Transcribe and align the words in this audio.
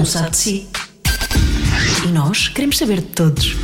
um 0.00 0.04
sabe 0.04 0.30
de 0.30 0.36
si. 0.36 0.68
E 2.04 2.08
nós 2.08 2.48
queremos 2.48 2.78
saber 2.78 2.96
de 3.00 3.08
todos. 3.08 3.56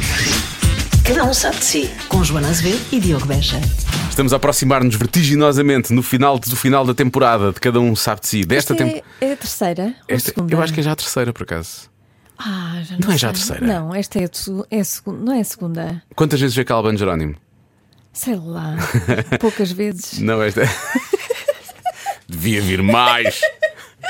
Cada 1.04 1.24
um 1.24 1.32
sabe 1.32 1.56
de 1.58 1.64
si. 1.64 1.90
Com 2.08 2.22
Joana 2.22 2.48
Azevedo 2.48 2.80
e 2.92 3.00
Diogo 3.00 3.26
Beja. 3.26 3.60
Estamos 4.10 4.32
a 4.32 4.36
aproximar-nos 4.36 4.94
vertiginosamente 4.96 5.92
no 5.92 6.02
final 6.02 6.38
do 6.38 6.56
final 6.56 6.84
da 6.84 6.94
temporada 6.94 7.52
de 7.52 7.60
Cada 7.60 7.78
Um 7.80 7.94
Sabe 7.94 8.22
de 8.22 8.28
Si. 8.28 8.44
Desta 8.44 8.72
Esta 8.72 8.84
é, 8.84 9.02
é 9.20 9.32
a 9.32 9.36
terceira? 9.36 9.94
ou 10.10 10.16
a 10.16 10.18
segunda? 10.20 10.54
eu 10.54 10.62
acho 10.62 10.72
que 10.72 10.80
é 10.80 10.82
já 10.82 10.92
a 10.92 10.96
terceira, 10.96 11.32
por 11.32 11.42
acaso. 11.42 11.90
Ah, 12.38 12.80
já 12.82 12.96
Não 12.98 13.12
é 13.12 13.18
já 13.18 13.30
a 13.30 13.34
sei. 13.34 13.46
terceira? 13.56 13.66
Não, 13.66 13.94
esta 13.94 14.18
é 14.18 14.24
a, 14.24 14.28
é 14.70 14.80
a 14.80 14.84
segunda. 14.84 15.20
Não 15.24 15.32
é 15.32 15.40
a 15.40 15.44
segunda. 15.44 16.02
Quantas 16.14 16.40
vezes 16.40 16.56
vê 16.56 16.64
Calban 16.64 16.96
Jerónimo? 16.96 17.34
Sei 18.12 18.34
lá. 18.36 18.76
Poucas 19.38 19.70
vezes. 19.72 20.18
Não, 20.18 20.42
esta. 20.42 20.62
Devia 22.28 22.60
vir 22.62 22.82
mais. 22.82 23.40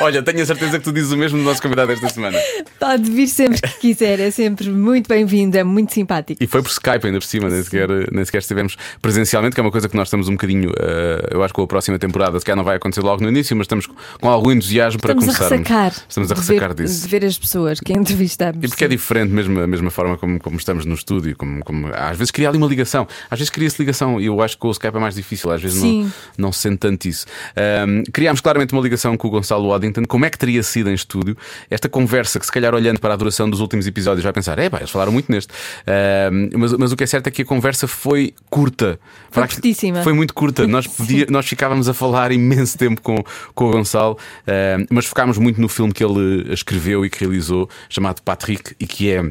Olha, 0.00 0.22
tenho 0.22 0.42
a 0.42 0.46
certeza 0.46 0.78
que 0.78 0.84
tu 0.84 0.92
dizes 0.92 1.10
o 1.12 1.16
mesmo 1.16 1.38
do 1.38 1.44
nosso 1.44 1.62
convidado 1.62 1.90
esta 1.90 2.08
semana. 2.10 2.38
Pode 2.78 3.10
vir 3.10 3.26
sempre 3.26 3.60
que 3.62 3.78
quiser. 3.80 4.20
É 4.20 4.30
sempre 4.30 4.68
muito 4.70 5.08
bem-vindo. 5.08 5.56
É 5.56 5.64
muito 5.64 5.92
simpático. 5.92 6.42
E 6.42 6.46
foi 6.46 6.62
por 6.62 6.70
Skype 6.70 7.06
ainda 7.06 7.18
por 7.18 7.24
cima, 7.26 7.48
nem 7.48 7.62
sequer, 7.62 7.88
nem 8.12 8.24
sequer 8.24 8.38
estivemos 8.38 8.76
presencialmente, 9.00 9.54
que 9.54 9.60
é 9.60 9.62
uma 9.64 9.70
coisa 9.70 9.88
que 9.88 9.96
nós 9.96 10.08
estamos 10.08 10.28
um 10.28 10.32
bocadinho, 10.32 10.70
eh, 10.78 11.28
eu 11.30 11.42
acho 11.42 11.52
que 11.54 11.56
com 11.56 11.62
a 11.62 11.66
próxima 11.66 11.98
temporada, 11.98 12.38
se 12.38 12.44
calhar 12.44 12.56
não 12.56 12.64
vai 12.64 12.76
acontecer 12.76 13.00
logo 13.00 13.22
no 13.22 13.28
início, 13.28 13.56
mas 13.56 13.64
estamos 13.64 13.86
com 14.20 14.28
algum 14.28 14.52
entusiasmo 14.52 15.00
para 15.00 15.12
Estamos 15.14 15.40
a 15.40 15.48
ressacar. 15.48 15.92
Estamos 16.08 16.30
a 16.30 16.34
de 16.34 16.40
ressacar 16.40 16.74
ver, 16.74 16.84
disso. 16.86 17.02
De 17.02 17.08
ver 17.08 17.24
as 17.24 17.38
pessoas 17.38 17.80
que 17.80 17.92
entrevistamos. 17.92 18.62
E 18.62 18.68
porque 18.68 18.84
é 18.84 18.88
diferente 18.88 19.32
mesmo 19.32 19.58
a 19.60 19.66
mesma 19.66 19.90
forma 19.90 20.16
como, 20.18 20.38
como 20.38 20.56
estamos 20.56 20.84
no 20.84 20.94
estúdio, 20.94 21.34
como, 21.36 21.64
como- 21.64 21.88
às 21.94 22.16
vezes 22.18 22.30
cria 22.30 22.48
ali 22.48 22.58
uma 22.58 22.66
ligação, 22.66 23.06
às 23.30 23.38
vezes 23.38 23.50
cria-se 23.50 23.76
ligação 23.80 24.20
e 24.20 24.26
eu 24.26 24.40
acho 24.42 24.56
que 24.56 24.60
com 24.60 24.68
o 24.68 24.72
Skype 24.72 24.96
é 24.96 25.00
mais 25.00 25.14
difícil, 25.14 25.50
às 25.50 25.62
vezes 25.62 25.82
não, 25.82 25.88
Sim. 25.88 26.12
não 26.36 26.52
se 26.52 26.58
sente 26.60 26.78
tanto 26.78 27.06
isso. 27.08 27.24
Ahm, 27.56 28.02
criámos 28.12 28.40
claramente 28.40 28.72
uma 28.72 28.82
ligação 28.82 29.16
com 29.16 29.28
o 29.28 29.30
Gonçalo 29.30 29.72
Waddington. 29.86 30.04
Como 30.06 30.24
é 30.24 30.30
que 30.30 30.38
teria 30.38 30.62
sido 30.62 30.90
em 30.90 30.94
estúdio 30.94 31.36
esta 31.70 31.88
conversa 31.88 32.38
que, 32.38 32.46
se 32.46 32.52
calhar, 32.52 32.74
olhando 32.74 33.00
para 33.00 33.14
a 33.14 33.16
duração 33.16 33.48
dos 33.48 33.60
últimos 33.60 33.86
episódios, 33.86 34.22
vai 34.24 34.32
pensar, 34.32 34.58
é 34.58 34.68
pá, 34.68 34.78
eles 34.78 34.90
falaram 34.90 35.12
muito 35.12 35.30
neste. 35.30 35.52
Ahm, 35.86 36.50
mas, 36.56 36.72
mas 36.72 36.92
o 36.92 36.96
que 36.96 37.04
é 37.04 37.06
certo 37.06 37.26
é 37.28 37.30
que 37.30 37.42
a 37.42 37.44
conversa 37.44 37.86
foi 37.86 38.34
curta. 38.50 38.98
Foi 39.30 39.42
curtíssima. 39.46 40.02
Foi 40.02 40.12
muito 40.12 40.34
curta. 40.34 40.66
Nós, 40.68 40.86
podia- 40.86 41.26
nós 41.30 41.46
ficávamos 41.46 41.88
a 41.88 41.94
falar 41.94 42.32
imenso 42.32 42.76
tempo 42.78 43.00
com, 43.00 43.22
com 43.54 43.68
o 43.68 43.70
Gonçalo, 43.72 44.18
ahm, 44.46 44.84
mas 44.90 45.06
focámos 45.06 45.38
muito 45.38 45.60
no 45.60 45.68
filme 45.68 45.92
que 45.92 46.04
ele 46.04 46.52
escreveu 46.52 47.04
e 47.04 47.10
que 47.10 47.20
realizou, 47.20 47.68
chamado 47.88 48.20
Patrick, 48.22 48.74
e 48.80 48.86
que 48.86 49.10
é. 49.10 49.22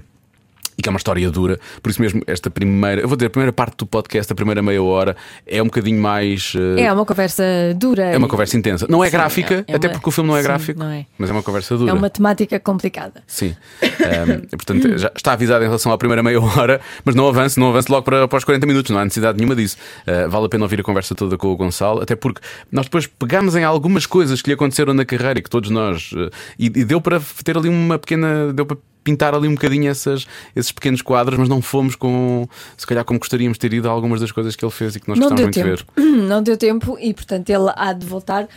E 0.77 0.81
que 0.81 0.89
é 0.89 0.91
uma 0.91 0.97
história 0.97 1.29
dura, 1.31 1.57
por 1.81 1.89
isso 1.89 2.01
mesmo, 2.01 2.21
esta 2.27 2.49
primeira, 2.49 2.99
eu 3.01 3.07
vou 3.07 3.15
dizer, 3.15 3.27
a 3.27 3.29
primeira 3.29 3.53
parte 3.53 3.77
do 3.77 3.85
podcast, 3.85 4.31
a 4.31 4.35
primeira 4.35 4.61
meia 4.61 4.83
hora, 4.83 5.15
é 5.47 5.61
um 5.61 5.65
bocadinho 5.65 6.01
mais. 6.01 6.53
eh, 6.77 6.81
É 6.81 6.91
uma 6.93 7.05
conversa 7.05 7.43
dura. 7.77 8.03
é 8.03 8.17
uma 8.17 8.27
conversa 8.27 8.57
intensa. 8.57 8.85
Não 8.89 9.01
é 9.03 9.07
Sim, 9.07 9.13
gráfica, 9.13 9.65
é- 9.67 9.71
é 9.71 9.75
até 9.77 9.87
uma- 9.87 9.93
porque 9.93 10.09
o 10.09 10.11
filme 10.11 10.29
não 10.29 10.35
é 10.37 10.41
sim, 10.41 10.47
gráfico, 10.47 10.79
não 10.79 10.89
é. 10.91 11.05
mas 11.17 11.29
é 11.29 11.33
uma 11.33 11.41
conversa 11.43 11.77
dura. 11.77 11.91
É 11.91 11.93
uma 11.93 12.09
temática 12.09 12.59
complicada. 12.59 13.23
Sim. 13.25 13.55
E, 13.81 14.57
portanto, 14.57 14.97
já 14.97 15.11
está 15.15 15.33
avisado 15.33 15.63
em 15.63 15.67
relação 15.67 15.91
à 15.91 15.97
primeira 15.97 16.21
meia 16.21 16.39
hora, 16.41 16.81
mas 17.03 17.15
não 17.15 17.27
avance, 17.27 17.59
não 17.59 17.69
avance 17.69 17.89
logo 17.91 18.03
para, 18.03 18.27
para 18.27 18.37
os 18.37 18.43
40 18.43 18.65
minutos, 18.67 18.91
não 18.91 18.99
há 18.99 19.03
necessidade 19.05 19.37
nenhuma 19.37 19.55
disso. 19.55 19.77
Ah, 20.05 20.27
vale 20.27 20.45
a 20.45 20.49
pena 20.49 20.63
ouvir 20.63 20.79
a 20.79 20.83
conversa 20.83 21.15
toda 21.15 21.37
com 21.37 21.47
o 21.47 21.55
Gonçalo, 21.55 22.01
até 22.01 22.15
porque 22.15 22.41
nós 22.71 22.85
depois 22.85 23.07
pegamos 23.07 23.55
em 23.55 23.63
algumas 23.63 24.05
coisas 24.05 24.41
que 24.41 24.49
lhe 24.49 24.53
aconteceram 24.55 24.93
na 24.93 25.05
carreira 25.05 25.39
e 25.39 25.41
que 25.41 25.49
todos 25.49 25.69
nós. 25.69 26.11
ah, 26.17 26.29
e, 26.59 26.65
e 26.65 26.83
deu 26.85 26.99
para 26.99 27.21
ter 27.43 27.57
ali 27.57 27.69
uma 27.69 27.97
pequena. 27.97 28.51
Deu 28.53 28.65
para 28.65 28.77
pintar 29.05 29.33
ali 29.33 29.47
um 29.47 29.53
bocadinho 29.53 29.89
essas, 29.89 30.27
esses 30.53 30.73
pequenos 30.73 31.01
quadros, 31.01 31.39
mas 31.39 31.47
não 31.47 31.61
fomos 31.61 31.95
com. 31.95 32.45
Se 32.75 32.85
calhar 32.85 33.05
como 33.05 33.19
gostaríamos 33.19 33.55
de 33.55 33.59
ter 33.61 33.73
ido 33.73 33.87
a 33.87 33.91
algumas 33.91 34.19
das 34.19 34.33
coisas 34.33 34.53
que 34.57 34.65
ele 34.65 34.71
fez 34.71 34.97
e 34.97 34.99
que 34.99 35.07
nós 35.07 35.17
Não 35.17 35.29
gostávamos 35.29 35.55
muito 35.55 35.63
de 35.95 36.01
ver. 36.03 36.25
Não 36.27 36.43
deu 36.43 36.57
tempo 36.57 36.97
e, 36.99 37.13
portanto, 37.13 37.49
ele 37.49 37.71
há 37.75 37.93
de 37.93 38.05
voltar 38.05 38.47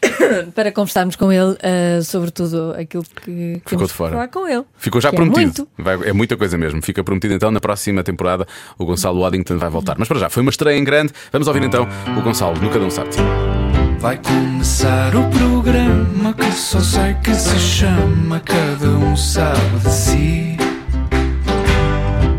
para 0.54 0.70
conversarmos 0.70 1.16
com 1.16 1.32
ele 1.32 1.56
ah, 1.62 2.00
sobre 2.02 2.30
tudo 2.30 2.72
aquilo 2.78 3.02
que 3.04 3.54
Ficou 3.56 3.70
temos 3.70 3.88
de 3.88 3.94
fora. 3.94 4.10
que 4.10 4.14
falar 4.16 4.28
com 4.28 4.46
ele. 4.48 4.64
Ficou 4.78 5.00
já 5.00 5.10
Que 5.10 5.16
é 5.16 5.18
prometido. 5.18 5.44
muito. 5.44 5.68
Vai- 5.76 6.08
é 6.08 6.12
muita 6.12 6.36
coisa 6.36 6.56
mesmo. 6.56 6.80
Fica 6.80 7.02
prometido 7.02 7.34
então 7.34 7.50
na 7.50 7.60
próxima 7.60 8.02
temporada 8.04 8.46
o 8.78 8.84
Gonçalo 8.86 9.20
Waddington 9.20 9.58
vai 9.58 9.68
voltar. 9.68 9.96
Mas 9.98 10.06
para 10.06 10.20
já, 10.20 10.30
foi 10.30 10.42
uma 10.42 10.50
estreia 10.50 10.78
em 10.78 10.84
grande. 10.84 11.12
Vamos 11.32 11.48
ouvir 11.48 11.62
então 11.64 11.86
o 12.16 12.22
Gonçalo 12.22 12.56
no 12.60 12.70
Cada 12.70 12.84
Um 12.84 12.90
Sabe. 12.90 13.10
Vai 14.00 14.16
começar 14.18 15.14
o 15.16 15.28
programa 15.30 16.32
que 16.34 16.50
só 16.52 16.80
sei 16.80 17.14
que 17.22 17.34
se 17.34 17.58
chama 17.58 18.40
Cada 18.40 18.88
um 18.90 19.16
sabe 19.16 19.78
de 19.82 19.90
si. 19.92 20.56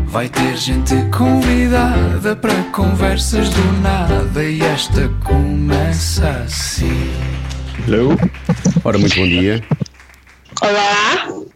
Vai 0.06 0.28
ter 0.28 0.56
gente 0.56 0.94
convidada 1.16 2.34
para 2.34 2.54
conversas 2.72 3.48
do 3.50 3.72
nada 3.82 4.42
e 4.42 4.60
esta 4.62 5.08
começa 5.24 6.28
assim. 6.44 7.10
Hello? 7.86 8.16
Ora, 8.84 8.98
muito 8.98 9.14
bom 9.16 9.28
dia. 9.28 9.62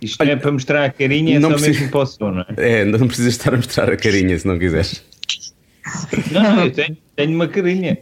Isto 0.01 0.23
é 0.23 0.37
para 0.37 0.53
mostrar 0.53 0.85
a 0.85 0.91
carinha, 0.91 1.41
Não 1.41 1.51
só 1.51 1.57
precisa- 1.57 1.79
mesmo 1.81 1.91
posso, 1.93 2.19
não 2.21 2.41
é? 2.43 2.47
É, 2.81 2.85
não 2.85 3.07
precisas 3.07 3.33
estar 3.33 3.53
a 3.55 3.57
mostrar 3.57 3.91
a 3.91 3.97
carinha 3.97 4.39
se 4.39 4.47
não 4.47 4.59
quiseres. 4.59 5.03
Não, 6.31 6.43
não, 6.43 6.65
eu 6.65 6.72
tenho, 6.72 6.97
tenho 7.17 7.34
uma 7.34 7.47
carinha. 7.49 7.99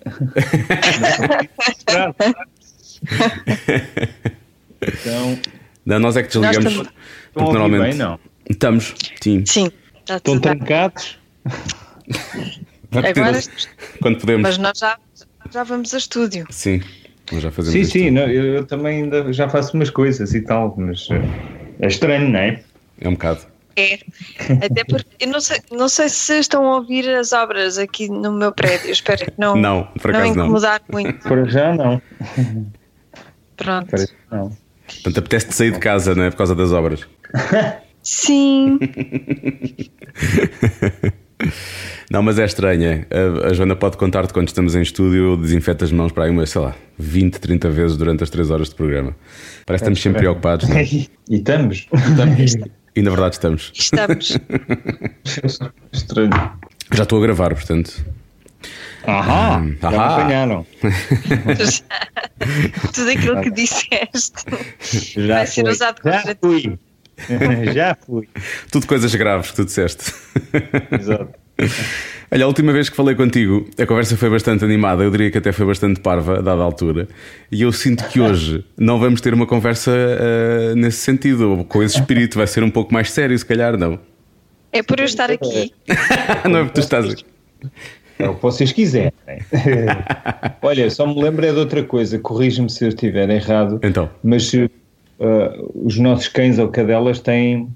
Então, 4.80 5.38
Não, 5.84 5.98
nós 5.98 6.16
é 6.16 6.22
que 6.22 6.28
desligamos. 6.28 6.72
estão 6.72 6.84
Porque 6.84 7.40
a 7.40 7.42
ouvir 7.44 7.58
normalmente. 7.58 7.90
bem, 7.90 7.98
não? 7.98 8.18
Estamos, 8.48 8.94
sim. 9.20 9.44
Sim, 9.46 9.70
está 10.00 10.16
Estão 10.16 10.38
trancados? 10.40 11.18
Agora, 12.92 13.40
Quando 14.00 14.18
podemos. 14.18 14.42
mas 14.42 14.58
nós 14.58 14.78
já, 14.78 14.98
já 15.52 15.64
vamos 15.64 15.94
a 15.94 15.98
estúdio. 15.98 16.46
Sim, 16.50 16.80
nós 17.32 17.42
já 17.42 17.50
fazemos 17.50 17.88
Sim, 17.88 18.00
sim, 18.00 18.10
não, 18.10 18.22
eu, 18.22 18.44
eu 18.56 18.66
também 18.66 19.02
ainda 19.04 19.32
já 19.32 19.48
faço 19.48 19.74
umas 19.76 19.90
coisas 19.90 20.34
e 20.34 20.40
tal, 20.42 20.74
mas 20.76 21.08
eh, 21.10 21.22
é 21.80 21.86
estranho, 21.86 22.28
não 22.28 22.38
é? 22.38 22.62
É 23.00 23.08
um 23.08 23.12
bocado. 23.12 23.40
É. 23.76 23.98
Até 24.64 24.84
porque 24.84 25.08
eu 25.20 25.28
não 25.28 25.40
sei, 25.40 25.58
não 25.70 25.88
sei 25.88 26.08
se 26.08 26.38
estão 26.38 26.66
a 26.66 26.76
ouvir 26.76 27.08
as 27.08 27.32
obras 27.32 27.78
aqui 27.78 28.08
no 28.08 28.32
meu 28.32 28.52
prédio. 28.52 28.88
Eu 28.88 28.92
espero 28.92 29.24
que 29.24 29.32
não, 29.38 29.56
Não, 29.56 29.84
por 30.00 30.10
acaso 30.10 30.34
não. 30.34 30.44
incomodar 30.44 30.82
muito. 30.90 31.18
Para 31.20 31.44
já 31.44 31.74
não. 31.74 32.00
Pronto. 33.56 33.88
Para 33.90 34.00
já 34.00 34.06
não. 34.30 34.56
Portanto, 34.86 35.18
apetece-te 35.18 35.54
sair 35.54 35.72
de 35.72 35.78
casa, 35.78 36.14
não 36.14 36.24
é? 36.24 36.30
Por 36.30 36.36
causa 36.36 36.54
das 36.54 36.72
obras. 36.72 37.06
Sim, 38.02 38.78
Não, 42.10 42.22
mas 42.22 42.38
é 42.38 42.44
estranha. 42.44 43.06
A, 43.10 43.48
a 43.48 43.52
Joana 43.52 43.74
pode 43.74 43.96
contar-te 43.96 44.32
quando 44.32 44.48
estamos 44.48 44.74
em 44.74 44.82
estúdio, 44.82 45.32
eu 45.32 45.36
desinfeto 45.36 45.84
as 45.84 45.92
mãos 45.92 46.12
para 46.12 46.24
aí 46.24 46.30
umas, 46.30 46.50
sei 46.50 46.60
lá, 46.60 46.74
20, 46.98 47.38
30 47.38 47.70
vezes 47.70 47.96
durante 47.96 48.22
as 48.22 48.30
3 48.30 48.50
horas 48.50 48.68
de 48.68 48.74
programa. 48.74 49.16
Parece 49.66 49.82
que 49.84 49.90
estamos 49.90 50.02
sempre 50.02 50.20
preocupados, 50.20 50.68
não 50.68 50.76
é? 50.76 50.84
E 51.30 51.36
estamos. 51.36 51.86
E 52.94 53.00
na 53.02 53.10
verdade 53.10 53.34
estamos. 53.36 53.72
estamos. 53.74 54.38
Estranho. 55.92 56.52
Já 56.92 57.02
estou 57.04 57.18
a 57.18 57.22
gravar, 57.22 57.54
portanto. 57.54 58.04
Ahá! 59.04 59.62
Já 59.80 59.90
me 59.90 59.96
ahá. 59.96 60.14
apanharam. 60.16 60.66
Tudo 62.94 63.10
aquilo 63.10 63.40
que 63.40 63.50
disseste. 63.50 64.44
Já 65.16 65.34
Vai 65.36 65.46
ser 65.46 65.62
fui. 65.62 65.70
usado 65.70 66.00
Já 66.04 66.36
fui. 66.40 66.78
Já 67.74 67.96
fui. 68.06 68.28
Tudo 68.70 68.86
coisas 68.86 69.14
graves 69.14 69.50
que 69.50 69.56
tu 69.56 69.64
disseste. 69.64 70.12
Exato. 70.92 71.30
Olha, 72.34 72.44
a 72.44 72.48
última 72.48 72.72
vez 72.72 72.88
que 72.88 72.96
falei 72.96 73.14
contigo, 73.14 73.68
a 73.78 73.84
conversa 73.84 74.16
foi 74.16 74.30
bastante 74.30 74.64
animada, 74.64 75.04
eu 75.04 75.10
diria 75.10 75.30
que 75.30 75.36
até 75.36 75.52
foi 75.52 75.66
bastante 75.66 76.00
parva, 76.00 76.38
a 76.38 76.40
dada 76.40 76.62
altura. 76.62 77.06
E 77.50 77.60
eu 77.60 77.70
sinto 77.72 78.08
que 78.08 78.20
hoje 78.20 78.64
não 78.78 78.98
vamos 78.98 79.20
ter 79.20 79.34
uma 79.34 79.46
conversa 79.46 79.92
ah, 79.92 80.74
nesse 80.74 80.98
sentido, 80.98 81.50
ou 81.50 81.64
com 81.64 81.82
esse 81.82 81.98
espírito, 81.98 82.38
vai 82.38 82.46
ser 82.46 82.62
um 82.62 82.70
pouco 82.70 82.94
mais 82.94 83.10
sério, 83.10 83.38
se 83.38 83.44
calhar, 83.44 83.76
não. 83.76 83.98
É 84.72 84.82
por 84.82 84.98
eu 84.98 85.04
estar 85.04 85.30
aqui. 85.30 85.72
não 86.48 86.60
é 86.60 86.62
porque 86.64 86.74
tu 86.74 86.80
estás. 86.80 87.14
É 88.18 88.28
o 88.28 88.34
que 88.34 88.42
vocês 88.42 88.72
quiserem. 88.72 89.12
Olha, 90.62 90.88
só 90.90 91.06
me 91.06 91.22
lembro 91.22 91.44
é 91.44 91.52
de 91.52 91.58
outra 91.58 91.82
coisa, 91.82 92.18
corrige-me 92.18 92.70
se 92.70 92.82
eu 92.84 92.88
estiver 92.88 93.28
errado, 93.28 93.78
Então, 93.82 94.08
mas 94.24 94.50
eh, 94.54 94.68
os 95.74 95.98
nossos 95.98 96.28
cães 96.28 96.58
ou 96.58 96.68
cadelas 96.68 97.20
têm. 97.20 97.68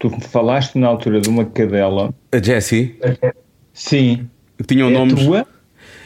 Tu 0.00 0.10
falaste 0.28 0.76
na 0.76 0.88
altura 0.88 1.20
de 1.20 1.28
uma 1.28 1.44
cadela. 1.44 2.12
a 2.32 2.38
Jessie 2.42 2.98
Sim. 3.72 4.28
tinham 4.66 4.88
é 4.88 4.92
nomes. 4.92 5.22
tua? 5.24 5.46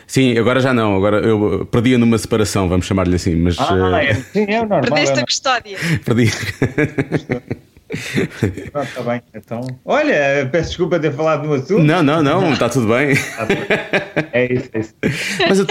Sim, 0.06 0.36
agora 0.36 0.60
já 0.60 0.74
não, 0.74 0.94
agora 0.96 1.18
eu 1.18 1.64
perdia 1.66 1.96
numa 1.96 2.18
separação, 2.18 2.68
vamos 2.68 2.84
chamar-lhe 2.86 3.14
assim, 3.16 3.34
mas 3.36 3.58
Ah, 3.58 3.68
ah, 3.94 4.04
é, 4.04 4.12
sim, 4.14 4.44
é 4.48 4.58
o 4.60 4.66
normal. 4.68 4.82
Perdeste 4.82 5.18
é 5.18 5.22
a 5.22 5.24
custódia. 5.24 5.78
perdi. 6.04 6.30
Ah, 8.74 8.82
está 8.82 9.02
bem. 9.02 9.22
Então, 9.34 9.60
olha, 9.84 10.48
peço 10.50 10.70
desculpa 10.70 10.98
ter 10.98 11.12
falado 11.12 11.46
no 11.46 11.54
assunto. 11.54 11.82
não, 11.82 12.02
não, 12.02 12.22
não, 12.22 12.52
está 12.52 12.68
tudo 12.68 12.88
bem. 12.88 13.14
É 14.32 14.52
isso, 14.52 14.68
é 14.72 14.78
isso. 14.80 14.94
Mas 15.48 15.58
eu- 15.60 15.66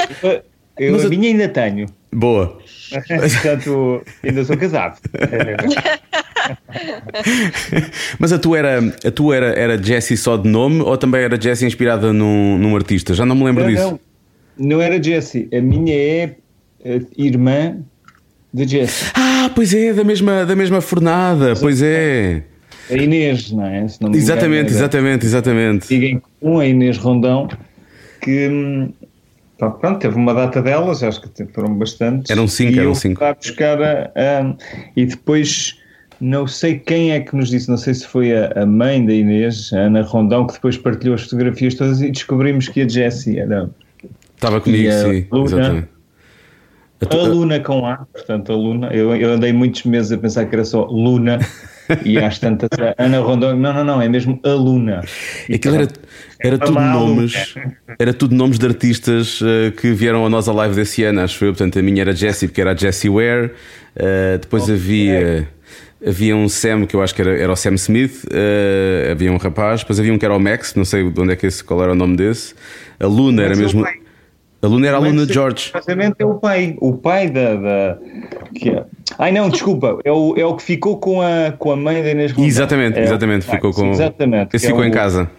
Eu, 0.79 0.93
Mas 0.93 1.01
a 1.01 1.03
eu- 1.05 1.09
minha 1.11 1.29
ainda 1.29 1.47
tenho. 1.49 1.85
Boa. 2.11 2.57
Portanto, 3.07 4.01
ainda 4.23 4.43
sou 4.43 4.57
casado. 4.57 4.99
Mas 8.19 8.31
a 8.33 8.39
tua 8.39 8.57
era, 8.57 8.79
a 9.05 9.11
tua 9.11 9.35
era, 9.35 9.47
era 9.59 9.81
Jessie 9.81 10.17
só 10.17 10.37
de 10.37 10.47
nome 10.49 10.81
ou 10.81 10.97
também 10.97 11.21
era 11.21 11.39
Jessie 11.39 11.65
inspirada 11.67 12.11
num, 12.13 12.57
num 12.57 12.75
artista? 12.75 13.13
Já 13.13 13.25
não 13.25 13.35
me 13.35 13.43
lembro 13.43 13.63
Não, 13.63 13.69
disso. 13.71 13.99
não, 14.57 14.69
não 14.69 14.81
era 14.81 15.01
Jessie. 15.01 15.47
A 15.53 15.61
minha 15.61 15.93
é 15.95 16.35
eh, 16.83 17.01
irmã 17.17 17.77
de 18.53 18.67
Jesse. 18.67 19.05
Ah, 19.15 19.49
pois 19.53 19.73
é, 19.73 19.93
da 19.93 20.03
mesma, 20.03 20.45
da 20.45 20.55
mesma 20.55 20.79
fornada, 20.81 21.53
pois 21.59 21.81
é. 21.81 22.43
A 22.89 22.95
Inês, 22.95 23.49
não 23.51 23.65
é? 23.65 23.85
Não 24.01 24.09
me 24.09 24.17
Exatamente, 24.17 24.61
engano, 24.71 24.77
exatamente, 24.77 25.25
exatamente. 25.25 25.85
Sigam 25.85 26.21
com 26.41 26.59
a 26.59 26.65
Inês 26.67 26.97
Rondão, 26.97 27.47
que 28.21 28.47
hum, 28.49 28.91
pá, 29.57 29.71
pronto, 29.71 29.99
teve 29.99 30.15
uma 30.15 30.33
data 30.33 30.61
delas, 30.61 31.01
acho 31.01 31.21
que 31.21 31.45
foram 31.53 31.73
bastantes. 31.75 32.29
Eram 32.29 32.47
cinco, 32.47 32.73
e 32.73 32.79
eram 32.79 32.89
eu 32.89 32.95
cinco. 32.95 33.19
fui 33.19 33.27
lá 33.27 33.33
buscar 33.33 33.81
a, 33.81 34.11
a- 34.15 34.55
e 34.97 35.05
depois 35.05 35.77
não 36.21 36.47
sei 36.47 36.79
quem 36.79 37.11
é 37.11 37.19
que 37.19 37.35
nos 37.35 37.49
disse, 37.49 37.69
não 37.69 37.77
sei 37.77 37.93
se 37.93 38.07
foi 38.07 38.33
a, 38.35 38.51
a 38.55 38.65
mãe 38.65 39.05
da 39.05 39.13
Inês, 39.13 39.71
a 39.73 39.77
Ana 39.79 40.01
Rondão, 40.01 40.45
que 40.47 40.53
depois 40.53 40.77
partilhou 40.77 41.15
as 41.15 41.23
fotografias 41.23 41.75
todas 41.75 42.01
e 42.01 42.09
descobrimos 42.11 42.67
que 42.69 42.81
a 42.81 42.87
Jessie 42.87 43.39
era 43.39 43.69
Estava 44.35 44.59
comigo, 44.59 44.89
a 44.89 44.91
sim. 44.91 45.25
Luna? 45.31 45.45
Exatamente. 45.45 45.87
A 47.01 47.05
tu- 47.05 47.17
a 47.19 47.23
Luna 47.23 47.59
com 47.59 47.85
A, 47.85 47.97
portanto 48.13 48.51
a 48.51 48.55
Luna. 48.55 48.87
Eu, 48.93 49.13
eu 49.15 49.33
andei 49.33 49.51
muitos 49.51 49.83
meses 49.83 50.11
a 50.11 50.17
pensar 50.17 50.45
que 50.45 50.55
era 50.55 50.63
só 50.65 50.85
Luna. 50.85 51.39
E 52.05 52.17
às 52.17 52.39
tantas, 52.39 52.69
Ana 52.97 53.19
Rondão, 53.19 53.57
não, 53.57 53.73
não, 53.73 53.83
não, 53.83 54.01
é 54.01 54.07
mesmo 54.07 54.39
a 54.45 54.53
Luna. 54.53 55.03
E 55.49 55.55
Aquilo 55.55 55.75
era, 55.75 55.87
era 56.39 56.57
tudo 56.57 56.71
Uma 56.71 56.93
nomes, 56.93 57.55
era 57.99 58.13
tudo 58.13 58.33
nomes 58.33 58.57
de 58.57 58.65
artistas 58.65 59.41
eh, 59.43 59.71
que 59.71 59.91
vieram 59.91 60.25
a 60.25 60.29
nós 60.29 60.47
a 60.47 60.53
live 60.53 60.75
desse 60.75 61.03
ano, 61.03 61.19
acho 61.19 61.43
eu. 61.43 61.51
Portanto, 61.51 61.77
a 61.77 61.81
minha 61.81 62.01
era 62.01 62.15
Jessie, 62.15 62.47
porque 62.47 62.61
era 62.61 62.71
a 62.71 62.75
Jessie 62.75 63.09
Ware. 63.09 63.51
Eh, 63.97 64.37
depois 64.41 64.69
havia, 64.69 65.45
havia 66.05 66.35
um 66.35 66.47
Sam, 66.49 66.85
que 66.85 66.95
eu 66.95 67.01
acho 67.01 67.13
que 67.15 67.21
era, 67.21 67.37
era 67.37 67.51
o 67.51 67.55
Sam 67.55 67.73
Smith. 67.75 68.25
eh, 68.31 69.09
havia 69.11 69.31
um 69.31 69.37
rapaz. 69.37 69.81
Depois 69.81 69.99
havia 69.99 70.13
um 70.13 70.17
que 70.17 70.25
era 70.25 70.35
o 70.35 70.39
Max, 70.39 70.75
não 70.75 70.85
sei 70.85 71.09
de 71.09 71.19
onde 71.21 71.33
é 71.33 71.35
que 71.35 71.45
esse, 71.47 71.63
qual 71.63 71.81
era 71.83 71.91
o 71.91 71.95
nome 71.95 72.15
desse. 72.17 72.53
A 72.99 73.05
Luna 73.07 73.43
era 73.43 73.53
é 73.53 73.55
o 73.55 73.59
mesmo. 73.59 73.85
A 73.85 74.67
Luna 74.67 74.87
era 74.87 74.95
a 74.95 74.99
Luna 74.99 75.21
Mas, 75.25 75.27
George. 75.27 75.71
Basicamente 75.73 76.15
é 76.19 76.25
o 76.25 76.35
pai, 76.35 76.77
o 76.79 76.93
pai 76.93 77.29
da. 77.29 77.55
da 77.55 77.97
que 78.55 78.69
é- 78.69 78.85
Ai 79.19 79.31
não, 79.31 79.49
desculpa, 79.49 79.99
é 80.05 80.11
o, 80.11 80.35
é 80.37 80.45
o 80.45 80.55
que 80.55 80.63
ficou 80.63 80.97
com 80.97 81.21
a, 81.21 81.51
com 81.59 81.71
a 81.71 81.75
mãe 81.75 82.01
da 82.01 82.09
Inês 82.11 82.31
Rondão. 82.31 82.45
Exatamente, 82.47 82.97
É 82.97 83.01
o 83.01 83.03
exatamente. 83.03 83.45
Ficou 83.45 83.71
com. 83.73 83.91
Exatamente. 83.91 84.55
Esse 84.55 84.65
que 84.65 84.71
é 84.71 84.75
ficou 84.75 84.85
em 84.85 84.89
o- 84.89 84.93
casa. 84.93 85.29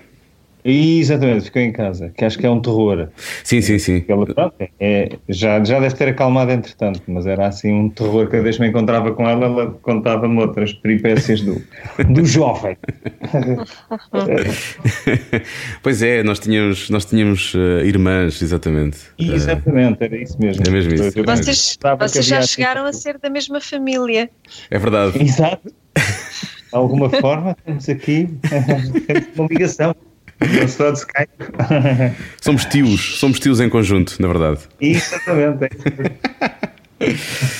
Exatamente, 0.64 1.44
ficou 1.44 1.60
em 1.60 1.72
casa, 1.72 2.10
que 2.16 2.24
acho 2.24 2.38
que 2.38 2.46
é 2.46 2.50
um 2.50 2.58
terror. 2.58 3.08
Sim, 3.42 3.60
sim, 3.60 3.78
sim. 3.78 4.00
Pronto, 4.00 4.34
é, 4.80 5.10
já, 5.28 5.62
já 5.62 5.78
deve 5.78 5.94
ter 5.94 6.08
acalmado 6.08 6.52
entretanto, 6.52 7.02
mas 7.06 7.26
era 7.26 7.48
assim 7.48 7.70
um 7.70 7.90
terror. 7.90 8.28
Cada 8.28 8.42
vez 8.42 8.56
que 8.56 8.62
me 8.62 8.68
encontrava 8.68 9.12
com 9.12 9.28
ela, 9.28 9.44
ela 9.44 9.70
contava-me 9.82 10.40
outras 10.40 10.72
peripécias 10.72 11.42
do, 11.42 11.62
do 12.08 12.24
jovem. 12.24 12.78
pois 15.82 16.02
é, 16.02 16.22
nós 16.22 16.38
tínhamos, 16.38 16.88
nós 16.88 17.04
tínhamos 17.04 17.52
eh, 17.54 17.84
irmãs, 17.84 18.40
exatamente. 18.40 18.98
Exatamente, 19.18 20.02
era 20.02 20.16
isso 20.16 20.38
mesmo. 20.40 20.62
É 20.66 20.70
mesmo 20.70 20.94
isso. 20.94 21.22
Vocês, 21.24 21.78
vocês 21.98 22.24
já 22.24 22.40
chegaram 22.40 22.86
a 22.86 22.92
ser 22.94 23.18
da 23.18 23.28
mesma 23.28 23.60
família. 23.60 24.30
é 24.70 24.78
verdade. 24.78 25.22
Exato. 25.22 25.70
De 26.74 26.78
alguma 26.78 27.08
forma, 27.08 27.56
temos 27.64 27.88
aqui 27.88 28.28
uma 29.36 29.46
ligação. 29.46 29.94
De 30.40 30.98
Skype. 30.98 31.30
Somos 32.40 32.64
tios, 32.66 33.18
somos 33.18 33.38
tios 33.38 33.60
em 33.60 33.68
conjunto, 33.68 34.16
na 34.20 34.28
verdade. 34.28 34.60
Exatamente. 34.80 35.68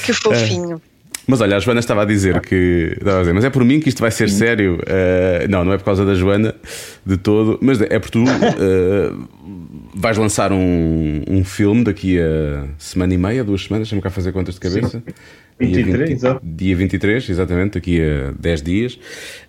Que 0.04 0.12
fofinho. 0.12 0.80
Mas 1.26 1.40
olha, 1.40 1.56
a 1.56 1.60
Joana 1.60 1.80
estava 1.80 2.02
a 2.02 2.04
dizer 2.04 2.40
que. 2.40 2.96
Estava 2.98 3.18
a 3.18 3.20
dizer, 3.20 3.32
mas 3.32 3.44
é 3.44 3.50
por 3.50 3.64
mim 3.64 3.80
que 3.80 3.88
isto 3.88 4.00
vai 4.00 4.10
ser 4.10 4.28
sério. 4.28 4.78
Eh, 4.86 5.46
não, 5.48 5.64
não 5.64 5.72
é 5.72 5.78
por 5.78 5.84
causa 5.84 6.04
da 6.04 6.14
Joana 6.14 6.54
de 7.04 7.16
todo, 7.16 7.58
mas 7.62 7.80
é 7.80 7.98
por 7.98 8.10
tu. 8.10 8.24
eh, 8.28 9.10
vais 9.94 10.18
lançar 10.18 10.52
um, 10.52 11.22
um 11.26 11.42
filme 11.44 11.82
daqui 11.84 12.18
a 12.20 12.66
semana 12.78 13.14
e 13.14 13.18
meia, 13.18 13.42
duas 13.42 13.62
semanas, 13.64 13.88
deixa-me 13.88 14.02
cá 14.02 14.10
fazer 14.10 14.32
contas 14.32 14.54
de 14.56 14.60
cabeça. 14.60 15.02
Dia 15.06 15.14
23, 15.58 16.10
exato. 16.10 16.40
Dia 16.42 16.74
23, 16.76 17.28
exatamente, 17.30 17.74
daqui 17.74 18.00
a 18.02 18.32
10 18.38 18.62
dias. 18.62 18.98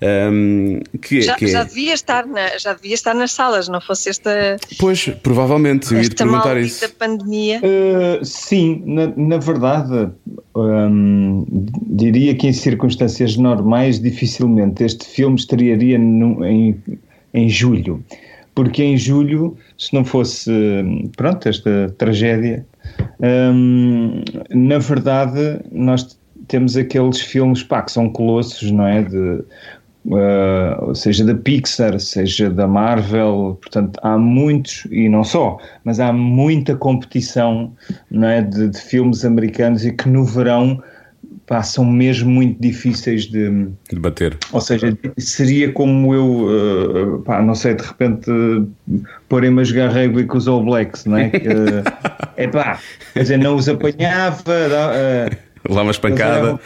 Ahm, 0.01 0.79
que, 1.01 1.19
é- 1.19 1.21
Já, 1.21 1.35
que 1.35 1.45
é- 1.45 1.47
já, 1.47 1.63
devia 1.63 1.93
estar 1.93 2.25
na, 2.27 2.57
já 2.57 2.73
devia 2.73 2.93
estar 2.93 3.13
nas 3.13 3.31
salas, 3.31 3.67
não 3.67 3.81
fosse 3.81 4.09
esta, 4.09 4.57
Pois, 4.79 5.07
provavelmente, 5.23 5.91
eu 5.93 6.01
ia 6.01 6.09
te 6.09 6.15
perguntar 6.15 6.57
isso. 6.57 6.87
pandemia. 6.93 7.59
Uh, 7.59 8.23
sim, 8.23 8.83
na, 8.85 9.07
na 9.15 9.37
verdade, 9.37 10.09
hum, 10.55 11.45
diria 11.87 12.35
que 12.35 12.47
em 12.47 12.53
circunstâncias 12.53 13.35
normais, 13.37 13.99
dificilmente 13.99 14.83
este 14.83 15.05
filme 15.05 15.35
estrearia 15.35 15.97
no- 15.97 16.45
em, 16.45 16.75
em 17.33 17.49
julho. 17.49 18.03
Porque 18.53 18.81
em 18.81 18.95
julho, 18.97 19.57
se 19.77 19.93
não 19.93 20.05
fosse, 20.05 20.49
pronto, 21.17 21.49
esta 21.49 21.93
tragédia, 21.97 22.65
na 24.49 24.77
verdade, 24.77 25.61
nós 25.71 26.17
temos 26.47 26.77
aqueles 26.77 27.21
filmes, 27.21 27.63
pá, 27.63 27.81
que 27.81 27.91
são 27.91 28.09
colossos, 28.09 28.71
não 28.71 28.85
é? 28.85 29.03
De, 29.03 29.43
Uh, 30.07 30.93
seja 30.93 31.25
da 31.25 31.33
Pixar, 31.33 31.99
seja 31.99 32.47
da 32.47 32.67
Marvel, 32.67 33.57
portanto 33.59 33.99
há 34.03 34.15
muitos, 34.15 34.85
e 34.91 35.09
não 35.09 35.23
só, 35.23 35.57
mas 35.83 35.99
há 35.99 36.13
muita 36.13 36.75
competição 36.75 37.73
não 38.11 38.27
é, 38.27 38.43
de, 38.43 38.69
de 38.69 38.79
filmes 38.79 39.25
americanos 39.25 39.83
e 39.83 39.91
que 39.91 40.07
no 40.07 40.23
verão 40.23 40.79
pá, 41.47 41.63
são 41.63 41.85
mesmo 41.85 42.29
muito 42.29 42.59
difíceis 42.61 43.25
de. 43.25 43.67
De 43.89 43.99
bater. 43.99 44.37
Ou 44.51 44.61
seja, 44.61 44.97
seria 45.17 45.71
como 45.71 46.13
eu, 46.13 46.47
uh, 46.47 47.21
pá, 47.21 47.41
não 47.41 47.55
sei, 47.55 47.75
de 47.75 47.83
repente 47.83 48.29
uh, 48.29 48.67
porem-me 49.29 49.61
a 49.61 49.63
jogar 49.63 49.89
rugby 49.89 50.25
com 50.25 50.37
os 50.37 50.47
All 50.47 50.63
Blacks, 50.63 51.05
não 51.05 51.17
é? 51.17 51.31
é 52.37 52.47
pá, 52.47 52.79
quer 53.13 53.21
dizer, 53.21 53.37
não 53.37 53.55
os 53.55 53.69
apanhava. 53.69 54.69
dá, 54.69 54.91
uh, 54.91 55.45
Lá 55.67 55.81
uma 55.81 55.91
espancada. 55.91 56.59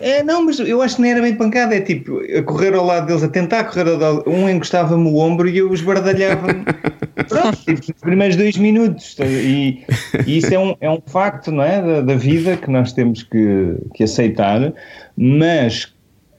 É, 0.00 0.22
não, 0.22 0.44
mas 0.44 0.58
eu 0.60 0.80
acho 0.82 0.96
que 0.96 1.02
nem 1.02 1.12
era 1.12 1.22
bem 1.22 1.34
pancada, 1.34 1.74
é 1.74 1.80
tipo, 1.80 2.18
a 2.36 2.42
correr 2.42 2.74
ao 2.74 2.84
lado 2.84 3.06
deles, 3.06 3.22
a 3.22 3.28
tentar 3.28 3.64
correr 3.64 3.88
ao 3.88 3.96
lado, 3.98 4.24
um 4.26 4.48
encostava-me 4.48 5.08
o 5.08 5.16
ombro 5.16 5.48
e 5.48 5.58
eu 5.58 5.72
esbardalhava 5.72 6.46
pronto, 7.28 7.58
tipo, 7.58 7.80
nos 7.88 8.00
primeiros 8.00 8.36
dois 8.36 8.56
minutos. 8.56 9.16
E, 9.20 9.84
e 10.26 10.38
isso 10.38 10.52
é 10.54 10.58
um, 10.58 10.74
é 10.80 10.90
um 10.90 11.00
facto, 11.06 11.50
não 11.50 11.62
é, 11.62 11.80
da, 11.82 12.00
da 12.02 12.14
vida 12.14 12.56
que 12.56 12.70
nós 12.70 12.92
temos 12.92 13.22
que, 13.22 13.76
que 13.94 14.04
aceitar, 14.04 14.72
mas 15.16 15.92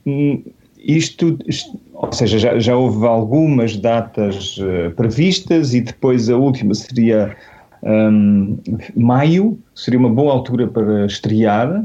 hum, 0.06 0.44
isto, 0.78 1.38
isto- 1.48 1.80
ou 1.94 2.12
seja, 2.14 2.40
já, 2.40 2.60
já 2.60 2.76
houve 2.78 3.06
algumas 3.06 3.76
datas 3.76 4.58
eh, 4.62 4.90
previstas 4.92 5.74
e 5.74 5.82
depois 5.82 6.30
a 6.30 6.38
última 6.38 6.74
seria 6.74 7.36
hum, 7.84 8.58
maio, 8.96 9.60
seria 9.76 10.00
uma 10.00 10.10
boa 10.10 10.32
altura 10.32 10.68
para 10.68 11.06
estrear, 11.06 11.84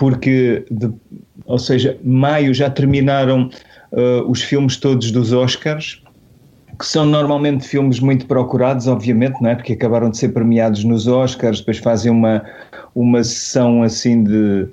porque, 0.00 0.64
de- 0.70 0.90
ou 1.44 1.58
seja, 1.58 1.98
maio 2.02 2.54
já 2.54 2.70
terminaram 2.70 3.50
eh, 3.92 4.22
os 4.26 4.40
filmes 4.40 4.78
todos 4.78 5.10
dos 5.10 5.30
Oscars, 5.30 6.02
que 6.78 6.86
são 6.86 7.04
normalmente 7.04 7.68
filmes 7.68 8.00
muito 8.00 8.24
procurados, 8.24 8.86
obviamente, 8.86 9.42
não 9.42 9.50
é? 9.50 9.54
Porque 9.54 9.74
acabaram 9.74 10.08
de 10.08 10.16
ser 10.16 10.30
premiados 10.30 10.84
nos 10.84 11.06
Oscars, 11.06 11.58
depois 11.58 11.76
fazem 11.76 12.10
uma, 12.10 12.42
uma 12.94 13.22
sessão 13.22 13.82
assim 13.82 14.24
de 14.24 14.66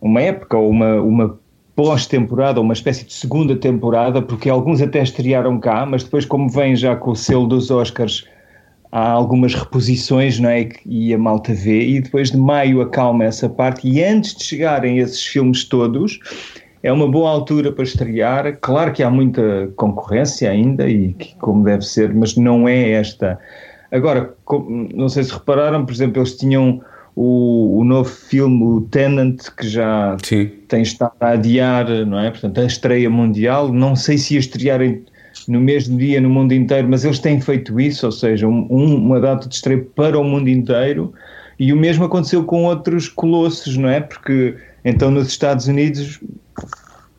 uma 0.00 0.22
época 0.22 0.56
ou 0.56 0.70
uma, 0.70 1.02
uma 1.02 1.36
pós-temporada, 1.74 2.60
uma 2.60 2.72
espécie 2.72 3.04
de 3.04 3.12
segunda 3.12 3.56
temporada, 3.56 4.22
porque 4.22 4.48
alguns 4.48 4.80
até 4.80 5.02
estrearam 5.02 5.58
cá, 5.58 5.84
mas 5.84 6.04
depois, 6.04 6.24
como 6.24 6.48
vêm 6.48 6.76
já 6.76 6.94
com 6.94 7.10
o 7.10 7.16
selo 7.16 7.48
dos 7.48 7.68
Oscars, 7.72 8.24
há 8.90 9.10
algumas 9.10 9.54
reposições, 9.54 10.38
não 10.38 10.48
é? 10.48 10.68
E 10.86 11.12
a 11.12 11.18
malta 11.18 11.52
vê, 11.52 11.86
e 11.86 12.00
depois 12.00 12.30
de 12.30 12.36
maio 12.36 12.80
acalma 12.80 13.24
essa 13.24 13.48
parte, 13.48 13.88
e 13.88 14.02
antes 14.02 14.34
de 14.34 14.44
chegarem 14.44 14.98
esses 14.98 15.24
filmes 15.24 15.64
todos, 15.64 16.18
é 16.82 16.92
uma 16.92 17.10
boa 17.10 17.30
altura 17.30 17.72
para 17.72 17.84
estrear. 17.84 18.56
Claro 18.60 18.92
que 18.92 19.02
há 19.02 19.10
muita 19.10 19.70
concorrência 19.76 20.50
ainda, 20.50 20.88
e 20.88 21.12
que, 21.12 21.34
como 21.36 21.64
deve 21.64 21.84
ser, 21.84 22.14
mas 22.14 22.36
não 22.36 22.68
é 22.68 22.92
esta. 22.92 23.38
Agora, 23.90 24.34
não 24.94 25.08
sei 25.08 25.24
se 25.24 25.32
repararam, 25.32 25.84
por 25.84 25.92
exemplo, 25.92 26.20
eles 26.20 26.36
tinham 26.36 26.80
o, 27.16 27.80
o 27.80 27.84
novo 27.84 28.08
filme, 28.08 28.62
o 28.62 28.80
Tenant, 28.82 29.38
que 29.56 29.66
já 29.66 30.16
Sim. 30.22 30.46
tem 30.68 30.82
estado 30.82 31.14
a 31.20 31.30
adiar, 31.30 31.88
não 32.06 32.18
é? 32.20 32.30
Portanto, 32.30 32.60
a 32.60 32.64
estreia 32.64 33.10
mundial. 33.10 33.72
Não 33.72 33.96
sei 33.96 34.18
se 34.18 34.34
ia 34.34 34.40
estrear 34.40 34.80
em- 34.80 35.02
no 35.48 35.60
mesmo 35.60 35.96
dia 35.98 36.20
no 36.20 36.28
mundo 36.30 36.52
inteiro, 36.52 36.86
mas 36.88 37.04
eles 37.04 37.18
têm 37.18 37.40
feito 37.40 37.80
isso, 37.80 38.06
ou 38.06 38.12
seja, 38.12 38.46
um- 38.46 38.66
um- 38.70 38.96
uma 38.96 39.18
data 39.20 39.48
de 39.48 39.54
estreia 39.54 39.84
para 39.94 40.18
o 40.18 40.24
mundo 40.24 40.48
inteiro. 40.48 41.12
E 41.58 41.72
o 41.72 41.76
mesmo 41.76 42.04
aconteceu 42.04 42.44
com 42.44 42.64
outros 42.64 43.08
colossos, 43.08 43.76
não 43.76 43.88
é? 43.88 44.00
Porque 44.00 44.54
então 44.84 45.10
nos 45.10 45.28
Estados 45.28 45.66
Unidos, 45.66 46.20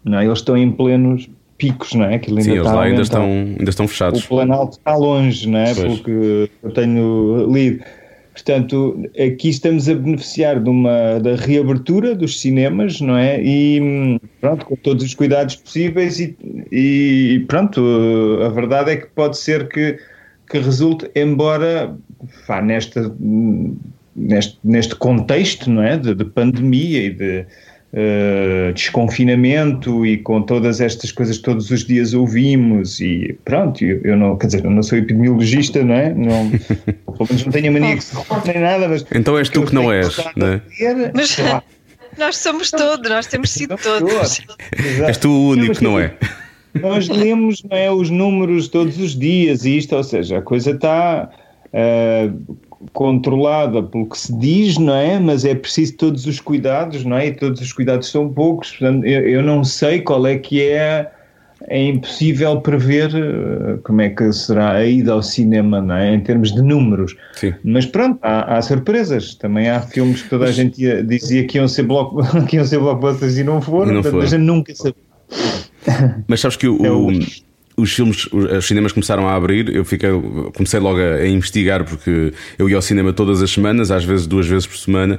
não 0.06 0.20
é? 0.20 0.26
eles 0.26 0.40
estão 0.40 0.56
em 0.56 0.72
plenos 0.72 1.30
picos, 1.58 1.94
não 1.94 2.06
é? 2.06 2.16
Aquilo 2.16 2.42
Sim, 2.42 2.52
ainda 2.52 2.62
eles 2.62 2.68
está 2.68 2.72
a 2.72 2.76
lá 2.80 2.84
ainda 2.86 3.02
estão, 3.02 3.24
ainda 3.24 3.70
estão 3.70 3.86
O 3.86 3.90
fechados. 3.90 4.26
Planalto 4.26 4.78
está 4.78 4.96
longe, 4.96 5.50
não 5.50 5.60
é? 5.60 5.74
Pois. 5.74 5.78
Pelo 5.82 5.98
que 6.00 6.50
eu 6.64 6.72
tenho 6.72 7.52
lido. 7.52 7.84
Portanto, 8.40 9.10
aqui 9.20 9.50
estamos 9.50 9.90
a 9.90 9.96
beneficiar 9.96 10.62
de 10.62 10.70
uma, 10.70 11.20
da 11.20 11.36
reabertura 11.36 12.16
dos 12.16 12.40
cinemas, 12.40 13.02
não 13.02 13.18
é? 13.18 13.42
E 13.44 14.18
pronto, 14.40 14.66
com 14.66 14.78
todos 14.78 15.04
os 15.04 15.14
cuidados 15.14 15.58
possíveis 15.58 16.20
e, 16.22 16.38
e 16.72 17.46
pronto, 17.48 17.82
a 18.42 18.50
verdade 18.50 18.92
é 18.92 18.98
que 18.98 19.08
pode 19.08 19.38
ser 19.38 19.68
que, 19.68 20.00
que 20.50 20.58
resulte, 20.58 21.12
embora 21.16 21.94
pá, 22.48 22.62
nesta, 22.62 23.14
neste, 24.16 24.58
neste 24.64 24.96
contexto 24.96 25.70
não 25.70 25.84
é? 25.84 25.98
de, 25.98 26.16
de 26.16 26.24
pandemia 26.24 27.04
e 27.04 27.10
de 27.10 27.46
uh, 27.94 28.74
desconfinamento 28.74 30.06
e 30.06 30.18
com 30.18 30.42
todas 30.42 30.82
estas 30.82 31.12
coisas 31.12 31.38
que 31.38 31.44
todos 31.44 31.72
os 31.72 31.86
dias 31.86 32.14
ouvimos 32.14 33.00
e 33.00 33.38
pronto, 33.46 33.84
eu, 33.84 34.02
eu 34.04 34.18
não, 34.18 34.38
quer 34.38 34.48
dizer, 34.48 34.66
eu 34.66 34.72
não 34.72 34.84
sou 34.84 34.98
epidemiologista, 34.98 35.84
não 35.84 35.96
é? 35.96 36.14
Não, 36.14 36.52
pelo 37.18 37.28
menos 37.30 37.46
não 37.46 37.52
tenho 37.52 37.70
a 37.70 37.72
mania 37.72 37.96
que 37.96 38.04
se 38.04 38.16
nem 38.46 38.60
nada, 38.62 38.88
mas... 38.88 39.06
Então 39.14 39.38
és 39.38 39.50
tu 39.50 39.64
que 39.64 39.74
não 39.74 39.92
és, 39.92 40.18
não 40.36 40.48
é? 40.48 40.62
Mas 41.14 41.38
nós 42.18 42.38
somos 42.38 42.72
todos, 42.72 43.10
nós 43.10 43.28
temos 43.28 43.52
sido 43.52 43.76
todos. 43.78 44.42
És 45.08 45.18
tu 45.18 45.30
o 45.30 45.50
único 45.50 45.76
que 45.76 45.84
não 45.84 46.00
é. 46.00 46.14
Nós 46.80 47.08
lemos 47.10 47.64
não 47.64 47.76
é, 47.76 47.92
os 47.92 48.10
números 48.10 48.68
todos 48.68 49.00
os 49.00 49.18
dias 49.18 49.66
e 49.66 49.78
isto, 49.78 49.96
ou 49.96 50.04
seja, 50.04 50.38
a 50.38 50.42
coisa 50.42 50.72
está 50.72 51.30
uh, 51.74 52.58
controlada 52.94 53.84
pelo 53.84 54.08
que 54.08 54.18
se 54.18 54.34
diz, 54.38 54.78
não 54.78 54.94
é? 54.96 55.20
Mas 55.20 55.46
é 55.46 55.54
preciso 55.56 55.96
todos 55.98 56.26
os 56.26 56.40
cuidados, 56.40 57.04
não 57.04 57.18
é? 57.18 57.28
E 57.28 57.32
todos 57.34 57.60
os 57.62 57.74
cuidados 57.74 58.10
são 58.10 58.30
poucos, 58.30 58.72
portanto, 58.72 59.06
eu, 59.06 59.22
eu 59.28 59.42
não 59.44 59.64
sei 59.64 60.02
qual 60.02 60.26
é 60.28 60.38
que 60.38 60.62
é. 60.64 61.12
É 61.68 61.84
impossível 61.88 62.62
prever 62.62 63.10
uh, 63.14 63.80
como 63.84 64.00
é 64.00 64.10
que 64.10 64.32
será 64.32 64.72
a 64.76 64.86
ida 64.86 65.12
ao 65.12 65.22
cinema, 65.22 65.82
não 65.82 65.94
é? 65.94 66.16
Em 66.16 66.20
termos 66.22 66.54
de 66.54 66.62
números. 66.62 67.18
Sim. 67.34 67.54
Mas 67.66 67.86
pronto, 67.86 68.18
há, 68.22 68.58
há 68.58 68.62
surpresas. 68.62 69.36
Também 69.36 69.70
há 69.70 69.82
filmes 69.82 70.22
que 70.24 70.30
toda 70.30 70.46
a 70.46 70.52
gente 70.54 70.82
ia, 70.82 71.04
dizia 71.04 71.46
que 71.46 71.58
iam 71.58 71.68
ser, 71.68 71.84
block, 71.84 72.16
que 72.48 72.56
iam 72.56 72.64
ser 72.66 72.80
blockbusters 72.80 73.38
e 73.38 73.44
não 73.44 73.62
foram, 73.62 73.92
E 73.92 73.96
não 73.96 74.02
portanto, 74.02 74.12
foram. 74.14 74.26
a 74.26 74.30
gente 74.30 74.42
nunca 74.42 74.74
sabe. 74.74 74.96
Mas 76.30 76.40
sabes 76.40 76.56
que 76.56 76.68
o- 76.68 76.86
É 76.86 76.90
o- 76.92 77.12
os 77.80 77.94
filmes, 77.94 78.28
os 78.32 78.66
cinemas 78.66 78.92
começaram 78.92 79.28
a 79.28 79.36
abrir. 79.36 79.74
Eu 79.74 79.86
fiquei, 79.86 80.10
comecei 80.56 80.80
logo 80.80 81.00
a, 81.00 81.16
a 81.16 81.28
investigar 81.28 81.84
porque 81.84 82.34
eu 82.58 82.70
ia 82.70 82.76
ao 82.76 82.82
cinema 82.82 83.14
todas 83.14 83.42
as 83.42 83.50
semanas, 83.50 83.92
às 83.92 84.04
vezes 84.04 84.28
duas 84.28 84.48
vezes 84.48 84.68
por 84.68 84.78
semana, 84.78 85.18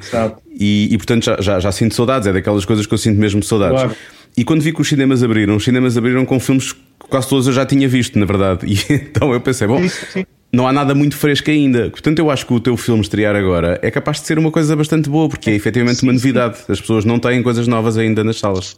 e, 0.51 0.89
e, 0.93 0.97
portanto 0.97 1.25
já, 1.25 1.41
já, 1.41 1.61
já 1.61 1.73
sinto 1.73 1.95
saudades. 1.95 2.27
É 2.27 2.33
daquelas 2.33 2.65
coisas 2.65 2.87
que 2.87 2.95
eu 2.95 2.99
sinto 2.99 3.19
mesmo 3.19 3.43
saudades. 3.43 3.81
Claro. 3.81 3.97
E 4.37 4.45
quando 4.45 4.63
vi 4.63 4.73
que 4.73 4.81
os 4.81 4.89
cinemas 4.89 5.23
abriram, 5.23 5.57
os 5.57 5.65
cinemas 5.65 5.97
abriram 5.97 6.25
com 6.25 6.39
filmes 6.39 6.73
que 6.73 6.81
quase 7.09 7.29
todos 7.29 7.47
eu 7.47 7.53
já 7.53 7.67
tinha 7.67 7.89
visto, 7.89 8.19
na 8.19 8.27
verdade. 8.27 8.67
E 8.71 8.95
então 8.95 9.33
eu 9.33 9.41
pensei, 9.41 9.67
bom. 9.67 9.81
Isso, 9.81 10.07
sim. 10.13 10.25
Não 10.53 10.67
há 10.67 10.73
nada 10.73 10.95
muito 10.95 11.17
fresco 11.17 11.49
ainda. 11.49 11.91
Portanto, 11.91 12.19
eu 12.19 12.29
acho 12.29 12.45
que 12.45 12.53
o 12.53 12.59
teu 12.59 12.77
filme 12.77 13.01
estrear 13.03 13.37
agora 13.37 13.79
é 13.83 13.91
capaz 13.91 14.21
de 14.21 14.27
ser 14.27 14.37
uma 14.39 14.51
coisa 14.51 14.75
bastante 14.75 15.09
boa, 15.09 15.29
porque 15.29 15.49
é 15.49 15.55
efetivamente 15.55 16.03
uma 16.03 16.13
novidade. 16.13 16.59
As 16.69 16.81
pessoas 16.81 17.05
não 17.05 17.21
têm 17.21 17.41
coisas 17.43 17.69
novas 17.69 17.97
ainda 17.97 18.25
nas 18.25 18.39
salas. 18.39 18.77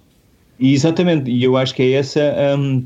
Exatamente, 0.60 1.30
e 1.30 1.42
eu 1.42 1.56
acho 1.56 1.74
que 1.74 1.82
é 1.82 1.92
essa 1.92 2.20
hum, 2.58 2.84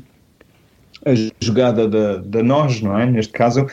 a 1.11 1.45
jogada 1.45 1.87
da, 1.87 2.17
da 2.17 2.43
nós, 2.43 2.81
não 2.81 2.97
é? 2.97 3.05
Neste 3.05 3.33
caso, 3.33 3.65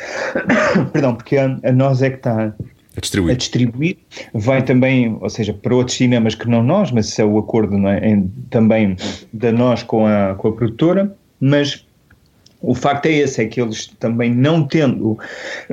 perdão, 0.93 1.15
porque 1.15 1.37
a, 1.37 1.59
a 1.65 1.73
nós 1.73 2.03
é 2.03 2.11
que 2.11 2.17
está 2.17 2.55
A 2.97 3.01
distribuir. 3.01 3.35
a 3.35 3.37
distribuir, 3.37 3.97
vai 4.33 4.63
também, 4.63 5.17
ou 5.21 5.29
seja, 5.31 5.53
para 5.53 5.75
outros 5.75 5.97
cinemas 5.97 6.35
que 6.35 6.49
não 6.49 6.63
nós, 6.63 6.91
mas 6.91 7.09
isso 7.09 7.21
é 7.21 7.25
o 7.25 7.39
acordo 7.39 7.77
é? 7.89 8.09
Em- 8.09 8.31
também 8.51 8.97
da 9.33 9.51
nós 9.53 9.83
com 9.83 10.07
a, 10.07 10.35
com 10.35 10.49
a 10.49 10.53
produtora, 10.53 11.15
mas 11.41 11.85
o 12.61 12.75
facto 12.75 13.07
é 13.07 13.13
esse, 13.13 13.43
é 13.43 13.47
que 13.47 13.61
eles 13.61 13.89
também 13.99 14.35
não 14.35 14.65
tendo 14.67 15.19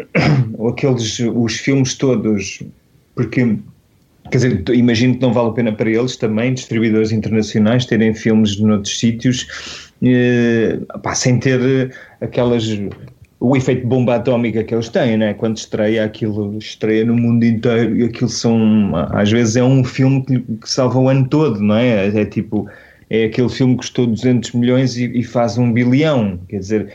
aqueles, 0.70 1.20
os 1.20 1.56
filmes 1.56 1.94
todos, 1.96 2.62
porque 3.15 3.58
Quer 4.29 4.37
dizer, 4.37 4.63
imagino 4.69 5.15
que 5.15 5.21
não 5.21 5.33
vale 5.33 5.49
a 5.49 5.51
pena 5.51 5.71
para 5.71 5.89
eles 5.89 6.15
também, 6.15 6.53
distribuidores 6.53 7.11
internacionais, 7.11 7.85
terem 7.85 8.13
filmes 8.13 8.59
noutros 8.59 8.97
sítios, 8.99 9.91
eh, 10.03 10.79
pá, 11.01 11.15
sem 11.15 11.39
ter 11.39 11.59
eh, 11.61 11.89
aquelas. 12.21 12.65
o 13.39 13.57
efeito 13.57 13.87
bomba 13.87 14.15
atómica 14.15 14.63
que 14.63 14.73
eles 14.73 14.89
têm, 14.89 15.17
né? 15.17 15.33
Quando 15.33 15.57
estreia 15.57 16.05
aquilo, 16.05 16.57
estreia 16.57 17.03
no 17.03 17.15
mundo 17.15 17.43
inteiro 17.43 17.97
e 17.97 18.03
aquilo 18.03 18.29
são. 18.29 18.91
às 19.11 19.31
vezes 19.31 19.55
é 19.55 19.63
um 19.63 19.83
filme 19.83 20.23
que, 20.23 20.39
que 20.39 20.69
salva 20.69 20.99
o 20.99 21.09
ano 21.09 21.27
todo, 21.27 21.59
não 21.59 21.75
é? 21.75 22.07
É 22.07 22.25
tipo. 22.25 22.69
É 23.09 23.25
aquele 23.25 23.49
filme 23.49 23.73
que 23.73 23.79
custou 23.79 24.07
200 24.07 24.53
milhões 24.53 24.95
e, 24.95 25.03
e 25.19 25.21
faz 25.21 25.57
um 25.57 25.73
bilhão, 25.73 26.39
quer 26.47 26.59
dizer. 26.59 26.93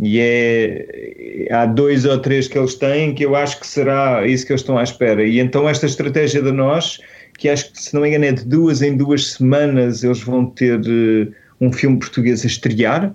E 0.00 0.20
é, 0.20 1.48
há 1.50 1.66
dois 1.66 2.04
ou 2.04 2.18
três 2.18 2.46
que 2.46 2.56
eles 2.56 2.74
têm 2.74 3.14
que 3.14 3.24
eu 3.24 3.34
acho 3.34 3.58
que 3.58 3.66
será 3.66 4.26
isso 4.26 4.46
que 4.46 4.52
eles 4.52 4.60
estão 4.60 4.78
à 4.78 4.82
espera. 4.82 5.24
E 5.24 5.40
então 5.40 5.68
esta 5.68 5.86
estratégia 5.86 6.40
de 6.40 6.52
nós, 6.52 6.98
que 7.36 7.48
acho 7.48 7.72
que 7.72 7.82
se 7.82 7.94
não 7.94 8.02
me 8.02 8.08
engano 8.08 8.26
é 8.26 8.32
de 8.32 8.44
duas 8.44 8.80
em 8.80 8.96
duas 8.96 9.32
semanas 9.32 10.04
eles 10.04 10.20
vão 10.20 10.46
ter 10.46 10.80
eh, 10.86 11.28
um 11.60 11.72
filme 11.72 11.98
português 11.98 12.44
a 12.44 12.46
estrear, 12.46 13.12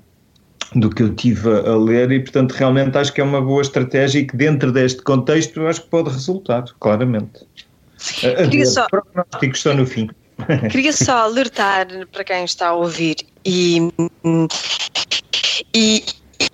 do 0.76 0.90
que 0.90 1.04
eu 1.04 1.14
tive 1.14 1.50
a, 1.50 1.76
ler, 1.76 2.12
e 2.12 2.20
portanto 2.20 2.52
realmente 2.54 2.98
acho 2.98 3.14
que 3.14 3.22
é 3.22 3.24
uma 3.24 3.42
boa 3.42 3.62
estratégia 3.62 4.20
e 4.20 4.26
que 4.26 4.36
dentro 4.36 4.72
deste 4.72 5.02
contexto 5.02 5.62
eu 5.62 5.68
acho 5.68 5.84
que 5.84 5.90
pode 5.90 6.10
resultar, 6.10 6.66
claramente. 6.80 7.46
Queria 8.20 8.66
só- 8.66 8.88
prognósticos 8.88 9.62
só 9.62 9.74
no 9.74 9.86
fim. 9.86 10.10
Queria 10.72 10.92
só 10.92 11.20
alertar 11.20 11.88
para 12.12 12.24
quem 12.24 12.44
está 12.44 12.70
a 12.70 12.74
ouvir 12.74 13.18
e, 13.46 13.90
e, 15.74 16.04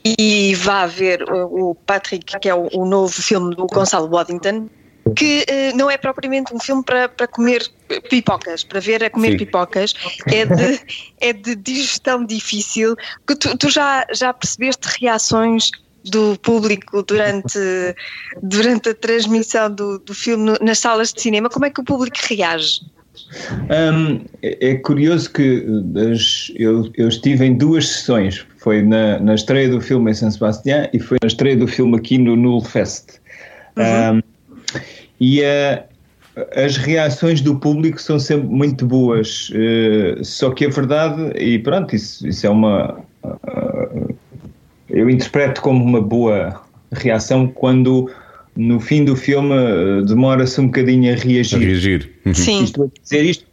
e 0.05 0.55
vá 0.55 0.85
ver 0.85 1.23
o 1.29 1.75
Patrick, 1.85 2.39
que 2.39 2.49
é 2.49 2.55
o, 2.55 2.67
o 2.73 2.85
novo 2.85 3.13
filme 3.21 3.55
do 3.55 3.65
Gonçalo 3.67 4.09
Waddington, 4.09 4.67
que 5.15 5.43
eh, 5.47 5.73
não 5.73 5.89
é 5.89 5.97
propriamente 5.97 6.53
um 6.53 6.59
filme 6.59 6.83
para, 6.83 7.09
para 7.09 7.27
comer 7.27 7.63
pipocas, 8.09 8.63
para 8.63 8.79
ver 8.79 9.03
a 9.03 9.09
comer 9.09 9.31
Sim. 9.31 9.37
pipocas, 9.37 9.93
é 10.27 10.45
de, 10.45 10.79
é 11.19 11.33
de 11.33 11.55
digestão 11.55 12.23
difícil. 12.25 12.95
Que 13.27 13.35
tu, 13.35 13.57
tu 13.57 13.69
já, 13.69 14.05
já 14.13 14.31
percebeste 14.33 14.87
reações 15.01 15.69
do 16.05 16.37
público 16.39 17.03
durante, 17.03 17.59
durante 18.41 18.89
a 18.89 18.93
transmissão 18.95 19.73
do, 19.73 19.99
do 19.99 20.13
filme 20.13 20.53
nas 20.61 20.79
salas 20.79 21.11
de 21.11 21.21
cinema? 21.21 21.49
Como 21.49 21.65
é 21.65 21.69
que 21.69 21.81
o 21.81 21.83
público 21.83 22.17
reage? 22.29 22.79
Hum, 23.69 24.23
é 24.41 24.69
é 24.69 24.75
curioso 24.75 25.31
que 25.31 25.63
das- 25.83 26.51
eu, 26.55 26.89
eu 26.95 27.09
estive 27.09 27.45
em 27.45 27.57
duas 27.57 27.87
sessões. 27.87 28.45
Foi 28.69 28.83
na, 28.83 29.17
na 29.17 29.33
estreia 29.33 29.67
do 29.67 29.81
filme 29.81 30.11
em 30.11 30.13
San 30.13 30.29
Sebastián 30.29 30.87
e 30.93 30.99
foi 30.99 31.17
na 31.23 31.27
estreia 31.27 31.57
do 31.57 31.65
filme 31.65 31.97
aqui 31.97 32.19
no 32.19 32.35
Null 32.35 32.61
Fest. 32.61 33.19
Hum, 33.75 34.21
e 35.19 35.41
eh, 35.41 35.85
as 36.55 36.77
reações 36.77 37.41
do 37.41 37.55
público 37.59 37.99
são 37.99 38.19
sempre 38.19 38.47
muito 38.47 38.85
boas. 38.85 39.51
eh, 39.55 40.19
só 40.21 40.51
que 40.51 40.67
a 40.67 40.69
verdade, 40.69 41.31
e 41.35 41.57
pronto, 41.57 41.95
isso, 41.95 42.27
isso 42.27 42.45
é 42.45 42.49
uma. 42.51 42.99
ah, 43.23 43.89
eu 44.87 45.09
interpreto 45.09 45.61
como 45.61 45.83
uma 45.83 45.99
boa 45.99 46.61
reação 46.91 47.47
quando 47.47 48.07
no 48.55 48.79
fim 48.79 49.03
do 49.03 49.15
filme 49.15 49.55
demora-se 50.05 50.61
um 50.61 50.67
bocadinho 50.67 51.11
a 51.11 51.15
A 51.15 51.19
reagir. 51.19 51.57
reagir. 51.59 52.11
Uhum. 52.23 52.33
Sim. 52.35 52.63
Estou 52.65 52.85
a 52.85 53.01
dizer 53.01 53.23
isto 53.25 53.45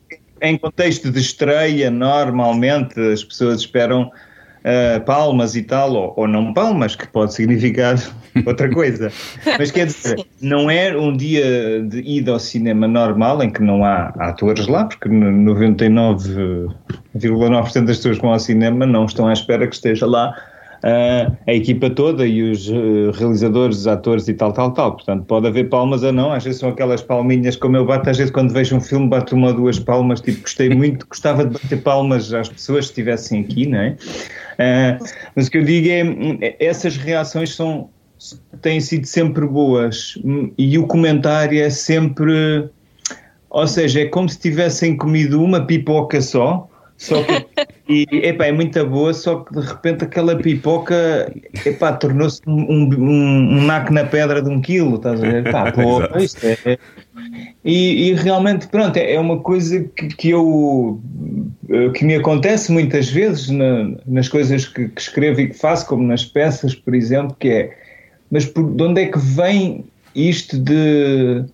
em 0.43 0.59
contexto 0.59 1.11
de 1.11 1.21
estreia, 1.21 1.91
normalmente 1.91 3.01
as 3.01 3.25
pessoas 3.25 3.61
esperam 3.61 4.13
ah, 4.67 5.01
palmas 5.01 5.55
e 5.55 5.63
tal, 5.63 5.93
ou, 5.95 6.13
ou 6.17 6.27
não 6.27 6.53
palmas, 6.53 6.97
que 6.97 7.07
pode 7.07 7.33
significar 7.33 7.95
outra 8.45 8.69
coisa. 8.69 9.13
Mas 9.59 9.71
quer 9.71 9.87
dizer, 9.87 10.27
não 10.43 10.69
é 10.69 10.95
um 10.97 11.17
dia 11.17 11.81
de 11.83 12.01
ida 12.01 12.33
ao 12.33 12.41
cinema 12.41 12.89
normal 12.89 13.41
em 13.45 13.51
que 13.51 13.63
não 13.63 13.85
há 13.85 14.07
atores 14.19 14.67
lá, 14.67 14.87
porque 14.87 15.09
no- 15.09 15.55
99,9% 15.55 17.85
das 17.85 17.99
pessoas 17.99 18.17
que 18.17 18.23
vão 18.23 18.33
ao 18.33 18.41
cinema 18.41 18.85
não 18.85 19.05
estão 19.05 19.29
à 19.29 19.33
espera 19.33 19.69
que 19.69 19.77
esteja 19.77 20.05
lá 20.05 20.35
ah, 20.83 21.33
a 21.47 21.55
equipa 21.55 21.89
toda 21.89 22.27
e 22.27 22.43
os 22.43 22.69
eh, 22.69 23.11
realizadores, 23.15 23.79
os 23.79 23.87
atores 23.87 24.29
e 24.29 24.35
tal, 24.35 24.53
tal, 24.53 24.73
tal. 24.73 24.93
Portanto, 24.93 25.25
pode 25.25 25.47
haver 25.47 25.69
palmas 25.69 26.03
ou 26.03 26.13
não. 26.13 26.33
Às 26.33 26.45
vezes 26.45 26.61
são 26.61 26.69
aquelas 26.69 27.03
palminhas 27.03 27.57
como 27.57 27.77
eu 27.77 27.85
bato. 27.85 28.11
Às 28.11 28.19
vezes, 28.19 28.33
quando 28.33 28.53
vejo 28.53 28.77
um 28.77 28.81
filme, 28.81 29.09
bato 29.09 29.35
uma 29.35 29.49
ou 29.49 29.55
duas 29.55 29.79
palmas. 29.79 30.21
Tipo, 30.21 30.43
gostei 30.43 30.69
muito, 30.71 31.07
gostava 31.09 31.45
de 31.45 31.55
bater 31.55 31.83
palmas 31.83 32.33
às 32.33 32.49
pessoas 32.49 32.87
que 32.87 32.93
estivessem 32.93 33.41
aqui, 33.41 33.67
não 33.67 33.79
é? 33.79 33.97
Ah, 34.59 34.99
mas 35.35 35.47
o 35.47 35.51
que 35.51 35.59
eu 35.59 35.65
digo 35.65 35.89
é, 36.41 36.57
essas 36.59 36.97
reações 36.97 37.55
são, 37.55 37.91
têm 38.63 38.81
sido 38.81 39.07
sempre 39.07 39.47
boas 39.47 40.15
e 40.57 40.79
o 40.79 40.87
comentário 40.87 41.61
é 41.61 41.71
sempre. 41.71 42.69
Ou 43.49 43.67
seja, 43.67 44.01
é 44.01 44.07
como 44.07 44.29
se 44.29 44.39
tivessem 44.39 44.97
comido 44.97 45.43
uma 45.43 45.65
pipoca 45.65 46.21
só. 46.21 46.69
Só 46.99 47.23
que, 47.23 47.47
e, 47.89 48.07
epá, 48.27 48.47
é 48.47 48.53
muito 48.53 48.85
boa, 48.87 49.13
só 49.13 49.41
que 49.41 49.53
de 49.53 49.61
repente 49.61 50.05
aquela 50.05 50.35
pipoca 50.37 51.33
epá, 51.65 51.93
tornou-se 51.93 52.41
um, 52.47 52.55
um, 52.55 52.91
um, 52.95 53.67
naco 53.67 53.93
na 53.93 54.05
pedra 54.05 54.41
de 54.41 54.49
um 54.49 54.61
quilo, 54.61 54.97
estás 54.97 55.23
a 55.23 55.29
ver? 55.29 55.51
Pá, 55.51 55.71
pô, 55.73 56.03
isto 56.19 56.45
é, 56.45 56.79
e, 57.65 58.09
e 58.11 58.15
realmente, 58.15 58.69
pronto, 58.69 58.97
é 58.97 59.15
é 59.15 59.21
uma 59.21 59.41
coisa 59.41 59.81
que, 59.97 60.09
que 60.09 60.31
eu 60.31 61.01
eh, 61.69 61.91
que 61.91 62.05
me 62.05 62.15
acontece 62.15 62.71
muitas 62.71 63.09
vezes 63.09 63.49
na- 63.51 63.91
nas 64.07 64.29
coisas 64.29 64.67
que, 64.67 64.89
que 64.89 65.01
escrevo 65.01 65.41
e 65.41 65.49
que 65.49 65.55
faço, 65.59 65.87
como 65.87 66.03
nas 66.05 66.25
peças, 66.25 66.75
por 66.75 66.95
exemplo, 66.95 67.37
que 67.39 67.49
é 67.49 67.77
mas 68.31 68.45
por, 68.45 68.65
de 68.75 68.83
onde 68.83 69.03
é 69.03 69.07
que 69.07 69.19
vem 69.19 69.85
isto 70.15 70.59
de 70.59 71.45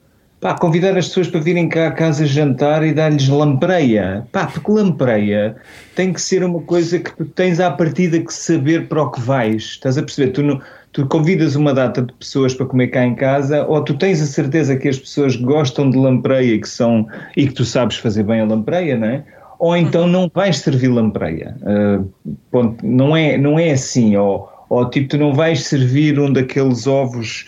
pá, 0.40 0.54
convidar 0.54 0.96
as 0.96 1.08
pessoas 1.08 1.28
para 1.28 1.40
virem 1.40 1.68
cá 1.68 1.88
a 1.88 1.92
casa 1.92 2.26
jantar 2.26 2.82
e 2.84 2.92
dar-lhes 2.92 3.28
lampreia? 3.28 4.26
Pá, 4.32 4.46
porque 4.46 4.70
lampreia 4.70 5.56
tem 5.94 6.12
que 6.12 6.20
ser 6.20 6.42
uma 6.42 6.60
coisa 6.60 6.98
que 6.98 7.14
tu 7.16 7.24
tens 7.26 7.60
à 7.60 7.70
partida 7.70 8.18
que 8.18 8.32
saber 8.32 8.88
para 8.88 9.02
o 9.02 9.10
que 9.10 9.20
vais. 9.20 9.62
Estás 9.62 9.98
a 9.98 10.02
perceber? 10.02 10.30
Tu 10.32 10.42
não, 10.42 10.60
tu 10.92 11.06
convidas 11.06 11.56
uma 11.56 11.72
data 11.72 12.02
de 12.02 12.12
pessoas 12.12 12.54
para 12.54 12.66
comer 12.66 12.88
cá 12.88 13.04
em 13.04 13.14
casa, 13.14 13.66
ou 13.66 13.82
tu 13.82 13.94
tens 13.94 14.20
a 14.20 14.26
certeza 14.26 14.76
que 14.76 14.88
as 14.88 14.98
pessoas 14.98 15.36
gostam 15.36 15.90
de 15.90 15.96
lampreia 15.96 16.54
e 16.54 16.60
que, 16.60 16.68
são, 16.68 17.06
e 17.36 17.46
que 17.46 17.54
tu 17.54 17.64
sabes 17.64 17.96
fazer 17.96 18.22
bem 18.22 18.40
a 18.40 18.44
lampreia, 18.44 18.96
não 18.96 19.08
é? 19.08 19.24
Ou 19.58 19.76
então 19.76 20.06
não 20.06 20.30
vais 20.34 20.58
servir 20.58 20.88
lampreia. 20.88 21.56
Uh, 21.62 22.10
ponto, 22.50 22.84
não, 22.84 23.16
é, 23.16 23.38
não 23.38 23.58
é 23.58 23.70
assim, 23.70 24.16
ou, 24.16 24.48
ou 24.68 24.88
tipo, 24.90 25.08
tu 25.08 25.18
não 25.18 25.32
vais 25.32 25.64
servir 25.64 26.18
um 26.18 26.32
daqueles 26.32 26.86
ovos 26.86 27.46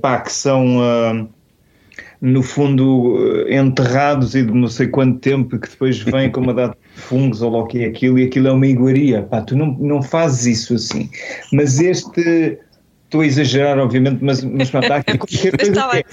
pá, 0.00 0.20
que 0.20 0.32
são. 0.32 0.78
Uh, 0.78 1.28
no 2.20 2.40
fundo, 2.40 3.18
enterrados 3.48 4.36
e 4.36 4.44
de 4.44 4.52
não 4.52 4.68
sei 4.68 4.86
quanto 4.86 5.18
tempo, 5.18 5.58
que 5.58 5.68
depois 5.68 5.98
vem 5.98 6.30
com 6.30 6.40
uma 6.40 6.54
data 6.54 6.78
de 6.94 7.02
fungos 7.02 7.42
ou 7.42 7.50
lá 7.50 7.58
o 7.58 7.66
que 7.66 7.82
é 7.82 7.86
aquilo, 7.86 8.16
e 8.16 8.24
aquilo 8.26 8.46
é 8.46 8.52
uma 8.52 8.66
iguaria. 8.66 9.22
Pá, 9.22 9.40
tu 9.40 9.56
não, 9.56 9.72
não 9.72 10.00
fazes 10.00 10.46
isso 10.46 10.74
assim. 10.74 11.10
Mas 11.52 11.80
este. 11.80 12.60
Estou 13.12 13.20
a 13.20 13.26
exagerar, 13.26 13.78
obviamente, 13.78 14.20
mas, 14.22 14.42
mas 14.42 14.70
pronto, 14.70 14.90
há 14.90 14.96
aqui 14.96 15.18
qualquer 15.20 15.54
coisa. 15.54 15.88
Que 15.90 15.98
é. 15.98 16.04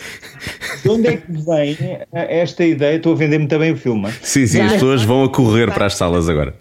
De 0.83 0.89
onde 0.89 1.07
é 1.07 1.15
que 1.15 1.31
vem 1.31 1.77
esta 2.11 2.65
ideia? 2.65 2.97
Estou 2.97 3.13
a 3.13 3.15
vender 3.15 3.37
muito 3.37 3.57
bem 3.57 3.71
o 3.71 3.77
filme. 3.77 4.11
Sim, 4.21 4.45
sim, 4.45 4.59
as 4.59 4.73
pessoas 4.73 5.03
vão 5.03 5.23
a 5.23 5.29
correr 5.29 5.71
para 5.73 5.85
as 5.85 5.95
salas 5.95 6.27
agora. 6.27 6.53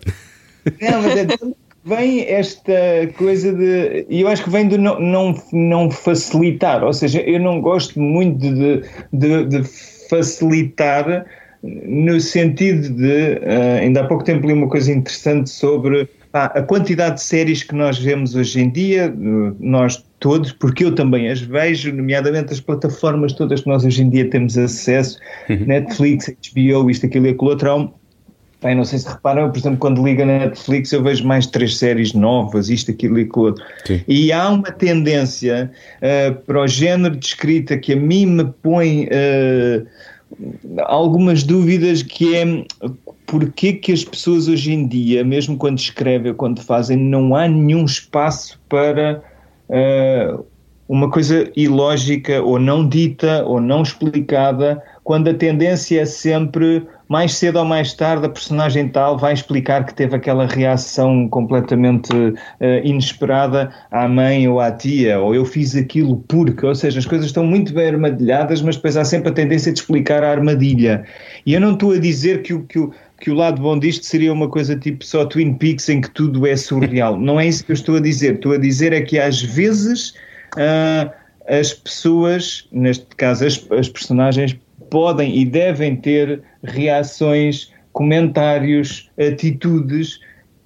Não, 0.81 1.03
mas 1.03 1.17
é 1.17 1.25
de 1.25 1.35
onde 1.43 1.57
vem 1.85 2.21
esta 2.29 2.73
coisa 3.17 3.53
de. 3.53 4.07
E 4.09 4.21
eu 4.21 4.29
acho 4.29 4.45
que 4.45 4.51
vem 4.51 4.69
de 4.69 4.79
não, 4.79 5.01
não, 5.01 5.35
não 5.53 5.91
facilitar, 5.91 6.85
ou 6.85 6.93
seja, 6.93 7.21
eu 7.23 7.41
não 7.41 7.61
gosto 7.61 7.99
muito 7.99 8.39
de, 8.39 8.83
de, 9.13 9.45
de 9.45 9.65
facilitar 10.09 11.27
no 11.65 12.21
sentido 12.21 12.91
de. 12.91 13.41
Uh, 13.43 13.81
ainda 13.81 14.03
há 14.03 14.05
pouco 14.07 14.23
tempo 14.23 14.47
li 14.47 14.53
uma 14.53 14.69
coisa 14.69 14.93
interessante 14.93 15.51
sobre 15.51 16.09
ah, 16.33 16.45
a 16.45 16.63
quantidade 16.63 17.17
de 17.17 17.23
séries 17.23 17.65
que 17.65 17.75
nós 17.75 17.99
vemos 17.99 18.37
hoje 18.37 18.61
em 18.61 18.71
dia, 18.71 19.13
nós 19.59 20.07
todos, 20.21 20.53
porque 20.53 20.85
eu 20.85 20.95
também 20.95 21.29
as 21.29 21.41
vejo, 21.41 21.93
nomeadamente 21.93 22.53
as 22.53 22.61
plataformas 22.61 23.33
todas 23.33 23.61
que 23.61 23.69
nós 23.69 23.85
hoje 23.85 24.03
em 24.03 24.11
dia 24.11 24.29
temos 24.29 24.57
acesso, 24.59 25.19
uhum. 25.49 25.65
Netflix, 25.67 26.29
HBO, 26.29 26.91
isto, 26.91 27.07
aquilo 27.07 27.27
e 27.27 27.31
aquilo 27.31 27.51
outro, 27.51 27.71
há 27.71 27.77
um, 27.77 27.93
Bem, 28.61 28.75
não 28.75 28.85
sei 28.85 28.99
se 28.99 29.09
reparam, 29.09 29.49
por 29.53 29.59
exemplo, 29.59 29.79
quando 29.79 30.05
liga 30.05 30.27
na 30.27 30.41
Netflix 30.41 30.91
eu 30.91 31.01
vejo 31.01 31.25
mais 31.25 31.47
três 31.47 31.77
séries 31.77 32.13
novas, 32.13 32.69
isto, 32.69 32.91
aquilo 32.91 33.21
e 33.21 33.23
aquilo 33.23 33.47
outro. 33.47 33.65
Sim. 33.85 34.03
E 34.09 34.33
há 34.33 34.49
uma 34.49 34.73
tendência 34.73 35.71
uh, 35.99 36.35
para 36.43 36.61
o 36.61 36.67
género 36.67 37.17
de 37.17 37.25
escrita 37.25 37.79
que 37.79 37.93
a 37.93 37.97
mim 37.97 38.27
me 38.27 38.45
põe 38.61 39.05
uh, 39.05 39.87
algumas 40.87 41.45
dúvidas 41.45 42.03
que 42.03 42.35
é 42.35 42.65
porque 43.27 43.75
que 43.75 43.93
as 43.93 44.05
pessoas 44.05 44.49
hoje 44.49 44.73
em 44.73 44.89
dia, 44.89 45.23
mesmo 45.23 45.57
quando 45.57 45.79
escrevem 45.79 46.33
ou 46.33 46.37
quando 46.37 46.61
fazem, 46.61 46.97
não 46.97 47.37
há 47.37 47.47
nenhum 47.47 47.85
espaço 47.85 48.59
para 48.69 49.23
uh, 49.69 50.45
uma 50.89 51.11
coisa 51.11 51.51
ilógica 51.55 52.43
ou 52.43 52.59
não 52.59 52.89
dita 52.89 53.45
ou 53.45 53.61
não 53.61 53.83
explicada, 53.83 54.83
quando 55.05 55.29
a 55.29 55.35
tendência 55.35 56.01
é 56.01 56.05
sempre 56.07 56.87
mais 57.09 57.35
cedo 57.35 57.59
ou 57.59 57.65
mais 57.65 57.95
tarde 57.95 58.27
a 58.27 58.29
personagem 58.29 58.89
tal 58.89 59.17
vai 59.17 59.33
explicar 59.33 59.85
que 59.85 59.95
teve 59.95 60.15
aquela 60.15 60.47
reação 60.47 61.29
completamente 61.29 62.13
uh, 62.15 62.35
inesperada 62.85 63.71
à 63.91 64.07
mãe 64.07 64.47
ou 64.49 64.61
à 64.61 64.71
tia, 64.71 65.19
ou 65.19 65.35
eu 65.35 65.45
fiz 65.45 65.75
aquilo 65.77 66.23
porque, 66.29 66.65
ou 66.65 66.75
seja, 66.75 66.99
as 66.99 67.07
coisas 67.07 67.27
estão 67.27 67.45
muito 67.45 67.73
bem 67.73 67.89
armadilhadas, 67.89 68.63
mas 68.63 68.77
depois 68.77 68.97
há 68.97 69.05
sempre 69.05 69.31
a 69.31 69.33
tendência 69.33 69.73
de 69.73 69.81
explicar 69.81 70.23
a 70.23 70.31
armadilha. 70.31 71.05
E 71.45 71.55
eu 71.55 71.61
não 71.61 71.73
estou 71.73 71.93
a 71.93 71.99
dizer 71.99 72.43
que 72.43 72.53
o 72.53 72.63
que 72.65 72.79
o 72.79 72.93
que 73.21 73.31
o 73.31 73.35
lado 73.35 73.61
bom 73.61 73.79
disto 73.79 74.05
seria 74.05 74.33
uma 74.33 74.49
coisa 74.49 74.77
tipo 74.77 75.05
só 75.05 75.25
Twin 75.25 75.55
Peaks 75.55 75.89
em 75.89 76.01
que 76.01 76.11
tudo 76.11 76.47
é 76.47 76.57
surreal. 76.57 77.19
Não 77.19 77.39
é 77.39 77.47
isso 77.47 77.65
que 77.65 77.73
eu 77.73 77.75
estou 77.75 77.97
a 77.97 78.01
dizer. 78.01 78.35
Estou 78.35 78.53
a 78.53 78.59
dizer 78.59 78.93
é 78.93 79.01
que 79.01 79.19
às 79.19 79.43
vezes 79.43 80.11
uh, 80.55 81.11
as 81.49 81.73
pessoas, 81.73 82.69
neste 82.71 83.07
caso 83.17 83.47
as, 83.47 83.67
as 83.73 83.89
personagens, 83.89 84.57
podem 84.91 85.37
e 85.37 85.45
devem 85.45 85.97
ter 85.97 86.43
reações, 86.63 87.73
comentários, 87.93 89.11
atitudes 89.19 90.21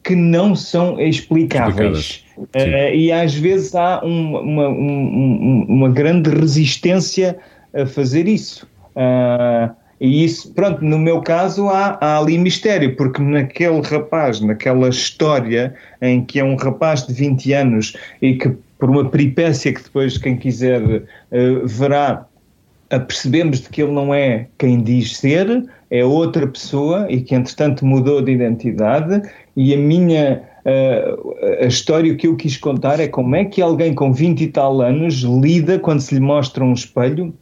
que 0.04 0.14
não 0.14 0.54
são 0.54 1.00
explicáveis. 1.00 2.24
Uh, 2.36 2.94
e 2.94 3.12
às 3.12 3.34
vezes 3.34 3.74
há 3.74 4.04
um, 4.04 4.36
uma, 4.36 4.68
um, 4.68 5.64
uma, 5.68 5.88
grande 5.88 6.30
resistência 6.30 7.38
a 7.72 7.86
fazer 7.86 8.26
isso. 8.26 8.66
Uh, 8.96 9.81
e 10.02 10.24
isso, 10.24 10.52
pronto, 10.52 10.84
no 10.84 10.98
meu 10.98 11.20
caso 11.20 11.68
há, 11.68 11.96
há, 12.00 12.18
ali 12.18 12.36
mistério, 12.36 12.96
porque 12.96 13.22
naquele 13.22 13.80
rapaz, 13.82 14.40
naquela 14.40 14.88
história 14.88 15.72
em 16.00 16.24
que 16.24 16.40
é 16.40 16.44
um 16.44 16.56
rapaz 16.56 17.06
de 17.06 17.14
20 17.14 17.52
anos 17.52 17.96
e 18.20 18.34
que 18.34 18.50
por 18.80 18.90
uma 18.90 19.08
peripécia 19.08 19.72
que 19.72 19.80
depois 19.80 20.18
quem 20.18 20.36
quiser 20.36 20.82
uh, 20.82 21.66
verá 21.66 22.26
percebemos 23.06 23.60
de 23.60 23.68
que 23.68 23.80
ele 23.80 23.92
não 23.92 24.12
é 24.12 24.48
quem 24.58 24.82
diz 24.82 25.16
ser, 25.16 25.64
é 25.88 26.04
outra 26.04 26.48
pessoa 26.48 27.06
e 27.08 27.20
que 27.20 27.36
entretanto 27.36 27.86
mudou 27.86 28.20
de 28.20 28.32
identidade. 28.32 29.22
E 29.56 29.72
a 29.72 29.76
minha 29.76 30.42
uh, 30.66 31.62
a 31.62 31.66
história 31.66 32.12
que 32.16 32.26
eu 32.26 32.34
quis 32.34 32.56
contar 32.56 32.98
é 32.98 33.06
como 33.06 33.36
é 33.36 33.44
que 33.44 33.62
alguém 33.62 33.94
com 33.94 34.12
20 34.12 34.40
e 34.40 34.48
tal 34.48 34.80
anos 34.80 35.20
lida 35.22 35.78
quando 35.78 36.00
se 36.00 36.16
lhe 36.16 36.20
mostra 36.20 36.64
um 36.64 36.72
espelho 36.72 37.32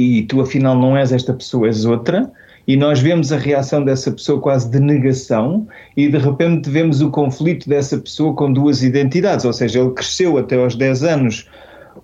e 0.00 0.22
tu 0.22 0.40
afinal 0.40 0.78
não 0.78 0.96
és 0.96 1.12
esta 1.12 1.34
pessoa, 1.34 1.66
és 1.66 1.84
outra. 1.84 2.30
E 2.66 2.76
nós 2.76 3.00
vemos 3.00 3.32
a 3.32 3.36
reação 3.36 3.84
dessa 3.84 4.10
pessoa 4.10 4.40
quase 4.40 4.70
de 4.70 4.80
negação. 4.80 5.66
E 5.96 6.08
de 6.08 6.18
repente 6.18 6.70
vemos 6.70 7.00
o 7.00 7.10
conflito 7.10 7.68
dessa 7.68 7.98
pessoa 7.98 8.34
com 8.34 8.52
duas 8.52 8.82
identidades, 8.82 9.44
ou 9.44 9.52
seja, 9.52 9.80
ele 9.80 9.90
cresceu 9.90 10.38
até 10.38 10.56
aos 10.56 10.76
10 10.76 11.02
anos 11.04 11.48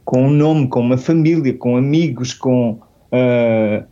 com 0.04 0.26
um 0.26 0.30
nome, 0.30 0.68
com 0.68 0.80
uma 0.80 0.98
família, 0.98 1.52
com 1.54 1.76
amigos, 1.76 2.34
com, 2.34 2.72
uh, 3.12 3.84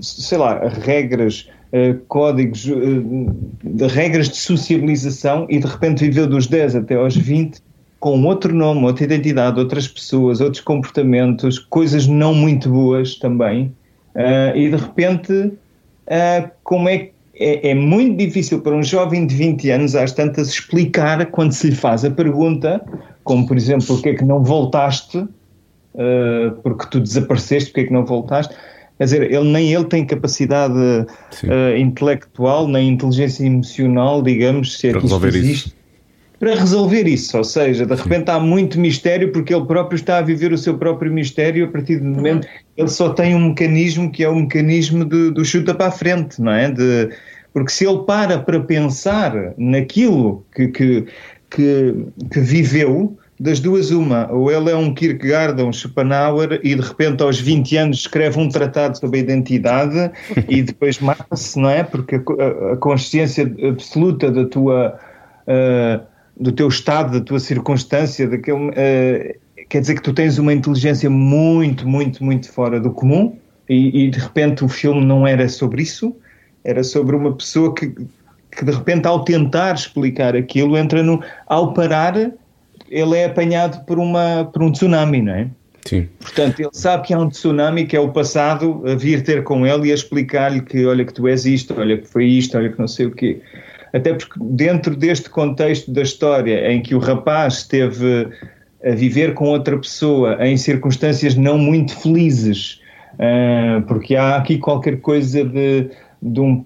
sei 0.00 0.38
lá, 0.38 0.68
regras, 0.68 1.48
uh, 1.72 1.98
códigos, 2.08 2.66
uh, 2.66 3.36
de 3.62 3.86
regras 3.86 4.28
de 4.28 4.36
sociabilização. 4.36 5.46
E 5.48 5.58
de 5.58 5.66
repente 5.66 6.04
viveu 6.04 6.26
dos 6.26 6.46
10 6.46 6.76
até 6.76 6.96
aos 6.96 7.16
20 7.16 7.60
com 8.00 8.22
outro 8.24 8.54
nome, 8.54 8.84
outra 8.84 9.04
identidade, 9.04 9.58
outras 9.58 9.88
pessoas, 9.88 10.40
outros 10.40 10.62
comportamentos, 10.62 11.58
coisas 11.58 12.06
não 12.06 12.34
muito 12.34 12.68
boas 12.68 13.16
também. 13.16 13.72
e 14.54 14.68
de 14.68 14.76
repente, 14.76 15.52
como 16.62 16.88
é 16.88 16.98
que 16.98 17.12
é, 17.38 17.70
é, 17.70 17.74
muito 17.74 18.16
difícil 18.16 18.60
para 18.60 18.74
um 18.74 18.82
jovem 18.82 19.26
de 19.26 19.34
20 19.34 19.70
anos, 19.70 19.94
às 19.94 20.12
tantas, 20.12 20.48
explicar 20.48 21.24
quando 21.26 21.52
se 21.52 21.68
lhe 21.68 21.76
faz 21.76 22.04
a 22.04 22.10
pergunta, 22.10 22.84
como 23.22 23.46
por 23.46 23.56
exemplo, 23.56 23.86
porque 23.86 24.08
é 24.10 24.14
que 24.14 24.24
não 24.24 24.42
voltaste, 24.42 25.18
uh, 25.18 26.50
porque 26.62 26.86
tu 26.90 27.00
desapareceste, 27.00 27.70
porque 27.70 27.82
é 27.82 27.84
que 27.84 27.92
não 27.92 28.04
voltaste? 28.04 28.54
Quer 28.98 29.04
dizer, 29.04 29.32
ele, 29.32 29.48
nem 29.48 29.72
ele 29.72 29.84
tem 29.84 30.04
capacidade 30.04 30.74
uh, 30.74 31.76
intelectual, 31.78 32.66
nem 32.66 32.88
inteligência 32.88 33.44
emocional, 33.44 34.20
digamos, 34.20 34.76
se 34.76 34.88
é 34.88 34.90
para 34.90 35.00
que 35.00 35.06
resolver 35.06 35.28
existe, 35.28 35.68
isso. 35.68 35.76
Para 36.38 36.54
resolver 36.54 37.06
isso. 37.06 37.36
Ou 37.36 37.44
seja, 37.44 37.84
de 37.84 37.94
repente 37.94 38.30
Sim. 38.30 38.36
há 38.36 38.40
muito 38.40 38.78
mistério 38.78 39.32
porque 39.32 39.54
ele 39.54 39.64
próprio 39.64 39.96
está 39.96 40.18
a 40.18 40.22
viver 40.22 40.52
o 40.52 40.58
seu 40.58 40.76
próprio 40.78 41.12
mistério 41.12 41.64
a 41.64 41.68
partir 41.68 41.96
do 41.96 42.06
momento 42.06 42.44
uhum. 42.44 42.50
ele 42.76 42.88
só 42.88 43.10
tem 43.10 43.34
um 43.34 43.48
mecanismo 43.48 44.10
que 44.10 44.24
é 44.24 44.28
o 44.28 44.36
mecanismo 44.36 45.04
do, 45.04 45.32
do 45.32 45.44
chuta 45.44 45.74
para 45.74 45.86
a 45.86 45.90
frente, 45.90 46.40
não 46.40 46.52
é? 46.52 46.70
De, 46.70 47.10
porque 47.52 47.70
se 47.70 47.86
ele 47.86 47.98
para 48.00 48.38
para 48.38 48.60
pensar 48.60 49.54
naquilo 49.56 50.44
que, 50.54 50.68
que, 50.68 51.06
que, 51.50 51.94
que 52.30 52.40
viveu, 52.40 53.18
das 53.40 53.60
duas 53.60 53.90
uma, 53.90 54.30
ou 54.32 54.50
ele 54.50 54.70
é 54.70 54.76
um 54.76 54.92
Kierkegaard 54.92 55.60
ou 55.62 55.68
um 55.68 55.72
Schopenhauer 55.72 56.60
e 56.62 56.74
de 56.74 56.80
repente 56.80 57.22
aos 57.22 57.38
20 57.40 57.76
anos 57.76 57.98
escreve 57.98 58.38
um 58.38 58.48
tratado 58.48 58.98
sobre 58.98 59.20
a 59.20 59.22
identidade 59.22 60.10
e 60.48 60.62
depois 60.62 60.98
mata-se, 60.98 61.58
não 61.58 61.70
é? 61.70 61.84
Porque 61.84 62.16
a, 62.16 62.72
a, 62.72 62.76
consciência 62.76 63.50
absoluta 63.68 64.30
da 64.30 64.44
tua, 64.44 64.98
uh, 65.46 66.04
do 66.40 66.52
teu 66.52 66.68
estado, 66.68 67.18
da 67.18 67.24
tua 67.24 67.40
circunstância, 67.40 68.28
daquele, 68.28 68.68
uh, 68.68 69.38
quer 69.68 69.80
dizer 69.80 69.94
que 69.94 70.02
tu 70.02 70.12
tens 70.12 70.38
uma 70.38 70.52
inteligência 70.52 71.10
muito, 71.10 71.86
muito, 71.86 72.24
muito 72.24 72.50
fora 72.50 72.80
do 72.80 72.90
comum 72.90 73.36
e, 73.68 74.04
e 74.04 74.10
de 74.10 74.18
repente 74.18 74.64
o 74.64 74.68
filme 74.68 75.04
não 75.04 75.26
era 75.26 75.48
sobre 75.48 75.82
isso, 75.82 76.14
era 76.64 76.82
sobre 76.84 77.16
uma 77.16 77.32
pessoa 77.34 77.74
que, 77.74 77.88
que 77.88 78.64
de 78.64 78.70
repente 78.70 79.06
ao 79.06 79.24
tentar 79.24 79.74
explicar 79.74 80.36
aquilo 80.36 80.76
entra 80.76 81.02
no... 81.02 81.22
ao 81.46 81.72
parar 81.72 82.14
ele 82.90 83.16
é 83.16 83.26
apanhado 83.26 83.84
por, 83.84 83.98
uma, 83.98 84.48
por 84.52 84.62
um 84.62 84.72
tsunami, 84.72 85.22
não 85.22 85.34
é? 85.34 85.48
Sim. 85.84 86.08
Portanto, 86.20 86.60
ele 86.60 86.70
sabe 86.72 87.06
que 87.06 87.14
há 87.14 87.18
um 87.18 87.28
tsunami 87.28 87.86
que 87.86 87.96
é 87.96 88.00
o 88.00 88.10
passado 88.10 88.82
a 88.86 88.94
vir 88.94 89.22
ter 89.22 89.42
com 89.42 89.66
ele 89.66 89.88
e 89.88 89.90
a 89.90 89.94
explicar-lhe 89.94 90.60
que 90.60 90.84
olha 90.84 91.04
que 91.04 91.14
tu 91.14 91.26
és 91.26 91.46
isto, 91.46 91.74
olha 91.78 91.96
que 91.96 92.06
foi 92.06 92.26
isto, 92.26 92.58
olha 92.58 92.70
que 92.70 92.78
não 92.78 92.88
sei 92.88 93.06
o 93.06 93.10
quê. 93.10 93.40
Até 93.92 94.14
porque 94.14 94.38
dentro 94.40 94.96
deste 94.96 95.30
contexto 95.30 95.90
da 95.90 96.02
história 96.02 96.70
em 96.70 96.82
que 96.82 96.94
o 96.94 96.98
rapaz 96.98 97.58
esteve 97.58 98.28
a 98.84 98.90
viver 98.90 99.34
com 99.34 99.46
outra 99.46 99.76
pessoa 99.76 100.36
em 100.46 100.56
circunstâncias 100.56 101.34
não 101.34 101.58
muito 101.58 101.96
felizes, 101.96 102.80
uh, 103.14 103.82
porque 103.86 104.14
há 104.14 104.36
aqui 104.36 104.58
qualquer 104.58 105.00
coisa 105.00 105.44
de 105.44 105.90
de 106.20 106.40
um, 106.40 106.64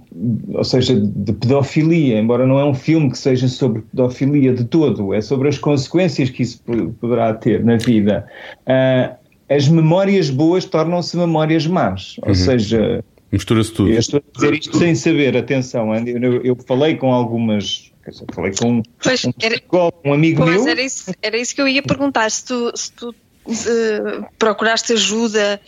ou 0.55 0.65
seja, 0.65 0.99
de 0.99 1.33
pedofilia, 1.33 2.19
embora 2.19 2.47
não 2.47 2.59
é 2.59 2.65
um 2.65 2.75
filme 2.75 3.11
que 3.11 3.19
seja 3.19 3.49
sobre 3.49 3.83
pedofilia 3.83 4.55
de 4.55 4.65
todo, 4.65 5.13
é 5.13 5.21
sobre 5.21 5.49
as 5.49 5.59
consequências 5.59 6.31
que 6.31 6.43
isso 6.43 6.63
poderá 7.01 7.35
ter 7.35 7.63
na 7.63 7.77
vida. 7.77 8.27
Uh, 8.67 9.15
as 9.49 9.69
memórias 9.69 10.31
boas 10.31 10.65
tornam-se 10.65 11.17
memórias 11.17 11.67
más, 11.67 12.17
ou 12.23 12.29
uhum. 12.29 12.35
seja, 12.35 13.05
mistura-se 13.33 13.73
tudo. 13.73 13.91
Eu 13.91 13.99
estou 13.99 14.21
a 14.21 14.33
dizer 14.39 14.55
isto 14.55 14.77
sem 14.77 14.95
saber, 14.95 15.37
atenção, 15.37 15.95
eu, 15.95 16.43
eu 16.43 16.57
falei 16.67 16.97
com 16.97 17.13
algumas 17.13 17.91
falei 18.35 18.53
com 18.53 18.83
pois, 19.03 19.25
um, 19.25 19.33
era, 19.41 19.63
um 20.05 20.13
amigo 20.13 20.43
pois, 20.43 20.57
meu. 20.57 20.69
Era 20.69 20.83
isso, 20.83 21.13
era 21.23 21.37
isso 21.37 21.55
que 21.55 21.61
eu 21.61 21.69
ia 21.69 21.83
perguntar, 21.83 22.31
se 22.31 22.45
tu, 22.45 22.73
se 22.75 22.93
tu 22.93 23.11
uh, 23.11 24.27
procuraste 24.39 24.93
ajuda 24.93 25.61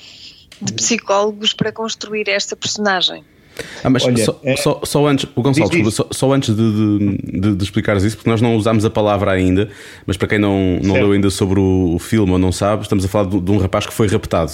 de 0.61 0.73
psicólogos 0.73 1.53
para 1.53 1.71
construir 1.71 2.29
esta 2.29 2.57
personagem. 2.57 3.25
Ah, 3.83 3.91
mas 3.91 4.05
Olha, 4.05 4.25
só, 4.25 4.41
é... 4.43 4.57
só, 4.57 4.81
só, 4.83 5.07
antes, 5.07 5.29
o 5.35 5.43
Gonçalo, 5.43 5.69
desculpa, 5.69 5.91
só, 5.91 6.07
só, 6.11 6.33
antes 6.33 6.55
de, 6.55 7.19
de, 7.19 7.55
de, 7.55 7.65
explicares 7.65 8.03
isso, 8.03 8.17
porque 8.17 8.29
nós 8.29 8.41
não 8.41 8.57
usámos 8.57 8.85
a 8.85 8.91
palavra 8.91 9.31
ainda, 9.31 9.69
mas 10.07 10.17
para 10.17 10.29
quem 10.29 10.39
não, 10.39 10.79
não 10.83 10.95
leu 10.95 11.13
ainda 11.13 11.31
sobre 11.31 11.61
o, 11.61 11.99
filme 11.99 12.33
ou 12.33 12.39
não 12.39 12.51
sabe, 12.51 12.83
estamos 12.83 13.05
a 13.05 13.09
falar 13.09 13.29
de, 13.29 13.41
de 13.41 13.51
um 13.51 13.59
rapaz 13.59 13.87
que 13.87 13.93
foi 13.93 14.09
raptado 14.09 14.51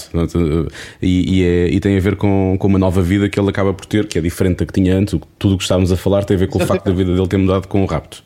e, 1.00 1.38
e, 1.38 1.44
é, 1.44 1.68
e, 1.68 1.80
tem 1.80 1.96
a 1.96 2.00
ver 2.00 2.16
com, 2.16 2.56
com 2.58 2.68
uma 2.68 2.78
nova 2.78 3.00
vida 3.00 3.28
que 3.28 3.40
ele 3.40 3.48
acaba 3.48 3.72
por 3.72 3.86
ter, 3.86 4.06
que 4.06 4.18
é 4.18 4.20
diferente 4.20 4.58
da 4.58 4.66
que 4.66 4.72
tinha 4.72 4.96
antes. 4.96 5.18
Tudo 5.38 5.54
o 5.54 5.58
que 5.58 5.62
estávamos 5.62 5.90
a 5.90 5.96
falar 5.96 6.24
tem 6.24 6.36
a 6.36 6.40
ver 6.40 6.48
com 6.48 6.62
o 6.62 6.66
facto 6.66 6.84
da 6.84 6.92
vida 6.92 7.14
dele 7.14 7.28
ter 7.28 7.38
mudado 7.38 7.66
com 7.66 7.82
o 7.82 7.86
rapto. 7.86 8.22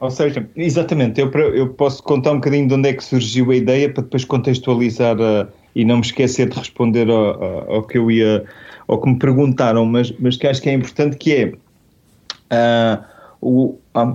Ou 0.00 0.10
seja, 0.10 0.44
exatamente, 0.56 1.20
eu, 1.20 1.30
eu 1.54 1.68
posso 1.68 2.02
contar 2.02 2.32
um 2.32 2.36
bocadinho 2.36 2.66
de 2.66 2.74
onde 2.74 2.88
é 2.88 2.92
que 2.92 3.04
surgiu 3.04 3.50
a 3.52 3.56
ideia 3.56 3.88
para 3.88 4.02
depois 4.02 4.24
contextualizar 4.24 5.16
a, 5.20 5.46
e 5.76 5.84
não 5.84 5.96
me 5.96 6.02
esquecer 6.02 6.48
de 6.48 6.58
responder 6.58 7.08
ao, 7.08 7.72
ao 7.72 7.82
que 7.84 7.98
eu 7.98 8.10
ia 8.10 8.44
ou 8.92 9.00
que 9.00 9.08
me 9.08 9.18
perguntaram, 9.18 9.86
mas, 9.86 10.12
mas 10.18 10.36
que 10.36 10.46
acho 10.46 10.60
que 10.60 10.68
é 10.68 10.74
importante, 10.74 11.16
que 11.16 11.32
é 11.34 11.52
uh, 12.52 13.02
o, 13.40 13.78
há, 13.94 14.14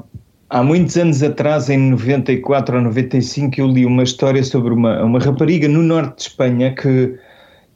há, 0.51 0.63
muitos 0.63 0.95
anos 0.97 1.23
atrás, 1.23 1.67
em 1.69 1.77
94 1.91 2.75
ou 2.75 2.83
95, 2.83 3.59
eu 3.59 3.67
li 3.67 3.85
uma 3.87 4.03
história 4.03 4.43
sobre 4.43 4.73
uma, 4.73 5.03
uma 5.03 5.19
rapariga 5.19 5.67
no 5.67 5.81
norte 5.81 6.17
de 6.17 6.21
Espanha 6.23 6.75
que 6.75 7.17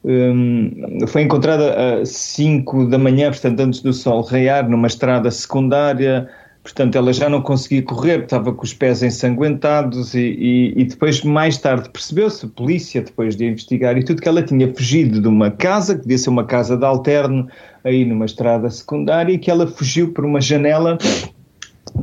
um, 0.04 1.06
foi 1.08 1.22
encontrada 1.22 2.00
às 2.00 2.10
5 2.10 2.86
da 2.86 2.98
manhã, 2.98 3.30
portanto 3.30 3.58
antes 3.58 3.80
do 3.80 3.92
sol 3.92 4.22
raiar, 4.22 4.68
numa 4.68 4.86
estrada 4.86 5.28
secundária, 5.28 6.28
Portanto, 6.62 6.96
ela 6.96 7.12
já 7.12 7.28
não 7.28 7.42
conseguia 7.42 7.82
correr, 7.82 8.22
estava 8.22 8.52
com 8.52 8.62
os 8.62 8.72
pés 8.72 9.02
ensanguentados 9.02 10.14
e, 10.14 10.20
e, 10.20 10.74
e 10.76 10.84
depois, 10.84 11.22
mais 11.24 11.58
tarde, 11.58 11.90
percebeu-se, 11.90 12.46
a 12.46 12.48
polícia, 12.48 13.02
depois 13.02 13.34
de 13.34 13.46
investigar 13.46 13.98
e 13.98 14.04
tudo, 14.04 14.22
que 14.22 14.28
ela 14.28 14.42
tinha 14.42 14.72
fugido 14.72 15.20
de 15.20 15.26
uma 15.26 15.50
casa, 15.50 15.96
que 15.96 16.02
devia 16.02 16.18
ser 16.18 16.30
uma 16.30 16.44
casa 16.44 16.76
de 16.76 16.84
alterno, 16.84 17.48
aí 17.82 18.04
numa 18.04 18.26
estrada 18.26 18.70
secundária, 18.70 19.32
e 19.32 19.38
que 19.38 19.50
ela 19.50 19.66
fugiu 19.66 20.12
por 20.12 20.24
uma 20.24 20.40
janela, 20.40 20.98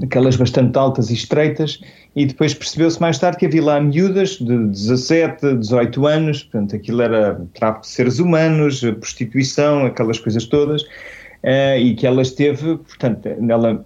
aquelas 0.04 0.36
bastante 0.36 0.78
altas 0.78 1.10
e 1.10 1.14
estreitas, 1.14 1.80
e 2.14 2.26
depois 2.26 2.54
percebeu-se 2.54 3.00
mais 3.00 3.18
tarde 3.18 3.38
que 3.38 3.46
havia 3.46 3.64
lá 3.64 3.80
miúdas 3.80 4.32
de 4.32 4.68
17, 4.68 5.56
18 5.56 6.06
anos, 6.06 6.44
portanto, 6.44 6.76
aquilo 6.76 7.02
era 7.02 7.42
tráfico 7.54 7.86
de 7.86 7.92
seres 7.92 8.20
humanos, 8.20 8.82
prostituição, 8.82 9.86
aquelas 9.86 10.20
coisas 10.20 10.46
todas, 10.46 10.82
uh, 10.82 11.78
e 11.80 11.96
que 11.96 12.06
ela 12.06 12.22
esteve, 12.22 12.76
portanto, 12.78 13.26
ela 13.26 13.86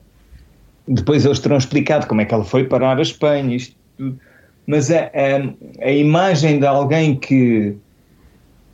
depois 0.88 1.26
eles 1.26 1.39
terão 1.39 1.58
explicado 1.58 2.08
como 2.08 2.22
é 2.22 2.26
que 2.26 2.34
ela 2.34 2.43
foi 2.43 2.65
parar 2.65 2.98
a 2.98 3.02
Espanha, 3.02 3.56
isto 3.56 3.76
tudo. 3.98 4.19
Mas 4.65 4.89
a, 4.91 5.06
a, 5.06 5.86
a 5.88 5.91
imagem 5.91 6.60
de 6.60 6.65
alguém 6.65 7.15
que, 7.15 7.76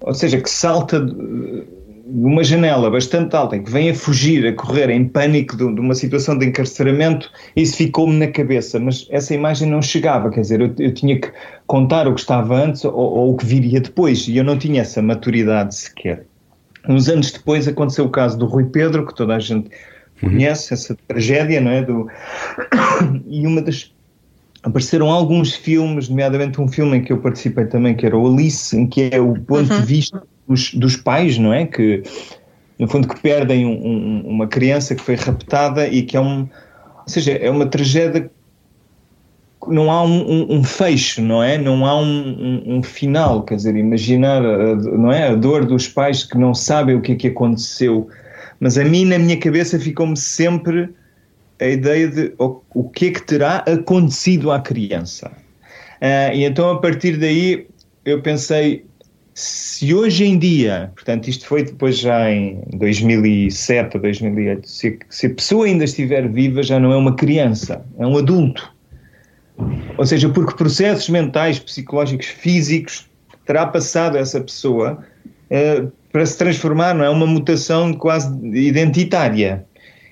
ou 0.02 0.13
seja, 0.13 0.39
que 0.39 0.50
salta 0.50 1.00
de, 1.00 1.65
uma 2.12 2.43
janela 2.43 2.89
bastante 2.89 3.36
alta 3.36 3.56
e 3.56 3.60
que 3.60 3.72
vem 3.72 3.89
a 3.89 3.95
fugir, 3.95 4.45
a 4.48 4.54
correr 4.54 4.89
em 4.89 5.06
pânico 5.06 5.56
de, 5.56 5.74
de 5.74 5.80
uma 5.80 5.93
situação 5.93 6.38
de 6.38 6.48
encarceramento, 6.48 7.32
isso 7.56 7.78
ficou-me 7.78 8.17
na 8.17 8.28
cabeça, 8.28 8.80
mas 8.80 9.08
essa 9.12 9.34
imagem 9.34 9.69
não 9.69 9.82
chegava, 9.82 10.30
quer 10.30 10.41
dizer, 10.41 10.62
eu, 10.62 10.74
eu 10.80 10.93
tinha 10.93 11.19
que 11.19 11.32
contar 11.67 12.08
o 12.08 12.13
que 12.13 12.19
estava 12.19 12.56
antes 12.56 12.84
ou, 12.84 12.93
ou, 12.93 13.34
o 13.34 13.38
que 13.38 13.45
viria 13.45 13.80
depois, 13.80 14.28
e 14.28 14.38
eu 14.38 14.43
não 14.43 14.58
tinha 14.58 14.82
essa 14.82 15.02
maturidade 15.02 15.76
sequer. 15.76 16.26
Uns 16.88 17.10
anos 17.10 17.32
depois 17.32 17.67
aconteceu 17.67 18.06
o 18.06 18.10
caso 18.10 18.38
do 18.38 18.45
Rui 18.45 18.65
Pedro, 18.65 19.06
que 19.06 19.13
toda 19.13 19.36
a 19.36 19.39
gente 19.39 19.69
conhece 20.19 20.73
essa 20.73 20.97
tragédia, 21.08 21.62
não 21.62 21.71
é? 21.71 21.82
Do... 21.82 22.08
E 23.27 23.45
uma 23.45 23.62
das. 23.62 23.91
Apareceram 24.62 25.10
alguns 25.10 25.55
filmes, 25.55 26.10
nomeadamente 26.10 26.60
um 26.60 26.67
filme 26.67 26.97
em 26.97 27.01
que 27.01 27.13
eu 27.13 27.17
participei 27.19 27.65
também, 27.65 27.95
que 27.95 28.05
era 28.05 28.17
o 28.17 28.27
Alice, 28.27 28.75
em 28.75 28.86
que 28.86 29.10
é 29.12 29.19
o 29.19 29.34
ponto 29.34 29.71
uhum. 29.71 29.79
de 29.79 29.86
vista 29.86 30.21
dos, 30.47 30.73
dos, 30.73 30.97
pais, 30.97 31.38
não 31.38 31.53
é? 31.53 31.65
Que, 31.65 32.03
no 32.77 32.88
fundo, 32.88 33.08
que 33.08 33.19
perdem 33.21 33.65
um, 33.65 33.71
um, 33.71 34.21
uma 34.27 34.47
criança 34.47 34.95
que 34.95 35.01
foi 35.01 35.15
raptada 35.15 35.88
e 35.88 36.01
que 36.01 36.17
é 36.17 36.19
um. 36.19 36.41
Ou 36.41 37.08
seja, 37.08 37.32
é 37.32 37.49
uma 37.49 37.65
tragédia 37.65 38.29
não 39.67 39.91
há 39.91 40.03
um, 40.03 40.58
um, 40.58 40.63
fecho, 40.63 41.21
não 41.21 41.43
é? 41.43 41.58
Não 41.58 41.86
há 41.86 41.99
um, 41.99 42.77
um, 42.77 42.84
final, 42.84 43.43
quer 43.43 43.55
dizer, 43.55 43.75
imaginar, 43.75 44.43
a, 44.43 44.75
não 44.75 45.12
é? 45.12 45.29
A 45.29 45.36
dor 45.36 45.65
dos 45.65 45.88
pais 45.88 46.23
que 46.23 46.38
não 46.38 46.53
sabem 46.53 46.95
o 46.95 47.01
que 47.01 47.12
é 47.12 47.15
que 47.15 47.27
aconteceu 47.27 48.08
mas 48.60 48.78
a 48.78 48.84
mim, 48.84 49.06
na 49.06 49.17
minha 49.17 49.38
cabeça, 49.38 49.80
ficou-me 49.80 50.17
sempre 50.17 50.89
a 51.60 51.65
ideia 51.65 52.08
de 52.08 52.34
o, 52.38 52.62
o 52.74 52.89
que 52.89 53.08
é 53.08 53.12
que 53.12 53.22
terá 53.22 53.58
acontecido 53.58 54.52
à 54.52 54.60
criança. 54.60 55.32
Uh, 56.02 56.34
e 56.34 56.43
então, 56.43 56.69
a 56.69 56.80
partir 56.80 57.17
daí, 57.17 57.67
eu 58.06 58.22
pensei, 58.22 58.86
se 59.34 59.93
hoje 59.93 60.26
em 60.26 60.38
dia, 60.38 60.91
portanto, 60.95 61.28
isto 61.28 61.45
foi 61.45 61.63
depois 61.63 61.98
já 61.98 62.32
em 62.32 62.62
2007 62.76 63.98
ou 63.98 64.02
2008, 64.02 64.69
se, 64.69 65.00
se 65.10 65.28
a 65.28 65.30
pessoa 65.30 65.65
ainda 65.65 65.84
estiver 65.84 66.28
viva, 66.30 66.63
já 66.63 66.80
não 66.80 66.91
é 66.91 66.98
uma 66.98 67.15
criança, 67.15 67.86
é 67.98 68.06
um 68.06 68.17
adulto. 68.17 68.74
Ou 69.98 70.06
seja, 70.06 70.30
porque 70.30 70.56
processos 70.56 71.10
mentais, 71.10 71.60
psicológicos, 71.60 72.28
físicos, 72.28 73.10
terá 73.45 73.65
passado 73.65 74.17
essa 74.17 74.39
pessoa 74.39 75.04
para 76.12 76.25
se 76.25 76.38
transformar, 76.38 76.93
não 76.93 77.03
é? 77.03 77.09
Uma 77.09 77.25
mutação 77.25 77.93
quase 77.93 78.33
identitária. 78.55 79.65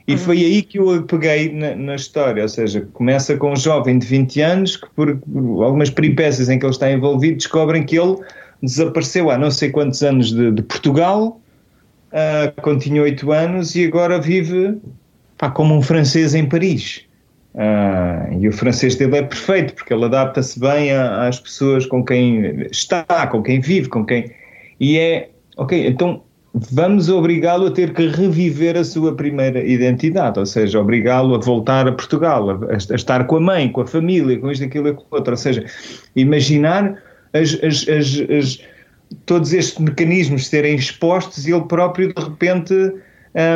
E 0.08 0.14
uhum. 0.14 0.18
foi 0.18 0.38
aí 0.38 0.62
que 0.62 0.80
eu 0.80 1.04
peguei 1.04 1.52
na, 1.52 1.76
na, 1.76 1.96
história, 1.96 2.42
ou 2.42 2.48
seja, 2.48 2.88
começa 2.94 3.36
com 3.36 3.52
um 3.52 3.56
jovem 3.58 4.00
de 4.00 4.08
20 4.08 4.42
anos 4.42 4.78
que 4.78 4.88
por, 4.96 5.18
por, 5.18 5.64
algumas 5.64 5.90
peripécias 5.90 6.48
em 6.48 6.58
que 6.58 6.66
ele 6.66 6.72
está 6.72 6.90
envolvido 6.90 7.38
descobrem 7.38 7.84
que 7.84 8.00
ele 8.00 8.16
desapareceu 8.64 9.30
há 9.30 9.38
não 9.38 9.52
sei 9.52 9.70
quantos 9.70 10.02
anos 10.02 10.32
de, 10.32 10.52
de 10.52 10.62
Portugal, 10.62 11.42
uh, 12.12 12.62
quando 12.62 12.80
tinha 12.80 13.02
8 13.02 13.32
anos 13.34 13.76
e 13.76 13.86
agora 13.86 14.18
vive 14.18 14.78
pá, 15.38 15.52
como 15.52 15.76
um 15.76 15.82
francês 15.82 16.34
em 16.34 16.46
Paris. 16.46 17.02
Uh, 17.54 18.40
e 18.40 18.48
o 18.48 18.54
francês 18.54 18.96
dele 18.96 19.18
é 19.18 19.24
perfeito 19.24 19.74
porque 19.74 19.94
ele 19.94 20.06
adapta-se 20.06 20.58
bem 20.58 20.94
a, 20.94 21.28
às 21.28 21.40
pessoas 21.40 21.86
com 21.86 22.06
quem 22.06 22.68
está, 22.72 23.28
com 23.28 23.44
quem 23.44 23.60
vive, 23.60 23.90
com 23.90 24.06
quem... 24.06 24.32
E 24.80 24.98
é 24.98 25.30
Ok, 25.58 25.88
então 25.88 26.22
vamos 26.54 27.10
obrigá-lo 27.10 27.68
a 27.68 27.72
ter 27.72 27.94
que 27.94 28.08
reviver 28.08 28.78
a 28.78 28.84
sua 28.84 29.16
primeira 29.16 29.64
identidade, 29.64 30.40
ou 30.40 30.46
seja, 30.46 30.80
obrigá-lo 30.80 31.34
a 31.34 31.40
voltar 31.40 31.88
a 31.88 31.92
Portugal, 31.92 32.52
a, 32.52 32.74
a, 32.74 32.96
estar 32.96 33.26
com 33.26 33.38
a 33.38 33.42
mãe, 33.42 33.70
com 33.72 33.82
a 33.82 33.88
família, 33.88 34.40
com 34.40 34.52
isto, 34.52 34.64
aquilo 34.64 34.90
e 34.90 34.94
com 34.94 35.04
outro. 35.10 35.34
Ou 35.34 35.38
seja, 35.38 35.66
imaginar 36.16 37.02
as, 37.34 37.58
as, 37.64 37.88
as, 37.90 38.60
todos 39.26 39.52
estes 39.52 39.80
mecanismos 39.80 40.48
serem 40.48 40.76
expostos 40.76 41.48
e 41.48 41.52
ele 41.52 41.66
próprio, 41.66 42.14
de 42.14 42.22
repente, 42.22 42.74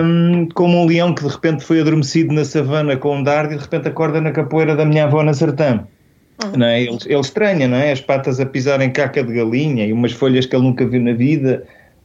um, 0.04 0.50
como 0.56 0.82
um 0.82 0.88
leão 0.88 1.14
que 1.14 1.24
de 1.24 1.30
repente 1.30 1.64
foi 1.64 1.82
adormecido 1.82 2.34
na 2.34 2.44
savana 2.44 2.98
com 2.98 3.18
um 3.18 3.24
dardo 3.24 3.54
e 3.54 3.58
de 3.58 3.62
repente 3.62 3.88
acorda 3.88 4.20
na 4.20 4.32
capoeira 4.32 4.76
da 4.76 4.86
minha 4.86 5.04
avó 5.04 5.22
na 5.22 5.36
sertã. 5.36 5.86
Uhum. 6.44 6.64
É? 6.64 6.82
ele, 6.82 6.98
ele 7.06 7.20
estranha, 7.20 7.68
não 7.68 7.78
é? 7.78 7.92
As 7.92 8.02
patas 8.02 8.40
a 8.40 8.46
pisar 8.46 8.82
em 8.82 8.92
caca 8.92 9.24
de 9.24 9.34
galinha 9.34 9.86
e 9.86 9.94
umas 9.94 10.12
folhas 10.12 10.46
que 10.46 10.56
ele 10.56 10.64
nunca 10.64 10.86
viu 10.86 11.02
na 11.02 11.14
vida 11.14 11.64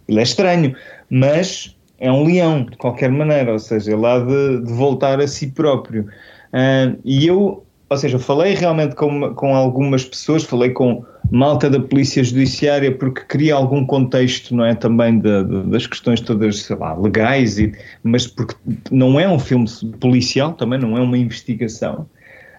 ele 0.09 0.21
é 0.21 0.23
estranho, 0.23 0.75
mas 1.11 1.77
é 1.99 2.11
um 2.11 2.25
leão, 2.25 2.65
de 2.65 2.77
qualquer 2.77 3.11
maneira, 3.11 3.53
ou 3.53 3.59
seja, 3.59 3.93
ele 3.93 4.07
há 4.07 4.19
de, 4.19 4.65
de 4.65 4.73
voltar 4.73 5.21
a 5.21 5.27
si 5.27 5.49
próprio. 5.49 6.05
Uh, 6.53 6.99
e 7.05 7.27
eu, 7.27 7.65
ou 7.89 7.97
seja, 7.97 8.19
falei 8.19 8.55
realmente 8.55 8.95
com, 8.95 9.35
com 9.35 9.55
algumas 9.55 10.05
pessoas, 10.05 10.45
falei 10.45 10.71
com 10.71 11.05
malta 11.31 11.69
da 11.69 11.81
Polícia 11.81 12.23
Judiciária, 12.23 12.93
porque 12.93 13.23
queria 13.23 13.55
algum 13.55 13.85
contexto, 13.85 14.55
não 14.55 14.65
é? 14.65 14.75
Também 14.75 15.19
de, 15.19 15.45
de, 15.45 15.63
das 15.71 15.87
questões 15.87 16.21
todas, 16.21 16.63
sei 16.63 16.77
lá, 16.77 16.95
legais, 16.95 17.59
e, 17.59 17.73
mas 18.03 18.27
porque 18.27 18.55
não 18.91 19.19
é 19.19 19.29
um 19.29 19.39
filme 19.39 19.67
policial, 19.99 20.53
também 20.53 20.79
não 20.79 20.97
é 20.97 21.01
uma 21.01 21.19
investigação. 21.19 22.07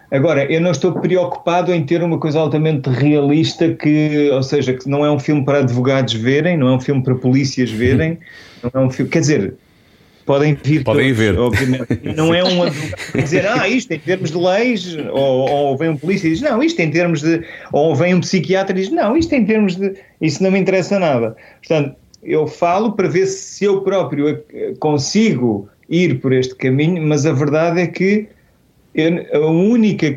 Agora, 0.10 0.46
eu 0.52 0.62
não 0.62 0.72
estou 0.72 0.94
preocupado 0.94 1.74
em 1.74 1.86
ter 1.86 2.02
uma 2.02 2.18
coisa 2.18 2.40
altamente 2.40 2.90
realista 2.90 3.74
que, 3.74 4.30
ou 4.32 4.42
seja, 4.42 4.74
que 4.74 4.88
não 4.88 5.06
é 5.06 5.12
um 5.12 5.20
filme 5.20 5.44
para 5.44 5.60
advogados 5.60 6.14
verem, 6.14 6.56
não 6.56 6.70
é 6.70 6.76
um 6.76 6.80
filme 6.80 7.04
para 7.04 7.16
polícias 7.16 7.70
verem, 7.70 8.18
não 8.64 8.82
é 8.82 8.86
um 8.86 8.90
filme, 8.90 9.12
quer 9.12 9.20
dizer, 9.20 9.56
podem 10.26 10.58
vir 10.64 10.84
podem 10.84 11.14
todos, 11.14 11.18
ver. 11.18 11.40
obviamente. 11.40 12.00
Não 12.16 12.34
é 12.34 12.44
um 12.44 12.64
advogado 12.64 13.02
dizer, 13.16 13.48
ah, 13.48 13.68
isto 13.68 13.92
em 13.92 14.00
termos 14.00 14.32
de 14.32 14.38
leis, 14.38 14.98
ou, 15.12 15.50
ou 15.50 15.78
vem 15.78 15.90
um 15.90 15.98
polícia 15.98 16.28
e 16.28 16.32
diz, 16.32 16.42
não, 16.42 16.62
isto 16.62 16.80
em 16.82 16.92
termos 16.92 17.22
de, 17.22 17.44
ou 17.72 17.96
vem 17.96 18.14
um 18.14 18.20
psiquiatra 18.20 18.78
e 18.78 18.82
diz, 18.82 18.92
não, 18.92 19.16
isto 19.16 19.34
em 19.34 19.46
termos 19.46 19.76
de, 19.76 19.94
isso 20.22 20.44
não 20.44 20.52
me 20.52 20.60
interessa 20.60 21.00
nada. 21.00 21.36
Portanto, 21.66 21.96
eu 22.22 22.46
falo 22.46 22.92
para 22.92 23.08
ver 23.08 23.26
se 23.26 23.64
eu 23.64 23.82
próprio 23.82 24.28
eh, 24.28 24.74
consigo 24.80 25.70
ir 25.90 26.20
por 26.20 26.34
este 26.34 26.56
caminho, 26.56 27.02
mas 27.02 27.26
a 27.26 27.32
verdade 27.32 27.80
é 27.80 27.88
que 27.88 28.28
eu, 28.94 29.44
a 29.44 29.52
única 29.52 30.14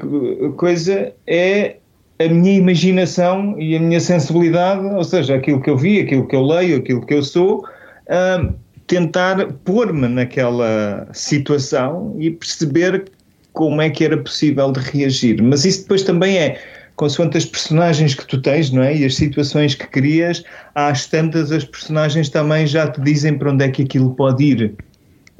coisa 0.56 1.12
é 1.26 1.76
a 2.18 2.28
minha 2.28 2.54
imaginação 2.54 3.59
e 3.59 3.76
a 3.76 3.80
minha 3.80 4.00
sensibilidade, 4.00 4.85
ou 4.85 5.04
seja, 5.04 5.37
aquilo 5.37 5.61
que 5.61 5.70
eu 5.70 5.76
vi, 5.76 6.00
aquilo 6.00 6.26
que 6.28 6.37
eu 6.37 6.42
leio, 6.42 6.78
aquilo 6.78 7.04
que 7.04 7.14
eu 7.14 7.22
sou, 7.22 7.61
uh, 7.61 8.54
tentar 8.87 9.52
pôr-me 9.64 10.06
naquela 10.06 11.09
situação 11.12 12.14
e 12.18 12.30
perceber 12.30 13.04
como 13.52 13.80
é 13.80 13.88
que 13.88 14.04
era 14.04 14.18
possível 14.18 14.70
de 14.70 14.80
reagir. 14.80 15.42
Mas 15.42 15.64
isso 15.64 15.83
depois 15.83 16.02
também 16.02 16.37
é 16.38 16.61
consoante 16.96 17.38
as 17.38 17.46
personagens 17.46 18.14
que 18.14 18.26
tu 18.26 18.40
tens, 18.42 18.70
não 18.70 18.83
é? 18.83 18.94
E 18.94 19.04
as 19.06 19.14
situações 19.14 19.74
que 19.74 19.87
crias, 19.87 20.44
às 20.74 21.06
tantas 21.06 21.50
as 21.50 21.64
personagens 21.64 22.28
também 22.28 22.66
já 22.66 22.90
te 22.90 23.00
dizem 23.00 23.38
para 23.38 23.50
onde 23.50 23.64
é 23.64 23.70
que 23.70 23.83
aquilo 23.83 24.14
pode 24.14 24.44
ir. 24.44 24.74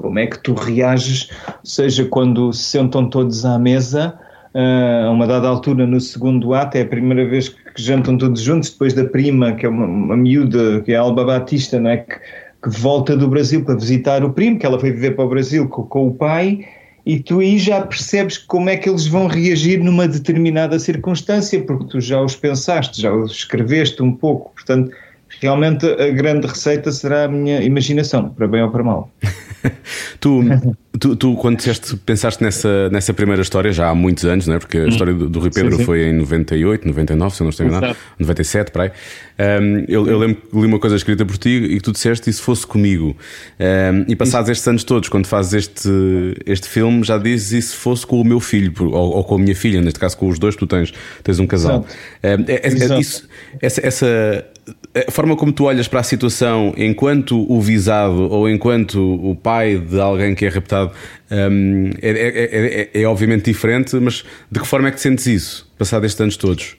Como 0.01 0.17
é 0.19 0.27
que 0.27 0.39
tu 0.39 0.53
reages, 0.53 1.29
seja 1.63 2.05
quando 2.05 2.51
se 2.51 2.63
sentam 2.63 3.07
todos 3.07 3.45
à 3.45 3.59
mesa, 3.59 4.17
uh, 4.55 5.07
a 5.07 5.11
uma 5.11 5.27
dada 5.27 5.47
altura 5.47 5.85
no 5.85 5.99
segundo 5.99 6.53
ato, 6.53 6.77
é 6.77 6.81
a 6.81 6.85
primeira 6.87 7.27
vez 7.29 7.49
que 7.49 7.81
jantam 7.81 8.17
todos 8.17 8.41
juntos, 8.41 8.71
depois 8.71 8.93
da 8.93 9.05
prima, 9.05 9.53
que 9.53 9.65
é 9.65 9.69
uma, 9.69 9.85
uma 9.85 10.17
miúda, 10.17 10.81
que 10.81 10.91
é 10.91 10.95
a 10.95 11.01
Alba 11.01 11.23
Batista, 11.23 11.79
não 11.79 11.91
é? 11.91 11.97
Que, 11.97 12.15
que 12.63 12.69
volta 12.69 13.15
do 13.15 13.27
Brasil 13.27 13.63
para 13.63 13.75
visitar 13.75 14.23
o 14.23 14.31
primo, 14.31 14.59
que 14.59 14.65
ela 14.65 14.79
foi 14.79 14.91
viver 14.91 15.15
para 15.15 15.25
o 15.25 15.29
Brasil 15.29 15.67
com, 15.67 15.83
com 15.83 16.07
o 16.07 16.13
pai, 16.13 16.65
e 17.05 17.19
tu 17.19 17.39
aí 17.39 17.57
já 17.57 17.81
percebes 17.81 18.37
como 18.37 18.69
é 18.69 18.77
que 18.77 18.87
eles 18.87 19.07
vão 19.07 19.27
reagir 19.27 19.83
numa 19.83 20.07
determinada 20.07 20.77
circunstância, 20.77 21.61
porque 21.63 21.85
tu 21.85 21.99
já 21.99 22.21
os 22.21 22.35
pensaste, 22.35 23.01
já 23.01 23.11
os 23.11 23.31
escreveste 23.31 24.03
um 24.03 24.11
pouco. 24.11 24.51
Portanto, 24.53 24.91
realmente 25.39 25.85
a 25.85 26.09
grande 26.09 26.47
receita 26.47 26.91
será 26.91 27.25
a 27.25 27.27
minha 27.27 27.61
imaginação, 27.61 28.29
para 28.29 28.47
bem 28.47 28.61
ou 28.61 28.71
para 28.71 28.83
mal. 28.83 29.11
tu, 30.19 30.43
tu, 30.99 31.15
tu, 31.15 31.35
quando 31.35 31.57
disseste, 31.57 31.95
pensaste 31.97 32.43
nessa, 32.43 32.89
nessa 32.89 33.13
primeira 33.13 33.41
história, 33.41 33.71
já 33.71 33.89
há 33.89 33.95
muitos 33.95 34.25
anos, 34.25 34.47
não 34.47 34.55
é? 34.55 34.59
porque 34.59 34.77
a 34.77 34.81
hum. 34.81 34.87
história 34.87 35.13
do, 35.13 35.29
do 35.29 35.39
Rui 35.39 35.49
Pedro 35.49 35.71
sim, 35.71 35.77
sim. 35.77 35.85
foi 35.85 36.03
em 36.07 36.13
98, 36.13 36.87
99, 36.87 37.35
se 37.35 37.41
eu 37.41 37.45
não 37.45 37.49
estou 37.49 37.65
enganado, 37.65 37.97
97, 38.19 38.71
para 38.71 38.83
aí. 38.83 38.91
Um, 39.41 39.85
eu, 39.87 40.07
eu, 40.07 40.19
lembro 40.19 40.35
que 40.35 40.59
li 40.59 40.65
uma 40.67 40.79
coisa 40.79 40.95
escrita 40.95 41.25
por 41.25 41.37
ti 41.37 41.49
e 41.49 41.77
que 41.77 41.81
tu 41.81 41.91
disseste 41.91 42.29
e 42.29 42.33
se 42.33 42.41
fosse 42.41 42.65
comigo. 42.65 43.15
Um, 43.59 44.05
e 44.07 44.15
passados 44.15 44.49
estes 44.49 44.67
anos 44.67 44.83
todos, 44.83 45.09
quando 45.09 45.25
fazes 45.25 45.53
este, 45.53 45.89
este 46.45 46.67
filme, 46.67 47.03
já 47.03 47.17
dizes 47.17 47.51
e 47.51 47.61
se 47.61 47.75
fosse 47.75 48.05
com 48.05 48.21
o 48.21 48.23
meu 48.23 48.39
filho, 48.39 48.71
ou, 48.79 49.15
ou, 49.15 49.23
com 49.23 49.35
a 49.35 49.39
minha 49.39 49.55
filha, 49.55 49.81
neste 49.81 49.99
caso 49.99 50.17
com 50.17 50.27
os 50.27 50.37
dois, 50.37 50.55
tu 50.55 50.67
tens, 50.67 50.93
tens 51.23 51.39
um 51.39 51.47
casal. 51.47 51.85
Um, 52.23 52.27
é, 52.47 52.53
é, 52.53 52.67
é, 52.67 52.99
isso, 52.99 53.27
essa, 53.61 53.85
essa 53.85 54.45
a 54.93 55.11
forma 55.11 55.35
como 55.35 55.53
tu 55.53 55.65
olhas 55.65 55.87
para 55.87 56.01
a 56.01 56.03
situação 56.03 56.73
enquanto 56.75 57.49
o 57.49 57.61
visado 57.61 58.29
ou 58.29 58.49
enquanto 58.49 58.99
o 58.99 59.35
pai 59.35 59.77
de 59.77 59.99
alguém 59.99 60.35
que 60.35 60.45
é 60.45 60.49
raptado 60.49 60.91
um, 61.31 61.91
é, 62.01 62.09
é, 62.09 62.89
é, 62.95 63.01
é, 63.01 63.05
obviamente 63.05 63.45
diferente, 63.45 63.95
mas 63.95 64.25
de 64.51 64.59
que 64.59 64.67
forma 64.67 64.89
é 64.89 64.91
que 64.91 64.97
te 64.97 65.03
sentes 65.03 65.25
isso, 65.27 65.71
passado 65.77 66.05
estes 66.05 66.19
anos 66.19 66.35
todos? 66.35 66.75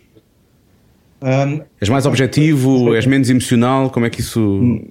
Um, 1.22 1.62
és 1.80 1.88
mais 1.88 2.04
objetivo? 2.04 2.94
És 2.94 3.06
menos 3.06 3.30
emocional? 3.30 3.88
Como 3.90 4.04
é 4.04 4.10
que 4.10 4.20
isso. 4.20 4.82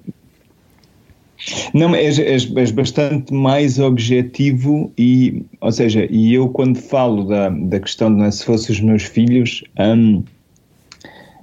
Não, 1.74 1.94
és, 1.94 2.18
és, 2.18 2.50
és, 2.56 2.70
bastante 2.70 3.32
mais 3.34 3.78
objetivo 3.78 4.92
e, 4.96 5.44
ou 5.60 5.70
seja, 5.70 6.06
e 6.10 6.32
eu 6.34 6.48
quando 6.48 6.78
falo 6.78 7.24
da, 7.24 7.50
da 7.50 7.80
questão 7.80 8.16
de 8.16 8.32
se 8.32 8.44
fossem 8.44 8.74
os 8.74 8.80
meus 8.80 9.02
filhos, 9.02 9.62
um, 9.78 10.22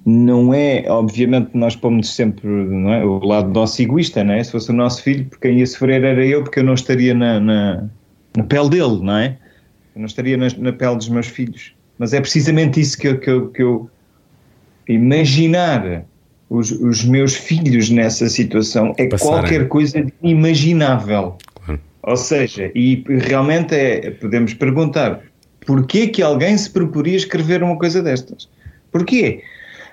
não 0.05 0.53
é, 0.53 0.85
obviamente, 0.87 1.49
nós 1.53 1.75
pomos 1.75 2.13
sempre 2.13 2.47
não 2.47 2.93
é, 2.93 3.03
o 3.03 3.19
lado 3.19 3.49
nosso 3.49 3.81
egoísta, 3.81 4.23
não 4.23 4.33
é? 4.33 4.43
Se 4.43 4.51
fosse 4.51 4.69
o 4.69 4.73
nosso 4.73 5.03
filho, 5.03 5.25
porque 5.25 5.47
quem 5.47 5.59
ia 5.59 5.67
sofrer 5.67 6.03
era 6.03 6.25
eu, 6.25 6.43
porque 6.43 6.59
eu 6.59 6.63
não 6.63 6.73
estaria 6.73 7.13
na, 7.13 7.39
na, 7.39 7.83
na 8.35 8.43
pele 8.43 8.69
dele, 8.69 8.99
não 9.01 9.17
é? 9.17 9.37
Eu 9.95 9.99
não 9.99 10.05
estaria 10.05 10.37
na, 10.37 10.47
na, 10.57 10.73
pele 10.73 10.95
dos 10.95 11.09
meus 11.09 11.27
filhos. 11.27 11.73
Mas 11.97 12.13
é 12.13 12.21
precisamente 12.21 12.79
isso 12.79 12.97
que 12.97 13.07
eu, 13.07 13.19
que 13.19 13.29
eu, 13.29 13.47
que 13.49 13.61
eu 13.61 13.89
imaginar 14.87 16.05
os, 16.49 16.71
os, 16.71 17.03
meus 17.03 17.35
filhos 17.35 17.89
nessa 17.89 18.27
situação 18.29 18.93
é 18.97 19.07
qualquer 19.07 19.67
coisa 19.67 20.01
de 20.01 20.13
inimaginável. 20.23 21.37
Claro. 21.65 21.79
Ou 22.03 22.17
seja, 22.17 22.71
e 22.73 23.03
realmente 23.07 23.75
é, 23.75 24.11
podemos 24.11 24.53
perguntar 24.53 25.21
porquê 25.65 26.07
que 26.07 26.23
alguém 26.23 26.57
se 26.57 26.69
proporia 26.69 27.17
escrever 27.17 27.61
uma 27.61 27.77
coisa 27.77 28.01
destas? 28.01 28.49
Porquê? 28.91 29.43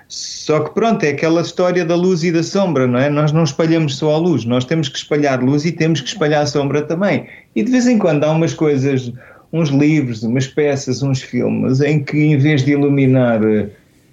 Só 0.09 0.61
que 0.61 0.73
pronto, 0.73 1.03
é 1.03 1.09
aquela 1.09 1.41
história 1.41 1.83
da 1.83 1.95
luz 1.95 2.23
e 2.23 2.31
da 2.31 2.41
sombra, 2.41 2.87
não 2.87 2.97
é? 2.97 3.09
Nós 3.09 3.31
não 3.33 3.43
espalhamos 3.43 3.97
só 3.97 4.15
a 4.15 4.17
luz, 4.17 4.45
nós 4.45 4.63
temos 4.63 4.87
que 4.87 4.97
espalhar 4.97 5.43
luz 5.43 5.65
e 5.65 5.71
temos 5.71 5.99
que 5.99 6.07
espalhar 6.07 6.43
a 6.43 6.45
sombra 6.45 6.81
também. 6.81 7.25
E 7.55 7.61
de 7.61 7.71
vez 7.71 7.87
em 7.87 7.97
quando 7.97 8.23
há 8.23 8.31
umas 8.31 8.53
coisas, 8.53 9.11
uns 9.51 9.69
livros, 9.69 10.23
umas 10.23 10.47
peças, 10.47 11.03
uns 11.03 11.21
filmes, 11.21 11.81
em 11.81 12.01
que 12.01 12.17
em 12.17 12.37
vez 12.37 12.63
de 12.63 12.71
iluminar 12.71 13.43
eh, 13.43 13.67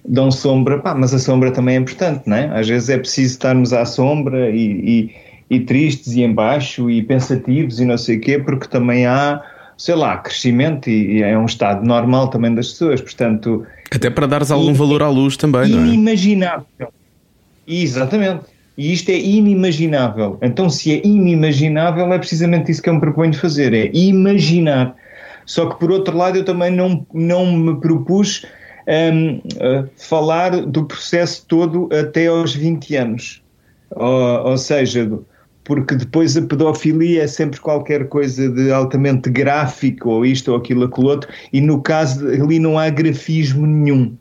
dão 0.05 0.29
sombra, 0.29 0.79
pá, 0.79 0.93
mas 0.93 1.13
a 1.13 1.19
sombra 1.19 1.51
também 1.51 1.75
é 1.75 1.79
importante, 1.79 2.23
não 2.25 2.35
é? 2.35 2.47
Às 2.59 2.67
vezes 2.67 2.89
é 2.89 2.97
preciso 2.97 3.33
estarmos 3.33 3.71
à 3.71 3.85
sombra 3.85 4.49
e, 4.49 5.09
e, 5.49 5.55
e 5.55 5.59
tristes 5.61 6.13
e 6.13 6.23
embaixo 6.23 6.89
e 6.89 7.01
pensativos 7.03 7.79
e 7.79 7.85
não 7.85 7.97
sei 7.97 8.17
o 8.17 8.21
quê, 8.21 8.37
porque 8.37 8.67
também 8.67 9.05
há, 9.05 9.41
sei 9.77 9.95
lá, 9.95 10.17
crescimento 10.17 10.89
e, 10.89 11.17
e 11.17 11.23
é 11.23 11.37
um 11.37 11.45
estado 11.45 11.85
normal 11.85 12.29
também 12.29 12.53
das 12.53 12.69
pessoas, 12.69 13.01
portanto 13.01 13.65
até 13.91 14.09
para 14.09 14.27
dares 14.27 14.51
algum 14.51 14.73
valor 14.73 15.03
à 15.03 15.09
luz 15.09 15.37
também, 15.37 15.69
não 15.69 15.79
é? 15.79 15.87
Inimaginável. 15.87 16.93
Exatamente. 17.67 18.45
E 18.77 18.91
isto 18.91 19.09
é 19.09 19.17
inimaginável. 19.17 20.37
Então, 20.41 20.69
se 20.69 20.93
é 20.93 21.05
inimaginável, 21.05 22.11
é 22.11 22.17
precisamente 22.17 22.71
isso 22.71 22.81
que 22.81 22.89
eu 22.89 22.95
me 22.95 22.99
proponho 22.99 23.33
fazer: 23.33 23.73
é 23.73 23.89
imaginar. 23.93 24.95
Só 25.45 25.67
que, 25.67 25.79
por 25.79 25.91
outro 25.91 26.17
lado, 26.17 26.37
eu 26.37 26.43
também 26.43 26.71
não, 26.71 27.05
não 27.13 27.55
me 27.55 27.79
propus 27.79 28.45
um, 28.87 29.37
uh, 29.37 29.89
falar 29.95 30.65
do 30.65 30.85
processo 30.85 31.45
todo 31.47 31.87
até 31.93 32.27
aos 32.27 32.53
20 32.53 32.95
anos. 32.95 33.41
Ou, 33.91 34.47
ou 34.47 34.57
seja, 34.57 35.09
porque 35.65 35.95
depois 35.95 36.37
a 36.37 36.41
pedofilia 36.43 37.23
é 37.23 37.27
sempre 37.27 37.59
qualquer 37.59 38.07
coisa 38.07 38.47
de 38.49 38.71
altamente 38.71 39.29
gráfico, 39.29 40.09
ou 40.09 40.25
isto 40.25 40.51
ou 40.51 40.57
aquilo, 40.57 40.85
aquilo 40.85 41.07
outro, 41.07 41.29
e 41.51 41.59
no 41.59 41.81
caso 41.81 42.25
ali 42.27 42.59
não 42.59 42.79
há 42.79 42.89
grafismo 42.89 43.65
nenhum. 43.65 44.15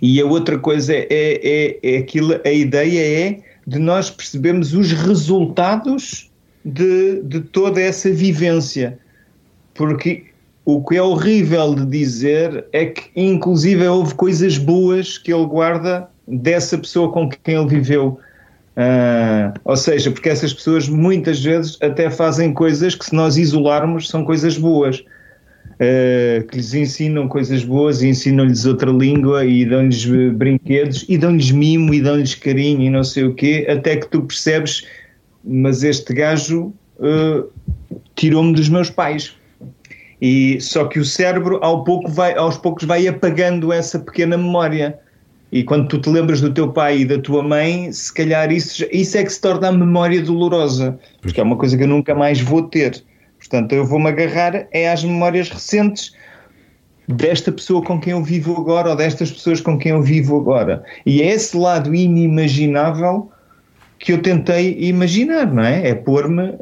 E 0.00 0.20
a 0.20 0.26
outra 0.26 0.58
coisa 0.58 0.94
é, 0.94 1.06
é, 1.10 1.78
é 1.82 1.98
aquilo, 1.98 2.40
a 2.44 2.50
ideia 2.50 3.28
é 3.28 3.40
de 3.66 3.78
nós 3.78 4.08
percebermos 4.10 4.72
os 4.72 4.92
resultados 4.92 6.30
de, 6.64 7.22
de 7.22 7.40
toda 7.40 7.80
essa 7.80 8.10
vivência. 8.10 8.98
Porque 9.74 10.24
o 10.64 10.82
que 10.82 10.96
é 10.96 11.02
horrível 11.02 11.74
de 11.74 11.84
dizer 11.84 12.64
é 12.72 12.86
que, 12.86 13.10
inclusive, 13.14 13.86
houve 13.86 14.14
coisas 14.14 14.56
boas 14.56 15.18
que 15.18 15.32
ele 15.32 15.46
guarda 15.46 16.08
dessa 16.26 16.78
pessoa 16.78 17.12
com 17.12 17.28
quem 17.28 17.56
ele 17.56 17.68
viveu. 17.68 18.18
Uh, 18.76 19.58
ou 19.64 19.76
seja, 19.76 20.10
porque 20.10 20.28
essas 20.28 20.52
pessoas 20.52 20.86
muitas 20.86 21.42
vezes 21.42 21.78
até 21.80 22.10
fazem 22.10 22.52
coisas 22.52 22.94
que, 22.94 23.06
se 23.06 23.14
nós 23.14 23.38
isolarmos, 23.38 24.08
são 24.08 24.24
coisas 24.24 24.58
boas. 24.58 25.02
Uh, 25.76 26.46
que 26.46 26.56
lhes 26.56 26.72
ensinam 26.72 27.28
coisas 27.28 27.62
boas 27.62 28.00
e 28.00 28.08
ensinam-lhes 28.08 28.64
outra 28.64 28.90
língua 28.90 29.44
e 29.44 29.64
dão-lhes 29.64 30.06
brinquedos 30.32 31.04
e 31.06 31.18
dão-lhes 31.18 31.50
mimo 31.50 31.92
e 31.92 32.00
dão-lhes 32.00 32.34
carinho 32.34 32.80
e 32.80 32.88
não 32.88 33.04
sei 33.04 33.24
o 33.24 33.34
quê, 33.34 33.66
até 33.68 33.96
que 33.96 34.08
tu 34.08 34.22
percebes, 34.22 34.86
mas 35.44 35.82
este 35.82 36.14
gajo 36.14 36.72
uh, 36.98 37.50
tirou-me 38.14 38.54
dos 38.54 38.68
meus 38.68 38.90
pais. 38.90 39.34
E 40.20 40.58
só 40.60 40.86
que 40.86 40.98
o 40.98 41.04
cérebro 41.04 41.58
ao 41.62 41.84
pouco 41.84 42.10
vai, 42.10 42.34
aos 42.34 42.56
poucos 42.56 42.84
vai 42.84 43.06
apagando 43.06 43.72
essa 43.72 43.98
pequena 43.98 44.36
memória. 44.36 44.98
E 45.52 45.62
quando 45.62 45.88
tu 45.88 45.98
te 45.98 46.10
lembras 46.10 46.40
do 46.40 46.52
teu 46.52 46.72
pai 46.72 46.98
e 46.98 47.04
da 47.04 47.18
tua 47.18 47.42
mãe, 47.42 47.90
se 47.92 48.12
calhar 48.12 48.50
isso, 48.50 48.84
isso 48.90 49.16
é 49.16 49.24
que 49.24 49.32
se 49.32 49.40
torna 49.40 49.68
a 49.68 49.72
memória 49.72 50.20
dolorosa, 50.20 50.98
porque 51.22 51.40
é 51.40 51.42
uma 51.42 51.56
coisa 51.56 51.76
que 51.76 51.84
eu 51.84 51.88
nunca 51.88 52.14
mais 52.14 52.40
vou 52.40 52.62
ter. 52.62 53.02
Portanto, 53.38 53.72
eu 53.72 53.84
vou-me 53.84 54.08
agarrar 54.08 54.66
é 54.72 54.90
às 54.90 55.04
memórias 55.04 55.48
recentes 55.48 56.12
desta 57.08 57.52
pessoa 57.52 57.82
com 57.82 58.00
quem 58.00 58.12
eu 58.12 58.22
vivo 58.22 58.56
agora 58.56 58.90
ou 58.90 58.96
destas 58.96 59.30
pessoas 59.30 59.60
com 59.60 59.78
quem 59.78 59.92
eu 59.92 60.02
vivo 60.02 60.36
agora. 60.36 60.82
E 61.04 61.22
é 61.22 61.32
esse 61.32 61.56
lado 61.56 61.94
inimaginável 61.94 63.30
que 63.98 64.12
eu 64.12 64.20
tentei 64.20 64.76
imaginar, 64.78 65.52
não 65.52 65.62
é? 65.62 65.88
É 65.88 65.94
pôr-me 65.94 66.42
uh, 66.42 66.56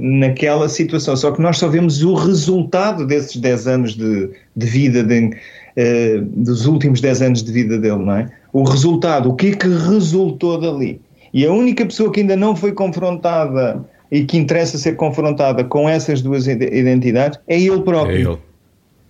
naquela 0.00 0.68
situação. 0.68 1.16
Só 1.16 1.30
que 1.30 1.40
nós 1.40 1.58
só 1.58 1.68
vemos 1.68 2.02
o 2.02 2.14
resultado 2.14 3.06
desses 3.06 3.36
10 3.36 3.66
anos 3.68 3.94
de, 3.94 4.30
de 4.56 4.66
vida, 4.66 5.04
de, 5.04 5.30
uh, 5.76 6.22
dos 6.22 6.66
últimos 6.66 7.00
10 7.00 7.22
anos 7.22 7.42
de 7.42 7.52
vida 7.52 7.78
dele, 7.78 8.04
não 8.04 8.16
é? 8.16 8.30
O 8.52 8.62
resultado, 8.62 9.30
o 9.30 9.34
que 9.34 9.48
é 9.48 9.52
que 9.52 9.68
resultou 9.68 10.60
dali? 10.60 11.00
E 11.32 11.44
a 11.44 11.52
única 11.52 11.84
pessoa 11.84 12.10
que 12.10 12.20
ainda 12.20 12.36
não 12.36 12.56
foi 12.56 12.72
confrontada 12.72 13.84
e 14.10 14.24
que 14.24 14.36
interessa 14.36 14.78
ser 14.78 14.96
confrontada 14.96 15.64
com 15.64 15.88
essas 15.88 16.22
duas 16.22 16.46
identidades 16.46 17.38
é 17.46 17.60
ele 17.60 17.82
próprio. 17.82 18.16
É 18.16 18.20
ele. 18.20 18.38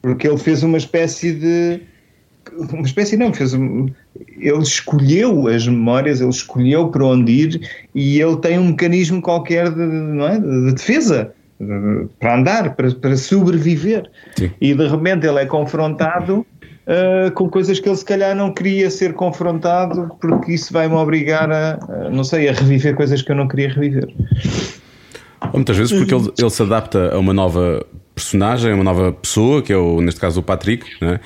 Porque 0.03 0.27
ele 0.27 0.39
fez 0.39 0.63
uma 0.63 0.79
espécie 0.79 1.33
de 1.33 1.81
uma 2.73 2.83
espécie 2.83 3.17
não, 3.17 3.33
fez 3.33 3.55
um, 3.55 3.89
ele 4.39 4.63
escolheu 4.63 5.49
as 5.49 5.67
memórias, 5.67 6.21
ele 6.21 6.31
escolheu 6.31 6.89
para 6.89 7.05
onde 7.05 7.33
ir 7.33 7.61
e 7.95 8.21
ele 8.21 8.37
tem 8.37 8.59
um 8.59 8.69
mecanismo 8.69 9.21
qualquer 9.21 9.71
de, 9.71 9.85
não 9.85 10.27
é, 10.27 10.39
de 10.39 10.73
defesa 10.73 11.33
de- 11.61 12.07
para 12.21 12.37
andar, 12.37 12.75
para, 12.77 12.91
para 12.93 13.17
sobreviver. 13.17 14.09
Sim. 14.37 14.51
E 14.61 14.75
de 14.75 14.87
repente 14.87 15.27
ele 15.27 15.41
é 15.41 15.47
confrontado 15.47 16.47
ah, 16.87 17.31
com 17.33 17.49
coisas 17.49 17.79
que 17.81 17.89
ele 17.89 17.97
se 17.97 18.05
calhar 18.05 18.35
não 18.37 18.53
queria 18.53 18.91
ser 18.91 19.13
confrontado 19.15 20.11
porque 20.21 20.53
isso 20.53 20.73
vai-me 20.73 20.95
obrigar 20.95 21.51
a, 21.51 21.79
a, 22.07 22.11
não 22.11 22.25
sei, 22.25 22.49
a 22.49 22.53
reviver 22.53 22.95
coisas 22.95 23.23
que 23.23 23.31
eu 23.33 23.37
não 23.37 23.49
queria 23.49 23.69
reviver. 23.69 24.09
Ou 25.43 25.55
muitas 25.55 25.77
vezes 25.77 25.93
porque 25.97 26.15
ele, 26.15 26.31
ele 26.39 26.51
se 26.51 26.63
adapta 26.63 27.15
a 27.15 27.19
uma 27.19 27.33
nova 27.33 27.85
personagem, 28.15 28.73
a 28.73 28.75
uma 28.75 28.83
nova 28.85 29.13
pessoa, 29.13 29.61
que 29.61 29.71
é 29.73 29.77
o, 29.77 30.01
neste 30.01 30.19
caso 30.19 30.41
o 30.41 30.43
Patrick, 30.43 30.87
é? 31.03 31.21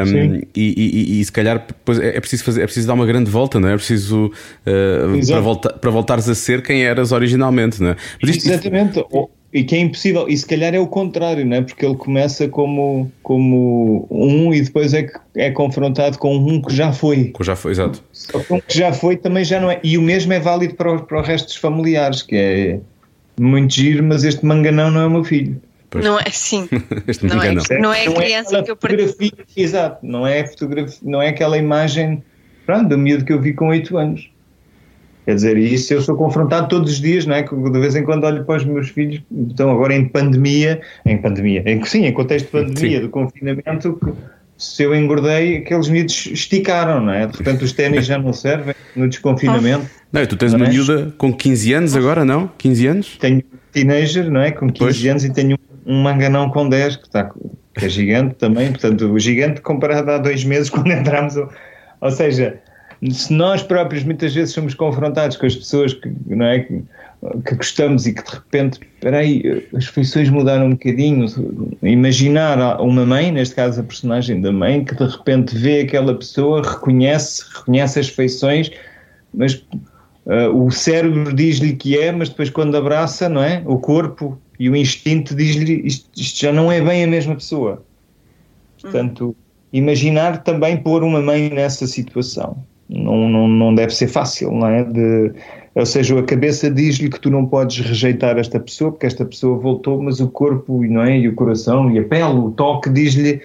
Ahm, 0.00 0.06
Sim. 0.06 0.42
e, 0.54 1.16
e- 1.16 1.20
e 1.20 1.24
se 1.24 1.32
calhar 1.32 1.58
depois 1.66 1.98
é 1.98 2.16
é 2.16 2.20
preciso 2.20 2.44
fazer, 2.44 2.62
é 2.62 2.64
preciso 2.64 2.86
dar 2.86 2.94
uma 2.94 3.04
grande 3.04 3.28
volta, 3.28 3.58
não 3.58 3.68
é? 3.68 3.72
É 3.72 3.76
preciso 3.76 4.30
Exato. 4.64 5.32
para, 5.32 5.40
volta, 5.40 5.72
para 5.72 5.90
voltares 5.90 6.28
a 6.28 6.34
ser 6.36 6.62
quem 6.62 6.84
eras 6.84 7.10
originalmente, 7.10 7.82
não 7.82 7.90
é? 7.90 7.96
Mas 8.20 8.30
isto- 8.30 8.44
isto- 8.46 8.50
Exatamente. 8.52 9.04
Ou- 9.10 9.30
E 9.52 9.62
que 9.64 9.74
é 9.74 9.80
impossível. 9.80 10.26
E 10.28 10.36
se 10.36 10.46
calhar 10.46 10.74
é 10.74 10.78
o 10.80 10.86
contrário, 10.86 11.44
não 11.44 11.58
é? 11.58 11.60
Porque 11.62 11.84
ele 11.84 11.94
começa 11.96 12.48
como, 12.48 13.12
como 13.22 14.06
um 14.10 14.52
e 14.54 14.62
depois 14.62 14.94
é, 14.94 15.02
que 15.02 15.12
é 15.36 15.50
confrontado 15.50 16.16
com 16.18 16.34
um 16.36 16.60
que 16.62 16.74
já 16.74 16.90
foi. 16.92 17.32
já 17.42 17.54
foi, 17.54 17.72
exato. 17.72 18.02
Só 18.12 18.38
que 18.38 18.52
um 18.52 18.60
que 18.60 18.78
já 18.78 18.92
foi 18.94 19.16
também 19.16 19.44
já 19.44 19.60
não 19.60 19.70
é. 19.70 19.78
E 19.84 19.98
o 19.98 20.02
mesmo 20.02 20.32
é 20.32 20.40
válido 20.40 20.74
para, 20.74 20.92
o- 20.94 21.02
para 21.02 21.18
o 21.18 21.22
resto 21.22 21.46
dos 21.48 21.56
familiares, 21.56 22.22
que 22.22 22.34
é 22.34 22.80
muito 23.38 23.74
giro, 23.74 24.02
mas 24.02 24.24
este 24.24 24.44
manganão 24.46 24.90
não 24.90 25.00
é 25.02 25.06
o 25.06 25.10
meu 25.10 25.24
filho. 25.24 25.60
Pois. 25.90 26.02
Não 26.02 26.18
é 26.18 26.24
assim. 26.26 26.66
Este 27.06 27.26
Não 27.26 27.36
não 27.36 27.42
é, 27.42 27.52
não. 27.52 27.62
não 27.80 27.92
é 27.92 28.06
a 28.06 28.12
criança 28.12 28.48
aquela 28.48 28.62
que 28.64 28.70
eu 28.70 28.76
perdi. 28.76 29.32
Exato, 29.54 29.98
não 30.06 30.26
é, 30.26 30.46
fotografia, 30.46 30.98
não 31.02 31.20
é 31.20 31.28
aquela 31.28 31.58
imagem 31.58 32.22
pronto, 32.64 32.88
do 32.88 32.96
miúdo 32.96 33.26
que 33.26 33.32
eu 33.34 33.38
vi 33.42 33.52
com 33.52 33.68
8 33.68 33.98
anos. 33.98 34.30
Quer 35.24 35.34
dizer, 35.36 35.56
e 35.56 35.74
isso 35.74 35.94
eu 35.94 36.02
sou 36.02 36.16
confrontado 36.16 36.68
todos 36.68 36.92
os 36.92 37.00
dias, 37.00 37.26
não 37.26 37.34
é? 37.34 37.42
Que 37.42 37.54
De 37.54 37.78
vez 37.78 37.94
em 37.94 38.02
quando 38.02 38.24
olho 38.24 38.44
para 38.44 38.56
os 38.56 38.64
meus 38.64 38.88
filhos, 38.88 39.22
estão 39.48 39.70
agora 39.70 39.94
em 39.94 40.04
pandemia, 40.04 40.80
em 41.06 41.16
pandemia, 41.16 41.62
em, 41.64 41.84
sim, 41.84 42.06
em 42.06 42.12
contexto 42.12 42.46
de 42.46 42.52
pandemia, 42.52 42.98
Sim. 42.98 43.04
do 43.04 43.08
confinamento, 43.08 43.94
que 44.00 44.12
se 44.58 44.82
eu 44.82 44.94
engordei, 44.94 45.58
aqueles 45.58 45.88
miúdos 45.88 46.26
esticaram, 46.26 47.00
não 47.00 47.12
é? 47.12 47.26
De 47.26 47.36
repente 47.36 47.64
os 47.64 47.72
ténis 47.72 48.06
já 48.06 48.18
não 48.18 48.32
servem 48.32 48.74
no 48.96 49.08
desconfinamento. 49.08 49.86
Não, 50.12 50.20
e 50.20 50.26
tu 50.26 50.36
tens 50.36 50.52
Não 50.52 50.58
uma 50.60 50.66
é? 50.66 50.68
miúda 50.68 51.14
com 51.16 51.32
15 51.32 51.72
anos 51.72 51.96
agora, 51.96 52.22
não? 52.22 52.46
15 52.58 52.86
anos? 52.86 53.16
Tenho 53.18 53.38
um 53.38 53.42
teenager, 53.72 54.30
não 54.30 54.42
é? 54.42 54.50
Com 54.50 54.66
15 54.66 54.78
Pois. 54.78 55.06
anos 55.06 55.24
e 55.24 55.32
tenho 55.32 55.58
um 55.86 56.02
manganão 56.02 56.50
com 56.50 56.68
10, 56.68 56.96
que, 56.96 57.06
está, 57.06 57.30
que 57.74 57.84
é 57.86 57.88
gigante 57.88 58.34
também. 58.34 58.68
Portanto, 58.72 59.10
o 59.10 59.18
gigante 59.18 59.62
comparado 59.62 60.10
há 60.10 60.18
dois 60.18 60.44
meses 60.44 60.68
quando 60.68 60.92
entramos. 60.92 61.34
Ou, 61.34 61.48
ou 62.02 62.10
seja, 62.10 62.60
se 63.10 63.32
nós 63.32 63.62
próprios 63.62 64.04
muitas 64.04 64.32
vezes 64.32 64.54
somos 64.54 64.74
confrontados 64.74 65.36
com 65.36 65.44
as 65.46 65.56
pessoas 65.56 65.92
que, 65.92 66.12
não 66.26 66.46
é, 66.46 66.60
que, 66.60 66.82
que 67.44 67.54
gostamos 67.56 68.06
e 68.06 68.14
que 68.14 68.22
de 68.22 68.30
repente, 68.30 68.80
espera 68.80 69.18
aí, 69.18 69.66
as 69.74 69.86
feições 69.86 70.30
mudaram 70.30 70.66
um 70.66 70.70
bocadinho. 70.70 71.26
Imaginar 71.82 72.80
uma 72.80 73.04
mãe, 73.04 73.32
neste 73.32 73.56
caso 73.56 73.80
a 73.80 73.84
personagem 73.84 74.40
da 74.40 74.52
mãe, 74.52 74.84
que 74.84 74.94
de 74.94 75.04
repente 75.04 75.56
vê 75.56 75.80
aquela 75.80 76.14
pessoa, 76.14 76.62
reconhece, 76.62 77.42
reconhece 77.54 77.98
as 77.98 78.08
feições, 78.08 78.70
mas 79.34 79.64
Uh, 80.24 80.66
o 80.66 80.70
cérebro 80.70 81.34
diz-lhe 81.34 81.74
que 81.74 81.98
é, 81.98 82.12
mas 82.12 82.28
depois 82.28 82.48
quando 82.48 82.76
abraça, 82.76 83.28
não 83.28 83.42
é? 83.42 83.60
O 83.66 83.76
corpo 83.76 84.40
e 84.56 84.70
o 84.70 84.76
instinto 84.76 85.34
diz-lhe 85.34 85.84
isto, 85.84 86.08
isto 86.16 86.38
já 86.42 86.52
não 86.52 86.70
é 86.70 86.80
bem 86.80 87.02
a 87.02 87.08
mesma 87.08 87.34
pessoa. 87.34 87.82
Portanto, 88.80 89.34
imaginar 89.72 90.44
também 90.44 90.76
pôr 90.76 91.02
uma 91.02 91.20
mãe 91.20 91.50
nessa 91.50 91.88
situação 91.88 92.56
não, 92.92 93.28
não, 93.28 93.48
não 93.48 93.74
deve 93.74 93.94
ser 93.94 94.08
fácil, 94.08 94.52
não 94.52 94.68
é? 94.68 94.84
De, 94.84 95.32
ou 95.74 95.86
seja, 95.86 96.18
a 96.18 96.22
cabeça 96.22 96.70
diz-lhe 96.70 97.08
que 97.08 97.18
tu 97.18 97.30
não 97.30 97.46
podes 97.46 97.78
rejeitar 97.78 98.38
esta 98.38 98.60
pessoa 98.60 98.92
porque 98.92 99.06
esta 99.06 99.24
pessoa 99.24 99.58
voltou, 99.58 100.00
mas 100.02 100.20
o 100.20 100.28
corpo, 100.28 100.84
não 100.84 101.02
é? 101.02 101.18
E 101.18 101.28
o 101.28 101.34
coração 101.34 101.90
e 101.90 101.98
a 101.98 102.04
pele, 102.04 102.38
o 102.38 102.50
toque 102.50 102.90
diz-lhe 102.90 103.40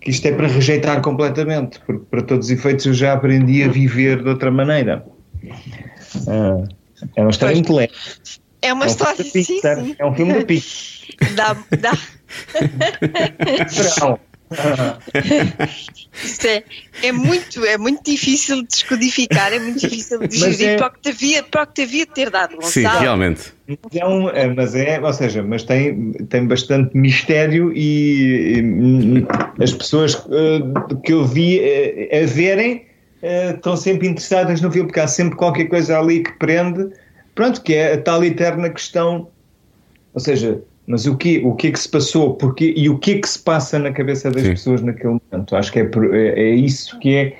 que 0.00 0.10
isto 0.10 0.26
é 0.26 0.32
para 0.32 0.48
rejeitar 0.48 1.00
completamente, 1.00 1.80
porque 1.86 2.04
para 2.10 2.22
todos 2.22 2.46
os 2.46 2.52
efeitos 2.52 2.84
eu 2.84 2.92
já 2.92 3.14
aprendi 3.14 3.62
a 3.62 3.68
viver 3.68 4.22
de 4.22 4.28
outra 4.28 4.50
maneira. 4.50 5.06
Ah, 6.28 6.64
é 7.16 7.22
uma 7.22 7.30
história 7.30 7.54
muito 7.54 7.72
leve. 7.72 7.92
É 8.60 8.72
uma 8.72 8.84
É 8.84 8.86
um 8.86 8.90
história, 8.90 9.24
sim, 9.24 9.42
sim. 9.42 9.60
É 9.98 10.04
um 10.04 10.14
filme 10.14 10.34
da 10.34 10.44
Pixar. 10.46 11.34
Dá, 11.34 11.56
dá. 11.78 11.92
Isto 16.24 16.46
é, 16.46 16.62
é, 17.02 17.12
muito, 17.12 17.64
é 17.64 17.76
muito 17.76 18.02
difícil 18.04 18.62
de 18.62 18.68
descodificar, 18.68 19.52
é 19.52 19.58
muito 19.58 19.80
difícil 19.80 20.20
de 20.20 20.28
digerir 20.28 20.68
é- 20.70 20.76
para, 20.76 20.86
o 20.86 20.90
que 20.90 21.00
te 21.00 21.08
havia, 21.08 21.42
para 21.42 21.62
o 21.62 21.66
que 21.66 21.74
te 21.74 21.82
havia 21.82 22.06
de 22.06 22.12
ter 22.12 22.30
dado, 22.30 22.52
Sim, 22.62 22.82
Gonçalo. 22.82 23.00
realmente. 23.00 23.52
Mas 23.66 23.96
é, 23.96 24.06
um, 24.06 24.28
é, 24.28 24.46
mas 24.48 24.74
é, 24.74 25.00
ou 25.00 25.12
seja, 25.12 25.42
mas 25.42 25.62
tem, 25.62 26.12
tem 26.12 26.46
bastante 26.46 26.96
mistério 26.96 27.72
e, 27.74 28.60
e, 28.60 29.62
as 29.62 29.72
pessoas 29.72 30.14
eh, 30.30 30.98
que 31.04 31.12
eu 31.12 31.24
vi 31.24 31.60
eh, 31.60 32.22
a 32.22 32.26
verem 32.26 32.84
eh, 33.22 33.52
estão 33.52 33.76
sempre 33.76 34.08
interessadas 34.08 34.60
no 34.60 34.70
filme, 34.70 34.88
porque 34.88 35.00
há 35.00 35.06
sempre 35.06 35.36
qualquer 35.36 35.66
coisa 35.66 35.98
ali 35.98 36.22
que 36.22 36.32
prende, 36.32 36.90
pronto, 37.34 37.62
que 37.62 37.74
é 37.74 37.94
a 37.94 38.02
tal 38.02 38.22
eterna 38.24 38.68
questão, 38.68 39.28
ou 40.12 40.20
seja, 40.20 40.60
mas 40.86 41.06
o 41.06 41.16
que, 41.16 41.38
o 41.44 41.54
que 41.54 41.68
é 41.68 41.70
que 41.72 41.78
se 41.78 41.88
passou, 41.88 42.34
porque, 42.34 42.74
e 42.76 42.88
o 42.88 42.98
que 42.98 43.12
é 43.12 43.18
que 43.18 43.28
se 43.28 43.38
passa 43.38 43.78
na 43.78 43.92
cabeça 43.92 44.30
das 44.30 44.42
Sim. 44.42 44.50
pessoas 44.50 44.82
naquele 44.82 45.18
momento? 45.32 45.56
Acho 45.56 45.72
que 45.72 45.78
é, 45.80 45.90
é, 46.12 46.42
é 46.42 46.54
isso 46.54 46.98
que 46.98 47.14
é 47.14 47.36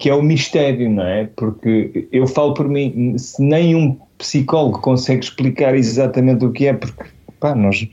que 0.00 0.08
é 0.08 0.14
o 0.14 0.22
mistério, 0.22 0.90
não 0.90 1.04
é? 1.04 1.28
Porque 1.36 2.08
eu 2.10 2.26
falo 2.26 2.54
por 2.54 2.68
mim, 2.68 3.16
se 3.18 3.40
nenhum 3.40 3.96
psicólogo 4.18 4.80
consegue 4.80 5.24
explicar 5.24 5.76
exatamente 5.76 6.44
o 6.44 6.50
que 6.50 6.66
é, 6.66 6.72
porque 6.72 7.04
pá, 7.38 7.54
nós 7.54 7.86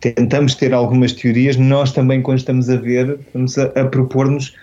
tentamos 0.00 0.54
ter 0.54 0.72
algumas 0.72 1.12
teorias, 1.12 1.56
nós 1.56 1.92
também, 1.92 2.20
quando 2.22 2.38
estamos 2.38 2.68
a 2.68 2.76
ver, 2.76 3.20
estamos 3.20 3.56
a, 3.58 3.64
a 3.66 3.84
propor-nos 3.84 4.54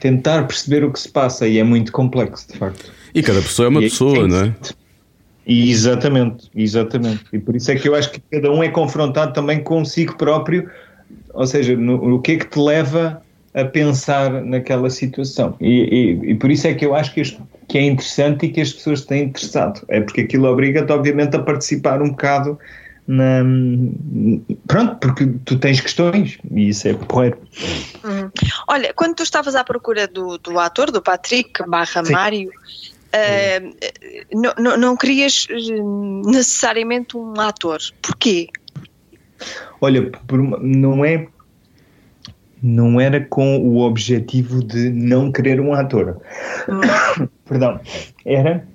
tentar 0.00 0.46
perceber 0.46 0.84
o 0.84 0.92
que 0.92 1.00
se 1.00 1.08
passa 1.08 1.46
e 1.46 1.58
é 1.58 1.64
muito 1.64 1.92
complexo, 1.92 2.52
de 2.52 2.58
facto. 2.58 2.92
E 3.14 3.22
cada 3.22 3.40
pessoa 3.40 3.66
é 3.66 3.68
uma 3.68 3.80
E- 3.80 3.88
pessoa, 3.88 4.28
não 4.28 4.40
é? 4.40 4.54
E 5.50 5.70
exatamente, 5.70 6.48
exatamente. 6.54 7.24
E 7.32 7.38
por 7.40 7.56
isso 7.56 7.72
é 7.72 7.74
que 7.74 7.88
eu 7.88 7.94
acho 7.96 8.10
que 8.12 8.20
cada 8.30 8.50
um 8.52 8.62
é 8.62 8.68
confrontado 8.68 9.32
também 9.32 9.62
consigo 9.62 10.16
próprio, 10.16 10.70
ou 11.34 11.44
seja, 11.46 11.76
no, 11.76 12.14
o 12.14 12.20
que 12.20 12.32
é 12.32 12.36
que 12.36 12.46
te 12.46 12.58
leva 12.60 13.20
a 13.52 13.64
pensar 13.64 14.30
naquela 14.44 14.88
situação. 14.88 15.56
E, 15.60 15.66
e- 16.22 16.30
e 16.30 16.34
por 16.36 16.52
isso 16.52 16.68
é 16.68 16.74
que 16.74 16.86
eu 16.86 16.94
acho 16.94 17.12
que, 17.12 17.20
este- 17.20 17.42
que 17.66 17.78
é 17.78 17.82
interessante 17.82 18.46
e 18.46 18.48
que 18.50 18.60
as 18.60 18.72
pessoas 18.72 19.04
têm 19.04 19.24
interessado. 19.24 19.84
É 19.88 20.00
porque 20.00 20.20
aquilo 20.20 20.46
obriga-te, 20.46 20.92
obviamente, 20.92 21.34
a 21.34 21.40
participar 21.40 22.00
um 22.00 22.10
bocado 22.10 22.56
na. 23.08 23.42
Pronto, 24.68 24.96
porque 25.00 25.26
tu 25.44 25.58
tens 25.58 25.80
questões 25.80 26.38
e 26.52 26.68
isso 26.68 26.86
é 26.86 26.94
porreiro. 26.94 27.38
Uhum. 28.04 28.30
Olha, 28.68 28.92
quando 28.94 29.16
tu 29.16 29.24
estavas 29.24 29.56
à 29.56 29.64
procura 29.64 30.06
do, 30.06 30.38
do 30.38 30.56
ator, 30.60 30.92
do 30.92 31.02
Patrick 31.02 31.60
barra 31.68 32.04
Sim. 32.04 32.12
Mário, 32.12 32.50
eh, 33.12 33.60
não, 34.32 34.52
não, 34.58 34.76
não 34.76 34.96
querias 34.96 35.46
eh, 35.50 35.54
necessariamente 36.30 37.16
um 37.16 37.38
ator. 37.40 37.78
Porquê? 38.02 38.48
Olha, 39.80 40.10
por 40.26 40.40
uma- 40.40 40.58
não 40.60 41.04
é. 41.04 41.26
Não 42.62 43.00
era 43.00 43.24
com 43.24 43.56
o 43.58 43.78
objetivo 43.78 44.62
de 44.62 44.90
não 44.90 45.32
querer 45.32 45.60
um 45.60 45.72
ator. 45.72 46.20
Perdão. 47.48 47.80
Era 48.24 48.66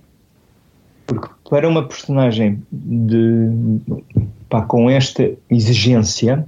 porque 1.06 1.28
para 1.48 1.69
uma 1.69 1.88
personagem 1.88 2.63
de, 2.71 3.50
pá, 4.50 4.63
com 4.63 4.89
esta 4.89 5.32
exigência, 5.52 6.48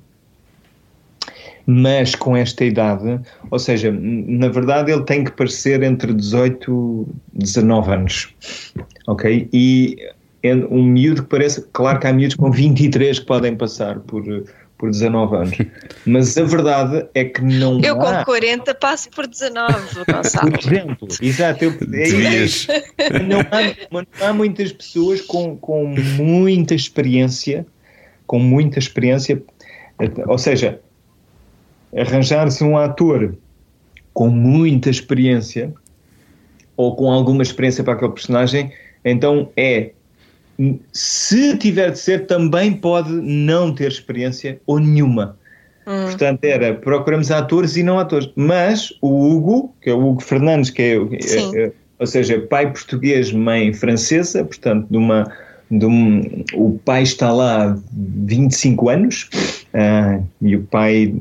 mas 1.69 2.15
com 2.15 2.35
esta 2.35 2.63
idade, 2.63 3.19
ou 3.51 3.59
seja, 3.59 3.91
na 3.91 4.47
verdade 4.47 4.89
ele 4.89 5.03
tem 5.03 5.25
que 5.25 5.31
parecer 5.31 5.83
entre 5.83 6.13
18 6.13 7.05
e 7.35 7.39
19 7.39 7.91
anos, 7.91 8.33
ok? 9.05 9.49
E 9.51 9.97
é 10.41 10.55
um 10.55 10.81
miúdo 10.81 11.23
que 11.23 11.29
parece, 11.29 11.67
claro 11.73 11.99
que 11.99 12.07
há 12.07 12.13
miúdos 12.13 12.37
com 12.37 12.49
23 12.49 13.19
que 13.19 13.25
podem 13.25 13.53
passar 13.57 13.99
por, 13.99 14.23
por 14.77 14.89
19 14.89 15.35
anos, 15.35 15.57
mas 16.07 16.37
a 16.37 16.43
verdade 16.45 17.05
é 17.13 17.25
que 17.25 17.41
não 17.43 17.81
Eu 17.81 18.01
há... 18.01 18.19
com 18.19 18.31
40 18.31 18.73
passo 18.75 19.09
por 19.09 19.27
19, 19.27 19.73
Gonçalo. 20.09 20.49
Por 20.49 20.59
exemplo, 20.59 21.07
exato, 21.21 21.65
eu, 21.65 21.71
é, 21.91 23.19
não 23.23 23.41
há, 23.41 23.75
mas 23.91 24.05
não 24.17 24.27
há 24.27 24.31
muitas 24.31 24.71
pessoas 24.71 25.19
com, 25.19 25.57
com 25.57 25.85
muita 26.15 26.73
experiência, 26.73 27.67
com 28.25 28.39
muita 28.39 28.79
experiência, 28.79 29.43
ou 30.27 30.37
seja, 30.37 30.79
arranjar-se 31.97 32.63
um 32.63 32.77
ator 32.77 33.35
com 34.13 34.29
muita 34.29 34.89
experiência 34.89 35.73
ou 36.75 36.95
com 36.95 37.11
alguma 37.11 37.41
experiência 37.41 37.83
para 37.83 37.93
aquele 37.93 38.11
personagem, 38.11 38.71
então 39.03 39.49
é 39.57 39.91
se 40.91 41.57
tiver 41.57 41.91
de 41.91 41.99
ser, 41.99 42.25
também 42.25 42.73
pode 42.73 43.11
não 43.11 43.73
ter 43.73 43.87
experiência 43.87 44.59
ou 44.65 44.79
nenhuma. 44.79 45.37
Portanto, 45.85 46.43
era 46.43 46.73
procuramos 46.73 47.31
atores 47.31 47.77
e 47.77 47.83
não 47.83 47.97
atores. 47.97 48.29
Mas 48.35 48.91
o 49.01 49.29
Hugo, 49.29 49.73
que 49.81 49.89
é 49.89 49.93
o 49.93 50.05
Hugo 50.05 50.21
Fernandes, 50.21 50.69
que 50.69 50.81
é, 50.81 50.95
é- 50.95 51.65
é- 51.65 51.71
ou 51.99 52.05
seja, 52.05 52.39
pai 52.41 52.71
português, 52.71 53.31
mãe 53.31 53.73
francesa, 53.73 54.43
portanto, 54.43 54.87
de 54.89 54.97
uma, 54.97 55.31
um, 55.71 56.21
o 56.53 56.79
pai 56.83 57.03
está 57.03 57.31
lá 57.31 57.71
há 57.71 57.77
25 57.93 58.89
anos 58.89 59.29
ah, 59.73 60.19
e 60.41 60.55
o 60.55 60.63
pai 60.63 61.13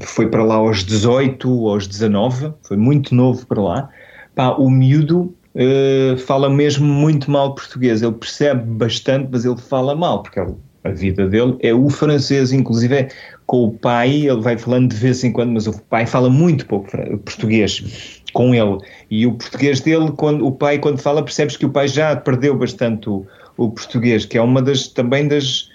foi 0.00 0.28
para 0.28 0.44
lá 0.44 0.56
aos 0.56 0.84
18, 0.84 1.68
aos 1.68 1.86
19, 1.86 2.52
foi 2.62 2.76
muito 2.76 3.14
novo 3.14 3.46
para 3.46 3.60
lá. 3.60 3.88
Pá, 4.34 4.50
o 4.50 4.70
miúdo 4.70 5.34
eh, 5.54 6.16
fala 6.18 6.48
mesmo 6.48 6.86
muito 6.86 7.30
mal 7.30 7.54
português, 7.54 8.00
ele 8.00 8.12
percebe 8.12 8.62
bastante, 8.62 9.28
mas 9.30 9.44
ele 9.44 9.56
fala 9.56 9.96
mal, 9.96 10.22
porque 10.22 10.38
ele- 10.38 10.54
a 10.84 10.90
vida 10.90 11.26
dele 11.26 11.56
é 11.60 11.74
o 11.74 11.90
francês, 11.90 12.52
inclusive 12.52 12.94
é 12.94 13.08
com 13.44 13.64
o 13.64 13.72
pai, 13.72 14.28
ele 14.28 14.40
vai 14.40 14.56
falando 14.56 14.90
de 14.90 14.96
vez 14.96 15.24
em 15.24 15.32
quando, 15.32 15.50
mas 15.52 15.66
o 15.66 15.82
pai 15.82 16.06
fala 16.06 16.30
muito 16.30 16.64
pouco 16.66 16.88
português 17.24 18.22
com 18.32 18.54
ele. 18.54 18.78
E 19.10 19.26
o 19.26 19.32
português 19.32 19.80
dele, 19.80 20.12
quando 20.16 20.46
o 20.46 20.52
pai 20.52 20.78
quando 20.78 21.00
fala, 21.00 21.22
percebes 21.24 21.56
que 21.56 21.66
o 21.66 21.70
pai 21.70 21.88
já 21.88 22.14
perdeu 22.14 22.56
bastante 22.56 23.08
o, 23.08 23.26
o 23.58 23.70
português, 23.70 24.24
que 24.24 24.38
é 24.38 24.42
uma 24.42 24.62
das 24.62 24.88
também 24.88 25.28
das, 25.28 25.68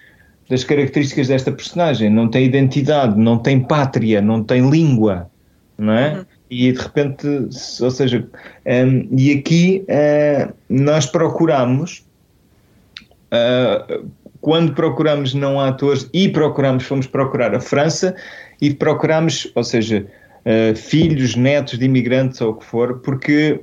das 0.50 0.64
características 0.64 1.28
desta 1.28 1.52
personagem. 1.52 2.10
Não 2.10 2.28
tem 2.28 2.46
identidade, 2.46 3.20
não 3.20 3.38
tem 3.38 3.60
pátria, 3.60 4.22
não 4.22 4.44
tem 4.44 4.68
língua, 4.70 5.30
não 5.78 5.94
é? 5.94 6.26
E 6.50 6.72
de 6.72 6.80
repente, 6.80 7.28
ou 7.82 7.92
seja, 7.92 8.28
hum, 8.66 9.08
e 9.16 9.34
aqui 9.34 9.84
eh, 9.88 10.50
nós 10.70 11.06
procuramos 11.06 12.04
Uh, 13.34 14.08
quando 14.42 14.74
procuramos 14.74 15.34
não 15.34 15.60
há 15.60 15.70
atores 15.70 16.08
e 16.14 16.30
procuramos, 16.30 16.84
fomos 16.84 17.08
procurar 17.08 17.56
a 17.56 17.60
França 17.60 18.16
e 18.62 18.72
procuramos, 18.72 19.52
ou 19.56 19.64
seja, 19.64 20.06
uh, 20.46 20.76
filhos, 20.76 21.36
netos 21.36 21.80
de 21.80 21.86
imigrantes 21.86 22.40
ou 22.42 22.52
o 22.52 22.54
que 22.54 22.66
for, 22.66 23.00
porque 23.00 23.60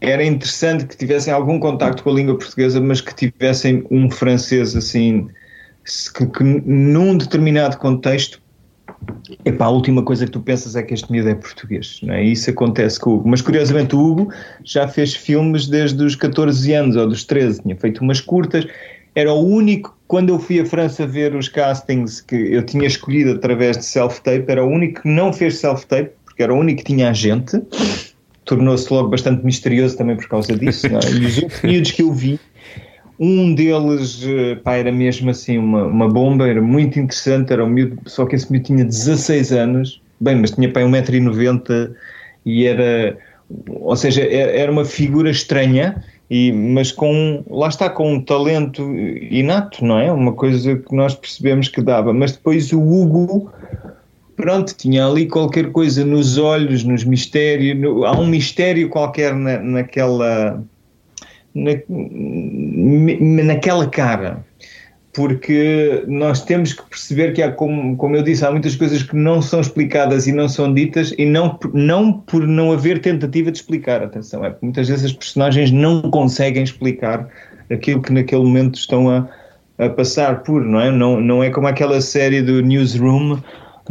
era 0.00 0.24
interessante 0.24 0.86
que 0.86 0.96
tivessem 0.96 1.32
algum 1.32 1.58
contacto 1.58 2.02
com 2.02 2.10
a 2.10 2.14
língua 2.14 2.36
portuguesa, 2.38 2.80
mas 2.80 3.00
que 3.00 3.14
tivessem 3.14 3.84
um 3.90 4.10
francês 4.10 4.74
assim, 4.74 5.28
que, 6.16 6.26
que 6.26 6.42
num 6.42 7.16
determinado 7.16 7.76
contexto 7.78 8.40
Epá, 9.44 9.66
a 9.66 9.70
última 9.70 10.02
coisa 10.02 10.26
que 10.26 10.32
tu 10.32 10.40
pensas 10.40 10.76
é 10.76 10.82
que 10.82 10.92
este 10.92 11.10
miúdo 11.10 11.30
é 11.30 11.34
português, 11.34 12.00
não 12.02 12.14
é? 12.14 12.22
Isso 12.22 12.50
acontece 12.50 12.98
com 13.00 13.10
o 13.10 13.14
Hugo. 13.14 13.28
Mas 13.28 13.40
curiosamente 13.40 13.94
o 13.94 13.98
Hugo 13.98 14.32
já 14.64 14.86
fez 14.86 15.14
filmes 15.14 15.66
desde 15.66 16.02
os 16.02 16.14
14 16.14 16.72
anos 16.72 16.96
ou 16.96 17.08
dos 17.08 17.24
13, 17.24 17.62
tinha 17.62 17.76
feito 17.76 18.02
umas 18.02 18.20
curtas. 18.20 18.66
Era 19.14 19.32
o 19.32 19.44
único, 19.44 19.96
quando 20.06 20.30
eu 20.30 20.38
fui 20.38 20.60
à 20.60 20.64
França 20.64 21.06
ver 21.06 21.34
os 21.34 21.48
castings 21.48 22.20
que 22.20 22.36
eu 22.36 22.62
tinha 22.62 22.86
escolhido 22.86 23.32
através 23.32 23.76
de 23.78 23.84
self-tape, 23.84 24.44
era 24.46 24.64
o 24.64 24.68
único 24.68 25.02
que 25.02 25.08
não 25.08 25.32
fez 25.32 25.58
self-tape, 25.58 26.10
porque 26.24 26.42
era 26.42 26.54
o 26.54 26.58
único 26.58 26.78
que 26.78 26.84
tinha 26.84 27.10
agente. 27.10 27.60
Tornou-se 28.50 28.92
logo 28.92 29.10
bastante 29.10 29.44
misterioso 29.44 29.96
também 29.96 30.16
por 30.16 30.26
causa 30.26 30.56
disso. 30.56 30.88
é? 30.88 30.90
E 30.90 31.24
os 31.24 31.40
outros 31.40 31.62
miúdos 31.62 31.92
que 31.92 32.02
eu 32.02 32.12
vi, 32.12 32.40
um 33.16 33.54
deles, 33.54 34.26
eh, 34.26 34.56
pá, 34.56 34.74
era 34.74 34.90
mesmo 34.90 35.30
assim 35.30 35.56
uma, 35.56 35.84
uma 35.84 36.08
bomba, 36.08 36.48
era 36.48 36.60
muito 36.60 36.98
interessante, 36.98 37.52
era 37.52 37.64
um 37.64 37.68
miúdo, 37.68 37.96
só 38.06 38.26
que 38.26 38.34
esse 38.34 38.50
miúdo 38.50 38.66
tinha 38.66 38.84
16 38.84 39.52
anos, 39.52 40.02
bem, 40.18 40.34
mas 40.34 40.50
tinha 40.50 40.68
pá, 40.72 40.80
1,90m 40.80 41.92
e 42.44 42.66
era, 42.66 43.16
ou 43.68 43.94
seja, 43.94 44.22
era 44.22 44.72
uma 44.72 44.84
figura 44.84 45.30
estranha, 45.30 46.02
e, 46.28 46.50
mas 46.50 46.90
com, 46.90 47.44
lá 47.48 47.68
está, 47.68 47.88
com 47.88 48.14
um 48.14 48.20
talento 48.20 48.82
inato, 49.30 49.84
não 49.84 49.96
é? 49.96 50.10
Uma 50.10 50.32
coisa 50.32 50.76
que 50.76 50.92
nós 50.92 51.14
percebemos 51.14 51.68
que 51.68 51.80
dava, 51.80 52.12
mas 52.12 52.32
depois 52.32 52.72
o 52.72 52.80
Hugo, 52.80 53.52
pronto, 54.40 54.74
tinha 54.76 55.06
ali 55.06 55.26
qualquer 55.26 55.70
coisa 55.70 56.04
nos 56.04 56.38
olhos, 56.38 56.82
nos 56.84 57.04
mistérios, 57.04 57.78
no- 57.78 58.04
há 58.04 58.12
um 58.18 58.26
mistério 58.26 58.88
qualquer 58.88 59.34
na, 59.34 59.58
naquela 59.58 60.64
na, 61.54 61.72
na- 61.88 63.44
naquela 63.44 63.86
cara. 63.88 64.44
Porque 65.12 66.04
nós 66.06 66.44
temos 66.44 66.72
que 66.72 66.88
perceber 66.88 67.32
que 67.32 67.42
há, 67.42 67.50
como, 67.50 67.96
como 67.96 68.14
eu 68.14 68.22
disse, 68.22 68.46
há 68.46 68.50
muitas 68.50 68.76
coisas 68.76 69.02
que 69.02 69.16
não 69.16 69.42
são 69.42 69.60
explicadas 69.60 70.28
e 70.28 70.32
não 70.32 70.48
são 70.48 70.72
ditas, 70.72 71.12
e 71.18 71.26
não, 71.26 71.58
não 71.74 72.12
por 72.12 72.46
não 72.46 72.70
haver 72.70 73.00
tentativa 73.00 73.50
de 73.50 73.58
explicar. 73.58 74.04
Atenção, 74.04 74.44
é 74.44 74.50
porque 74.50 74.64
muitas 74.66 74.88
vezes 74.88 75.06
as 75.06 75.12
personagens 75.12 75.72
não 75.72 76.02
conseguem 76.12 76.62
explicar 76.62 77.28
aquilo 77.68 78.00
que 78.00 78.12
naquele 78.12 78.42
momento 78.44 78.76
estão 78.76 79.10
a, 79.10 79.28
a 79.78 79.88
passar 79.88 80.44
por, 80.44 80.64
não 80.64 80.80
é? 80.80 80.92
Não, 80.92 81.20
não 81.20 81.42
é 81.42 81.50
como 81.50 81.66
aquela 81.66 82.00
série 82.00 82.40
do 82.40 82.62
Newsroom 82.62 83.40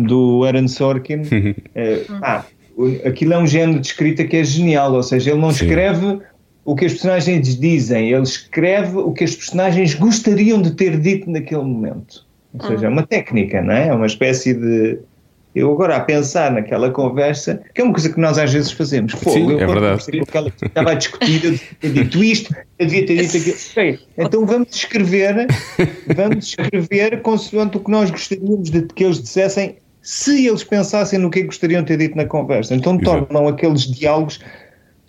do 0.04 0.43
Aaron 0.45 0.68
Sorkin. 0.68 1.22
É, 1.76 2.04
o- 2.78 3.08
aquilo 3.08 3.34
é 3.34 3.38
um 3.38 3.47
género 3.47 3.80
de 3.80 3.88
escrita 3.88 4.24
que 4.24 4.38
é 4.38 4.43
genial, 4.43 4.93
ou 4.93 5.04
seja, 5.04 5.32
ele 5.32 5.39
não 5.41 5.52
Sim. 5.52 5.66
escreve 5.66 6.20
o 6.66 6.76
que 6.76 6.86
as 6.86 6.93
personagens 6.93 7.60
dizem, 7.60 8.12
ele 8.12 8.24
escreve 8.24 8.97
o 8.97 9.12
que 9.12 9.24
as 9.24 9.36
personagens 9.36 9.95
gostariam 9.95 10.62
de 10.62 10.72
ter 10.72 10.97
dito 11.00 11.30
naquele 11.30 11.64
momento. 11.64 12.26
Ou 12.54 12.66
seja, 12.68 12.86
é 12.86 12.89
uma 12.89 13.06
técnica, 13.06 13.62
não 13.62 13.74
é? 13.74 13.88
É 13.89 13.93
uma 13.93 14.06
espécie 14.08 14.54
de. 14.54 15.00
Eu 15.56 15.72
agora 15.72 15.95
a 15.95 16.00
pensar 16.00 16.52
naquela 16.52 16.91
conversa, 16.91 17.60
que 17.74 17.82
é 17.82 17.84
uma 17.84 17.91
coisa 17.91 18.08
que 18.14 18.20
nós 18.20 18.38
às 18.38 18.54
vezes 18.54 18.72
fazemos. 18.72 19.16
Pô, 19.16 19.32
Sim, 19.32 19.50
eu 19.52 19.60
é 19.60 19.66
verdade. 19.66 19.95
percebi 20.06 20.20
que 20.26 20.66
estava 20.66 20.91
a 20.91 20.93
discutir, 20.93 21.43
eu 21.43 21.52
devia 21.52 21.68
ter 21.80 21.91
dito 21.91 22.24
isto, 22.24 22.56
eu 22.78 22.86
devia 22.86 23.06
ter 23.06 23.18
dito 23.26 23.38
aquilo. 23.38 24.00
Então 24.18 24.45
vamos 24.45 24.76
escrever, 24.76 25.47
vamos 26.16 26.45
escrever 26.50 27.22
consoante 27.24 27.78
o 27.78 27.80
que 27.80 27.89
nós 27.91 28.12
gostaríamos 28.12 28.70
de 28.70 28.84
que 28.84 29.04
eles 29.04 29.22
dissessem 29.22 29.78
se 30.02 30.47
eles 30.47 30.64
pensassem 30.64 31.20
no 31.20 31.30
que 31.30 31.43
gostariam 31.43 31.82
de 31.82 31.88
ter 31.88 31.97
dito 31.97 32.18
na 32.18 32.26
conversa. 32.26 32.76
Então 32.76 32.93
Exato. 32.93 33.26
tornam 33.26 33.47
aqueles 33.47 33.82
diálogos 33.82 34.39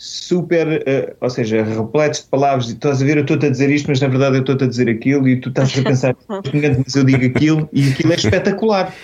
super, 0.03 0.83
eh, 0.87 1.15
ou 1.21 1.29
seja, 1.29 1.63
repletos 1.63 2.23
de 2.23 2.29
palavras, 2.29 2.71
e 2.71 2.73
estás 2.73 3.03
a 3.03 3.05
ver, 3.05 3.19
eu 3.19 3.23
estou-te 3.23 3.45
a 3.45 3.51
dizer 3.51 3.69
isto, 3.69 3.87
mas 3.87 4.01
na 4.01 4.09
verdade 4.09 4.37
eu 4.37 4.41
estou-te 4.41 4.65
a 4.65 4.67
dizer 4.67 4.89
aquilo, 4.89 5.29
e 5.29 5.39
tu 5.39 5.51
estás 5.51 5.79
a 5.79 5.83
pensar, 5.83 6.17
mas 6.87 6.97
eu 6.97 7.05
digo 7.05 7.27
aquilo, 7.27 7.69
e 7.71 7.91
aquilo 7.91 8.13
é 8.13 8.17
espetacular. 8.17 8.95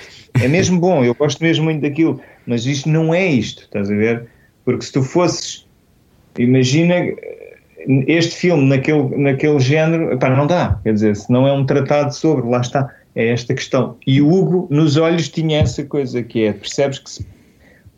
É 0.40 0.48
mesmo 0.48 0.80
bom, 0.80 1.04
eu 1.04 1.14
gosto 1.14 1.42
mesmo 1.42 1.64
muito 1.64 1.82
daquilo, 1.82 2.18
mas 2.46 2.64
isto 2.64 2.88
não 2.88 3.14
é 3.14 3.26
isto, 3.26 3.64
estás 3.64 3.90
a 3.90 3.94
ver? 3.94 4.26
Porque 4.64 4.86
se 4.86 4.92
tu 4.92 5.02
fosses, 5.02 5.66
imagina 6.38 6.94
eh, 6.94 7.56
este 8.06 8.34
filme 8.34 8.66
naquele, 8.66 9.16
naquele 9.18 9.60
género, 9.60 10.14
epá, 10.14 10.30
não 10.30 10.46
dá, 10.46 10.80
quer 10.82 10.94
dizer, 10.94 11.14
se 11.14 11.30
não 11.30 11.46
é 11.46 11.52
um 11.52 11.66
tratado 11.66 12.14
sobre, 12.14 12.48
lá 12.48 12.62
está, 12.62 12.90
é 13.16 13.28
esta 13.28 13.54
questão. 13.54 13.96
E 14.06 14.20
o 14.20 14.30
Hugo, 14.30 14.68
nos 14.70 14.96
olhos, 14.96 15.28
tinha 15.28 15.58
essa 15.60 15.82
coisa 15.82 16.22
que 16.22 16.44
é, 16.44 16.52
percebes 16.52 16.98
que 17.00 17.10
se- 17.10 17.26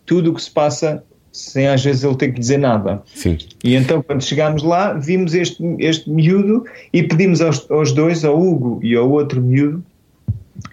tudo 0.06 0.30
o 0.30 0.34
que 0.34 0.40
se 0.42 0.50
passa, 0.50 1.04
sem 1.32 1.68
às 1.68 1.84
vezes 1.84 2.02
ele 2.04 2.16
ter 2.16 2.32
que 2.32 2.40
dizer 2.40 2.58
nada. 2.58 3.02
Sim. 3.14 3.36
E 3.62 3.74
então, 3.74 4.02
quando 4.02 4.22
chegámos 4.22 4.62
lá, 4.62 4.94
vimos 4.94 5.34
este, 5.34 5.62
este 5.78 6.08
miúdo 6.08 6.64
e 6.92 7.02
pedimos 7.02 7.40
aos, 7.42 7.70
aos 7.70 7.92
dois, 7.92 8.24
ao 8.24 8.40
Hugo 8.40 8.80
e 8.82 8.94
ao 8.96 9.10
outro 9.10 9.42
miúdo, 9.42 9.84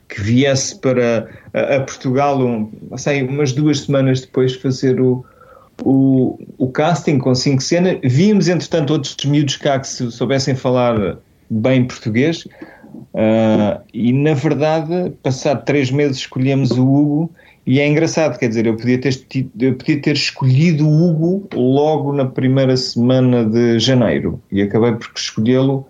que 0.08 0.22
viesse 0.22 0.80
para 0.80 1.28
a, 1.54 1.76
a 1.76 1.80
Portugal, 1.82 2.40
um, 2.40 2.72
sei, 2.98 3.24
umas 3.24 3.52
duas 3.52 3.82
semanas 3.82 4.22
depois, 4.22 4.56
fazer 4.56 5.02
o, 5.02 5.26
o, 5.84 6.40
o 6.58 6.72
casting 6.72 7.18
com 7.18 7.36
cinco 7.36 7.62
cenas. 7.62 7.98
Vimos, 8.04 8.48
entretanto, 8.48 8.94
outros 8.94 9.18
miúdos 9.26 9.58
cá 9.58 9.80
que 9.80 9.88
se 9.88 10.10
soubessem 10.12 10.56
falar 10.56 11.18
bem 11.50 11.86
português. 11.86 12.48
Ah, 13.14 13.82
e 13.94 14.12
na 14.14 14.34
verdade, 14.34 15.12
passado 15.24 15.64
três 15.66 15.90
meses, 15.92 16.18
escolhemos 16.18 16.72
o 16.72 16.84
Hugo. 16.84 17.32
E 17.68 17.80
é 17.80 17.88
engraçado, 17.88 18.38
quer 18.38 18.48
dizer, 18.48 18.68
eu 18.68 18.76
podia 18.78 19.00
ter, 19.02 19.12
tido- 19.14 19.50
eu 19.60 19.74
podia 19.74 20.00
ter 20.00 20.14
escolhido 20.14 20.88
o 20.88 21.10
Hugo 21.10 21.50
logo 21.56 22.14
na 22.14 22.26
primeira 22.26 22.78
semana 22.78 23.44
de 23.44 23.80
janeiro 23.80 24.40
e 24.52 24.62
acabei 24.62 24.92
por 24.94 25.10
escolhê-lo 25.16 25.88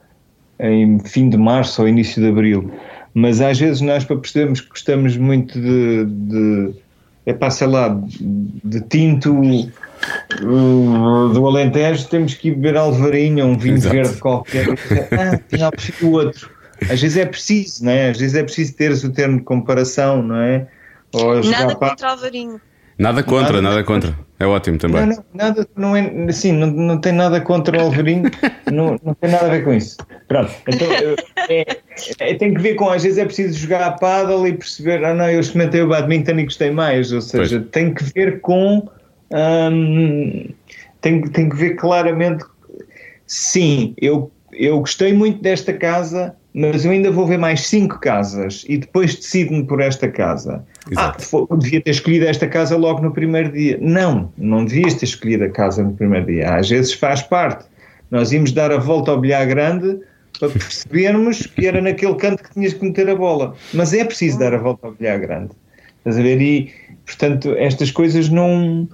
em 0.57 0.99
fim 0.99 1.29
de 1.29 1.35
março 1.35 1.81
ou 1.81 1.87
início 1.87 2.21
de 2.21 2.29
abril. 2.29 2.71
Mas 3.13 3.41
às 3.41 3.59
vezes 3.59 3.81
nós, 3.81 4.05
para 4.05 4.15
percebermos 4.15 4.61
que 4.61 4.69
gostamos 4.69 5.17
muito 5.17 5.59
de, 5.59 6.05
de 6.05 6.73
é 7.25 7.33
pá, 7.33 7.49
sei 7.49 7.67
lá, 7.67 8.01
de 8.63 8.81
tinto 8.81 9.33
uh, 9.33 11.29
do 11.33 11.47
Alentejo, 11.47 12.07
temos 12.07 12.35
que 12.35 12.49
ir 12.49 12.51
beber 12.55 12.77
Alvarinho, 12.77 13.45
um 13.47 13.57
vinho 13.57 13.75
Exato. 13.75 13.95
verde 13.95 14.17
qualquer. 14.19 14.65
Ah, 15.17 15.39
afinal 15.45 15.71
o 16.01 16.11
outro. 16.11 16.49
Às 16.83 17.01
vezes 17.01 17.17
é 17.17 17.25
preciso, 17.25 17.85
não 17.85 17.91
é? 17.91 18.09
Às 18.09 18.19
vezes 18.19 18.35
é 18.35 18.43
preciso 18.43 18.75
teres 18.75 19.03
o 19.03 19.11
termo 19.11 19.37
de 19.37 19.43
comparação, 19.43 20.21
não 20.21 20.37
é? 20.37 20.67
Nada 21.49 21.75
para- 21.75 21.89
contra 21.91 22.09
Alvarinho. 22.09 22.61
Nada 22.97 23.23
contra, 23.23 23.61
Nada 23.61 23.61
nada 23.61 23.83
contra. 23.83 24.17
É 24.39 24.45
ótimo 24.45 24.77
também. 24.77 25.05
Não, 25.05 25.15
não, 25.15 25.25
nada, 25.33 25.67
não 25.75 25.95
é 25.95 26.11
assim, 26.29 26.51
não, 26.53 26.67
não 26.67 26.97
tem 26.97 27.11
nada 27.11 27.41
contra 27.41 27.77
o 27.77 27.81
Alvarinho, 27.81 28.29
não, 28.71 28.97
não 29.03 29.13
tem 29.13 29.29
nada 29.31 29.47
a 29.47 29.49
ver 29.49 29.63
com 29.63 29.73
isso. 29.73 29.97
Pronto, 30.27 30.51
então 30.67 30.87
é, 31.49 31.65
é- 32.19 32.33
tem 32.35 32.53
que 32.53 32.61
ver 32.61 32.75
com, 32.75 32.89
às 32.89 33.03
vezes 33.03 33.17
é 33.17 33.25
preciso 33.25 33.57
jogar 33.57 33.81
a 33.83 33.91
paddle 33.91 34.47
e 34.47 34.53
perceber, 34.53 35.03
ah 35.03 35.13
não, 35.13 35.29
eu 35.29 35.39
experimentei 35.39 35.81
o 35.81 35.87
badminton 35.89 36.39
e 36.39 36.43
gostei 36.45 36.71
mais, 36.71 37.11
ou 37.11 37.21
seja, 37.21 37.59
Pois. 37.59 37.71
tem 37.71 37.93
que 37.93 38.03
ver 38.13 38.39
com, 38.41 38.87
hum, 39.31 40.49
tem, 41.01 41.21
tem 41.21 41.49
que 41.49 41.55
ver 41.55 41.75
claramente, 41.75 42.45
sim, 43.27 43.93
eu, 44.01 44.31
eu 44.53 44.79
gostei 44.79 45.13
muito 45.13 45.41
desta 45.41 45.73
casa, 45.73 46.35
mas 46.55 46.85
eu 46.85 46.91
ainda 46.91 47.11
vou 47.11 47.27
ver 47.27 47.37
mais 47.37 47.67
cinco 47.67 47.99
casas 47.99 48.63
e 48.69 48.77
depois 48.77 49.13
decido-me 49.13 49.65
por 49.65 49.81
esta 49.81 50.07
casa. 50.07 50.63
Exato. 50.89 51.47
Ah, 51.51 51.55
devia 51.57 51.81
ter 51.81 51.91
escolhido 51.91 52.25
esta 52.25 52.47
casa 52.47 52.77
logo 52.77 53.01
no 53.01 53.11
primeiro 53.11 53.51
dia. 53.51 53.77
Não, 53.81 54.31
não 54.37 54.63
devias 54.63 54.93
ter 54.93 55.03
escolhido 55.03 55.43
a 55.43 55.49
casa 55.49 55.83
no 55.83 55.93
primeiro 55.93 56.27
dia. 56.27 56.55
Às 56.55 56.69
vezes 56.69 56.93
faz 56.93 57.21
parte. 57.21 57.65
Nós 58.09 58.31
íamos 58.31 58.53
dar 58.53 58.71
a 58.71 58.77
volta 58.77 59.11
ao 59.11 59.19
bilhar 59.19 59.45
grande 59.45 59.99
para 60.39 60.47
percebermos 60.47 61.45
que 61.45 61.67
era 61.67 61.81
naquele 61.81 62.15
canto 62.15 62.41
que 62.41 62.53
tinhas 62.53 62.73
que 62.73 62.85
meter 62.85 63.09
a 63.09 63.15
bola. 63.15 63.53
Mas 63.73 63.93
é 63.93 64.05
preciso 64.05 64.39
dar 64.39 64.53
a 64.53 64.57
volta 64.57 64.87
ao 64.87 64.93
bilhar 64.93 65.19
grande. 65.19 65.51
Estás 65.97 66.17
a 66.17 66.21
ver? 66.21 66.39
E, 66.39 66.71
portanto, 67.05 67.53
estas 67.57 67.91
coisas 67.91 68.29
não. 68.29 68.87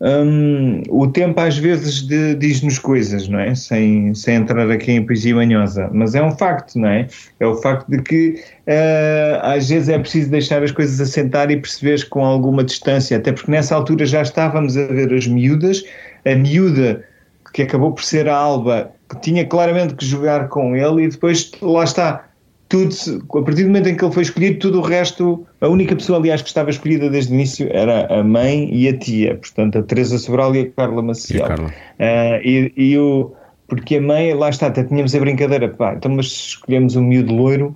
Hum, 0.00 0.82
o 0.88 1.06
tempo 1.06 1.40
às 1.40 1.58
vezes 1.58 2.06
diz-nos 2.38 2.78
coisas, 2.78 3.28
não 3.28 3.38
é? 3.38 3.54
Sem, 3.54 4.14
sem 4.14 4.36
entrar 4.36 4.70
aqui 4.70 4.92
em 4.92 5.04
poesia 5.04 5.34
manhosa. 5.34 5.88
Mas 5.92 6.14
é 6.14 6.22
um 6.22 6.30
facto, 6.30 6.78
não 6.78 6.88
é? 6.88 7.08
É 7.40 7.46
o 7.46 7.54
facto 7.56 7.88
de 7.88 8.02
que 8.02 8.42
ah, 8.66 9.54
às 9.54 9.68
vezes 9.68 9.88
é 9.88 9.98
preciso 9.98 10.30
deixar 10.30 10.62
as 10.62 10.70
coisas 10.70 11.00
assentar 11.00 11.50
e 11.50 11.56
perceberes 11.56 12.04
com 12.04 12.24
alguma 12.24 12.62
distância. 12.64 13.16
Até 13.16 13.32
porque 13.32 13.50
nessa 13.50 13.74
altura 13.74 14.06
já 14.06 14.22
estávamos 14.22 14.76
a 14.76 14.86
ver 14.86 15.12
as 15.12 15.26
miúdas. 15.26 15.84
A 16.24 16.34
miúda 16.34 17.04
que 17.52 17.62
acabou 17.62 17.92
por 17.92 18.04
ser 18.04 18.28
a 18.28 18.36
Alba, 18.36 18.92
que 19.08 19.20
tinha 19.20 19.44
claramente 19.46 19.94
que 19.94 20.04
jogar 20.04 20.48
com 20.48 20.76
ele, 20.76 21.04
e 21.04 21.08
depois 21.08 21.50
lá 21.62 21.84
está. 21.84 22.27
Tudo, 22.68 22.94
a 23.38 23.42
partir 23.42 23.62
do 23.62 23.68
momento 23.68 23.88
em 23.88 23.96
que 23.96 24.04
ele 24.04 24.12
foi 24.12 24.22
escolhido, 24.22 24.58
tudo 24.58 24.80
o 24.80 24.82
resto, 24.82 25.46
a 25.58 25.68
única 25.68 25.96
pessoa, 25.96 26.18
aliás, 26.18 26.42
que 26.42 26.48
estava 26.48 26.68
escolhida 26.68 27.08
desde 27.08 27.32
o 27.32 27.34
início 27.34 27.66
era 27.70 28.06
a 28.14 28.22
mãe 28.22 28.68
e 28.70 28.86
a 28.88 28.96
tia, 28.96 29.36
portanto, 29.36 29.78
a 29.78 29.82
Teresa 29.82 30.18
Sobral 30.18 30.54
e 30.54 30.60
a 30.60 30.70
Carla 30.70 31.00
Maciel. 31.00 31.40
E 31.40 31.42
a 31.42 31.48
Carla. 31.48 31.74
Ah, 31.98 32.40
e, 32.44 32.70
e 32.76 32.98
o, 32.98 33.32
porque 33.68 33.96
a 33.96 34.02
mãe, 34.02 34.34
lá 34.34 34.50
está, 34.50 34.66
até 34.66 34.84
tínhamos 34.84 35.14
a 35.14 35.20
brincadeira, 35.20 35.68
pá, 35.68 35.94
então, 35.94 36.10
mas 36.10 36.26
escolhemos 36.26 36.94
um 36.94 37.02
miúdo 37.04 37.34
loiro, 37.34 37.74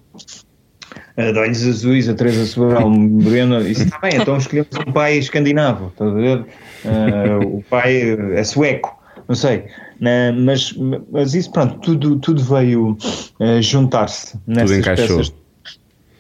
ah, 1.16 1.32
de 1.32 1.38
olhos 1.38 1.66
azuis, 1.66 2.08
a 2.08 2.14
Teresa 2.14 2.44
Sobral 2.44 2.90
morena, 2.90 3.60
isso 3.60 3.84
está 3.84 3.98
bem, 3.98 4.12
então 4.20 4.36
escolhemos 4.36 4.76
um 4.86 4.92
pai 4.92 5.16
escandinavo, 5.16 5.88
estás 5.88 6.10
a 6.10 6.14
ver? 6.14 6.44
Ah, 6.84 7.46
o 7.46 7.62
pai 7.68 8.16
é 8.34 8.44
sueco, 8.44 8.98
não 9.28 9.34
sei. 9.34 9.64
Né, 10.02 10.32
mas, 10.32 10.74
mas 11.12 11.32
isso, 11.32 11.52
pronto, 11.52 11.78
tudo, 11.78 12.18
tudo 12.18 12.42
veio 12.42 12.98
ah, 13.38 13.60
juntar-se 13.60 14.36
nessas 14.48 14.78
encaixou. 14.78 15.18
peças. 15.18 15.32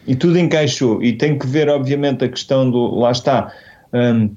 E 0.06 0.14
tudo 0.14 0.38
encaixou. 0.38 1.02
E 1.02 1.14
tem 1.14 1.36
que 1.36 1.44
ver, 1.48 1.68
obviamente, 1.68 2.24
a 2.24 2.28
questão 2.28 2.70
do. 2.70 2.94
Lá 2.94 3.10
está. 3.10 3.52
hum, 3.92 4.30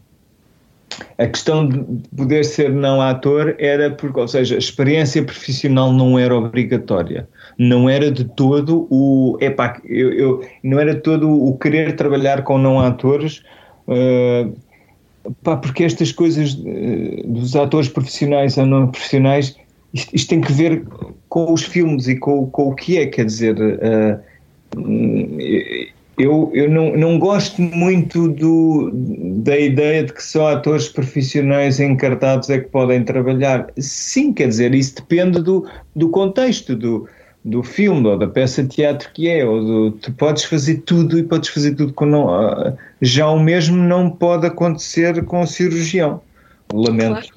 a 1.19 1.27
questão 1.27 1.67
de 1.67 1.77
poder 2.15 2.43
ser 2.43 2.71
não 2.71 2.99
ator 2.99 3.55
era 3.59 3.91
porque, 3.91 4.19
ou 4.19 4.27
seja, 4.27 4.55
a 4.55 4.57
experiência 4.57 5.21
profissional 5.23 5.93
não 5.93 6.17
era 6.17 6.35
obrigatória. 6.35 7.27
Não 7.55 7.87
era 7.87 8.09
de 8.09 8.23
todo 8.25 8.87
o. 8.89 9.37
Epá, 9.39 9.79
eu, 9.85 10.11
eu, 10.11 10.47
não 10.63 10.79
era 10.79 10.95
todo 10.95 11.29
o 11.29 11.55
querer 11.59 11.95
trabalhar 11.95 12.41
com 12.43 12.57
não 12.57 12.79
atores. 12.79 13.43
eh, 13.87 14.47
pá, 15.43 15.57
porque 15.57 15.83
estas 15.83 16.11
coisas 16.11 16.57
eh, 16.65 17.23
dos 17.25 17.55
atores 17.55 17.89
profissionais 17.89 18.57
ou 18.57 18.65
não 18.65 18.87
profissionais, 18.87 19.55
isto, 19.93 20.15
isto 20.15 20.29
tem 20.29 20.41
que 20.41 20.51
ver 20.51 20.85
com 21.29 21.53
os 21.53 21.63
filmes 21.63 22.07
e 22.07 22.15
com, 22.17 22.47
com 22.47 22.69
o 22.69 22.75
que 22.75 22.97
é, 22.97 23.05
quer 23.07 23.25
dizer. 23.25 23.55
hum, 24.77 25.37
eu, 26.17 26.49
eu 26.53 26.69
não, 26.69 26.95
não 26.95 27.19
gosto 27.19 27.61
muito 27.61 28.29
do, 28.29 28.89
da 29.43 29.57
ideia 29.59 30.03
de 30.03 30.13
que 30.13 30.23
só 30.23 30.53
atores 30.53 30.87
profissionais 30.87 31.79
encartados 31.79 32.49
é 32.49 32.59
que 32.59 32.69
podem 32.69 33.03
trabalhar. 33.03 33.67
Sim, 33.77 34.31
quer 34.31 34.47
dizer, 34.47 34.73
isso 34.73 34.95
depende 34.95 35.41
do, 35.41 35.67
do 35.93 36.09
contexto 36.09 36.75
do, 36.75 37.07
do 37.45 37.61
filme 37.61 38.07
ou 38.07 38.17
da 38.17 38.27
peça 38.27 38.63
de 38.63 38.69
teatro 38.69 39.07
que 39.13 39.29
é. 39.29 39.45
Ou 39.45 39.63
do, 39.63 39.91
tu 39.91 40.11
podes 40.13 40.43
fazer 40.45 40.77
tudo 40.79 41.17
e 41.19 41.23
podes 41.23 41.49
fazer 41.49 41.75
tudo 41.75 41.93
com 41.93 42.05
não. 42.07 42.27
ah, 42.33 42.73
Já 42.99 43.29
o 43.29 43.39
mesmo 43.39 43.77
não 43.77 44.09
pode 44.09 44.47
acontecer 44.47 45.23
com 45.25 45.41
o 45.41 45.47
cirurgião. 45.47 46.21
Lamento. 46.73 47.29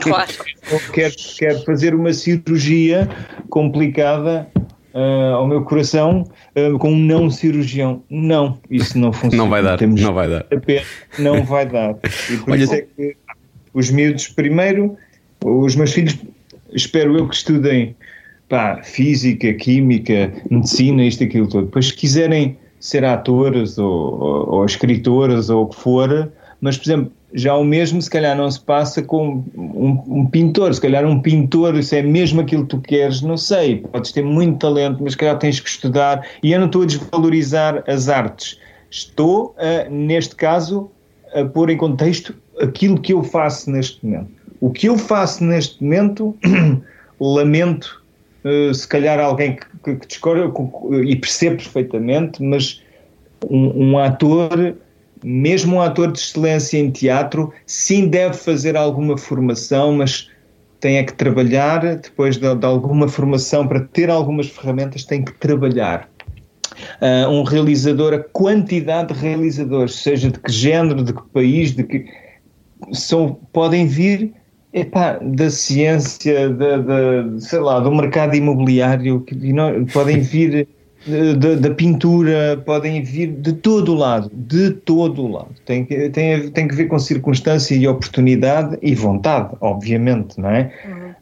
claro. 0.00 0.32
Quer, 0.92 1.12
quer 1.38 1.62
fazer 1.64 1.94
uma 1.94 2.12
cirurgia 2.12 3.06
complicada 3.50 4.48
ah, 4.94 5.32
ao 5.34 5.46
meu 5.46 5.62
coração 5.62 6.24
ah, 6.56 6.78
com 6.78 6.92
um 6.92 6.98
não 6.98 7.30
cirurgião. 7.30 8.02
Não, 8.08 8.58
isso 8.70 8.98
não 8.98 9.12
funciona. 9.12 9.36
Não 9.36 9.50
vai 9.50 9.62
dar, 9.62 9.76
Temos 9.78 10.00
não 10.00 10.14
vai 10.14 10.28
dar. 10.30 10.46
não 11.18 11.44
vai 11.44 11.66
dar. 11.66 11.94
E 12.32 12.36
por 12.38 12.52
Olha- 12.52 12.64
isso 12.64 12.74
é 12.74 12.80
que 12.80 13.16
os 13.74 13.90
miúdos, 13.90 14.28
primeiro, 14.28 14.96
os 15.44 15.76
meus 15.76 15.92
filhos, 15.92 16.16
espero 16.72 17.16
eu 17.18 17.28
que 17.28 17.34
estudem 17.34 17.94
pá, 18.48 18.80
física, 18.82 19.52
química, 19.54 20.32
medicina, 20.50 21.04
isto, 21.04 21.24
aquilo 21.24 21.48
todo. 21.48 21.66
Depois, 21.66 21.88
se 21.88 21.94
quiserem 21.94 22.56
ser 22.78 23.04
atores 23.04 23.78
ou, 23.78 23.88
ou, 23.88 24.48
ou 24.54 24.66
ou 25.50 25.62
o 25.62 25.66
que 25.66 25.76
for, 25.76 26.30
mas, 26.60 26.76
por 26.76 26.84
exemplo, 26.84 27.12
já 27.34 27.54
o 27.54 27.64
mesmo 27.64 28.00
se 28.00 28.08
calhar 28.08 28.36
não 28.36 28.50
se 28.50 28.60
passa 28.60 29.02
com 29.02 29.44
um, 29.56 30.02
um 30.06 30.26
pintor, 30.26 30.72
se 30.72 30.80
calhar 30.80 31.04
um 31.04 31.20
pintor, 31.20 31.82
se 31.82 31.98
é 31.98 32.02
mesmo 32.02 32.40
aquilo 32.40 32.62
que 32.62 32.68
tu 32.68 32.80
queres, 32.80 33.20
não 33.20 33.36
sei, 33.36 33.78
podes 33.92 34.12
ter 34.12 34.24
muito 34.24 34.58
talento, 34.58 35.02
mas 35.02 35.12
se 35.12 35.18
calhar 35.18 35.38
tens 35.38 35.60
que 35.60 35.68
estudar, 35.68 36.26
e 36.42 36.52
eu 36.52 36.58
não 36.58 36.66
estou 36.66 36.82
a 36.82 36.86
desvalorizar 36.86 37.84
as 37.86 38.08
artes, 38.08 38.58
estou, 38.90 39.54
neste 39.90 40.34
caso, 40.36 40.90
a 41.34 41.44
pôr 41.44 41.70
em 41.70 41.76
contexto 41.76 42.34
aquilo 42.60 42.98
que 42.98 43.12
eu 43.12 43.22
faço 43.22 43.70
neste 43.70 44.04
momento. 44.04 44.30
O 44.60 44.70
que 44.70 44.88
eu 44.88 44.96
faço 44.96 45.44
neste 45.44 45.82
momento, 45.82 46.34
lamento, 47.20 48.02
eh, 48.46 48.72
se 48.72 48.86
calhar 48.86 49.18
alguém 49.18 49.56
que, 49.56 49.66
que, 49.82 49.96
que 49.96 50.06
discorda 50.06 50.48
com- 50.48 50.94
e 50.94 51.16
percebe 51.16 51.56
perfeitamente, 51.56 52.42
mas 52.42 52.80
um, 53.50 53.90
um 53.90 53.98
ator, 53.98 54.76
mesmo 55.24 55.76
um 55.76 55.80
ator 55.82 56.12
de 56.12 56.18
excelência 56.20 56.78
em 56.78 56.90
teatro, 56.90 57.52
sim 57.66 58.08
deve 58.08 58.34
fazer 58.36 58.76
alguma 58.76 59.18
formação, 59.18 59.92
mas 59.92 60.30
tem 60.78 60.98
é 60.98 61.04
que 61.04 61.14
trabalhar, 61.14 61.96
depois 61.96 62.36
de, 62.36 62.54
de 62.54 62.66
alguma 62.66 63.08
formação, 63.08 63.66
para 63.66 63.80
ter 63.80 64.10
algumas 64.10 64.48
ferramentas, 64.48 65.04
tem 65.04 65.24
que 65.24 65.32
trabalhar. 65.32 66.08
Ah, 67.00 67.28
um 67.28 67.42
realizador, 67.42 68.14
a 68.14 68.18
quantidade 68.18 69.12
de 69.12 69.20
realizadores, 69.20 69.96
seja 69.96 70.30
de 70.30 70.38
que 70.38 70.52
género, 70.52 71.02
de 71.02 71.12
que 71.12 71.22
país, 71.32 71.72
de 71.72 71.82
que 71.82 72.04
são, 72.92 73.40
podem 73.52 73.86
vir 73.86 74.32
epá, 74.76 75.18
da 75.22 75.48
ciência, 75.50 76.50
da, 76.50 76.76
da- 76.76 77.40
sei 77.40 77.58
lá, 77.60 77.80
do 77.80 77.90
mercado 77.94 78.36
imobiliário, 78.36 79.20
que, 79.22 79.34
não- 79.52 79.84
podem 79.86 80.20
vir 80.20 80.68
da, 81.38 81.54
da 81.54 81.70
pintura, 81.74 82.60
podem 82.66 83.02
vir 83.02 83.28
de 83.28 83.52
todo 83.52 83.92
o 83.92 83.94
lado, 83.94 84.30
de 84.32 84.70
todo 84.72 85.24
o 85.24 85.32
lado. 85.32 85.48
Tem 85.64 85.84
que, 85.84 86.10
tem, 86.10 86.50
tem 86.50 86.68
que 86.68 86.74
ver 86.74 86.86
com 86.86 86.98
circunstância 86.98 87.74
e 87.74 87.86
oportunidade 87.88 88.76
e 88.82 88.94
vontade, 88.94 89.54
obviamente, 89.60 90.38
não 90.40 90.50
é? 90.50 90.72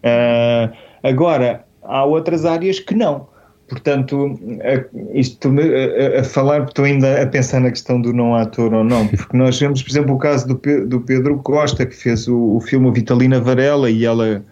Ah, 0.02 0.72
agora, 1.02 1.64
há 1.82 2.05
outras 2.05 2.44
áreas 2.44 2.78
que 2.80 2.94
não. 2.94 3.26
Portanto, 3.68 4.38
isto 5.14 5.48
a, 5.48 6.20
a- 6.20 6.24
falar, 6.24 6.64
estou 6.64 6.84
ainda 6.84 7.22
a 7.22 7.26
pensar 7.26 7.60
na 7.60 7.70
questão 7.70 8.00
do 8.00 8.12
não 8.12 8.34
ator 8.34 8.74
ou 8.74 8.84
não, 8.84 9.08
porque 9.08 9.36
nós 9.36 9.58
vemos, 9.58 9.82
por 9.82 9.90
exemplo, 9.90 10.14
o 10.14 10.18
caso 10.18 10.46
do, 10.46 10.86
do 10.86 11.00
Pedro 11.00 11.38
Costa, 11.38 11.86
que 11.86 11.94
fez 11.96 12.28
o, 12.28 12.56
o 12.56 12.60
filme 12.60 12.90
Vitalina 12.92 13.40
Varela 13.40 13.90
e 13.90 14.04
ela, 14.04 14.44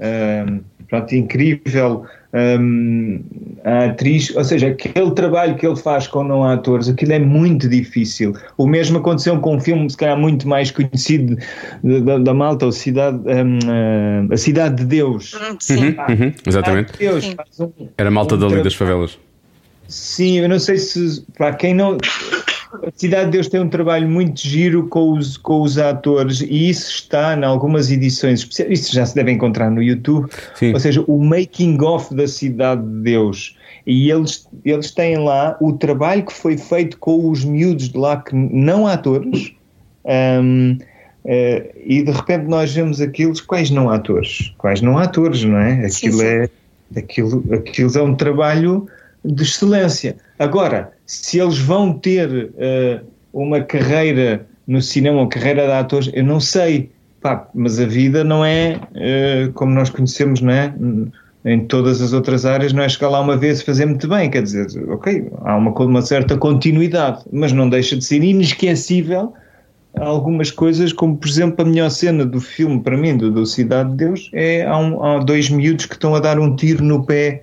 ahm, 0.00 0.60
pronto, 0.88 1.14
incrível, 1.14 2.04
ahm, 2.32 3.20
a 3.64 3.86
atriz, 3.86 4.34
ou 4.36 4.44
seja, 4.44 4.68
aquele 4.68 5.10
trabalho 5.12 5.56
que 5.56 5.66
ele 5.66 5.76
faz 5.76 6.06
com 6.06 6.22
não 6.22 6.44
atores, 6.44 6.88
aquilo 6.88 7.12
é 7.12 7.18
muito 7.18 7.68
difícil. 7.68 8.34
O 8.56 8.66
mesmo 8.66 8.98
aconteceu 8.98 9.38
com 9.40 9.56
um 9.56 9.60
filme, 9.60 9.88
se 9.90 9.96
calhar, 9.96 10.16
muito 10.18 10.46
mais 10.48 10.70
conhecido 10.70 11.36
da, 12.04 12.18
da 12.18 12.34
Malta, 12.34 12.66
o 12.66 12.72
Cidade, 12.72 13.18
ahm, 13.30 13.58
ah, 14.30 14.34
A 14.34 14.36
Cidade 14.36 14.76
de 14.76 14.84
Deus. 14.84 15.34
Sim. 15.60 15.96
Uhum, 16.08 16.32
exatamente. 16.46 16.92
Cidade 16.96 17.20
de 17.20 17.28
Deus, 17.28 17.36
um- 17.60 17.88
Era 17.96 18.10
malta 18.10 18.34
um 18.34 18.38
dali 18.38 18.62
das 18.62 18.74
favelas. 18.74 19.18
Sim, 19.88 20.40
eu 20.40 20.48
não 20.48 20.58
sei 20.58 20.76
se 20.76 21.24
para 21.36 21.54
quem 21.54 21.72
não. 21.72 21.96
A 22.72 22.90
Cidade 22.94 23.26
de 23.26 23.30
Deus 23.32 23.48
tem 23.48 23.60
um 23.60 23.68
trabalho 23.68 24.08
muito 24.08 24.40
giro 24.40 24.86
com 24.88 25.12
os, 25.12 25.36
com 25.36 25.62
os 25.62 25.78
atores 25.78 26.40
e 26.40 26.68
isso 26.68 26.90
está 26.90 27.34
em 27.36 27.44
algumas 27.44 27.90
edições, 27.90 28.40
especiais- 28.40 28.80
isso 28.80 28.94
já 28.94 29.06
se 29.06 29.14
deve 29.14 29.30
encontrar 29.32 29.70
no 29.70 29.82
YouTube, 29.82 30.28
Sim. 30.54 30.74
ou 30.74 30.80
seja, 30.80 31.02
o 31.06 31.22
making 31.24 31.80
of 31.82 32.14
da 32.14 32.26
Cidade 32.28 32.82
de 32.82 33.00
Deus. 33.02 33.56
E 33.86 34.10
eles, 34.10 34.46
eles 34.64 34.90
têm 34.90 35.16
lá 35.18 35.56
o 35.60 35.72
trabalho 35.72 36.24
que 36.26 36.32
foi 36.32 36.58
feito 36.58 36.98
com 36.98 37.30
os 37.30 37.42
miúdos 37.44 37.88
de 37.88 37.96
lá, 37.96 38.18
que 38.18 38.34
não 38.36 38.86
atores, 38.86 39.52
hum, 40.42 40.76
eh, 41.24 41.70
e 41.86 42.02
de 42.02 42.10
repente 42.10 42.44
nós 42.46 42.72
vemos 42.74 43.00
aquilo, 43.00 43.32
quais 43.46 43.70
não 43.70 43.88
atores? 43.88 44.52
Quais 44.58 44.82
não 44.82 44.98
atores, 44.98 45.42
não 45.42 45.58
é? 45.58 45.88
Sim, 45.88 46.08
Aquilo 46.08 46.18
sim. 46.20 46.26
é 46.26 46.50
aquilo, 46.96 47.44
aquilo 47.54 47.98
é 47.98 48.02
um 48.02 48.14
trabalho 48.14 48.86
de 49.24 49.42
excelência. 49.42 50.16
Agora, 50.38 50.92
se 51.08 51.40
eles 51.40 51.58
vão 51.58 51.92
ter 51.92 52.52
eh, 52.58 53.00
uma 53.32 53.62
carreira 53.62 54.46
no 54.66 54.80
cinema, 54.82 55.22
uma 55.22 55.28
carreira 55.28 55.64
de 55.64 55.72
atores, 55.72 56.10
eu 56.12 56.22
não 56.22 56.38
sei, 56.38 56.90
Pá, 57.20 57.48
mas 57.52 57.80
a 57.80 57.86
vida 57.86 58.22
não 58.22 58.44
é 58.44 58.78
eh, 58.94 59.50
como 59.54 59.72
nós 59.72 59.90
conhecemos, 59.90 60.40
não 60.40 60.52
é? 60.52 60.72
em 61.44 61.64
todas 61.66 62.02
as 62.02 62.12
outras 62.12 62.44
áreas 62.44 62.72
não 62.72 62.82
é 62.82 62.88
chegar 62.88 63.08
lá 63.08 63.20
uma 63.20 63.36
vez 63.36 63.60
e 63.60 63.64
fazer 63.64 63.86
muito 63.86 64.06
bem, 64.06 64.28
quer 64.30 64.42
dizer, 64.42 64.66
ok, 64.90 65.30
há 65.44 65.56
uma, 65.56 65.70
uma 65.70 66.02
certa 66.02 66.36
continuidade, 66.36 67.24
mas 67.32 67.52
não 67.52 67.68
deixa 67.68 67.96
de 67.96 68.04
ser 68.04 68.22
inesquecível 68.22 69.32
algumas 69.98 70.50
coisas, 70.50 70.92
como 70.92 71.16
por 71.16 71.28
exemplo 71.28 71.64
a 71.64 71.68
melhor 71.68 71.90
cena 71.90 72.26
do 72.26 72.40
filme 72.40 72.80
para 72.80 72.96
mim, 72.96 73.16
do, 73.16 73.30
do 73.30 73.46
Cidade 73.46 73.90
de 73.90 73.96
Deus, 73.96 74.30
é 74.34 74.66
há, 74.66 74.76
um, 74.76 75.02
há 75.02 75.18
dois 75.20 75.48
miúdos 75.48 75.86
que 75.86 75.94
estão 75.94 76.14
a 76.14 76.20
dar 76.20 76.38
um 76.38 76.54
tiro 76.54 76.84
no 76.84 77.04
pé 77.04 77.42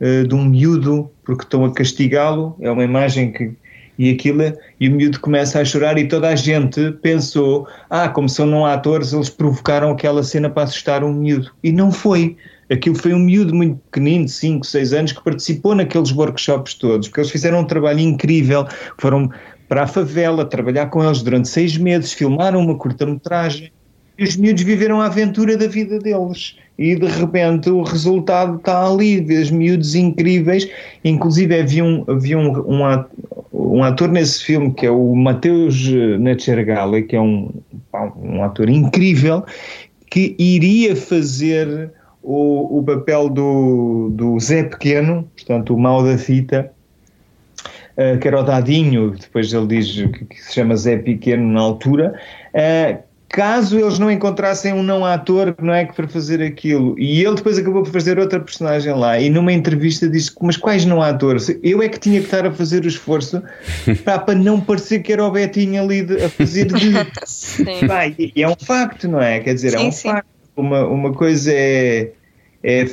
uh, 0.00 0.26
de 0.26 0.34
um 0.34 0.44
miúdo 0.44 1.10
porque 1.24 1.44
estão 1.44 1.64
a 1.64 1.72
castigá-lo, 1.72 2.56
é 2.60 2.70
uma 2.70 2.84
imagem 2.84 3.32
que 3.32 3.54
e 4.00 4.08
aquilo, 4.12 4.42
e 4.80 4.88
o 4.88 4.92
miúdo 4.92 5.20
começa 5.20 5.60
a 5.60 5.64
chorar 5.64 5.98
e 5.98 6.08
toda 6.08 6.30
a 6.30 6.34
gente 6.34 6.90
pensou, 7.02 7.68
ah, 7.90 8.08
como 8.08 8.30
são 8.30 8.46
não 8.46 8.64
atores, 8.64 9.12
eles 9.12 9.28
provocaram 9.28 9.90
aquela 9.90 10.22
cena 10.22 10.48
para 10.48 10.62
assustar 10.62 11.04
um 11.04 11.12
miúdo. 11.12 11.50
E 11.62 11.70
não 11.70 11.92
foi. 11.92 12.34
Aquilo 12.72 12.96
foi 12.96 13.12
um 13.12 13.18
miúdo 13.18 13.54
muito 13.54 13.76
pequenino, 13.90 14.24
de 14.24 14.30
5, 14.30 14.64
6 14.64 14.92
anos, 14.94 15.12
que 15.12 15.22
participou 15.22 15.74
naqueles 15.74 16.12
workshops 16.12 16.72
todos, 16.72 17.08
porque 17.08 17.20
eles 17.20 17.30
fizeram 17.30 17.60
um 17.60 17.66
trabalho 17.66 18.00
incrível, 18.00 18.66
foram 18.96 19.28
para 19.68 19.82
a 19.82 19.86
favela 19.86 20.46
trabalhar 20.46 20.86
com 20.86 21.04
eles 21.04 21.22
durante 21.22 21.48
seis 21.48 21.76
meses, 21.76 22.14
filmaram 22.14 22.60
uma 22.60 22.78
curta-metragem, 22.78 23.70
e 24.20 24.24
os 24.24 24.36
miúdos 24.36 24.62
viveram 24.62 25.00
a 25.00 25.06
aventura 25.06 25.56
da 25.56 25.66
vida 25.66 25.98
deles. 25.98 26.54
E 26.78 26.94
de 26.94 27.06
repente 27.06 27.70
o 27.70 27.82
resultado 27.82 28.58
está 28.58 28.86
ali, 28.86 29.18
vês 29.18 29.50
miúdos 29.50 29.94
incríveis, 29.94 30.68
inclusive 31.02 31.58
havia 31.58 31.82
um, 31.82 32.04
havia 32.06 32.38
um, 32.38 33.06
um, 33.50 33.82
ator 33.82 34.10
nesse 34.10 34.44
filme 34.44 34.74
que 34.74 34.84
é 34.84 34.90
o 34.90 35.14
Mateus 35.14 35.88
Netchergale, 36.18 37.04
que 37.04 37.16
é 37.16 37.20
um, 37.20 37.50
um 38.22 38.44
ator 38.44 38.68
incrível, 38.68 39.42
que 40.10 40.36
iria 40.38 40.94
fazer 40.94 41.90
o, 42.22 42.78
o 42.78 42.82
papel 42.82 43.30
do, 43.30 44.10
do 44.12 44.38
Zé 44.38 44.64
Pequeno, 44.64 45.26
portanto 45.34 45.74
o 45.74 45.78
mal 45.78 46.04
da 46.04 46.18
fita, 46.18 46.70
uh, 47.96 48.18
que 48.18 48.28
era 48.28 48.40
o 48.40 48.42
Dadinho, 48.42 49.12
depois 49.18 49.50
ele 49.50 49.66
diz 49.66 49.92
que, 49.94 50.24
que 50.26 50.42
se 50.42 50.52
chama 50.52 50.76
Zé 50.76 50.98
Pequeno 50.98 51.50
na 51.50 51.60
altura, 51.60 52.20
uh, 52.54 53.09
caso 53.30 53.78
eles 53.78 53.98
não 53.98 54.10
encontrassem 54.10 54.72
um 54.72 54.82
não 54.82 55.04
ator 55.04 55.54
não 55.62 55.72
é 55.72 55.84
que 55.84 55.94
para 55.94 56.08
fazer 56.08 56.42
aquilo. 56.42 56.98
E 56.98 57.24
ele 57.24 57.36
depois 57.36 57.56
acabou 57.58 57.82
por 57.82 57.92
fazer 57.92 58.18
outra 58.18 58.40
personagem 58.40 58.92
lá 58.92 59.18
e 59.18 59.30
numa 59.30 59.52
entrevista 59.52 60.08
disse 60.08 60.32
mas 60.40 60.56
quais 60.56 60.84
não 60.84 61.00
atores? 61.00 61.48
Eu 61.62 61.80
é 61.80 61.88
que 61.88 61.98
tinha 61.98 62.18
que 62.18 62.26
estar 62.26 62.44
a 62.44 62.52
fazer 62.52 62.84
o 62.84 62.88
esforço 62.88 63.40
para, 64.04 64.18
para 64.18 64.34
não 64.34 64.60
parecer 64.60 64.98
que 65.00 65.12
era 65.12 65.24
o 65.24 65.30
Betinho 65.30 65.82
ali 65.82 66.02
de, 66.02 66.24
a 66.24 66.28
fazer 66.28 66.66
de 66.66 66.90
Vai, 67.86 68.14
e 68.18 68.42
é 68.42 68.48
um 68.48 68.56
facto 68.56 69.06
não 69.08 69.20
é? 69.22 69.38
Quer 69.40 69.54
dizer 69.54 69.70
sim, 69.70 69.76
é 69.76 69.80
um 69.80 69.92
sim. 69.92 70.08
facto. 70.08 70.28
Uma, 70.56 70.84
uma 70.86 71.12
coisa 71.12 71.52
é, 71.52 72.10
é 72.64 72.84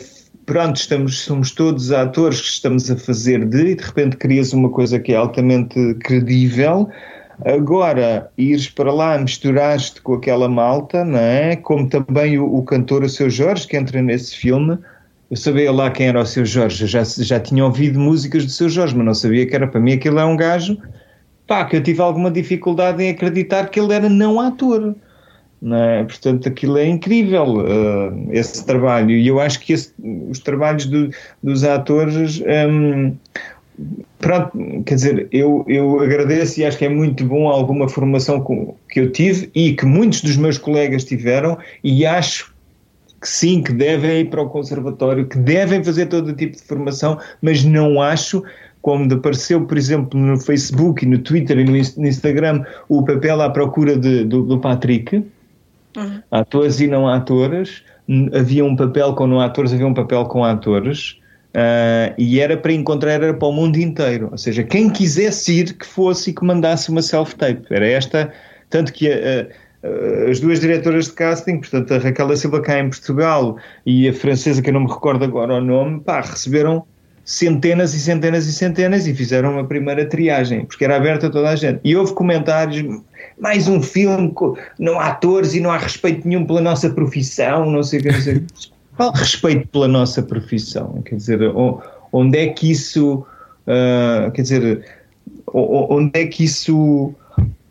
pronto 0.45 0.77
estamos 0.77 1.19
somos 1.19 1.51
todos 1.51 1.91
atores 1.91 2.39
que 2.39 2.47
estamos 2.47 2.89
a 2.91 2.95
fazer 2.95 3.43
de 3.43 3.71
e 3.71 3.75
de 3.75 3.83
repente 3.83 4.15
crias 4.15 4.53
uma 4.53 4.69
coisa 4.69 4.99
que 4.99 5.13
é 5.13 5.15
altamente 5.15 5.95
credível 5.95 6.87
Agora, 7.45 8.31
ires 8.37 8.67
para 8.67 8.91
lá, 8.91 9.17
misturaste 9.17 10.01
com 10.01 10.13
aquela 10.13 10.49
malta, 10.49 11.05
não 11.05 11.19
é? 11.19 11.55
Como 11.55 11.87
também 11.87 12.39
o, 12.39 12.55
o 12.55 12.63
cantor, 12.63 13.03
o 13.03 13.09
seu 13.09 13.29
Jorge, 13.29 13.67
que 13.67 13.77
entra 13.77 14.01
nesse 14.01 14.35
filme. 14.35 14.77
Eu 15.29 15.37
sabia 15.37 15.71
lá 15.71 15.91
quem 15.91 16.07
era 16.07 16.21
o 16.21 16.25
seu 16.25 16.45
Jorge, 16.45 16.83
eu 16.83 16.87
já, 16.87 17.03
já 17.03 17.39
tinha 17.39 17.63
ouvido 17.63 17.99
músicas 17.99 18.45
do 18.45 18.51
seu 18.51 18.69
Jorge, 18.69 18.95
mas 18.95 19.05
não 19.05 19.13
sabia 19.13 19.45
que 19.45 19.55
era 19.55 19.67
para 19.67 19.79
mim. 19.79 19.93
Aquilo 19.93 20.19
é 20.19 20.25
um 20.25 20.37
gajo, 20.37 20.77
pá, 21.45 21.65
que 21.65 21.75
eu 21.75 21.83
tive 21.83 22.01
alguma 22.01 22.31
dificuldade 22.31 23.03
em 23.03 23.09
acreditar 23.09 23.69
que 23.69 23.79
ele 23.79 23.93
era 23.93 24.09
não 24.09 24.39
ator. 24.39 24.95
Não 25.61 25.75
é? 25.75 26.03
Portanto, 26.03 26.47
aquilo 26.47 26.77
é 26.77 26.85
incrível, 26.85 27.57
uh, 27.57 28.29
esse 28.31 28.65
trabalho. 28.65 29.11
E 29.11 29.27
eu 29.27 29.39
acho 29.39 29.59
que 29.59 29.73
esse, 29.73 29.91
os 30.29 30.39
trabalhos 30.39 30.85
do, 30.85 31.09
dos 31.43 31.63
atores. 31.63 32.41
Um, 32.41 33.15
Pronto, 34.19 34.51
quer 34.85 34.95
dizer, 34.95 35.27
eu, 35.31 35.63
eu 35.67 35.99
agradeço 35.99 36.59
e 36.59 36.65
acho 36.65 36.77
que 36.77 36.85
é 36.85 36.89
muito 36.89 37.23
bom 37.23 37.47
alguma 37.47 37.87
formação 37.87 38.43
que 38.89 38.99
eu 38.99 39.11
tive 39.11 39.51
e 39.53 39.73
que 39.73 39.85
muitos 39.85 40.21
dos 40.21 40.35
meus 40.35 40.57
colegas 40.57 41.03
tiveram 41.03 41.57
e 41.83 42.05
acho 42.05 42.51
que 43.21 43.29
sim, 43.29 43.61
que 43.61 43.71
devem 43.71 44.21
ir 44.21 44.29
para 44.29 44.41
o 44.41 44.49
conservatório, 44.49 45.27
que 45.27 45.37
devem 45.37 45.83
fazer 45.83 46.07
todo 46.07 46.33
tipo 46.33 46.55
de 46.55 46.63
formação, 46.63 47.19
mas 47.41 47.63
não 47.63 48.01
acho, 48.01 48.43
como 48.81 49.11
apareceu, 49.13 49.65
por 49.65 49.77
exemplo, 49.77 50.19
no 50.19 50.39
Facebook 50.39 51.05
e 51.05 51.07
no 51.07 51.19
Twitter 51.19 51.59
e 51.59 51.63
no 51.63 52.07
Instagram, 52.07 52.63
o 52.89 53.03
papel 53.03 53.41
à 53.41 53.49
procura 53.49 53.95
de, 53.95 54.23
do, 54.23 54.43
do 54.43 54.59
Patrick, 54.59 55.17
uhum. 55.95 56.21
atores 56.31 56.79
e 56.79 56.87
não 56.87 57.07
atores, 57.07 57.83
havia 58.33 58.65
um 58.65 58.75
papel 58.75 59.13
com 59.13 59.27
não 59.27 59.39
atores, 59.39 59.73
havia 59.73 59.87
um 59.87 59.93
papel 59.93 60.25
com 60.25 60.43
atores, 60.43 61.19
Uh, 61.55 62.13
e 62.17 62.39
era 62.39 62.55
para 62.55 62.71
encontrar, 62.71 63.13
era 63.13 63.33
para 63.33 63.47
o 63.47 63.51
mundo 63.51 63.77
inteiro. 63.77 64.29
Ou 64.31 64.37
seja, 64.37 64.63
quem 64.63 64.89
quisesse 64.89 65.59
ir, 65.59 65.73
que 65.73 65.85
fosse 65.85 66.29
e 66.29 66.33
que 66.33 66.45
mandasse 66.45 66.89
uma 66.89 67.01
self-tape. 67.01 67.65
Era 67.69 67.87
esta, 67.87 68.31
tanto 68.69 68.93
que 68.93 69.09
uh, 69.09 70.29
as 70.29 70.39
duas 70.39 70.59
diretoras 70.59 71.05
de 71.05 71.13
casting, 71.13 71.59
portanto 71.59 71.93
a 71.93 71.97
Raquel 71.97 72.27
da 72.27 72.35
Silva 72.35 72.61
cá 72.61 72.79
em 72.79 72.89
Portugal 72.89 73.57
e 73.85 74.07
a 74.07 74.13
francesa, 74.13 74.61
que 74.61 74.69
eu 74.69 74.73
não 74.73 74.81
me 74.81 74.91
recordo 74.91 75.23
agora 75.23 75.55
o 75.55 75.61
nome, 75.61 75.99
pá, 76.01 76.21
receberam 76.21 76.85
centenas 77.23 77.93
e 77.93 77.99
centenas 77.99 78.47
e 78.47 78.53
centenas 78.53 79.05
e 79.05 79.13
fizeram 79.13 79.53
uma 79.53 79.65
primeira 79.65 80.05
triagem, 80.05 80.65
porque 80.65 80.85
era 80.85 80.95
aberta 80.95 81.27
a 81.27 81.29
toda 81.29 81.49
a 81.49 81.55
gente. 81.55 81.79
E 81.83 81.95
houve 81.95 82.13
comentários, 82.13 83.01
mais 83.37 83.67
um 83.67 83.81
filme, 83.81 84.33
não 84.79 84.99
há 84.99 85.07
atores 85.07 85.53
e 85.53 85.59
não 85.59 85.69
há 85.69 85.77
respeito 85.77 86.27
nenhum 86.27 86.45
pela 86.45 86.61
nossa 86.61 86.89
profissão, 86.89 87.69
não 87.69 87.83
sei 87.83 87.99
o 87.99 88.03
que, 88.03 88.11
não 88.11 88.21
sei 88.21 88.35
o 88.35 88.41
que. 88.41 88.76
Qual 88.97 89.11
respeito 89.11 89.67
pela 89.67 89.87
nossa 89.87 90.23
profissão? 90.23 91.03
Quer 91.03 91.15
dizer, 91.15 91.39
onde 92.11 92.37
é 92.37 92.47
que 92.47 92.71
isso. 92.71 93.25
Uh, 93.67 94.31
quer 94.31 94.41
dizer, 94.41 94.85
onde 95.53 96.19
é 96.19 96.25
que 96.25 96.43
isso. 96.43 97.13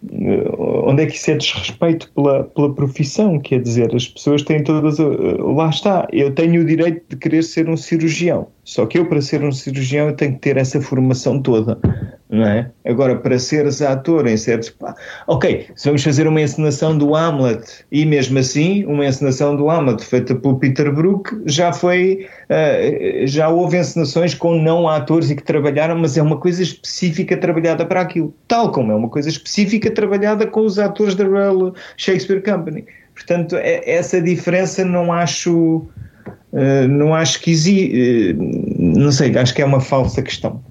Onde 0.08 1.02
é 1.02 1.06
que 1.06 1.16
isso 1.16 1.30
é 1.32 1.34
desrespeito 1.34 2.12
pela, 2.12 2.44
pela 2.44 2.72
profissão? 2.72 3.40
Quer 3.40 3.60
dizer, 3.60 3.92
as 3.92 4.06
pessoas 4.06 4.42
têm 4.42 4.62
todas. 4.62 4.98
Lá 4.98 5.68
está, 5.68 6.06
eu 6.12 6.32
tenho 6.32 6.62
o 6.62 6.64
direito 6.64 7.02
de 7.08 7.16
querer 7.16 7.42
ser 7.42 7.68
um 7.68 7.76
cirurgião. 7.76 8.46
Só 8.66 8.84
que 8.84 8.98
eu, 8.98 9.06
para 9.06 9.22
ser 9.22 9.42
um 9.42 9.50
cirurgião, 9.50 10.08
eu 10.08 10.14
tenho 10.14 10.34
que 10.34 10.40
ter 10.40 10.58
essa 10.58 10.78
formação 10.80 11.40
toda 11.40 11.78
não 12.28 12.44
é? 12.44 12.70
Agora, 12.84 13.16
para 13.16 13.38
seres 13.38 13.80
ator 13.80 14.26
em 14.26 14.36
certos. 14.36 14.74
Ok, 15.26 15.66
se 15.74 15.86
vamos 15.86 16.02
fazer 16.02 16.26
uma 16.26 16.40
encenação 16.40 16.96
do 16.96 17.14
Hamlet, 17.14 17.84
e 17.90 18.04
mesmo 18.04 18.38
assim, 18.38 18.84
uma 18.84 19.06
encenação 19.06 19.54
do 19.56 19.70
Hamlet 19.70 20.04
feita 20.04 20.34
pelo 20.34 20.58
Peter 20.58 20.92
Brook, 20.92 21.42
já 21.46 21.72
foi. 21.72 22.26
Uh, 22.50 23.26
já 23.26 23.48
houve 23.48 23.78
encenações 23.78 24.34
com 24.34 24.60
não 24.60 24.88
atores 24.88 25.30
e 25.30 25.36
que 25.36 25.42
trabalharam, 25.42 25.96
mas 25.98 26.16
é 26.16 26.22
uma 26.22 26.38
coisa 26.38 26.62
específica 26.62 27.36
trabalhada 27.36 27.86
para 27.86 28.00
aquilo. 28.00 28.34
Tal 28.48 28.72
como 28.72 28.92
é 28.92 28.94
uma 28.94 29.08
coisa 29.08 29.28
específica 29.28 29.90
trabalhada 29.90 30.46
com 30.46 30.60
os 30.60 30.78
atores 30.78 31.14
da 31.14 31.24
Royal 31.24 31.74
Shakespeare 31.96 32.42
Company. 32.42 32.84
Portanto, 33.14 33.56
é, 33.56 33.88
essa 33.88 34.20
diferença 34.20 34.84
não 34.84 35.12
acho. 35.12 35.86
Uh, 36.56 36.88
não 36.88 37.14
acho 37.14 37.40
que 37.42 37.50
existe. 37.50 38.32
Uh, 38.32 38.36
não 38.78 39.12
sei, 39.12 39.36
acho 39.36 39.54
que 39.54 39.60
é 39.60 39.66
uma 39.66 39.80
falsa 39.80 40.22
questão. 40.22 40.62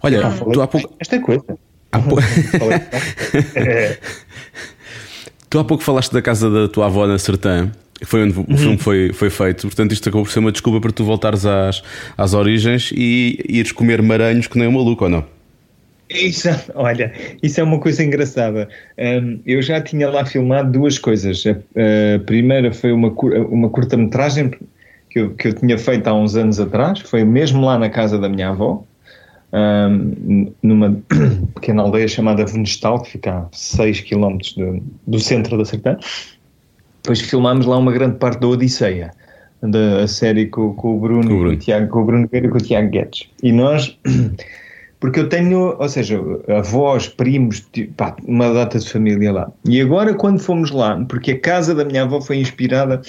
Olha, 0.00 0.28
ah, 0.28 0.30
tu 0.30 0.62
há 0.62 0.68
pouco. 0.68 0.94
Esta 1.00 1.18
coisa. 1.18 1.42
Há 1.90 1.98
pou... 1.98 2.20
tu 5.50 5.58
há 5.58 5.64
pouco 5.64 5.82
falaste 5.82 6.12
da 6.12 6.22
casa 6.22 6.48
da 6.48 6.68
tua 6.68 6.86
avó 6.86 7.08
na 7.08 7.18
Sertã. 7.18 7.72
Foi 8.04 8.22
onde 8.22 8.38
o 8.38 8.56
filme 8.56 8.78
foi, 8.78 9.12
foi 9.12 9.30
feito, 9.30 9.62
portanto, 9.62 9.90
isto 9.92 10.08
acabou 10.08 10.24
por 10.24 10.30
ser 10.30 10.38
uma 10.40 10.52
desculpa 10.52 10.80
para 10.80 10.92
tu 10.92 11.04
voltares 11.04 11.46
às, 11.46 11.82
às 12.18 12.34
origens 12.34 12.92
e 12.94 13.42
ires 13.48 13.72
comer 13.72 14.02
maranhos 14.02 14.46
que 14.46 14.58
nem 14.58 14.68
um 14.68 14.72
maluco, 14.72 15.04
ou 15.04 15.10
não? 15.10 15.24
Isso, 16.10 16.50
olha, 16.74 17.12
isso 17.42 17.60
é 17.60 17.62
uma 17.62 17.78
coisa 17.78 18.04
engraçada. 18.04 18.68
Eu 19.46 19.62
já 19.62 19.80
tinha 19.80 20.10
lá 20.10 20.26
filmado 20.26 20.70
duas 20.70 20.98
coisas. 20.98 21.44
A, 21.46 21.52
a 22.16 22.18
primeira 22.18 22.70
foi 22.72 22.92
uma, 22.92 23.08
uma 23.08 23.70
curta-metragem 23.70 24.50
que 25.14 25.20
eu, 25.20 25.30
que 25.30 25.46
eu 25.46 25.52
tinha 25.52 25.78
feito 25.78 26.08
há 26.08 26.12
uns 26.12 26.34
anos 26.34 26.58
atrás, 26.58 26.98
foi 26.98 27.22
mesmo 27.24 27.64
lá 27.64 27.78
na 27.78 27.88
casa 27.88 28.18
da 28.18 28.28
minha 28.28 28.48
avó, 28.48 28.82
um, 29.52 30.52
numa 30.60 31.00
pequena 31.54 31.82
aldeia 31.82 32.08
chamada 32.08 32.44
Venestal, 32.44 33.00
que 33.00 33.12
fica 33.12 33.30
a 33.38 33.46
6 33.52 34.00
km 34.00 34.38
do, 34.56 34.82
do 35.06 35.20
centro 35.20 35.56
da 35.56 35.64
Sertã. 35.64 35.96
Depois 37.00 37.20
filmámos 37.20 37.64
lá 37.64 37.78
uma 37.78 37.92
grande 37.92 38.16
parte 38.16 38.40
da 38.40 38.48
Odisseia, 38.48 39.12
da 39.62 40.08
série 40.08 40.46
com, 40.46 40.74
com 40.74 40.96
o 40.96 40.98
Bruno, 40.98 41.28
com 41.28 41.34
o 41.34 41.38
Bruno. 41.38 41.56
Tiago, 41.58 41.88
com 41.88 42.02
o 42.02 42.04
Bruno 42.04 42.28
e 42.32 42.48
com 42.48 42.58
o 42.58 42.60
Tiago 42.60 42.90
Guedes. 42.90 43.28
E 43.40 43.52
nós, 43.52 43.96
porque 44.98 45.20
eu 45.20 45.28
tenho, 45.28 45.76
ou 45.78 45.88
seja, 45.88 46.20
avós, 46.48 47.06
primos, 47.06 47.64
pá, 47.96 48.16
uma 48.26 48.52
data 48.52 48.80
de 48.80 48.90
família 48.90 49.30
lá. 49.30 49.52
E 49.64 49.80
agora, 49.80 50.12
quando 50.12 50.40
fomos 50.40 50.72
lá, 50.72 51.00
porque 51.08 51.30
a 51.30 51.38
casa 51.38 51.72
da 51.72 51.84
minha 51.84 52.02
avó 52.02 52.20
foi 52.20 52.38
inspirada, 52.38 53.00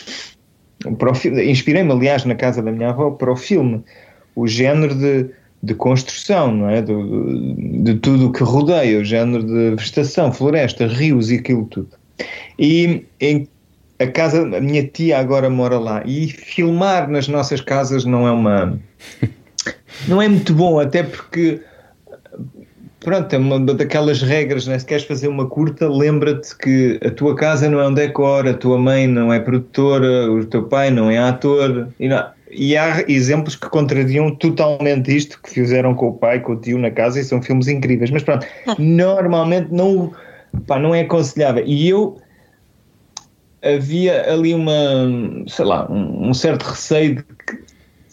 inspirei-me, 1.47 1.91
aliás, 1.91 2.25
na 2.25 2.35
casa 2.35 2.61
da 2.61 2.71
minha 2.71 2.89
avó 2.89 3.11
para 3.11 3.31
o 3.31 3.35
filme, 3.35 3.83
o 4.35 4.47
género 4.47 4.95
de 4.95 5.29
de 5.65 5.73
construção, 5.73 6.51
não 6.51 6.69
é? 6.69 6.81
Do, 6.81 7.55
de 7.83 7.95
tudo 7.95 8.27
o 8.27 8.31
que 8.31 8.43
rodeia, 8.43 8.99
o 8.99 9.03
género 9.03 9.43
de 9.43 9.75
vegetação, 9.75 10.31
floresta, 10.31 10.85
rios 10.85 11.31
e 11.31 11.37
aquilo 11.37 11.65
tudo. 11.65 11.89
E 12.59 13.03
em, 13.19 13.47
a 13.99 14.05
casa, 14.05 14.43
a 14.43 14.61
minha 14.61 14.85
tia 14.85 15.17
agora 15.17 15.49
mora 15.49 15.79
lá 15.79 16.03
e 16.05 16.27
filmar 16.27 17.09
nas 17.09 17.27
nossas 17.27 17.61
casas 17.61 18.05
não 18.05 18.27
é 18.27 18.31
uma. 18.31 18.79
não 20.07 20.21
é 20.21 20.27
muito 20.27 20.53
bom, 20.53 20.79
até 20.79 21.01
porque. 21.01 21.59
Pronto, 23.05 23.31
é 23.31 23.37
uma 23.37 23.59
daquelas 23.59 24.23
regras, 24.23 24.65
né? 24.65 24.79
se 24.79 24.85
queres 24.87 25.03
fazer 25.03 25.27
uma 25.27 25.47
curta, 25.47 25.87
lembra-te 25.87 26.57
que 26.57 26.99
a 27.05 27.11
tua 27.11 27.35
casa 27.35 27.69
não 27.69 27.79
é 27.79 27.87
um 27.87 27.93
decor, 27.93 28.47
a 28.47 28.53
tua 28.55 28.79
mãe 28.79 29.05
não 29.05 29.31
é 29.31 29.39
produtora, 29.39 30.31
o 30.31 30.43
teu 30.43 30.63
pai 30.63 30.89
não 30.89 31.11
é 31.11 31.19
ator. 31.19 31.87
E, 31.99 32.07
não, 32.07 32.27
e 32.49 32.75
há 32.75 33.05
exemplos 33.07 33.55
que 33.55 33.69
contrariam 33.69 34.33
totalmente 34.33 35.15
isto 35.15 35.39
que 35.39 35.51
fizeram 35.51 35.93
com 35.93 36.07
o 36.07 36.13
pai, 36.13 36.39
com 36.39 36.53
o 36.53 36.55
tio 36.55 36.79
na 36.79 36.89
casa, 36.89 37.19
e 37.19 37.23
são 37.23 37.43
filmes 37.43 37.67
incríveis. 37.67 38.09
Mas 38.09 38.23
pronto, 38.23 38.47
normalmente 38.79 39.71
não, 39.71 40.11
pá, 40.65 40.79
não 40.79 40.95
é 40.95 41.01
aconselhável. 41.01 41.63
E 41.63 41.87
eu 41.87 42.17
havia 43.61 44.33
ali 44.33 44.55
uma, 44.55 45.45
sei 45.45 45.65
lá, 45.65 45.87
um, 45.91 46.29
um 46.29 46.33
certo 46.33 46.63
receio 46.63 47.17
de 47.17 47.23
que, 47.23 47.64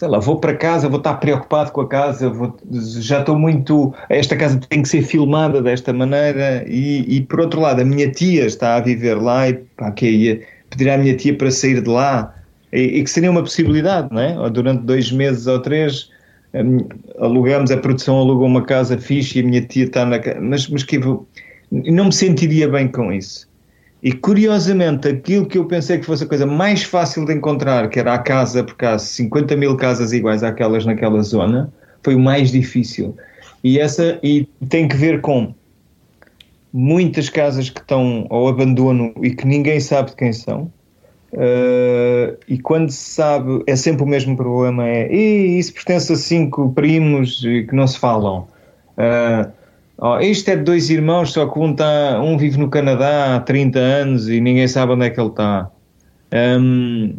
sei 0.02 0.08
lá, 0.08 0.18
vou 0.18 0.40
para 0.40 0.56
casa, 0.56 0.88
vou 0.88 0.98
estar 0.98 1.14
preocupado 1.14 1.70
com 1.70 1.80
a 1.80 1.88
casa, 1.88 2.28
vou, 2.28 2.56
já 2.98 3.20
estou 3.20 3.38
muito, 3.38 3.94
esta 4.08 4.36
casa 4.36 4.58
tem 4.68 4.82
que 4.82 4.88
ser 4.88 5.02
filmada 5.02 5.62
desta 5.62 5.92
maneira 5.92 6.64
e, 6.66 7.18
e 7.18 7.20
por 7.20 7.38
outro 7.38 7.60
lado 7.60 7.82
a 7.82 7.84
minha 7.84 8.10
tia 8.10 8.44
está 8.44 8.74
a 8.74 8.80
viver 8.80 9.14
lá 9.14 9.48
e 9.48 9.54
pá, 9.54 9.92
que 9.92 10.10
ia 10.10 10.40
pedir 10.70 10.90
à 10.90 10.98
minha 10.98 11.16
tia 11.16 11.38
para 11.38 11.52
sair 11.52 11.80
de 11.80 11.88
lá 11.88 12.34
e, 12.72 12.80
e 12.80 13.04
que 13.04 13.10
seria 13.10 13.30
uma 13.30 13.42
possibilidade, 13.42 14.08
não 14.10 14.20
é? 14.20 14.36
Ou 14.36 14.50
durante 14.50 14.82
dois 14.82 15.12
meses 15.12 15.46
ou 15.46 15.60
três 15.60 16.10
um, 16.52 16.78
alugamos, 17.24 17.70
a 17.70 17.76
produção 17.76 18.18
alugou 18.18 18.48
uma 18.48 18.62
casa 18.62 18.98
fixe 18.98 19.38
e 19.38 19.42
a 19.42 19.44
minha 19.44 19.62
tia 19.62 19.84
está 19.84 20.04
na 20.04 20.18
mas, 20.40 20.68
mas 20.68 20.82
que 20.82 20.96
eu 20.96 21.24
não 21.70 22.06
me 22.06 22.12
sentiria 22.12 22.66
bem 22.68 22.88
com 22.88 23.12
isso. 23.12 23.48
E 24.02 24.12
curiosamente, 24.12 25.06
aquilo 25.06 25.46
que 25.46 25.56
eu 25.56 25.64
pensei 25.64 25.98
que 25.98 26.04
fosse 26.04 26.24
a 26.24 26.26
coisa 26.26 26.44
mais 26.44 26.82
fácil 26.82 27.24
de 27.24 27.32
encontrar, 27.32 27.88
que 27.88 28.00
era 28.00 28.14
a 28.14 28.18
casa, 28.18 28.64
porque 28.64 28.84
há 28.84 28.98
50 28.98 29.54
mil 29.54 29.76
casas 29.76 30.12
iguais 30.12 30.42
àquelas 30.42 30.84
naquela 30.84 31.22
zona, 31.22 31.72
foi 32.02 32.16
o 32.16 32.18
mais 32.18 32.50
difícil. 32.50 33.16
E 33.62 33.78
essa 33.78 34.18
e 34.20 34.48
tem 34.68 34.88
que 34.88 34.96
ver 34.96 35.20
com 35.20 35.54
muitas 36.72 37.28
casas 37.28 37.70
que 37.70 37.80
estão 37.80 38.26
ao 38.28 38.48
abandono 38.48 39.12
e 39.22 39.30
que 39.30 39.46
ninguém 39.46 39.78
sabe 39.78 40.10
de 40.10 40.16
quem 40.16 40.32
são. 40.32 40.72
Uh, 41.32 42.36
e 42.48 42.58
quando 42.58 42.90
se 42.90 43.14
sabe, 43.14 43.62
é 43.68 43.76
sempre 43.76 44.02
o 44.02 44.06
mesmo 44.06 44.36
problema: 44.36 44.86
é 44.86 45.14
isso 45.14 45.72
pertence 45.72 46.12
a 46.12 46.16
cinco 46.16 46.72
primos 46.72 47.40
que 47.40 47.72
não 47.72 47.86
se 47.86 47.98
falam. 47.98 48.48
Uh, 48.98 49.61
Oh, 50.04 50.18
isto 50.18 50.48
é 50.48 50.56
de 50.56 50.64
dois 50.64 50.90
irmãos, 50.90 51.30
só 51.30 51.46
que 51.46 51.56
um, 51.60 51.72
tá, 51.72 52.20
um 52.20 52.36
vive 52.36 52.58
no 52.58 52.68
Canadá 52.68 53.36
há 53.36 53.40
30 53.40 53.78
anos 53.78 54.28
e 54.28 54.40
ninguém 54.40 54.66
sabe 54.66 54.94
onde 54.94 55.06
é 55.06 55.10
que 55.10 55.20
ele 55.20 55.28
está. 55.28 55.70
Um, 56.32 57.14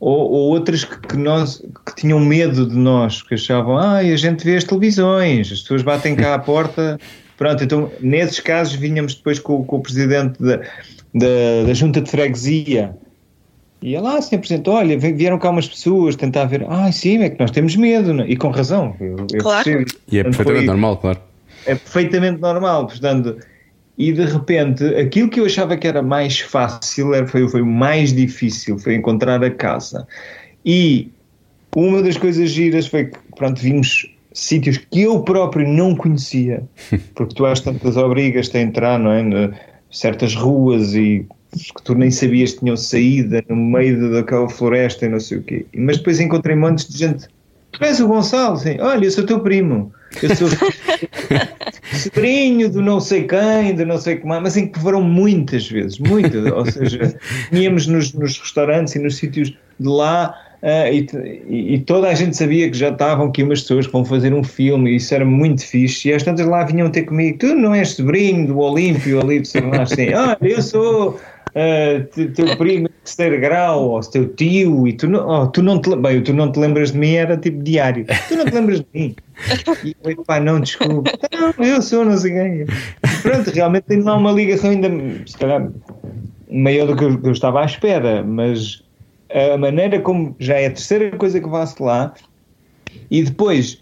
ou, 0.00 0.28
ou, 0.28 0.50
outras 0.50 0.82
que, 0.82 0.98
que, 0.98 1.16
nós, 1.16 1.62
que 1.86 1.94
tinham 1.94 2.18
medo 2.18 2.66
de 2.66 2.74
nós, 2.74 3.22
que 3.22 3.34
achavam, 3.34 3.78
ah, 3.78 3.98
a 3.98 4.16
gente 4.16 4.44
vê 4.44 4.56
as 4.56 4.64
televisões, 4.64 5.52
as 5.52 5.60
pessoas 5.60 5.82
batem 5.82 6.16
cá 6.16 6.34
à 6.34 6.38
porta. 6.40 6.98
Pronto, 7.36 7.62
então 7.62 7.92
nesses 8.00 8.40
casos 8.40 8.74
vinhamos 8.74 9.14
depois 9.14 9.38
com, 9.38 9.62
com 9.62 9.76
o 9.76 9.80
presidente 9.80 10.42
da, 10.42 10.56
da, 11.14 11.64
da, 11.64 11.74
junta 11.74 12.00
de 12.00 12.10
freguesia. 12.10 12.96
E 13.80 13.94
ele, 13.94 14.04
ah, 14.04 14.20
senhor 14.20 14.40
presidente, 14.40 14.68
olha, 14.68 14.98
vieram 14.98 15.38
cá 15.38 15.50
umas 15.50 15.68
pessoas 15.68 16.16
tentar 16.16 16.46
ver, 16.46 16.66
ah, 16.68 16.90
sim, 16.90 17.22
é 17.22 17.30
que 17.30 17.38
nós 17.38 17.52
temos 17.52 17.76
medo, 17.76 18.12
né? 18.12 18.24
e 18.26 18.36
com 18.36 18.50
razão. 18.50 18.96
Eu, 18.98 19.28
eu 19.32 19.38
claro. 19.38 19.62
Percebo. 19.62 19.90
E 20.10 20.18
é 20.18 20.24
perfeitamente 20.24 20.58
foi, 20.58 20.66
normal, 20.66 20.96
claro 20.96 21.27
é 21.68 21.74
perfeitamente 21.74 22.40
normal, 22.40 22.86
portanto, 22.86 23.36
e 23.96 24.12
de 24.12 24.24
repente 24.24 24.84
aquilo 24.96 25.28
que 25.28 25.38
eu 25.38 25.44
achava 25.44 25.76
que 25.76 25.86
era 25.86 26.02
mais 26.02 26.40
fácil 26.40 27.14
era, 27.14 27.26
foi, 27.26 27.46
foi 27.48 27.60
o 27.60 27.66
mais 27.66 28.12
difícil, 28.12 28.78
foi 28.78 28.94
encontrar 28.94 29.42
a 29.44 29.50
casa. 29.50 30.06
E 30.64 31.10
uma 31.76 32.02
das 32.02 32.16
coisas 32.16 32.50
giras 32.50 32.86
foi 32.86 33.06
que, 33.06 33.18
pronto, 33.36 33.60
vimos 33.60 34.10
sítios 34.32 34.78
que 34.78 35.02
eu 35.02 35.20
próprio 35.22 35.68
não 35.68 35.94
conhecia, 35.94 36.62
porque 37.14 37.34
tu 37.34 37.44
às 37.44 37.60
tantas 37.60 37.96
obrigas 37.96 38.52
a 38.54 38.60
entrar, 38.60 38.98
não 38.98 39.12
é? 39.12 39.50
certas 39.90 40.34
ruas 40.34 40.94
e 40.94 41.26
que 41.50 41.82
tu 41.82 41.94
nem 41.94 42.10
sabias 42.10 42.52
que 42.52 42.60
tinham 42.60 42.76
saída 42.76 43.42
no 43.48 43.56
meio 43.56 44.12
daquela 44.12 44.48
floresta 44.48 45.06
e 45.06 45.08
não 45.08 45.20
sei 45.20 45.38
o 45.38 45.42
quê. 45.42 45.66
Mas 45.74 45.98
depois 45.98 46.20
encontrei 46.20 46.54
montes 46.54 46.86
de 46.88 46.98
gente. 46.98 47.28
Tu 47.78 47.84
és 47.84 48.00
o 48.00 48.08
Gonçalo, 48.08 48.56
sim. 48.56 48.76
Olha, 48.80 49.04
eu 49.04 49.10
sou 49.10 49.24
teu 49.24 49.40
primo. 49.40 49.92
Eu 50.22 50.34
sou 50.34 50.48
sobrinho 51.94 52.68
do 52.70 52.82
não 52.82 52.98
sei 52.98 53.24
quem, 53.24 53.74
do 53.74 53.86
não 53.86 53.98
sei 53.98 54.16
como, 54.16 54.40
mas 54.40 54.56
em 54.56 54.68
que 54.68 54.78
foram 54.80 55.02
muitas 55.02 55.68
vezes, 55.68 55.98
muitas. 55.98 56.44
Ou 56.50 56.66
seja, 56.66 57.16
íamos 57.52 57.86
nos, 57.86 58.12
nos 58.12 58.38
restaurantes 58.38 58.94
e 58.94 58.98
nos 58.98 59.16
sítios 59.16 59.50
de 59.78 59.88
lá 59.88 60.34
Uh, 60.60 60.90
e, 60.92 61.74
e, 61.74 61.78
toda 61.78 62.08
a 62.08 62.14
gente 62.14 62.36
sabia 62.36 62.68
que 62.68 62.76
já 62.76 62.88
estavam 62.88 63.28
aqui 63.28 63.44
umas 63.44 63.60
pessoas 63.60 63.86
que 63.86 63.92
vão 63.92 64.04
fazer 64.04 64.34
um 64.34 64.42
filme 64.42 64.90
e 64.90 64.96
isso 64.96 65.14
era 65.14 65.24
muito 65.24 65.64
fixe. 65.64 66.08
E 66.08 66.12
às 66.12 66.24
tantas 66.24 66.46
lá 66.46 66.64
vinham 66.64 66.90
ter 66.90 67.02
comigo: 67.04 67.38
Tu 67.38 67.54
não 67.54 67.72
és 67.72 67.90
sobrinho 67.90 68.48
do 68.48 68.58
Olímpio 68.58 69.20
ali 69.20 69.38
de 69.40 69.46
Sernar, 69.46 69.82
assim, 69.82 70.12
olha, 70.12 70.36
eu 70.40 70.60
sou 70.60 71.10
uh, 71.10 72.28
teu 72.34 72.56
primo 72.56 72.87
terceiro 73.08 73.40
grau, 73.40 73.90
ou 73.90 74.00
teu 74.00 74.28
tio, 74.34 74.86
e 74.86 74.92
tu 74.92 75.08
não, 75.08 75.26
oh, 75.26 75.46
tu 75.46 75.62
não 75.62 75.80
te, 75.80 75.94
bem, 75.96 76.22
tu 76.22 76.32
não 76.32 76.52
te 76.52 76.58
lembras 76.58 76.92
de 76.92 76.98
mim, 76.98 77.14
era 77.14 77.36
tipo 77.36 77.62
diário, 77.62 78.04
tu 78.28 78.36
não 78.36 78.44
te 78.44 78.54
lembras 78.54 78.80
de 78.80 78.86
mim. 78.94 79.16
E 79.84 79.96
eu, 80.04 80.24
pá, 80.24 80.38
não, 80.38 80.60
desculpa, 80.60 81.10
não, 81.32 81.64
eu 81.64 81.80
sou, 81.80 82.04
não 82.04 82.16
sei 82.16 82.32
quem. 82.32 82.66
Pronto, 83.22 83.50
realmente 83.50 83.84
tem 83.84 84.02
lá 84.02 84.16
uma 84.16 84.32
ligação 84.32 84.70
ainda, 84.70 84.88
se 85.26 85.36
calhar, 85.38 85.70
maior 86.50 86.86
do 86.86 86.96
que 86.96 87.04
eu, 87.04 87.18
que 87.18 87.26
eu 87.26 87.32
estava 87.32 87.62
à 87.62 87.64
espera, 87.64 88.22
mas 88.22 88.82
a 89.54 89.56
maneira 89.56 90.00
como 90.00 90.36
já 90.38 90.56
é 90.56 90.66
a 90.66 90.70
terceira 90.70 91.10
coisa 91.16 91.40
que 91.40 91.48
faço 91.48 91.82
lá, 91.82 92.12
e 93.10 93.22
depois 93.22 93.80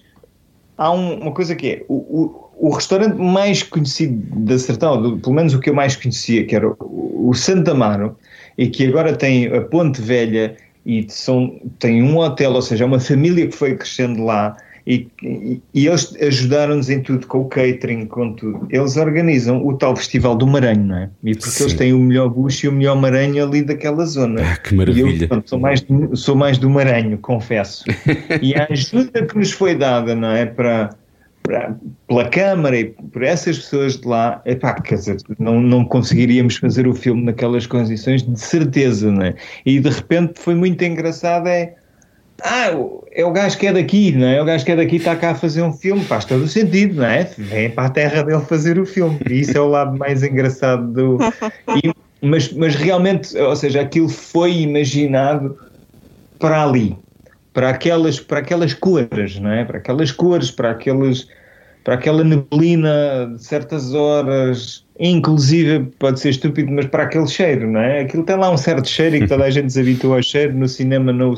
há 0.78 0.90
um, 0.92 1.20
uma 1.20 1.32
coisa 1.32 1.54
que 1.54 1.68
é 1.68 1.84
o, 1.88 1.94
o 1.94 2.46
o 2.58 2.70
restaurante 2.70 3.16
mais 3.16 3.62
conhecido 3.62 4.40
da 4.40 4.58
Sertão, 4.58 5.18
pelo 5.18 5.34
menos 5.34 5.52
o 5.54 5.60
que 5.60 5.68
eu 5.68 5.74
mais 5.74 5.94
conhecia, 5.94 6.44
que 6.44 6.56
era 6.56 6.68
o, 6.68 7.28
o 7.28 7.34
Santa 7.34 7.72
Amaro, 7.72 8.16
e 8.56 8.68
que 8.68 8.86
agora 8.86 9.14
tem 9.14 9.46
a 9.46 9.60
Ponte 9.60 10.00
Velha 10.00 10.56
e 10.84 11.04
são, 11.08 11.60
tem 11.78 12.02
um 12.02 12.18
hotel, 12.18 12.52
ou 12.52 12.62
seja, 12.62 12.84
é 12.84 12.86
uma 12.86 13.00
família 13.00 13.46
que 13.46 13.56
foi 13.56 13.74
crescendo 13.76 14.24
lá 14.24 14.56
e, 14.86 15.08
e, 15.20 15.60
e 15.74 15.88
eles 15.88 16.14
ajudaram-nos 16.22 16.88
em 16.88 17.02
tudo, 17.02 17.26
com 17.26 17.40
o 17.40 17.44
catering, 17.46 18.06
com 18.06 18.32
tudo. 18.34 18.68
Eles 18.70 18.96
organizam 18.96 19.66
o 19.66 19.76
tal 19.76 19.96
Festival 19.96 20.36
do 20.36 20.46
Maranhão, 20.46 20.84
não 20.84 20.96
é? 20.96 21.10
E 21.24 21.34
porque 21.34 21.50
Sim. 21.50 21.64
eles 21.64 21.74
têm 21.74 21.92
o 21.92 21.98
melhor 21.98 22.28
bucho 22.28 22.66
e 22.66 22.68
o 22.68 22.72
melhor 22.72 22.94
maranho 22.94 23.44
ali 23.44 23.62
daquela 23.62 24.06
zona. 24.06 24.42
Ah, 24.42 24.56
que 24.56 24.76
maravilha! 24.76 25.24
E 25.24 25.28
eu, 25.28 25.42
sou, 25.44 25.58
mais, 25.58 25.84
sou 26.14 26.36
mais 26.36 26.58
do 26.58 26.70
Maranhão, 26.70 27.16
confesso. 27.16 27.84
e 28.40 28.54
a 28.54 28.68
ajuda 28.70 29.26
que 29.26 29.36
nos 29.36 29.50
foi 29.50 29.74
dada, 29.74 30.14
não 30.14 30.30
é? 30.30 30.46
Para 30.46 30.90
pela 32.06 32.28
Câmara 32.28 32.78
e 32.78 32.84
por 32.86 33.22
essas 33.22 33.58
pessoas 33.58 33.96
de 33.96 34.06
lá, 34.06 34.40
epá, 34.44 34.74
quer 34.74 34.96
dizer, 34.96 35.16
não, 35.38 35.60
não 35.60 35.84
conseguiríamos 35.84 36.56
fazer 36.56 36.86
o 36.86 36.94
filme 36.94 37.24
naquelas 37.24 37.66
condições, 37.66 38.22
de 38.22 38.40
certeza, 38.40 39.10
não 39.10 39.22
é? 39.22 39.34
E 39.64 39.80
de 39.80 39.88
repente 39.88 40.40
foi 40.40 40.54
muito 40.54 40.82
engraçado, 40.84 41.48
é. 41.48 41.74
Ah, 42.42 42.68
é 43.12 43.24
o 43.24 43.32
gajo 43.32 43.56
que 43.56 43.66
é 43.66 43.72
daqui, 43.72 44.12
não 44.12 44.26
é? 44.26 44.42
O 44.42 44.44
gajo 44.44 44.64
que 44.64 44.70
é 44.70 44.76
daqui 44.76 44.96
está 44.96 45.16
cá 45.16 45.30
a 45.30 45.34
fazer 45.34 45.62
um 45.62 45.72
filme, 45.72 46.04
faz 46.04 46.24
todo 46.26 46.44
o 46.44 46.48
sentido, 46.48 46.96
não 46.96 47.06
é? 47.06 47.24
Vem 47.38 47.70
para 47.70 47.86
a 47.86 47.90
terra 47.90 48.22
dele 48.22 48.42
fazer 48.42 48.78
o 48.78 48.84
filme. 48.84 49.18
E 49.30 49.40
isso 49.40 49.56
é 49.56 49.60
o 49.60 49.68
lado 49.68 49.96
mais 49.98 50.22
engraçado 50.22 50.86
do. 50.92 51.18
E, 51.82 51.92
mas, 52.20 52.52
mas 52.52 52.74
realmente, 52.74 53.36
ou 53.36 53.54
seja, 53.54 53.82
aquilo 53.82 54.08
foi 54.08 54.60
imaginado 54.62 55.58
para 56.38 56.62
ali, 56.62 56.96
para 57.56 57.70
aquelas, 57.70 58.20
para 58.20 58.40
aquelas 58.40 58.74
cores, 58.74 59.40
não 59.40 59.50
é? 59.50 59.64
Para 59.64 59.78
aquelas 59.78 60.10
cores, 60.12 60.50
para 60.50 60.72
aqueles, 60.72 61.26
para 61.82 61.94
aquela 61.94 62.22
neblina 62.22 63.32
de 63.34 63.42
certas 63.42 63.94
horas, 63.94 64.84
inclusive 65.00 65.86
pode 65.98 66.20
ser 66.20 66.28
estúpido, 66.28 66.70
mas 66.70 66.84
para 66.84 67.04
aquele 67.04 67.26
cheiro, 67.26 67.66
não 67.70 67.80
é? 67.80 68.00
Aquilo 68.00 68.24
tem 68.24 68.36
lá 68.36 68.50
um 68.50 68.58
certo 68.58 68.86
cheiro 68.86 69.16
e 69.16 69.20
que 69.20 69.26
toda 69.26 69.44
a 69.44 69.50
gente 69.50 69.72
se 69.72 69.80
habitua 69.80 70.16
ao 70.16 70.22
cheiro, 70.22 70.52
no 70.52 70.68
cinema 70.68 71.14
não, 71.14 71.32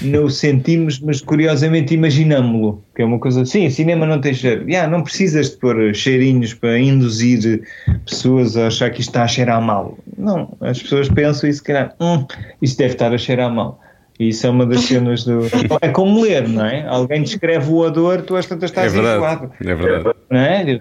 não 0.00 0.24
o 0.24 0.30
sentimos, 0.30 0.98
mas 1.00 1.20
curiosamente 1.20 1.92
imaginamos-lo, 1.92 2.82
que 2.96 3.02
é 3.02 3.04
uma 3.04 3.18
coisa 3.18 3.42
assim, 3.42 3.68
cinema 3.68 4.06
não 4.06 4.22
tem 4.22 4.32
cheiro. 4.32 4.66
Yeah, 4.66 4.90
não 4.90 5.04
precisas 5.04 5.50
de 5.50 5.58
pôr 5.58 5.94
cheirinhos 5.94 6.54
para 6.54 6.78
induzir 6.78 7.60
pessoas 8.06 8.56
a 8.56 8.68
achar 8.68 8.88
que 8.88 9.02
isto 9.02 9.10
está 9.10 9.24
a 9.24 9.28
cheirar 9.28 9.60
mal. 9.60 9.98
Não, 10.16 10.56
as 10.62 10.82
pessoas 10.82 11.10
pensam 11.10 11.50
isso, 11.50 11.62
que 11.62 11.74
hum, 12.00 12.24
isso 12.62 12.78
deve 12.78 12.94
estar 12.94 13.12
a 13.12 13.18
cheirar 13.18 13.52
mal. 13.52 13.81
Isso 14.28 14.46
é 14.46 14.50
uma 14.50 14.66
das 14.66 14.82
cenas 14.84 15.24
do. 15.24 15.40
É 15.80 15.88
como 15.88 16.22
ler, 16.22 16.48
não 16.48 16.64
é? 16.64 16.86
Alguém 16.86 17.22
descreve 17.22 17.70
o 17.70 17.78
odor, 17.78 18.22
tu 18.22 18.36
às 18.36 18.46
tantas 18.46 18.70
estás 18.70 18.92
é 18.92 19.00
verdade, 19.00 19.48
É 19.60 19.74
verdade. 19.74 20.16
Não 20.30 20.40
é? 20.40 20.80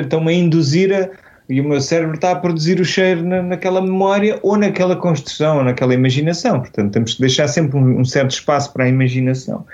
Estão-me 0.00 0.32
a 0.32 0.34
induzir 0.34 0.92
a, 0.92 1.08
e 1.48 1.60
o 1.60 1.64
meu 1.64 1.80
cérebro 1.80 2.14
está 2.14 2.30
a 2.30 2.36
produzir 2.36 2.80
o 2.80 2.84
cheiro 2.84 3.22
na, 3.22 3.42
naquela 3.42 3.80
memória 3.80 4.38
ou 4.42 4.56
naquela 4.56 4.96
construção, 4.96 5.58
ou 5.58 5.64
naquela 5.64 5.92
imaginação. 5.92 6.60
Portanto, 6.60 6.92
temos 6.92 7.14
que 7.14 7.20
deixar 7.20 7.48
sempre 7.48 7.76
um, 7.76 8.00
um, 8.00 8.04
certo 8.04 8.30
espaço 8.30 8.72
para 8.72 8.84
a 8.84 8.88
imaginação. 8.88 9.66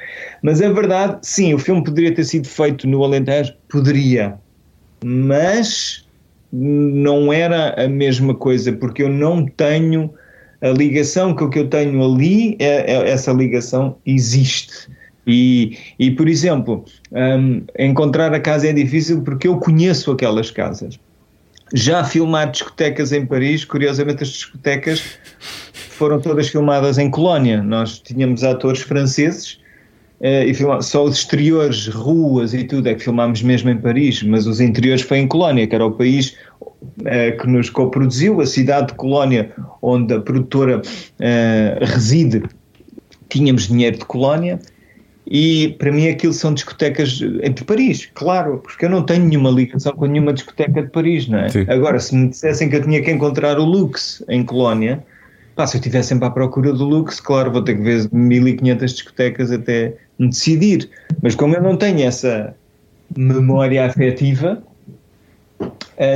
Mas 0.42 0.61
a 0.61 0.68
verdade, 0.68 1.18
sim, 1.22 1.54
o 1.54 1.58
filme 1.58 1.84
poderia 1.84 2.12
ter 2.12 2.24
sido 2.24 2.48
feito 2.48 2.88
no 2.88 3.04
Alentejo? 3.04 3.54
Poderia. 3.68 4.34
Mas 5.04 6.04
não 6.52 7.32
era 7.32 7.80
a 7.80 7.88
mesma 7.88 8.34
coisa, 8.34 8.72
porque 8.72 9.04
eu 9.04 9.08
não 9.08 9.46
tenho 9.46 10.12
a 10.61 10.68
ligação 10.68 11.34
que, 11.34 11.58
eu 11.58 11.68
tenho 11.68 12.02
ali, 12.04 12.56
é, 12.58 12.92
é- 12.92 13.11
essa 13.11 13.32
ligação 13.32 13.96
existe. 14.04 14.88
E, 15.26 15.76
e 15.98 16.11
por 16.11 16.28
exemplo, 16.28 16.84
hum, 17.12 17.62
encontrar 17.78 18.32
a 18.34 18.40
casa 18.40 18.68
é 18.68 18.72
difícil 18.72 19.22
porque 19.22 19.46
eu 19.48 19.58
conheço 19.58 20.11
aquelas 20.11 20.50
casas. 20.50 20.98
Já 21.72 22.02
filmar 22.02 22.50
discotecas 22.50 23.12
em 23.12 23.24
Paris, 23.24 23.64
curiosamente 23.64 24.22
as 24.22 24.30
discotecas 24.30 25.04
foram 25.90 26.20
todas 26.20 26.48
filmadas 26.48 26.98
em 26.98 27.11
Colónia. 27.11 27.62
Nós 27.62 27.98
tínhamos 28.00 28.42
atores 28.42 28.80
franceses 28.80 29.61
eh, 30.20 30.46
e 30.46 30.54
filma- 30.54 30.82
só 30.82 31.04
os 31.04 31.16
exteriores, 31.16 31.86
ruas 31.86 32.52
e 32.52 32.64
tudo 32.64 32.88
é 32.88 32.94
que 32.94 33.04
filmámos 33.04 33.42
mesmo 33.42 33.70
em 33.70 33.76
Paris, 33.78 34.22
mas 34.22 34.46
os 34.46 34.61
interiores 34.61 35.02
foi 35.02 35.18
em 35.18 35.28
Colónia, 35.28 35.66
que 35.66 35.74
era 35.74 35.86
o 35.86 35.92
país 35.92 36.36
que 37.38 37.46
nos 37.46 37.70
coproduziu, 37.70 38.40
a 38.40 38.46
cidade 38.46 38.88
de 38.88 38.94
Colónia, 38.94 39.52
onde 39.82 40.14
a 40.14 40.20
produtora 40.20 40.82
eh, 41.18 41.78
reside, 41.80 42.42
tínhamos 43.28 43.68
dinheiro 43.68 43.98
de 43.98 44.04
Colónia. 44.04 44.58
E 45.26 45.76
para 45.78 45.92
mim 45.92 46.08
aquilo 46.08 46.32
são 46.32 46.52
discotecas 46.52 47.10
de 47.10 47.64
Paris, 47.64 48.08
claro, 48.14 48.58
porque 48.58 48.86
eu 48.86 48.90
não 48.90 49.04
tenho 49.04 49.26
nenhuma 49.26 49.50
ligação 49.50 49.92
com 49.92 50.06
nenhuma 50.06 50.32
discoteca 50.32 50.82
de 50.82 50.88
Paris, 50.88 51.28
não 51.28 51.38
é? 51.38 51.48
Sim. 51.48 51.66
Agora, 51.68 52.00
se 52.00 52.16
me 52.16 52.28
dissessem 52.28 52.68
que 52.68 52.76
eu 52.76 52.82
tinha 52.82 53.00
que 53.00 53.10
encontrar 53.12 53.56
o 53.58 53.64
Lux 53.64 54.24
em 54.28 54.42
Colónia, 54.42 55.04
pá, 55.54 55.68
se 55.68 55.76
eu 55.76 55.78
estivesse 55.78 56.08
sempre 56.08 56.26
à 56.26 56.30
procura 56.30 56.72
do 56.72 56.84
Lux, 56.84 57.20
claro, 57.20 57.52
vou 57.52 57.62
ter 57.62 57.76
que 57.76 57.82
ver 57.82 58.08
1500 58.12 58.92
discotecas 58.92 59.52
até 59.52 59.94
me 60.18 60.30
decidir. 60.30 60.90
Mas 61.22 61.36
como 61.36 61.54
eu 61.54 61.62
não 61.62 61.76
tenho 61.76 62.00
essa 62.00 62.52
memória 63.16 63.86
afetiva, 63.86 64.60
eh, 64.60 64.69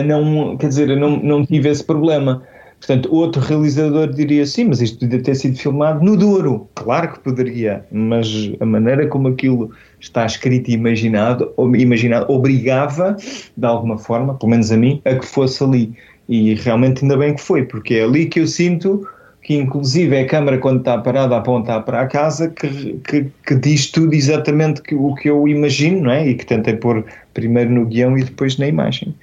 não, 0.02 0.56
quer 0.56 0.68
dizer, 0.68 0.96
não, 0.96 1.16
não 1.16 1.44
tive 1.44 1.68
esse 1.68 1.84
problema. 1.84 2.42
Portanto, 2.78 3.08
outro 3.14 3.40
realizador 3.40 4.12
diria 4.12 4.44
sim, 4.44 4.64
mas 4.64 4.80
isto 4.82 4.98
podia 4.98 5.22
ter 5.22 5.34
sido 5.34 5.56
filmado 5.56 6.04
no 6.04 6.16
Douro. 6.16 6.68
Claro 6.74 7.12
que 7.12 7.20
poderia, 7.20 7.84
mas 7.90 8.52
a 8.60 8.66
maneira 8.66 9.06
como 9.06 9.28
aquilo 9.28 9.70
está 9.98 10.26
escrito 10.26 10.70
e 10.70 10.74
imaginado, 10.74 11.52
imaginado 11.78 12.30
obrigava, 12.30 13.16
de 13.56 13.66
alguma 13.66 13.96
forma, 13.96 14.34
pelo 14.34 14.50
menos 14.50 14.70
a 14.70 14.76
mim, 14.76 15.00
a 15.04 15.14
que 15.14 15.24
fosse 15.24 15.64
ali. 15.64 15.94
E 16.28 16.54
realmente 16.54 17.02
ainda 17.02 17.16
bem 17.16 17.34
que 17.34 17.40
foi, 17.40 17.64
porque 17.64 17.94
é 17.94 18.04
ali 18.04 18.26
que 18.26 18.40
eu 18.40 18.46
sinto 18.46 19.06
que 19.44 19.54
inclusive 19.54 20.16
é 20.16 20.22
a 20.22 20.26
câmara 20.26 20.58
quando 20.58 20.78
está 20.78 20.96
parada 20.96 21.36
a 21.36 21.38
apontar 21.38 21.84
para 21.84 22.00
a 22.00 22.06
casa 22.06 22.48
que, 22.48 22.94
que, 23.06 23.30
que 23.46 23.54
diz 23.54 23.90
tudo 23.90 24.14
exatamente 24.14 24.80
que, 24.80 24.94
o 24.94 25.14
que 25.14 25.28
eu 25.28 25.46
imagino, 25.46 26.04
não 26.04 26.10
é? 26.10 26.26
E 26.26 26.34
que 26.34 26.46
tentei 26.46 26.74
pôr 26.74 27.04
primeiro 27.34 27.70
no 27.70 27.84
guião 27.84 28.16
e 28.16 28.24
depois 28.24 28.56
na 28.56 28.66
imagem. 28.66 29.14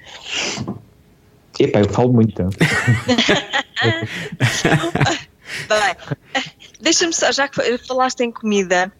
Epá, 1.58 1.80
eu 1.80 1.88
falo 1.88 2.12
muito. 2.12 2.30
então. 2.30 2.48
Bem, 5.68 5.96
deixa-me 6.80 7.12
só, 7.12 7.32
já 7.32 7.48
que 7.48 7.78
falaste 7.78 8.20
em 8.20 8.30
comida. 8.30 8.92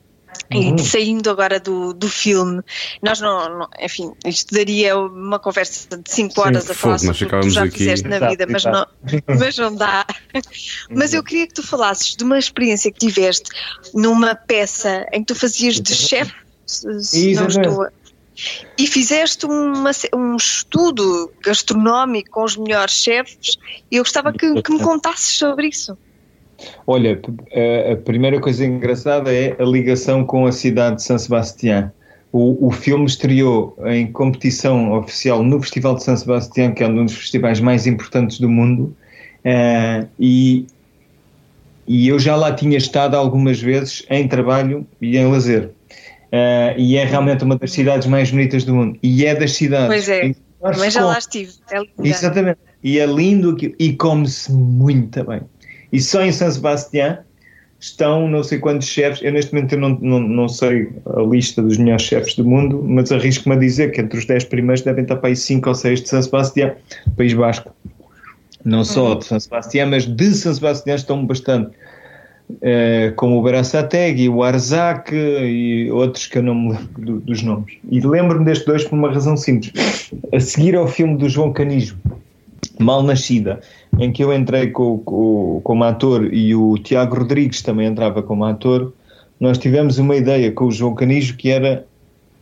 Uhum. 0.53 0.77
E 0.77 0.85
saindo 0.85 1.31
agora 1.31 1.59
do, 1.59 1.95
do 1.95 2.09
filme, 2.09 2.61
nós 3.03 3.21
não, 3.21 3.59
não- 3.61 3.69
enfim, 3.81 4.13
isto 4.27 4.55
daria 4.55 4.99
uma 4.99 5.39
conversa 5.39 5.97
de 5.97 6.11
5 6.11 6.41
horas 6.43 6.71
a 6.71 6.75
falar 6.75 6.99
sobre 6.99 7.25
o 7.25 7.29
que 7.29 7.41
tu 7.41 7.51
já 7.51 7.65
aqui- 7.65 7.79
fizeste 7.79 8.07
na 8.09 8.17
Exato, 8.17 8.31
vida, 8.33 8.47
mas 8.51 8.63
exato. 8.67 8.89
não, 9.29 9.39
mas 9.39 9.57
não 9.57 9.75
dá. 9.75 10.07
Mas 10.91 11.15
eu 11.15 11.23
queria 11.23 11.47
que 11.47 11.55
tu 11.55 11.63
falasses 11.63 12.15
de 12.17 12.23
uma 12.25 12.39
experiência 12.39 12.93
que 12.93 12.99
tiveste 12.99 13.51
numa 13.95 14.35
peça 14.35 15.07
em 15.13 15.21
que 15.21 15.33
tu 15.33 15.35
fazias 15.35 15.81
de 15.81 15.95
chefe, 15.95 16.35
se, 16.67 17.35
não 17.35 17.47
estou 17.47 17.83
a- 17.85 17.91
e 18.79 18.87
fizeste 18.87 19.47
uma 19.47 19.91
um 20.15 20.37
estudo 20.37 21.33
gastronómico 21.43 22.31
com 22.31 22.45
os 22.45 22.57
melhores 22.57 22.95
chefes 22.95 23.57
e 23.91 23.97
eu 23.97 24.03
gostava 24.03 24.33
que, 24.33 24.61
que 24.63 24.73
me 24.73 24.81
contasses 24.81 25.37
sobre 25.39 25.69
isso. 25.69 25.97
Olha, 26.87 27.21
a, 27.93 27.97
primeira 27.97 28.41
coisa 28.41 28.65
engraçada 28.65 29.33
é 29.33 29.57
a 29.59 29.65
ligação 29.65 30.25
com 30.25 30.47
a 30.47 30.53
cidade 30.53 30.97
de 30.97 31.03
San 31.03 31.19
Sebastián. 31.19 31.93
O, 32.33 32.69
o 32.69 32.71
filme 32.71 33.05
estreou 33.05 33.77
em 33.87 34.11
competição 34.11 34.93
oficial 34.93 35.43
no 35.43 35.61
Festival 35.61 35.97
de 35.97 36.05
San 36.05 36.17
Sebastián, 36.17 36.73
que 36.73 36.83
é 36.83 36.89
um 36.89 37.05
dos 37.05 37.15
festivais 37.15 37.61
mais 37.61 37.87
importantes 37.87 38.41
do 38.41 38.49
mundo, 38.49 38.97
eh, 39.45 40.07
e, 40.19 40.67
e 41.87 42.09
eu 42.09 42.19
já 42.19 42.35
lá 42.35 42.53
tinha 42.53 42.79
estado 42.79 43.17
algumas 43.17 43.61
vezes 43.61 44.05
em 44.09 44.27
trabalho 44.27 44.87
e 45.01 45.19
em 45.19 45.31
lazer. 45.31 45.71
Eh, 46.33 46.75
e 46.79 46.97
é 46.97 47.05
realmente 47.05 47.45
uma 47.45 47.57
das 47.57 47.71
cidades 47.71 48.07
mais 48.07 48.31
bonitas 48.31 48.65
do 48.65 48.75
mundo. 48.75 48.99
E 49.03 49.27
é 49.27 49.35
das 49.35 49.53
cidades. 49.53 49.89
Pois 49.89 50.09
é, 50.09 50.35
Mas 50.63 50.95
já 50.95 51.05
lá 51.05 51.19
estive. 51.19 51.53
É. 51.71 51.83
Exatamente. 52.03 52.59
E 52.83 52.99
é 52.99 53.05
lindo 53.05 53.51
aquilo. 53.51 53.75
E 53.79 53.93
come-se 53.93 54.51
muito 54.51 55.23
bem. 55.25 55.43
E 55.93 56.01
só 56.01 56.23
em 56.23 56.33
San 56.33 56.51
Sebastián 56.51 57.19
estão 57.79 58.29
não 58.29 58.43
sei 58.43 58.59
quantos 58.59 58.89
chefes. 58.89 59.21
Eu 59.23 59.33
neste 59.33 59.53
momento 59.53 59.73
eu 59.75 59.79
não, 59.81 59.91
não, 60.01 60.21
não 60.21 60.49
sei 60.49 60.89
a 61.07 61.21
lista 61.23 61.61
dos 61.61 61.77
melhores 61.79 62.03
chefes 62.03 62.35
do 62.37 62.45
mundo, 62.45 62.83
mas 62.87 63.11
arrisco-me 63.13 63.57
a 63.57 63.59
dizer 63.59 63.91
que 63.93 64.01
entre 64.01 64.19
os 64.19 64.25
10 64.25 64.45
primeiros 64.45 64.83
devem 64.83 65.03
estar 65.03 65.17
para 65.17 65.29
aí 65.29 65.37
5 65.37 65.69
ou 65.69 65.75
6 65.75 66.03
de 66.03 66.09
San 66.09 66.23
Sebastián, 66.23 66.73
País 67.17 67.35
Basco. 67.35 67.71
Não 68.65 68.85
só 68.85 69.15
de 69.17 69.25
San 69.25 69.41
Sebastián, 69.41 69.87
mas 69.91 70.07
de 70.07 70.33
San 70.35 70.55
Sebastián 70.55 70.95
estão 70.95 71.27
bastante. 71.27 71.71
Eh, 72.61 73.13
como 73.17 73.39
o 73.39 73.43
Berasategui, 73.43 74.29
o 74.29 74.43
Arzac 74.43 75.11
e 75.15 75.91
outros 75.91 76.27
que 76.27 76.39
eu 76.39 76.43
não 76.43 76.55
me 76.55 76.73
lembro 76.73 77.03
do- 77.03 77.21
dos 77.21 77.43
nomes. 77.43 77.75
E 77.91 77.99
lembro-me 78.01 78.45
destes 78.45 78.67
dois 78.67 78.85
por 78.85 78.95
uma 78.95 79.11
razão 79.11 79.37
simples. 79.37 79.73
A 80.33 80.39
seguir 80.39 80.77
ao 80.77 80.87
filme 80.87 81.17
do 81.17 81.29
João 81.29 81.53
Canijo, 81.53 81.97
Mal 82.79 83.03
Nascida, 83.03 83.61
em 83.99 84.13
que 84.13 84.23
eu 84.23 84.33
entrei 84.33 84.69
com, 84.69 84.99
com, 84.99 85.61
como 85.63 85.85
ator 85.85 86.33
e 86.33 86.55
o 86.55 86.79
Tiago 86.79 87.17
Rodrigues 87.17 87.63
também 87.63 87.87
entrava 87.87 88.23
como 88.23 88.45
ator, 88.45 88.93
nós 89.39 89.59
tivemos 89.59 89.99
uma 89.99 90.17
ideia 90.17 90.51
com 90.53 90.67
o 90.67 90.71
João 90.73 90.95
Canijo 90.95 91.37
que 91.37 91.51
era, 91.51 91.85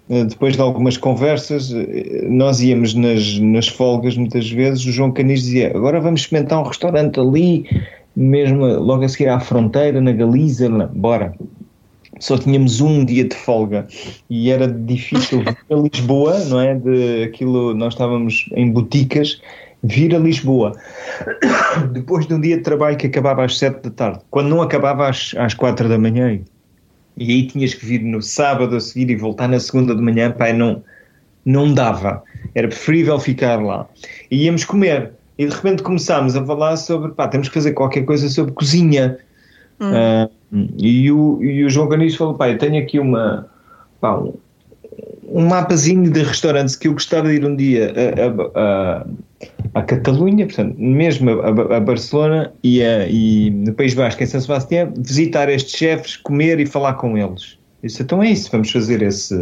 eh, 0.08 0.24
depois 0.24 0.54
de 0.54 0.60
algumas 0.60 0.96
conversas, 0.96 1.72
eh, 1.72 2.26
nós 2.28 2.60
íamos 2.60 2.94
nas, 2.94 3.38
nas 3.38 3.68
folgas 3.68 4.16
muitas 4.16 4.50
vezes, 4.50 4.84
o 4.84 4.92
João 4.92 5.10
Canijo 5.10 5.42
dizia, 5.42 5.68
agora 5.74 6.00
vamos 6.00 6.20
experimentar 6.20 6.60
um 6.60 6.64
restaurante 6.66 7.18
ali, 7.18 7.66
mesmo 8.14 8.66
logo 8.66 9.04
a 9.04 9.08
seguir 9.08 9.28
à 9.28 9.40
fronteira, 9.40 10.00
na 10.00 10.12
Galiza, 10.12 10.68
lá. 10.68 10.86
bora. 10.86 11.34
Só 12.18 12.36
tínhamos 12.36 12.82
um 12.82 13.02
dia 13.02 13.24
de 13.24 13.34
folga 13.34 13.88
e 14.28 14.50
era 14.50 14.68
difícil 14.68 15.42
a 15.70 15.74
Lisboa, 15.74 16.38
não 16.44 16.60
é? 16.60 16.74
De 16.74 17.22
aquilo, 17.22 17.74
nós 17.74 17.94
estávamos 17.94 18.46
em 18.54 18.70
boticas, 18.70 19.40
vir 19.82 20.14
a 20.14 20.18
Lisboa 20.18 20.72
depois 21.92 22.26
de 22.26 22.34
um 22.34 22.40
dia 22.40 22.56
de 22.56 22.62
trabalho 22.62 22.96
que 22.96 23.06
acabava 23.06 23.44
às 23.44 23.58
7 23.58 23.82
da 23.82 23.90
tarde, 23.90 24.20
quando 24.30 24.48
não 24.48 24.62
acabava 24.62 25.08
às, 25.08 25.34
às 25.36 25.54
4 25.54 25.88
da 25.88 25.98
manhã. 25.98 26.40
E 27.16 27.32
aí 27.32 27.46
tinhas 27.46 27.74
que 27.74 27.84
vir 27.84 28.02
no 28.02 28.22
sábado 28.22 28.76
a 28.76 28.80
seguir 28.80 29.10
e 29.10 29.16
voltar 29.16 29.48
na 29.48 29.60
segunda 29.60 29.94
de 29.94 30.00
manhã, 30.00 30.30
pai, 30.30 30.52
não, 30.52 30.82
não 31.44 31.72
dava. 31.72 32.22
Era 32.54 32.68
preferível 32.68 33.18
ficar 33.18 33.62
lá. 33.62 33.86
E 34.30 34.44
íamos 34.44 34.64
comer. 34.64 35.12
E 35.36 35.46
de 35.46 35.54
repente 35.54 35.82
começámos 35.82 36.36
a 36.36 36.44
falar 36.44 36.76
sobre, 36.76 37.12
pá, 37.12 37.28
temos 37.28 37.48
que 37.48 37.54
fazer 37.54 37.72
qualquer 37.72 38.04
coisa 38.04 38.28
sobre 38.28 38.52
cozinha. 38.52 39.18
Ah, 39.80 40.28
e, 40.78 41.10
o, 41.10 41.42
e 41.42 41.64
o 41.64 41.70
João 41.70 41.88
Canijo 41.88 42.18
falou, 42.18 42.34
pá, 42.34 42.50
eu 42.50 42.58
tenho 42.58 42.82
aqui 42.82 42.98
uma, 42.98 43.48
pá, 44.00 44.18
um, 44.18 44.34
um 45.28 45.46
mapazinho 45.46 46.10
de 46.10 46.22
restaurantes 46.22 46.76
que 46.76 46.88
eu 46.88 46.92
gostava 46.92 47.28
de 47.28 47.36
ir 47.36 47.44
um 47.44 47.56
dia 47.56 47.92
a, 47.94 48.60
a, 48.60 49.00
a, 49.00 49.06
a 49.74 49.82
Catalunha, 49.82 50.46
portanto, 50.46 50.74
mesmo 50.78 51.30
a, 51.30 51.48
a- 51.48 51.76
a 51.76 51.80
Barcelona 51.80 52.52
e, 52.62 52.82
a, 52.82 53.06
e 53.08 53.50
no 53.50 53.72
País 53.74 53.94
Basco, 53.94 54.22
em 54.22 54.26
São 54.26 54.40
Sebastião, 54.40 54.92
visitar 54.96 55.48
estes 55.48 55.76
chefes, 55.76 56.16
comer 56.16 56.60
e 56.60 56.66
falar 56.66 56.94
com 56.94 57.16
eles. 57.16 57.58
Então 57.82 58.22
é 58.22 58.30
isso, 58.30 58.50
vamos 58.52 58.70
fazer 58.70 59.00
esse, 59.00 59.34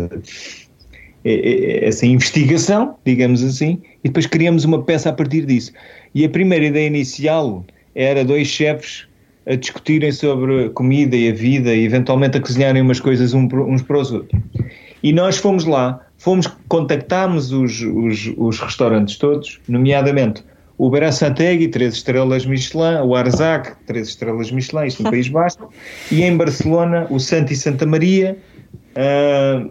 essa 1.24 2.06
investigação, 2.06 2.96
digamos 3.04 3.42
assim, 3.42 3.80
e 4.04 4.08
depois 4.08 4.26
criamos 4.26 4.64
uma 4.64 4.82
peça 4.82 5.10
a 5.10 5.12
partir 5.12 5.44
disso. 5.44 5.72
E 6.14 6.24
a 6.24 6.28
primeira 6.28 6.66
ideia 6.66 6.86
inicial 6.86 7.64
era 7.94 8.24
dois 8.24 8.46
chefes 8.46 9.06
a 9.46 9.54
discutirem 9.56 10.12
sobre 10.12 10.68
comida 10.70 11.16
e 11.16 11.30
a 11.30 11.32
vida 11.34 11.74
e 11.74 11.84
eventualmente 11.84 12.36
a 12.36 12.40
cozinharem 12.40 12.82
umas 12.82 13.00
coisas 13.00 13.34
uns 13.34 13.82
para 13.82 13.98
os 13.98 14.12
outros. 14.12 14.40
E 15.02 15.12
nós 15.12 15.38
fomos 15.38 15.64
lá, 15.64 16.00
fomos, 16.18 16.46
contactámos 16.68 17.52
os, 17.52 17.80
os, 17.80 18.32
os 18.36 18.60
restaurantes 18.60 19.16
todos, 19.16 19.60
nomeadamente 19.68 20.44
o 20.76 20.88
Berasategui, 20.90 21.68
três 21.68 21.94
estrelas 21.94 22.46
Michelin, 22.46 23.00
o 23.04 23.16
Arzac, 23.16 23.72
três 23.86 24.08
estrelas 24.08 24.50
Michelin, 24.52 24.86
isto 24.86 25.02
no 25.02 25.10
País 25.10 25.28
Basco, 25.28 25.72
e 26.12 26.22
em 26.22 26.36
Barcelona 26.36 27.06
o 27.10 27.18
Santi 27.18 27.56
Santa 27.56 27.84
Maria, 27.84 28.36
ah, 28.94 29.66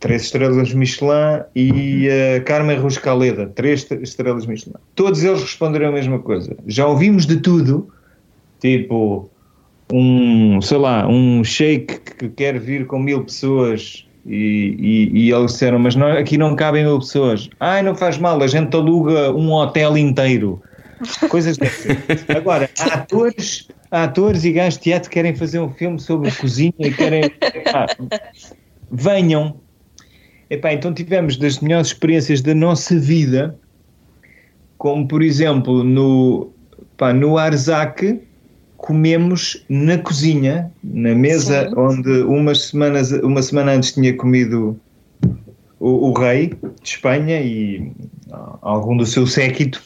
três 0.00 0.22
estrelas 0.22 0.74
Michelin, 0.74 1.42
e 1.54 2.08
a 2.36 2.40
Carmen 2.42 2.78
Ruscaleda, 2.78 3.46
três 3.54 3.82
est- 3.84 4.02
estrelas 4.02 4.44
Michelin. 4.44 4.74
Todos 4.94 5.22
eles 5.24 5.40
responderam 5.40 5.88
a 5.88 5.92
mesma 5.92 6.18
coisa. 6.18 6.54
Já 6.66 6.86
ouvimos 6.86 7.24
de 7.26 7.38
tudo, 7.38 7.88
tipo 8.60 9.30
um, 9.90 10.60
sei 10.60 10.76
lá, 10.76 11.08
um 11.08 11.42
shake 11.42 12.00
que 12.18 12.28
quer 12.28 12.58
vir 12.58 12.86
com 12.86 12.98
mil 12.98 13.24
pessoas 13.24 14.06
e, 14.26 14.76
e, 14.78 15.26
e 15.26 15.32
eles 15.32 15.52
disseram, 15.52 15.78
mas 15.78 15.96
aqui 15.96 16.36
não 16.36 16.54
cabem 16.54 16.84
mil 16.84 16.98
pessoas. 16.98 17.48
Ai, 17.58 17.82
não 17.82 17.94
faz 17.94 18.18
mal, 18.18 18.42
a 18.42 18.46
gente 18.46 18.74
aluga 18.74 19.32
um 19.32 19.52
hotel 19.52 19.96
inteiro. 19.96 20.62
Coisas 21.28 21.56
dessas. 21.56 21.96
Agora, 22.28 22.68
há 22.78 22.94
atores, 22.94 23.68
atores 23.90 24.44
e 24.44 24.52
gajos 24.52 24.78
de 24.78 24.84
teatro 24.84 25.08
que 25.08 25.14
querem 25.14 25.34
fazer 25.34 25.58
um 25.58 25.70
filme 25.70 25.98
sobre 25.98 26.30
cozinha 26.30 26.72
e 26.78 26.92
querem. 26.92 27.24
Epá, 27.24 27.86
venham. 28.90 29.60
Epá, 30.50 30.72
então 30.72 30.92
tivemos 30.92 31.36
das 31.36 31.60
melhores 31.60 31.88
experiências 31.88 32.42
da 32.42 32.54
nossa 32.54 32.98
vida, 32.98 33.58
como 34.76 35.06
por 35.06 35.22
exemplo 35.22 35.82
no, 35.84 36.52
pá, 36.96 37.12
no 37.12 37.38
Arzac, 37.38 38.20
comemos 38.80 39.62
na 39.68 39.98
cozinha, 39.98 40.72
na 40.82 41.14
mesa 41.14 41.68
Sim. 41.68 41.74
onde 41.76 42.10
umas 42.22 42.66
semanas, 42.66 43.12
uma 43.12 43.42
semana 43.42 43.72
antes 43.72 43.92
tinha 43.92 44.14
comido 44.16 44.78
o, 45.78 46.08
o 46.08 46.12
rei 46.12 46.48
de 46.82 46.88
Espanha 46.88 47.40
e 47.40 47.92
ah, 48.32 48.58
algum 48.62 48.96
do 48.96 49.04
seu 49.04 49.26
séquito, 49.26 49.82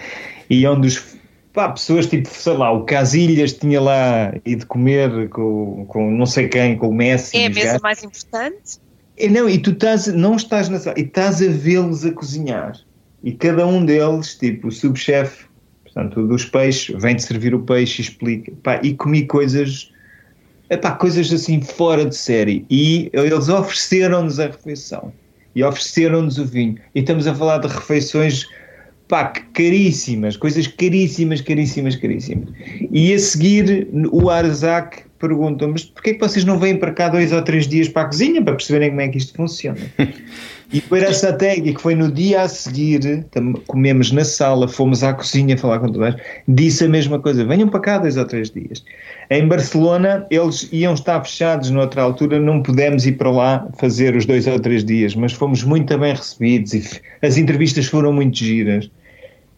e 0.48 0.66
onde 0.66 0.88
os 0.88 1.18
pá, 1.52 1.68
pessoas 1.68 2.06
tipo, 2.06 2.28
sei 2.28 2.54
lá, 2.54 2.72
o 2.72 2.84
Casilhas 2.84 3.52
tinha 3.52 3.80
lá 3.80 4.34
ido 4.46 4.66
comer 4.66 5.28
com, 5.28 5.84
com 5.86 6.10
não 6.10 6.26
sei 6.26 6.48
quem, 6.48 6.76
com 6.76 6.88
o 6.88 6.94
Messi. 6.94 7.36
É 7.36 7.46
a 7.46 7.50
mesa 7.50 7.66
gajos. 7.66 7.82
mais 7.82 8.02
importante? 8.02 8.78
E 9.16 9.28
Não, 9.28 9.48
e 9.48 9.58
tu 9.58 9.72
estás, 9.72 10.06
não 10.06 10.36
estás 10.36 10.68
na 10.68 10.78
sala, 10.78 10.98
e 10.98 11.02
estás 11.02 11.42
a 11.42 11.48
vê-los 11.48 12.04
a 12.06 12.12
cozinhar. 12.12 12.78
E 13.22 13.32
cada 13.32 13.66
um 13.66 13.84
deles, 13.84 14.36
tipo, 14.36 14.68
o 14.68 14.72
subchefe, 14.72 15.47
portanto, 15.98 16.26
dos 16.28 16.44
peixes, 16.44 16.94
vem-te 17.00 17.24
servir 17.24 17.54
o 17.54 17.60
peixe 17.60 18.00
e 18.00 18.04
explica. 18.04 18.52
Pá, 18.62 18.80
e 18.82 18.94
comi 18.94 19.26
coisas, 19.26 19.90
epá, 20.70 20.92
coisas 20.92 21.32
assim 21.32 21.60
fora 21.60 22.06
de 22.06 22.16
série. 22.16 22.64
E 22.70 23.10
eles 23.12 23.48
ofereceram-nos 23.48 24.38
a 24.38 24.46
refeição. 24.46 25.12
E 25.56 25.64
ofereceram-nos 25.64 26.38
o 26.38 26.44
vinho. 26.44 26.76
E 26.94 27.00
estamos 27.00 27.26
a 27.26 27.34
falar 27.34 27.58
de 27.58 27.66
refeições, 27.66 28.46
pá, 29.08 29.32
caríssimas, 29.52 30.36
coisas 30.36 30.68
caríssimas, 30.68 31.40
caríssimas, 31.40 31.96
caríssimas. 31.96 32.48
E 32.92 33.12
a 33.12 33.18
seguir, 33.18 33.88
o 34.12 34.30
Arzac 34.30 35.08
pergunta 35.18 35.66
mas 35.66 35.84
porquê 35.84 36.14
que 36.14 36.20
vocês 36.20 36.44
não 36.44 36.60
vêm 36.60 36.76
para 36.76 36.92
cá 36.92 37.08
dois 37.08 37.32
ou 37.32 37.42
três 37.42 37.66
dias 37.66 37.88
para 37.88 38.02
a 38.02 38.04
cozinha 38.04 38.40
para 38.40 38.54
perceberem 38.54 38.90
como 38.90 39.00
é 39.00 39.08
que 39.08 39.18
isto 39.18 39.34
funciona? 39.34 39.80
E 40.70 40.82
o 40.90 40.96
Erasategui, 40.96 41.72
que 41.74 41.80
foi 41.80 41.94
no 41.94 42.12
dia 42.12 42.42
a 42.42 42.48
seguir, 42.48 43.24
comemos 43.66 44.12
na 44.12 44.22
sala, 44.24 44.68
fomos 44.68 45.02
à 45.02 45.14
cozinha 45.14 45.56
falar 45.56 45.78
com 45.78 45.90
todos, 45.90 46.14
disse 46.46 46.84
a 46.84 46.88
mesma 46.88 47.18
coisa: 47.18 47.44
venham 47.44 47.68
para 47.68 47.80
cá 47.80 47.98
dois 47.98 48.16
ou 48.18 48.24
três 48.26 48.50
dias. 48.50 48.84
Em 49.30 49.46
Barcelona, 49.48 50.26
eles 50.30 50.68
iam 50.70 50.92
estar 50.92 51.22
fechados 51.24 51.70
noutra 51.70 52.02
altura, 52.02 52.38
não 52.38 52.62
pudemos 52.62 53.06
ir 53.06 53.12
para 53.12 53.30
lá 53.30 53.66
fazer 53.78 54.14
os 54.14 54.26
dois 54.26 54.46
ou 54.46 54.60
três 54.60 54.84
dias, 54.84 55.14
mas 55.14 55.32
fomos 55.32 55.62
muito 55.64 55.96
bem 55.98 56.14
recebidos 56.14 56.74
e 56.74 56.82
as 57.22 57.38
entrevistas 57.38 57.86
foram 57.86 58.12
muito 58.12 58.36
giras. 58.36 58.90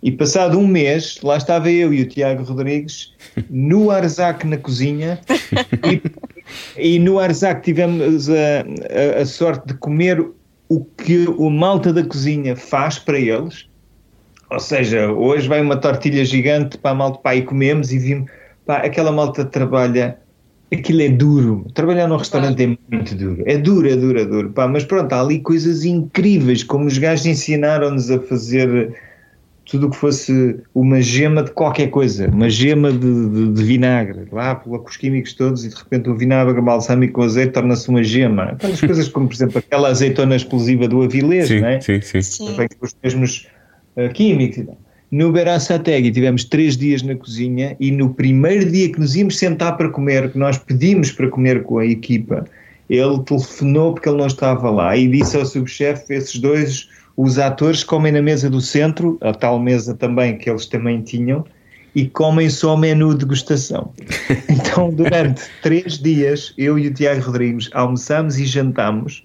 E 0.03 0.11
passado 0.11 0.59
um 0.59 0.67
mês, 0.67 1.19
lá 1.23 1.37
estava 1.37 1.71
eu 1.71 1.93
e 1.93 2.03
o 2.03 2.07
Tiago 2.09 2.43
Rodrigues 2.45 3.13
no 3.51 3.91
Arzac 3.91 4.47
na 4.47 4.57
cozinha 4.57 5.19
e, 6.79 6.95
e 6.95 6.99
no 6.99 7.19
Arzac 7.19 7.63
tivemos 7.63 8.31
a, 8.31 8.35
a- 9.19 9.21
a 9.23 9.27
sorte 9.27 9.67
de 9.69 9.75
comer 9.75 10.25
o 10.71 10.85
que 10.85 11.27
o 11.27 11.51
malta 11.51 11.93
da 11.93 12.05
cozinha 12.05 12.55
faz 12.55 12.97
para 12.97 13.19
eles. 13.19 13.69
Ou 14.49 14.61
seja, 14.61 15.11
hoje 15.13 15.49
vai 15.49 15.61
uma 15.61 15.77
tortilha 15.77 16.25
gigante 16.25 16.79
para 16.79 16.93
a 16.93 16.95
malta 16.95 17.19
pá, 17.19 17.35
e 17.35 17.43
comemos 17.43 17.93
e 17.93 17.99
vimos, 17.99 18.31
pá, 18.65 18.77
aquela 18.77 19.11
malta 19.11 19.45
trabalha, 19.45 20.17
aquilo 20.73 21.03
é 21.03 21.09
duro. 21.09 21.67
Trabalhar 21.75 22.07
num 22.07 22.17
restaurante 22.17 22.63
é 22.63 22.67
muito 22.67 23.15
duro. 23.17 23.43
É 23.47 23.59
duro, 23.59 23.89
é 23.89 23.97
duro, 23.97 24.21
é 24.21 24.25
duro. 24.25 24.51
Pá, 24.51 24.69
mas 24.69 24.85
pronto, 24.85 25.13
há 25.13 25.21
ali 25.21 25.41
coisas 25.41 25.85
incríveis, 25.85 26.63
como 26.63 26.87
os 26.87 26.97
gajos 26.99 27.27
ensinaram-nos 27.27 28.09
a 28.09 28.21
fazer 28.21 28.95
tudo 29.71 29.87
o 29.87 29.91
que 29.91 29.97
fosse 29.97 30.57
uma 30.75 31.01
gema 31.01 31.43
de 31.45 31.51
qualquer 31.53 31.89
coisa, 31.91 32.29
uma 32.29 32.51
gema 32.51 32.91
de, 32.93 33.29
de- 33.29 33.53
de 33.53 33.63
vinagre, 33.65 34.23
lá 34.33 34.55
pula 34.55 34.79
com 34.81 34.89
os 34.89 34.97
químicos 34.97 35.33
todos 35.35 35.65
e 35.65 35.69
de 35.69 35.75
repente 35.77 36.11
o 36.11 36.17
vinagre 36.17 36.61
balsâmico 36.61 37.15
com 37.15 37.23
azeite 37.23 37.53
torna-se 37.53 37.89
uma 37.89 38.03
gema. 38.03 38.43
Aquelas 38.45 38.81
coisas 38.81 39.09
como, 39.09 39.29
por 39.29 39.35
exemplo, 39.35 39.59
aquela 39.59 39.89
azeitona 39.89 40.35
explosiva 40.35 40.89
do 40.89 41.03
Avilés, 41.03 41.49
Sim, 41.49 41.61
não 41.61 41.69
é? 41.69 41.81
sim, 41.81 42.01
sim. 42.01 42.21
Sim. 42.21 42.47
Também 42.47 42.69
com 42.79 42.85
os 42.87 42.95
mesmos 43.03 43.47
eh, 43.97 44.09
químicos. 44.09 44.59
e 44.59 44.65
tal. 44.65 44.79
No 45.13 45.33
Beraçategui 45.33 46.11
tivemos 46.13 46.45
três 46.45 46.77
dias 46.77 47.03
na 47.03 47.15
cozinha 47.17 47.77
e 47.81 47.91
no 47.91 48.15
primeiro 48.15 48.71
dia 48.71 48.91
que 48.93 48.99
nos 49.01 49.15
íamos 49.17 49.39
sentar 49.39 49.77
para 49.77 49.89
comer, 49.89 50.31
que 50.31 50.39
nós 50.39 50.57
pedimos 50.59 51.11
para 51.13 51.29
comer 51.29 51.63
com 51.65 51.79
a 51.79 51.87
equipa, 51.87 52.45
ele 52.89 53.19
telefonou 53.25 53.93
porque 53.95 54.09
ele 54.09 54.19
não 54.19 54.27
estava 54.27 54.69
lá 54.71 54.97
e 54.97 55.07
disse 55.09 55.37
ao 55.37 55.45
subchefe, 55.45 56.13
esses 56.15 56.39
dois, 56.41 56.89
os 57.23 57.39
atores 57.39 57.85
comem 57.85 58.11
na 58.11 58.23
mesa 58.23 58.49
do 58.49 58.63
centro, 58.63 59.19
a 59.21 59.35
tal 59.35 59.59
mesa 59.59 59.95
também 59.95 60.39
que 60.39 60.49
eles 60.49 60.65
também 60.65 61.03
tinham, 61.03 61.45
e 61.95 62.09
comem 62.09 62.49
só 62.49 62.75
menu 62.79 63.13
de 63.13 63.19
degustação. 63.19 63.93
Então, 64.49 64.91
durante 64.91 65.43
três 65.63 65.99
dias, 65.99 66.55
eu 66.57 66.79
e 66.79 66.87
o 66.87 66.95
Tiago 66.95 67.21
Rodrigues 67.21 67.69
almoçamos 67.75 68.39
e 68.39 68.47
jantamos 68.47 69.23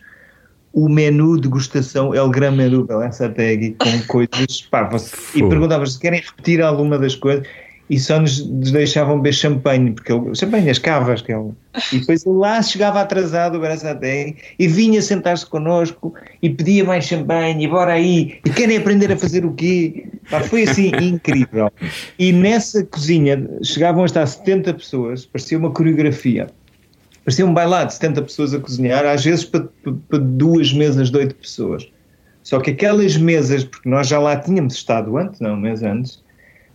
o 0.73 0.89
menu 0.89 1.35
de 1.35 1.43
degustação, 1.43 2.13
é 2.13 2.21
o 2.21 2.29
gran 2.29 2.51
menu 2.51 2.83
Belasategui, 2.83 3.77
com 3.79 4.01
coisas, 4.07 4.61
pá, 4.69 4.83
você, 4.83 5.15
e 5.35 5.39
Fogo. 5.39 5.49
perguntava 5.51 5.85
se 5.85 5.97
querem 5.97 6.19
repetir 6.19 6.61
alguma 6.61 6.99
das 6.99 7.15
coisas, 7.15 7.47
e 7.89 7.99
só 7.99 8.19
nos 8.19 8.41
deixavam 8.71 9.17
beber 9.17 9.33
champanhe, 9.33 9.91
porque 9.91 10.11
ele, 10.11 10.33
champanhe, 10.33 10.69
as 10.69 10.79
cavas, 10.79 11.21
que 11.21 11.31
ele, 11.31 11.51
e 11.93 11.99
depois 11.99 12.25
ele 12.25 12.35
lá 12.37 12.61
chegava 12.61 12.99
atrasado, 13.01 13.57
o 13.57 13.61
Belasategui, 13.61 14.37
e 14.57 14.67
vinha 14.67 15.01
sentar-se 15.01 15.45
connosco, 15.45 16.13
e 16.41 16.49
pedia 16.49 16.83
mais 16.83 17.05
champanhe, 17.05 17.63
e 17.63 17.67
bora 17.67 17.93
aí, 17.93 18.39
e 18.43 18.49
querem 18.49 18.77
aprender 18.77 19.11
a 19.11 19.17
fazer 19.17 19.45
o 19.45 19.53
quê? 19.53 20.07
Pá, 20.29 20.39
foi 20.41 20.63
assim 20.63 20.91
incrível. 20.99 21.71
E 22.17 22.31
nessa 22.31 22.83
cozinha 22.83 23.47
chegavam 23.63 24.01
a 24.03 24.05
estar 24.05 24.25
70 24.25 24.73
pessoas, 24.73 25.25
parecia 25.25 25.57
uma 25.57 25.69
coreografia. 25.71 26.47
Parecia 27.23 27.45
um 27.45 27.53
bailado, 27.53 27.91
70 27.91 28.21
pessoas 28.21 28.53
a 28.53 28.59
cozinhar, 28.59 29.05
às 29.05 29.23
vezes 29.23 29.45
para, 29.45 29.67
para- 29.83 29.93
para 30.09 30.19
duas 30.19 30.71
mesas 30.73 31.09
de 31.09 31.17
oito 31.17 31.35
pessoas. 31.35 31.87
Só 32.43 32.59
que 32.59 32.69
aquelas 32.69 33.17
mesas, 33.17 33.63
porque 33.63 33.89
nós 33.89 34.07
já 34.07 34.19
lá 34.19 34.35
tínhamos 34.37 34.75
estado 34.75 35.17
antes, 35.17 35.39
não, 35.39 35.53
um 35.53 35.59
mês 35.59 35.81
antes, 35.81 36.23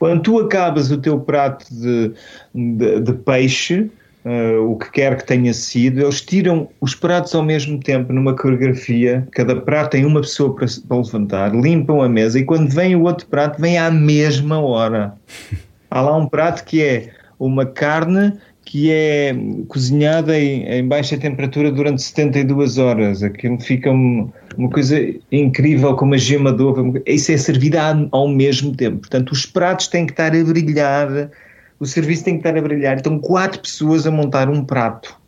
quando 0.01 0.23
tu 0.23 0.41
acabas 0.41 0.91
o 0.91 0.97
teu 0.97 1.21
prato 1.21 1.67
de, 1.71 2.13
de, 2.55 3.01
de 3.01 3.13
peixe, 3.13 3.91
eh, 4.25 4.57
o 4.57 4.75
que 4.77 4.91
quer 4.91 5.15
que 5.19 5.27
tenha 5.27 5.53
sido, 5.53 6.01
eles 6.01 6.23
tiram 6.23 6.71
os 6.81 6.95
pratos 6.95 7.35
ao 7.35 7.43
mesmo 7.43 7.79
tempo 7.79 8.11
numa 8.11 8.35
coreografia, 8.35 9.29
cada 9.31 9.55
prato 9.55 9.91
tem 9.91 10.07
uma 10.07 10.23
pessoa 10.23 10.55
para, 10.57 10.67
para 10.89 10.97
levantar, 10.97 11.55
limpam 11.55 12.01
a 12.01 12.09
mesa 12.09 12.39
e 12.39 12.45
quando 12.45 12.71
vem 12.71 12.97
o 12.97 13.03
outro 13.03 13.27
prato, 13.27 13.61
vem 13.61 13.77
à 13.77 13.91
mesma 13.91 14.59
hora. 14.59 15.15
Há 15.91 16.01
lá 16.01 16.17
um 16.17 16.27
prato 16.27 16.65
que 16.65 16.83
é 16.83 17.11
uma 17.39 17.67
carne 17.67 18.33
que 18.65 18.91
é 18.91 19.35
cozinhada 19.69 20.39
em, 20.39 20.65
em 20.65 20.87
baixa 20.87 21.19
temperatura 21.19 21.71
durante 21.71 22.01
72 22.01 22.79
horas. 22.79 23.23
Aquilo 23.23 23.61
fica 23.61 23.91
um- 23.91 24.31
uma 24.57 24.71
coisa 24.71 24.97
incrível, 25.31 25.95
com 25.97 26.05
uma 26.05 26.19
gema 26.19 26.53
de 26.53 26.63
ovo. 26.63 27.01
Isso 27.07 27.33
é 27.33 27.37
servido 27.37 27.79
a- 27.79 28.09
ao 28.11 28.29
mesmo 28.29 28.75
tempo. 28.75 28.99
Portanto, 28.99 29.31
os 29.33 29.47
pratos 29.47 29.89
têm 29.89 30.07
que 30.07 30.13
estar 30.13 30.35
a 30.35 30.45
brilhar, 30.45 31.31
o 31.79 31.87
serviço 31.87 32.25
tem 32.25 32.35
que 32.35 32.41
estar 32.47 32.59
a 32.59 32.63
brilhar. 32.63 32.99
Então, 32.99 33.19
quatro 33.19 33.61
pessoas 33.61 34.07
a 34.07 34.11
montar 34.11 34.49
um 34.49 34.65
prato. 34.65 35.20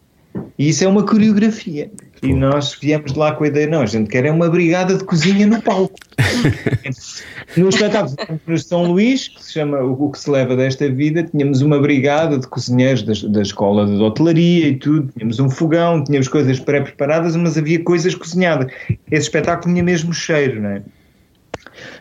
E 0.59 0.69
isso 0.69 0.85
é 0.85 0.89
uma 0.89 1.05
coreografia. 1.05 1.91
E 2.23 2.33
nós 2.33 2.79
viemos 2.81 3.13
de 3.13 3.19
lá 3.19 3.33
com 3.33 3.43
a 3.43 3.49
ideia, 3.49 3.67
não, 3.67 3.83
a 3.83 3.87
gente 3.87 4.09
quer 4.09 4.25
é 4.25 4.31
uma 4.31 4.49
brigada 4.49 4.97
de 4.97 5.03
cozinha 5.03 5.45
no 5.45 5.61
palco. 5.61 5.99
no 7.57 7.69
espetáculo 7.69 8.17
no 8.47 8.59
São 8.59 8.85
Luís, 8.85 9.27
que 9.27 9.43
se 9.43 9.55
chama 9.55 9.81
O 9.83 10.09
que 10.09 10.21
se 10.21 10.31
leva 10.31 10.55
desta 10.55 10.89
vida, 10.89 11.25
tínhamos 11.25 11.63
uma 11.63 11.81
brigada 11.81 12.39
de 12.39 12.47
cozinheiros 12.47 13.03
da, 13.03 13.29
da 13.29 13.43
escola 13.43 13.87
de 13.87 14.01
hotelaria 14.01 14.69
e 14.69 14.77
tudo, 14.77 15.11
tínhamos 15.13 15.41
um 15.41 15.51
fogão, 15.51 16.05
tínhamos 16.05 16.29
coisas 16.29 16.61
pré-preparadas, 16.61 17.35
mas 17.35 17.59
havia 17.59 17.83
coisas 17.83 18.15
cozinhadas. 18.15 18.73
Esse 19.11 19.27
espetáculo 19.27 19.75
tinha 19.75 19.83
mesmo 19.83 20.15
cheiro, 20.15 20.63
não 20.63 20.71
é? 20.71 20.83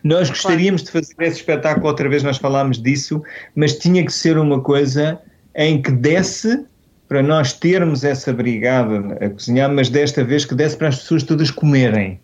Nós 0.03 0.29
gostaríamos 0.29 0.83
de 0.83 0.91
fazer 0.91 1.15
esse 1.19 1.37
espetáculo 1.37 1.87
outra 1.87 2.07
vez, 2.07 2.21
nós 2.21 2.37
falámos 2.37 2.79
disso, 2.79 3.23
mas 3.55 3.77
tinha 3.77 4.05
que 4.05 4.13
ser 4.13 4.37
uma 4.37 4.61
coisa 4.61 5.19
em 5.55 5.81
que 5.81 5.91
desse 5.91 6.63
para 7.11 7.21
nós 7.21 7.51
termos 7.51 8.05
essa 8.05 8.31
brigada 8.31 9.17
a 9.19 9.29
cozinhar, 9.29 9.69
mas 9.69 9.89
desta 9.89 10.23
vez 10.23 10.45
que 10.45 10.55
desse 10.55 10.77
para 10.77 10.87
as 10.87 10.99
pessoas 10.99 11.23
todas 11.23 11.51
comerem. 11.51 12.17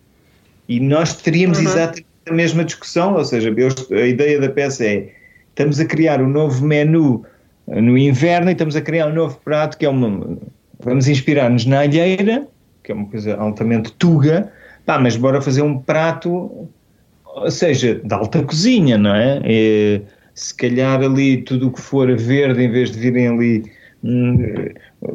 E 0.66 0.80
nós 0.80 1.12
teríamos 1.12 1.58
exatamente 1.58 2.06
a 2.26 2.32
mesma 2.32 2.64
discussão, 2.64 3.12
ou 3.14 3.22
seja, 3.22 3.54
eu- 3.54 3.98
a 3.98 4.06
ideia 4.06 4.40
da 4.40 4.48
peça 4.48 4.86
é 4.86 5.10
estamos 5.50 5.78
a 5.78 5.84
criar 5.84 6.22
um 6.22 6.26
novo 6.26 6.64
menu 6.64 7.22
eh, 7.70 7.82
no 7.82 7.98
inverno 7.98 8.48
e 8.48 8.52
estamos 8.52 8.76
a 8.76 8.80
criar 8.80 9.08
um 9.08 9.12
novo 9.12 9.38
prato 9.44 9.76
que 9.76 9.84
é 9.84 9.90
uma. 9.90 10.38
Vamos 10.80 11.06
inspirar-nos 11.06 11.66
na 11.66 11.80
alheira, 11.80 12.48
que 12.82 12.90
é 12.90 12.94
uma 12.94 13.08
coisa 13.10 13.36
altamente 13.36 13.92
tuga, 13.92 14.50
pá, 14.86 14.98
mas 14.98 15.18
bora 15.18 15.42
fazer 15.42 15.60
um 15.60 15.78
prato, 15.78 16.66
ou 17.26 17.50
seja, 17.50 17.96
de 18.02 18.14
alta 18.14 18.42
cozinha, 18.42 18.96
não 18.96 19.14
é? 19.14 19.42
É, 19.44 20.00
se 20.34 20.54
calhar 20.54 21.02
ali 21.02 21.42
tudo 21.42 21.68
o 21.68 21.72
que 21.72 21.80
for 21.82 22.10
verde, 22.16 22.62
em 22.62 22.70
vez 22.70 22.90
de 22.90 22.98
virem 22.98 23.28
ali 23.28 23.77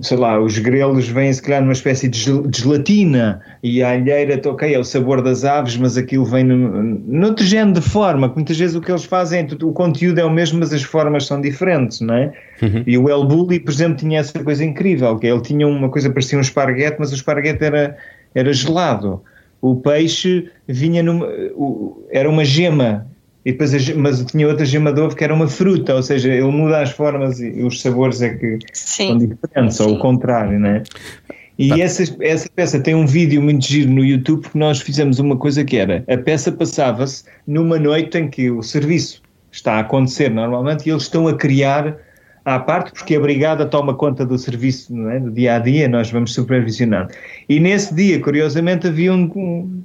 sei 0.02 0.18
lá, 0.18 0.40
os 0.40 0.58
grelos 0.60 1.08
vêm 1.08 1.32
se 1.32 1.42
calhar 1.42 1.62
numa 1.62 1.72
espécie 1.74 2.08
de 2.10 2.20
gel- 2.20 2.46
de 2.48 2.62
gelatina 2.62 3.42
e 3.64 3.82
a 3.82 3.92
alheira, 3.92 4.42
ok, 4.46 4.74
é 4.74 4.78
o 4.78 4.84
sabor 4.84 5.22
das 5.22 5.46
aves, 5.46 5.78
mas 5.78 5.98
aquilo 5.98 6.26
vem 6.26 6.44
no, 6.44 6.84
noutro 7.08 7.46
género 7.46 7.80
de 7.80 7.82
forma, 7.82 8.28
que 8.30 8.36
muitas 8.36 8.58
vezes 8.58 8.76
o 8.76 8.82
que 8.82 8.92
eles 8.92 9.06
fazem, 9.06 9.40
é 9.40 9.66
o 9.66 9.72
conteúdo 9.72 10.20
é 10.20 10.26
o 10.26 10.30
mesmo, 10.30 10.60
mas 10.60 10.74
as 10.74 10.84
formas 10.84 11.26
são 11.26 11.40
diferentes, 11.40 12.02
não 12.02 12.14
é? 12.14 12.34
E 12.86 12.98
o 12.98 13.10
El 13.10 13.24
Bulli, 13.26 13.60
por 13.60 13.72
exemplo, 13.72 13.98
tinha 13.98 14.20
essa 14.20 14.44
coisa 14.44 14.64
incrível, 14.64 15.18
que 15.18 15.28
ele 15.28 15.42
tinha 15.42 15.66
uma 15.68 15.90
coisa 15.90 16.10
que 16.10 16.14
parecia 16.14 16.38
um 16.38 16.42
esparguete, 16.42 16.98
mas 17.00 17.12
o 17.12 17.16
esparguete 17.16 17.64
era, 17.64 17.98
era 18.36 18.52
gelado. 18.52 19.22
O 19.62 19.78
peixe 19.78 20.50
vinha 20.68 21.02
numa, 21.02 21.26
era 22.12 22.30
uma 22.30 22.44
gema, 22.44 23.08
e 23.46 23.52
depois 23.52 23.90
mas 23.96 24.24
tinha 24.26 24.48
outra 24.48 24.66
gema 24.66 24.92
de 24.94 25.02
ovo 25.02 25.16
que 25.16 25.24
era 25.24 25.34
uma 25.34 25.48
fruta, 25.48 25.96
ou 25.96 26.04
seja, 26.04 26.32
ele 26.32 26.52
muda 26.52 26.82
as 26.82 26.92
formas 26.92 27.40
e 27.40 27.62
os 27.62 27.82
sabores 27.82 28.22
é 28.22 28.30
que 28.36 28.60
são 28.74 29.20
Sim. 29.20 29.28
diferentes, 29.28 29.80
ou 29.80 29.90
Sim. 29.90 29.96
o 29.96 30.00
contrário, 30.00 30.60
não 30.60 30.70
é? 30.70 30.84
E 31.58 31.82
essa, 31.82 32.04
essa 32.22 32.50
peça 32.56 32.80
tem 32.80 32.96
um 32.96 33.06
vídeo 33.06 33.42
muito 33.42 33.66
giro 33.66 33.92
no 33.92 34.04
YouTube 34.04 34.42
porque 34.42 34.58
nós 34.58 34.82
fizemos 34.82 35.20
uma 35.20 35.38
coisa 35.38 35.64
que 35.64 35.78
era, 35.78 36.04
a 36.08 36.18
peça 36.18 36.52
passava-se 36.52 37.26
numa 37.46 37.78
noite 37.78 38.18
em 38.18 38.28
que 38.28 38.50
o 38.50 38.64
serviço 38.64 39.22
está 39.52 39.74
a 39.74 39.80
acontecer 39.80 40.30
normalmente 40.30 40.88
e 40.88 40.92
eles 40.92 41.04
estão 41.04 41.28
a 41.28 41.36
criar 41.36 41.96
à 42.44 42.60
parte 42.60 42.92
porque 42.92 43.16
a 43.16 43.20
brigada 43.20 43.66
toma 43.66 43.94
conta 43.94 44.26
do 44.26 44.38
serviço 44.38 44.94
não 44.94 45.12
é? 45.12 45.20
do 45.20 45.32
dia 45.32 45.56
a 45.56 45.60
dia, 45.60 45.88
nós 45.88 46.10
vamos 46.10 46.34
supervisionando. 46.34 47.12
E 47.48 47.60
nesse 47.60 47.94
dia, 47.94 48.20
curiosamente, 48.20 48.88
havia 48.88 49.14
um, 49.14 49.32
um, 49.36 49.84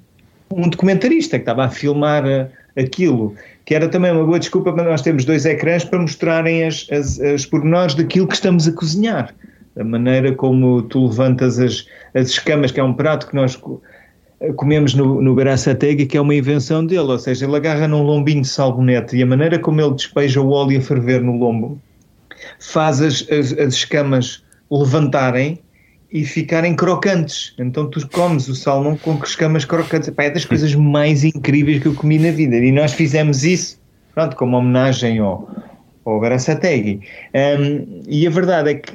um 0.51 0.69
documentarista 0.69 1.39
que 1.39 1.43
estava 1.43 1.67
a 1.67 1.69
filmar 1.69 2.27
eh, 2.27 2.49
aquilo, 2.79 3.35
que 3.65 3.75
era 3.75 3.89
também 3.89 4.13
uma 4.13 4.25
boa 4.25 4.39
desculpa 4.39 4.73
para 4.73 4.85
nós 4.85 5.03
termos 5.03 5.25
dois 5.25 5.45
ecrãs 5.45 5.85
para 5.85 5.99
mostrarem 5.99 6.65
as, 6.65 6.87
as, 6.91 7.21
as 7.21 7.45
pormenores 7.45 7.95
daquilo 7.95 8.27
que 8.27 8.35
estamos 8.35 8.69
a 8.69 8.73
cozinhar. 8.73 9.35
A 9.79 9.85
maneira 9.85 10.33
como 10.33 10.83
tu 10.83 11.07
levantas 11.07 11.59
as, 11.59 11.87
as 12.15 12.31
escamas, 12.31 12.73
que 12.73 12.81
é 12.81 12.85
um 12.85 12.95
prato 12.95 13.29
que 13.29 13.35
nós 13.35 13.57
co- 13.57 13.81
comemos 14.57 14.95
no, 14.95 15.21
no 15.21 15.35
Beraçatega, 15.35 16.07
que 16.07 16.17
é 16.17 16.21
uma 16.21 16.35
invenção 16.35 16.87
dele, 16.87 17.01
ou 17.01 17.19
seja, 17.19 17.45
ele 17.45 17.57
agarra 17.57 17.87
num 17.89 18.03
lombinho 18.03 18.43
de 18.43 18.49
salmonete 18.49 19.17
e 19.17 19.23
a 19.23 19.27
maneira 19.27 19.59
como 19.59 19.81
ele 19.81 19.95
despeja 19.95 20.41
o 20.41 20.51
óleo 20.51 20.79
a 20.79 20.81
ferver 20.81 21.21
no 21.21 21.37
lombo 21.37 21.81
faz 22.61 23.01
as, 23.01 23.27
as, 23.31 23.53
as 23.53 23.75
escamas 23.75 24.43
levantarem 24.71 25.61
e 26.11 26.25
ficarem 26.25 26.75
crocantes. 26.75 27.55
Então 27.59 27.89
tu 27.89 28.07
comes 28.09 28.49
o 28.49 28.55
salmão 28.55 28.97
com 28.97 29.15
escamas 29.23 29.65
crocantes. 29.65 30.09
Epá, 30.09 30.25
é 30.25 30.31
das 30.31 30.45
coisas 30.45 30.75
mais 30.75 31.25
incríveis 31.25 31.83
que 31.83 31.87
eu 31.87 31.95
comi 31.95 32.19
na 32.19 32.31
vida. 32.31 32.57
E 32.57 32.73
nós 32.73 32.93
fizemos 32.93 33.45
isso, 33.45 33.79
pronto, 34.15 34.35
como 34.37 34.57
homenagem 34.57 35.19
ao, 35.19 35.49
ao 36.05 36.21
Beraçategui. 36.21 37.01
Um, 37.35 38.03
e 38.09 38.27
a 38.27 38.31
verdade 38.31 38.71
é 38.71 38.75
que 38.75 38.93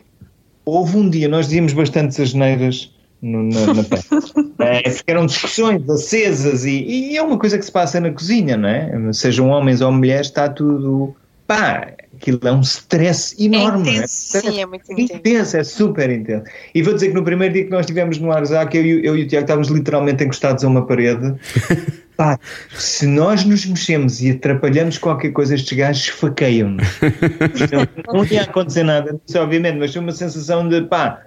houve 0.65 0.97
um 0.97 1.09
dia, 1.09 1.27
nós 1.27 1.45
dizíamos 1.45 1.73
bastantes 1.73 2.19
asneiras 2.19 2.91
no, 3.21 3.43
na, 3.43 3.73
na. 3.73 4.65
É, 4.65 4.81
porque 4.89 5.11
eram 5.11 5.25
discussões 5.25 5.87
acesas 5.89 6.65
e, 6.65 6.83
e 6.83 7.17
é 7.17 7.21
uma 7.21 7.37
coisa 7.37 7.57
que 7.57 7.65
se 7.65 7.71
passa 7.71 7.99
na 7.99 8.11
cozinha, 8.11 8.57
não 8.57 8.67
é? 8.67 9.13
Sejam 9.13 9.49
homens 9.49 9.81
ou 9.81 9.91
mulheres, 9.91 10.27
está 10.27 10.49
tudo. 10.49 11.15
Pá, 11.45 11.93
aquilo 12.23 12.39
é 12.43 12.51
um 12.51 12.61
stress 12.61 13.35
enorme. 13.37 13.81
É 13.89 13.91
não 13.91 13.97
intenso, 13.97 14.41
sim, 14.41 14.61
é 14.61 14.65
muito 14.65 14.91
intenso. 14.91 15.13
intenso, 15.15 15.57
é 15.57 15.63
super 15.63 16.09
intenso. 16.09 16.45
E 16.73 16.81
vou 16.81 16.93
dizer 16.93 17.09
que 17.09 17.13
no 17.13 17.23
primeiro 17.23 17.53
dia 17.53 17.65
que 17.65 17.69
nós 17.69 17.81
estivemos 17.81 18.17
no 18.17 18.31
Arzac, 18.31 18.75
eu, 18.75 18.83
e- 18.85 19.05
eu 19.05 19.17
e 19.17 19.23
o 19.23 19.27
Tiago 19.27 19.43
estávamos 19.43 19.67
literalmente 19.67 20.23
encostados 20.23 20.63
a 20.63 20.67
uma 20.67 20.85
parede. 20.85 21.33
Pá, 22.15 22.39
se 22.75 23.07
nós 23.07 23.43
nos 23.43 23.65
mexemos 23.65 24.21
e 24.21 24.29
atrapalhamos 24.31 24.99
qualquer 24.99 25.31
coisa, 25.31 25.55
estes 25.55 25.75
gajos 25.75 26.03
esfaqueiam-nos. 26.05 26.87
não, 28.05 28.13
não 28.19 28.25
ia 28.25 28.43
acontecer 28.43 28.83
nada 28.83 29.19
disso, 29.25 29.39
obviamente, 29.39 29.79
mas 29.79 29.91
foi 29.91 30.01
uma 30.01 30.11
sensação 30.11 30.69
de 30.69 30.83
pá. 30.83 31.21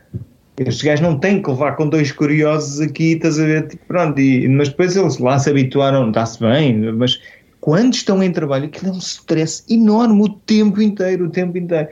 Estes 0.57 0.83
gajos 0.83 1.01
não 1.03 1.19
têm 1.19 1.43
que 1.43 1.51
levar 1.51 1.73
com 1.77 1.89
dois 1.89 2.13
curiosos 2.13 2.81
aqui, 2.81 3.15
estás 3.15 3.39
a 3.39 3.45
ver? 3.45 3.67
Tipo, 3.67 3.85
pronto, 3.87 4.19
e- 4.21 4.49
mas 4.49 4.69
depois 4.69 4.97
eles 4.97 5.19
lá 5.19 5.39
se 5.41 5.51
habituaram, 5.51 6.09
está-se 6.09 6.39
bem, 6.41 6.79
mas 6.93 7.21
quando 7.67 7.95
estão 7.95 8.23
em 8.23 8.31
trabalho, 8.31 8.67
aquilo 8.67 8.93
é 8.93 8.95
um 8.95 8.99
stress 8.99 9.65
enorme 9.69 10.23
o 10.23 10.29
tempo 10.29 10.81
inteiro, 10.81 11.27
o 11.27 11.31
tempo 11.31 11.59
inteiro. 11.59 11.89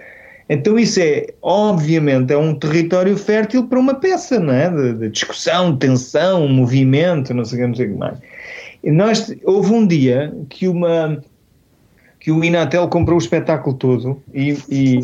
Então 0.48 0.78
isso 0.78 1.00
é, 1.00 1.34
obviamente, 1.42 2.32
é 2.32 2.36
um 2.36 2.54
território 2.54 3.16
fértil 3.16 3.66
para 3.66 3.80
uma 3.80 3.94
peça, 3.94 4.38
não 4.38 4.52
é? 4.52 4.70
De, 4.70 4.92
de 4.94 5.08
discussão, 5.08 5.76
tensão, 5.76 6.46
movimento, 6.46 7.34
não 7.34 7.44
sei 7.44 7.66
não 7.66 7.74
sei 7.74 7.86
o 7.86 7.90
que 7.90 7.98
mais. 7.98 8.18
E 8.84 8.90
nós, 8.92 9.34
houve 9.42 9.72
um 9.72 9.84
dia 9.84 10.32
que 10.48 10.68
uma 10.68 11.20
que 12.20 12.30
o 12.30 12.44
Inatel 12.44 12.86
comprou 12.86 13.16
o 13.16 13.20
espetáculo 13.20 13.74
todo 13.74 14.22
e, 14.32 14.56
e 14.68 15.00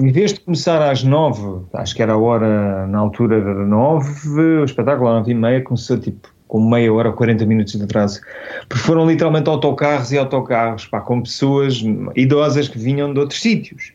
em 0.00 0.10
vez 0.10 0.32
de 0.32 0.40
começar 0.40 0.80
às 0.90 1.04
nove, 1.04 1.66
acho 1.74 1.94
que 1.94 2.02
era 2.02 2.14
a 2.14 2.18
hora, 2.18 2.86
na 2.86 2.98
altura 2.98 3.36
era 3.36 3.66
nove, 3.66 4.40
o 4.40 4.64
espetáculo 4.64 5.06
às 5.10 5.16
nove 5.16 5.32
e 5.32 5.34
meia 5.34 5.60
começou 5.60 5.98
tipo 5.98 6.33
com 6.54 6.60
meia 6.60 6.92
hora 6.92 7.08
ou 7.08 7.16
40 7.16 7.44
minutos 7.46 7.72
de 7.72 7.82
atraso, 7.82 8.20
porque 8.68 8.84
foram 8.84 9.08
literalmente 9.08 9.48
autocarros 9.48 10.12
e 10.12 10.18
autocarros, 10.18 10.86
pá, 10.86 11.00
com 11.00 11.20
pessoas 11.20 11.82
idosas 12.14 12.68
que 12.68 12.78
vinham 12.78 13.12
de 13.12 13.18
outros 13.18 13.42
sítios. 13.42 13.92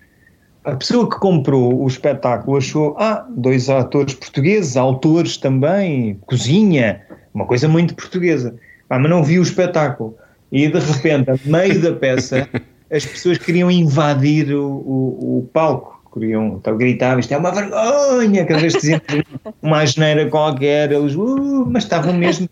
A 0.66 0.76
pessoa 0.76 1.10
que 1.10 1.18
comprou 1.20 1.82
o 1.82 1.88
espetáculo 1.88 2.57
achou, 2.57 2.97
ah, 2.99 3.26
dois 3.30 3.70
atores 3.70 4.14
portugueses, 4.14 4.76
autores 4.76 5.38
também, 5.38 6.20
cozinha, 6.26 7.01
uma 7.34 7.45
coisa 7.45 7.66
muito 7.70 7.95
portuguesa. 7.95 8.53
Ah, 8.89 8.99
mas 8.99 9.10
não 9.10 9.24
viu 9.24 9.39
o 9.39 9.45
espetáculo. 9.45 10.18
E 10.51 10.68
de 10.68 10.80
repente, 10.80 11.32
a 11.32 11.38
meio 11.45 11.82
da 11.82 11.93
peça, 11.93 12.45
as 12.91 13.05
pessoas 13.05 13.38
queriam 13.38 13.72
invadir 13.72 14.53
o, 14.53 14.66
o, 14.66 15.38
o 15.38 15.49
palco. 15.53 15.99
Queriam, 16.12 16.57
então, 16.60 16.76
gritavam, 16.76 17.20
isto 17.20 17.34
é 17.34 17.38
uma 17.38 17.51
vergonha, 17.51 18.45
cada 18.45 18.60
vez 18.60 18.74
que 18.74 18.82
diziam 18.82 19.01
uma 19.62 19.82
asneira 19.82 20.28
qualquer, 20.28 20.91
eles, 20.91 21.16
uh, 21.16 21.66
mas 21.68 21.84
estavam 21.84 22.14
mesmo. 22.14 22.49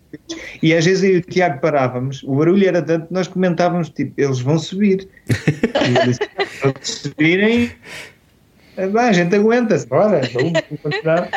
E 0.62 0.76
às 0.76 0.86
vezes 0.86 1.04
eu 1.04 1.16
e 1.16 1.18
o 1.18 1.22
Tiago 1.22 1.60
parávamos, 1.60 2.24
o 2.24 2.36
barulho 2.36 2.68
era 2.68 2.82
tanto, 2.82 3.08
nós 3.12 3.28
comentávamos, 3.28 3.90
tipo, 3.90 4.14
eles 4.16 4.40
vão 4.40 4.60
subir. 4.60 5.08
E 5.30 6.62
"Quando 6.62 6.84
subirem, 6.84 7.72
a 8.78 9.12
gente 9.12 9.36
aguenta-se, 9.36 9.88
bora, 9.88 10.22
vamos 10.34 10.62
continuar. 10.84 11.30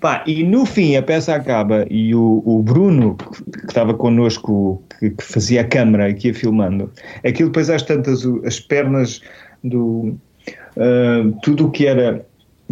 Pá, 0.00 0.22
e 0.26 0.42
no 0.44 0.64
fim 0.64 0.96
a 0.96 1.02
peça 1.02 1.34
acaba 1.34 1.86
e 1.90 2.14
o, 2.14 2.42
o 2.44 2.62
Bruno, 2.62 3.16
que, 3.16 3.66
estava 3.66 3.92
connosco, 3.92 4.82
que, 4.98 5.10
que 5.10 5.24
fazia 5.24 5.62
a 5.62 5.64
câmara 5.64 6.10
e 6.10 6.14
que 6.14 6.28
ia 6.28 6.34
filmando, 6.34 6.90
aquilo 7.24 7.48
depois 7.48 7.68
às 7.68 7.82
tantas, 7.82 8.24
as 8.44 8.60
pernas 8.60 9.20
do. 9.62 10.16
Ah, 10.76 11.30
tudo 11.42 11.66
o 11.66 11.70
que 11.70 11.86
era 11.86 12.24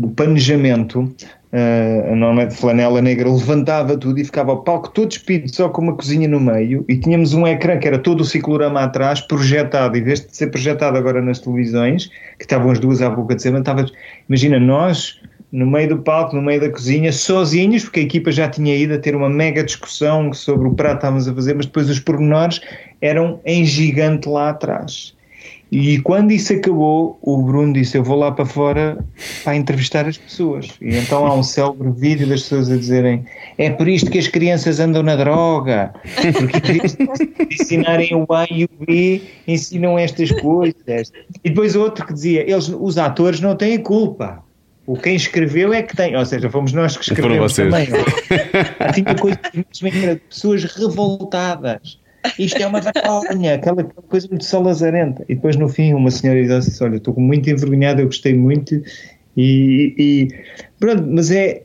o 0.03 0.09
panejamento, 0.11 1.01
uh, 1.01 2.14
normalmente 2.14 2.55
flanela 2.55 3.03
negra, 3.03 3.28
levantava 3.28 3.96
tudo 3.96 4.20
e 4.20 4.24
ficava 4.24 4.53
o 4.53 4.59
palco 4.59 4.90
todo 4.90 5.09
despido, 5.09 5.53
só 5.53 5.68
com 5.68 5.82
uma 5.82 5.94
cozinha 5.94 6.28
no 6.28 6.38
meio, 6.38 6.84
e 6.88 6.96
tínhamos 6.96 7.34
um 7.34 7.46
ecrã 7.46 7.78
que 7.78 7.88
era 7.88 7.99
todo 7.99 8.20
o 8.20 8.24
ciclorama 8.24 8.80
atrás, 8.80 9.20
projetado, 9.20 9.96
em 9.96 10.03
vez 10.03 10.20
de 10.20 10.36
ser 10.36 10.49
projetado 10.49 10.96
agora 10.96 11.20
nas 11.20 11.40
televisões, 11.40 12.07
que 12.38 12.44
estavam 12.44 12.70
as 12.70 12.78
duas 12.78 13.03
à 13.03 13.11
boca 13.11 13.34
de 13.34 13.42
cima, 13.42 13.59
estava, 13.59 13.86
imagina, 14.28 14.61
nós 14.61 15.20
no 15.51 15.66
meio 15.66 15.88
do 15.88 15.99
palco, 15.99 16.36
no 16.36 16.42
meio 16.42 16.61
da 16.61 16.70
cozinha, 16.70 17.11
sozinhos, 17.11 17.84
porque 17.84 18.01
a 18.01 18.03
equipa 18.03 18.30
já 18.30 18.49
tinha 18.49 18.76
ido 18.76 18.94
a 18.94 18.99
ter 18.99 19.16
uma 19.16 19.30
mega 19.30 19.64
discussão 19.64 20.32
sobre 20.32 20.68
o 20.68 20.74
prato 20.74 20.92
que 20.92 20.99
estávamos 20.99 21.26
a 21.26 21.34
fazer, 21.34 21.55
mas 21.55 21.64
depois 21.64 21.88
os 21.88 21.99
pormenores 21.99 22.61
eram 23.01 23.40
em 23.46 23.64
gigante 23.64 24.28
lá 24.28 24.51
atrás. 24.51 25.16
E 25.71 26.01
quando 26.01 26.33
isso 26.33 26.53
acabou, 26.55 27.19
o 27.21 27.43
Bruno 27.43 27.75
disse: 27.75 27.99
Eu 27.99 28.03
vou 28.03 28.16
lá 28.16 28.33
para 28.33 28.47
fora 28.47 28.99
para 29.45 29.55
entrevistar 29.55 30.07
as 30.07 30.16
pessoas. 30.16 30.71
E 30.81 30.97
então 30.97 31.27
há 31.27 31.35
um 31.35 31.43
célebre 31.43 31.91
vídeo 31.91 32.27
das 32.27 32.43
pessoas 32.43 32.71
a 32.71 32.77
dizerem: 32.77 33.25
É 33.59 33.71
por 33.71 33.87
isto 33.87 34.11
que 34.11 34.19
as 34.19 34.29
crianças 34.29 34.81
andam 34.81 35.03
na 35.03 35.16
droga, 35.16 35.93
porque 36.39 37.55
ensinarem 37.55 38.14
o 38.14 38.27
A 38.33 38.47
e 38.51 38.64
o 38.64 38.71
B, 38.87 39.21
ensinam 39.47 39.99
estas 39.99 40.33
coisas. 40.33 41.12
E 41.45 41.51
depois 41.51 41.76
outro 41.76 42.07
que 42.07 42.14
dizia: 42.14 42.51
eles, 42.51 42.68
Os 42.68 42.97
atores 42.97 43.41
não 43.41 43.55
têm 43.55 43.79
culpa. 43.79 44.42
O 44.87 44.97
quem 44.97 45.17
escreveu 45.17 45.75
é 45.75 45.83
que 45.83 45.95
tem, 45.95 46.17
ou 46.17 46.25
seja, 46.25 46.49
fomos 46.49 46.72
nós 46.72 46.97
que 46.97 47.05
escrevemos 47.05 47.55
também. 47.55 47.88
Há 48.80 48.91
tinha 48.91 49.14
coisas 49.14 49.38
de 49.53 50.17
pessoas 50.30 50.64
revoltadas. 50.64 51.99
Isto 52.38 52.62
é 52.62 52.66
uma 52.66 52.80
vergonha, 52.80 53.54
aquela 53.54 53.84
coisa 53.84 54.28
muito 54.28 54.45
salazarenta. 54.45 55.24
E 55.28 55.34
depois 55.34 55.57
no 55.57 55.68
fim 55.68 55.95
uma 55.95 56.11
senhora 56.11 56.40
idosa 56.40 56.70
disse, 56.70 56.82
olha, 56.82 56.96
estou 56.96 57.14
muito 57.18 57.49
envergonhada, 57.49 58.00
eu 58.00 58.07
gostei 58.07 58.34
muito 58.34 58.82
e, 59.36 59.95
e 59.99 60.28
pronto, 60.78 61.07
mas 61.07 61.30
é 61.30 61.62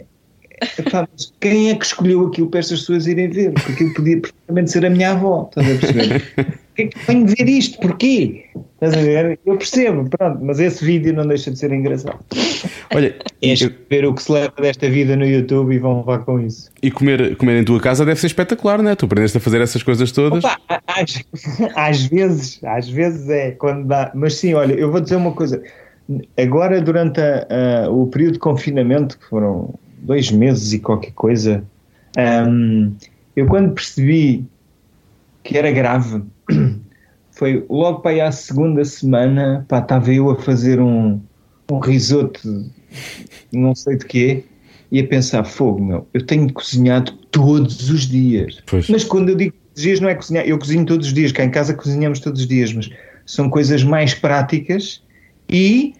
epá, 0.77 1.07
mas 1.11 1.33
quem 1.39 1.69
é 1.69 1.75
que 1.75 1.85
escolheu 1.85 2.27
aquilo 2.27 2.49
para 2.49 2.59
estas 2.59 2.81
pessoas 2.81 3.07
irem 3.07 3.29
ver? 3.29 3.53
Porque 3.53 3.73
aquilo 3.73 3.93
podia 3.93 4.21
perfeitamente 4.21 4.71
ser 4.71 4.85
a 4.85 4.89
minha 4.89 5.11
avó, 5.11 5.49
estás 5.49 5.67
a 5.67 5.79
perceber? 5.79 6.59
Porquê 6.75 6.87
que 6.87 6.99
venho 7.05 7.27
ver 7.27 7.47
isto? 7.49 7.79
Porquê? 7.79 8.45
Estás 8.73 8.93
a 8.95 9.01
ver? 9.01 9.39
Eu 9.45 9.57
percebo, 9.57 10.09
pronto, 10.09 10.39
mas 10.43 10.59
esse 10.59 10.83
vídeo 10.83 11.13
não 11.13 11.27
deixa 11.27 11.51
de 11.51 11.59
ser 11.59 11.71
engraçado. 11.71 12.17
Olha, 12.93 13.15
É 13.41 13.49
eu- 13.49 13.53
escrever 13.53 14.05
o 14.07 14.13
que 14.13 14.23
se 14.23 14.31
leva 14.31 14.53
desta 14.59 14.89
vida 14.89 15.15
no 15.15 15.25
YouTube 15.25 15.73
e 15.75 15.77
vão 15.77 15.97
levar 15.99 16.19
com 16.25 16.39
isso. 16.39 16.71
e 16.81 16.89
comer, 16.89 17.35
comer 17.37 17.61
em 17.61 17.63
tua 17.63 17.79
casa 17.79 18.03
deve 18.03 18.19
ser 18.19 18.27
espetacular, 18.27 18.81
não 18.81 18.89
é? 18.89 18.95
Tu 18.95 19.05
aprendeste 19.05 19.37
a 19.37 19.41
fazer 19.41 19.61
essas 19.61 19.83
coisas 19.83 20.11
todas. 20.11 20.43
Opa, 20.43 20.81
às, 20.87 21.23
às 21.75 22.03
vezes, 22.05 22.59
às 22.63 22.89
vezes 22.89 23.29
é 23.29 23.51
quando 23.51 23.85
dá, 23.87 24.11
mas 24.15 24.35
sim, 24.35 24.53
olha, 24.55 24.73
eu 24.73 24.91
vou 24.91 24.99
dizer 24.99 25.15
uma 25.15 25.31
coisa. 25.33 25.61
agora 26.37 26.81
durante 26.81 27.21
a- 27.21 27.85
a- 27.85 27.89
o 27.91 28.07
período 28.07 28.33
de 28.33 28.39
confinamento, 28.39 29.17
que 29.17 29.25
foram 29.27 29.73
dois 29.99 30.31
meses 30.31 30.73
e 30.73 30.79
qualquer 30.79 31.11
coisa, 31.13 31.63
hum, 32.49 32.93
eu 33.35 33.45
quando 33.47 33.73
percebi 33.73 34.43
que 35.43 35.57
era 35.57 35.71
grave, 35.71 36.21
foi 37.31 37.65
logo 37.69 37.99
para 37.99 38.11
aí 38.11 38.21
à 38.21 38.31
segunda 38.31 38.83
semana, 38.85 39.65
pá, 39.67 39.79
estava 39.79 40.11
eu 40.13 40.29
a 40.29 40.35
fazer 40.35 40.79
um, 40.79 41.19
um 41.71 41.79
risoto, 41.79 42.65
não 43.51 43.73
sei 43.75 43.97
de 43.97 44.05
quê, 44.05 44.43
e 44.91 44.99
a 44.99 45.07
pensar, 45.07 45.43
fogo, 45.43 45.83
meu, 45.83 46.07
eu 46.13 46.25
tenho 46.25 46.51
cozinhado 46.53 47.13
todos 47.31 47.89
os 47.89 48.01
dias. 48.01 48.61
Pois. 48.67 48.87
Mas 48.89 49.03
quando 49.03 49.29
eu 49.29 49.35
digo 49.35 49.53
todos 49.53 49.77
os 49.77 49.83
dias, 49.83 49.99
não 49.99 50.09
é 50.09 50.15
cozinhar, 50.15 50.45
eu 50.45 50.57
cozinho 50.59 50.85
todos 50.85 51.07
os 51.07 51.13
dias, 51.13 51.31
cá 51.31 51.43
em 51.43 51.49
casa 51.49 51.73
cozinhamos 51.73 52.19
todos 52.19 52.41
os 52.41 52.47
dias, 52.47 52.71
mas 52.73 52.89
são 53.25 53.49
coisas 53.49 53.83
mais 53.83 54.13
práticas 54.13 55.01
e 55.49 55.95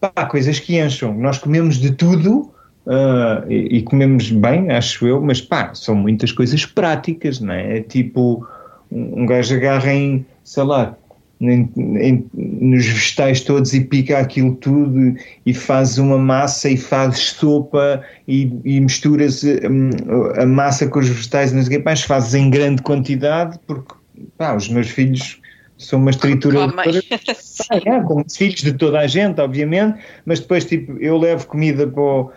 pá, 0.00 0.24
coisas 0.26 0.58
que 0.58 0.78
encham. 0.80 1.12
Nós 1.14 1.38
comemos 1.38 1.76
de 1.76 1.92
tudo 1.92 2.50
ah, 2.86 3.44
e, 3.48 3.78
e 3.78 3.82
comemos 3.82 4.30
bem, 4.30 4.70
acho 4.70 5.06
eu, 5.06 5.20
mas 5.20 5.42
pá, 5.42 5.74
são 5.74 5.94
muitas 5.94 6.32
coisas 6.32 6.64
práticas, 6.64 7.38
não 7.38 7.52
é? 7.52 7.78
É 7.78 7.80
tipo, 7.82 8.46
um 8.90 9.26
gajo 9.26 9.54
agarra 9.54 9.92
em, 9.92 10.24
sei 10.44 10.62
lá, 10.64 10.96
em- 11.40 11.70
em- 11.76 12.30
nos 12.34 12.84
vegetais 12.86 13.40
todos 13.40 13.72
e 13.72 13.80
pica 13.84 14.18
aquilo 14.18 14.56
tudo 14.56 15.14
e 15.46 15.54
faz 15.54 15.98
uma 15.98 16.18
massa 16.18 16.68
e 16.68 16.76
faz 16.76 17.18
sopa 17.18 18.02
e, 18.26 18.52
e 18.64 18.80
misturas 18.80 19.44
hum, 19.44 19.90
a 20.36 20.44
massa 20.44 20.88
com 20.88 20.98
os 20.98 21.08
vegetais 21.08 21.52
e 21.52 21.54
não 21.54 21.62
sei 21.62 21.76
o 21.76 21.78
quê, 21.78 21.82
mas 21.84 22.02
fazes 22.02 22.34
em 22.34 22.50
grande 22.50 22.82
quantidade 22.82 23.58
porque 23.66 23.94
pá, 24.36 24.54
os 24.54 24.68
meus 24.68 24.88
filhos 24.88 25.40
são 25.78 26.00
uma 26.00 26.10
ah, 26.10 27.76
é, 27.86 28.00
como 28.02 28.24
os 28.26 28.36
filhos 28.36 28.60
de 28.60 28.72
toda 28.72 28.98
a 28.98 29.06
gente, 29.06 29.40
obviamente, 29.40 29.98
mas 30.26 30.40
depois, 30.40 30.64
tipo, 30.64 30.96
eu 30.98 31.16
levo 31.16 31.46
comida 31.46 31.86
para 31.86 32.02
o, 32.02 32.32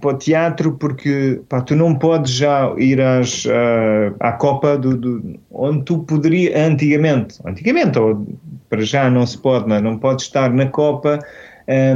para 0.00 0.10
o 0.10 0.18
teatro 0.18 0.72
porque, 0.72 1.40
pá, 1.48 1.60
tu 1.60 1.74
não 1.74 1.94
podes 1.94 2.32
já 2.32 2.72
ir 2.78 3.00
às, 3.00 3.44
ah, 3.46 4.14
à 4.20 4.32
Copa 4.32 4.76
do, 4.78 4.96
do- 4.96 5.38
onde 5.50 5.84
tu 5.84 5.98
poderias, 6.04 6.54
antigamente, 6.54 7.38
antigamente, 7.44 7.98
ou 7.98 8.26
para 8.68 8.82
já 8.82 9.10
não 9.10 9.26
se 9.26 9.38
pode, 9.38 9.68
não, 9.68 9.76
é? 9.76 9.80
não 9.80 9.98
podes 9.98 10.24
estar 10.26 10.52
na 10.52 10.66
Copa, 10.66 11.18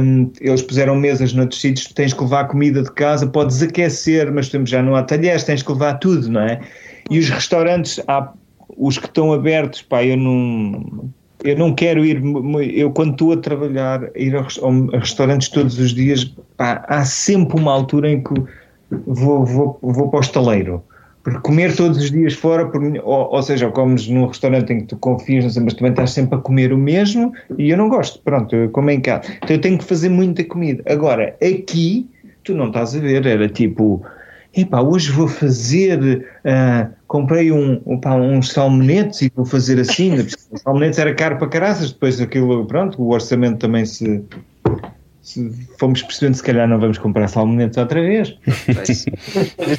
hum, 0.01 0.31
eles 0.41 0.61
puseram 0.61 0.95
mesas 0.95 1.33
noutros 1.33 1.61
sítios, 1.61 1.87
tens 1.93 2.13
que 2.13 2.21
levar 2.23 2.47
comida 2.47 2.83
de 2.83 2.91
casa, 2.91 3.27
podes 3.27 3.61
aquecer, 3.61 4.31
mas 4.31 4.47
já 4.47 4.81
não 4.81 4.95
há 4.95 5.03
talheres, 5.03 5.43
tens 5.43 5.63
que 5.63 5.71
levar 5.71 5.95
tudo, 5.95 6.29
não 6.29 6.41
é? 6.41 6.59
E 7.09 7.19
os 7.19 7.29
restaurantes, 7.29 7.99
há 8.07 8.31
os 8.77 8.97
que 8.97 9.05
estão 9.07 9.33
abertos, 9.33 9.81
pá, 9.81 10.03
eu 10.03 10.15
não, 10.17 11.09
eu 11.43 11.57
não 11.57 11.73
quero 11.73 12.03
ir, 12.05 12.21
eu 12.73 12.91
quando 12.91 13.11
estou 13.13 13.33
a 13.33 13.37
trabalhar, 13.37 14.09
ir 14.15 14.35
a, 14.35 14.41
res- 14.41 14.59
a 14.93 14.97
restaurantes 14.97 15.49
todos 15.49 15.77
os 15.79 15.93
dias, 15.93 16.25
pá, 16.57 16.83
há 16.87 17.05
sempre 17.05 17.59
uma 17.59 17.71
altura 17.71 18.09
em 18.11 18.23
que 18.23 18.33
vou, 19.05 19.45
vou, 19.45 19.79
vou 19.81 20.09
para 20.09 20.17
o 20.19 20.21
estaleiro. 20.21 20.83
Porque 21.23 21.41
comer 21.41 21.75
todos 21.75 21.97
os 21.97 22.11
dias 22.11 22.33
fora, 22.33 22.65
por 22.69 22.81
ou, 22.81 23.33
ou 23.33 23.43
seja, 23.43 23.69
comes 23.69 24.07
num 24.07 24.25
restaurante 24.25 24.71
em 24.71 24.79
que 24.79 24.85
tu 24.85 24.97
confias, 24.97 25.57
mas 25.57 25.73
também 25.73 25.91
estás 25.91 26.11
sempre 26.11 26.35
a 26.35 26.41
comer 26.41 26.71
o 26.71 26.77
mesmo 26.77 27.33
e 27.57 27.69
eu 27.69 27.77
não 27.77 27.89
gosto. 27.89 28.19
Pronto, 28.23 28.55
eu 28.55 28.69
como 28.69 28.89
em 28.89 29.01
casa. 29.01 29.23
Então 29.37 29.55
eu 29.55 29.61
tenho 29.61 29.77
que 29.77 29.83
fazer 29.83 30.09
muita 30.09 30.43
comida. 30.45 30.81
Agora, 30.87 31.35
aqui, 31.43 32.09
tu 32.43 32.55
não 32.55 32.67
estás 32.67 32.95
a 32.95 32.99
ver, 32.99 33.25
era 33.25 33.49
tipo, 33.49 34.01
epá, 34.55 34.81
hoje 34.81 35.11
vou 35.11 35.27
fazer, 35.27 36.25
ah, 36.45 36.89
comprei 37.09 37.51
um, 37.51 37.81
um, 37.87 37.99
pá, 37.99 38.13
uns 38.15 38.51
salmonetes 38.51 39.23
e 39.23 39.31
vou 39.35 39.43
fazer 39.43 39.79
assim. 39.79 40.13
Os 40.13 40.61
salmonetes 40.61 40.99
era 40.99 41.13
caro 41.13 41.37
para 41.37 41.47
caraças, 41.47 41.91
depois 41.91 42.21
aquilo, 42.21 42.65
pronto, 42.65 43.01
o 43.01 43.09
orçamento 43.09 43.57
também 43.57 43.83
se, 43.83 44.23
se 45.19 45.51
fomos 45.79 46.03
percebendo, 46.03 46.35
se 46.35 46.43
calhar 46.43 46.67
não 46.67 46.79
vamos 46.79 46.99
comprar 46.99 47.27
salmonetes 47.27 47.77
outra 47.79 47.99
vez. 47.99 48.37
Pois. 48.45 49.05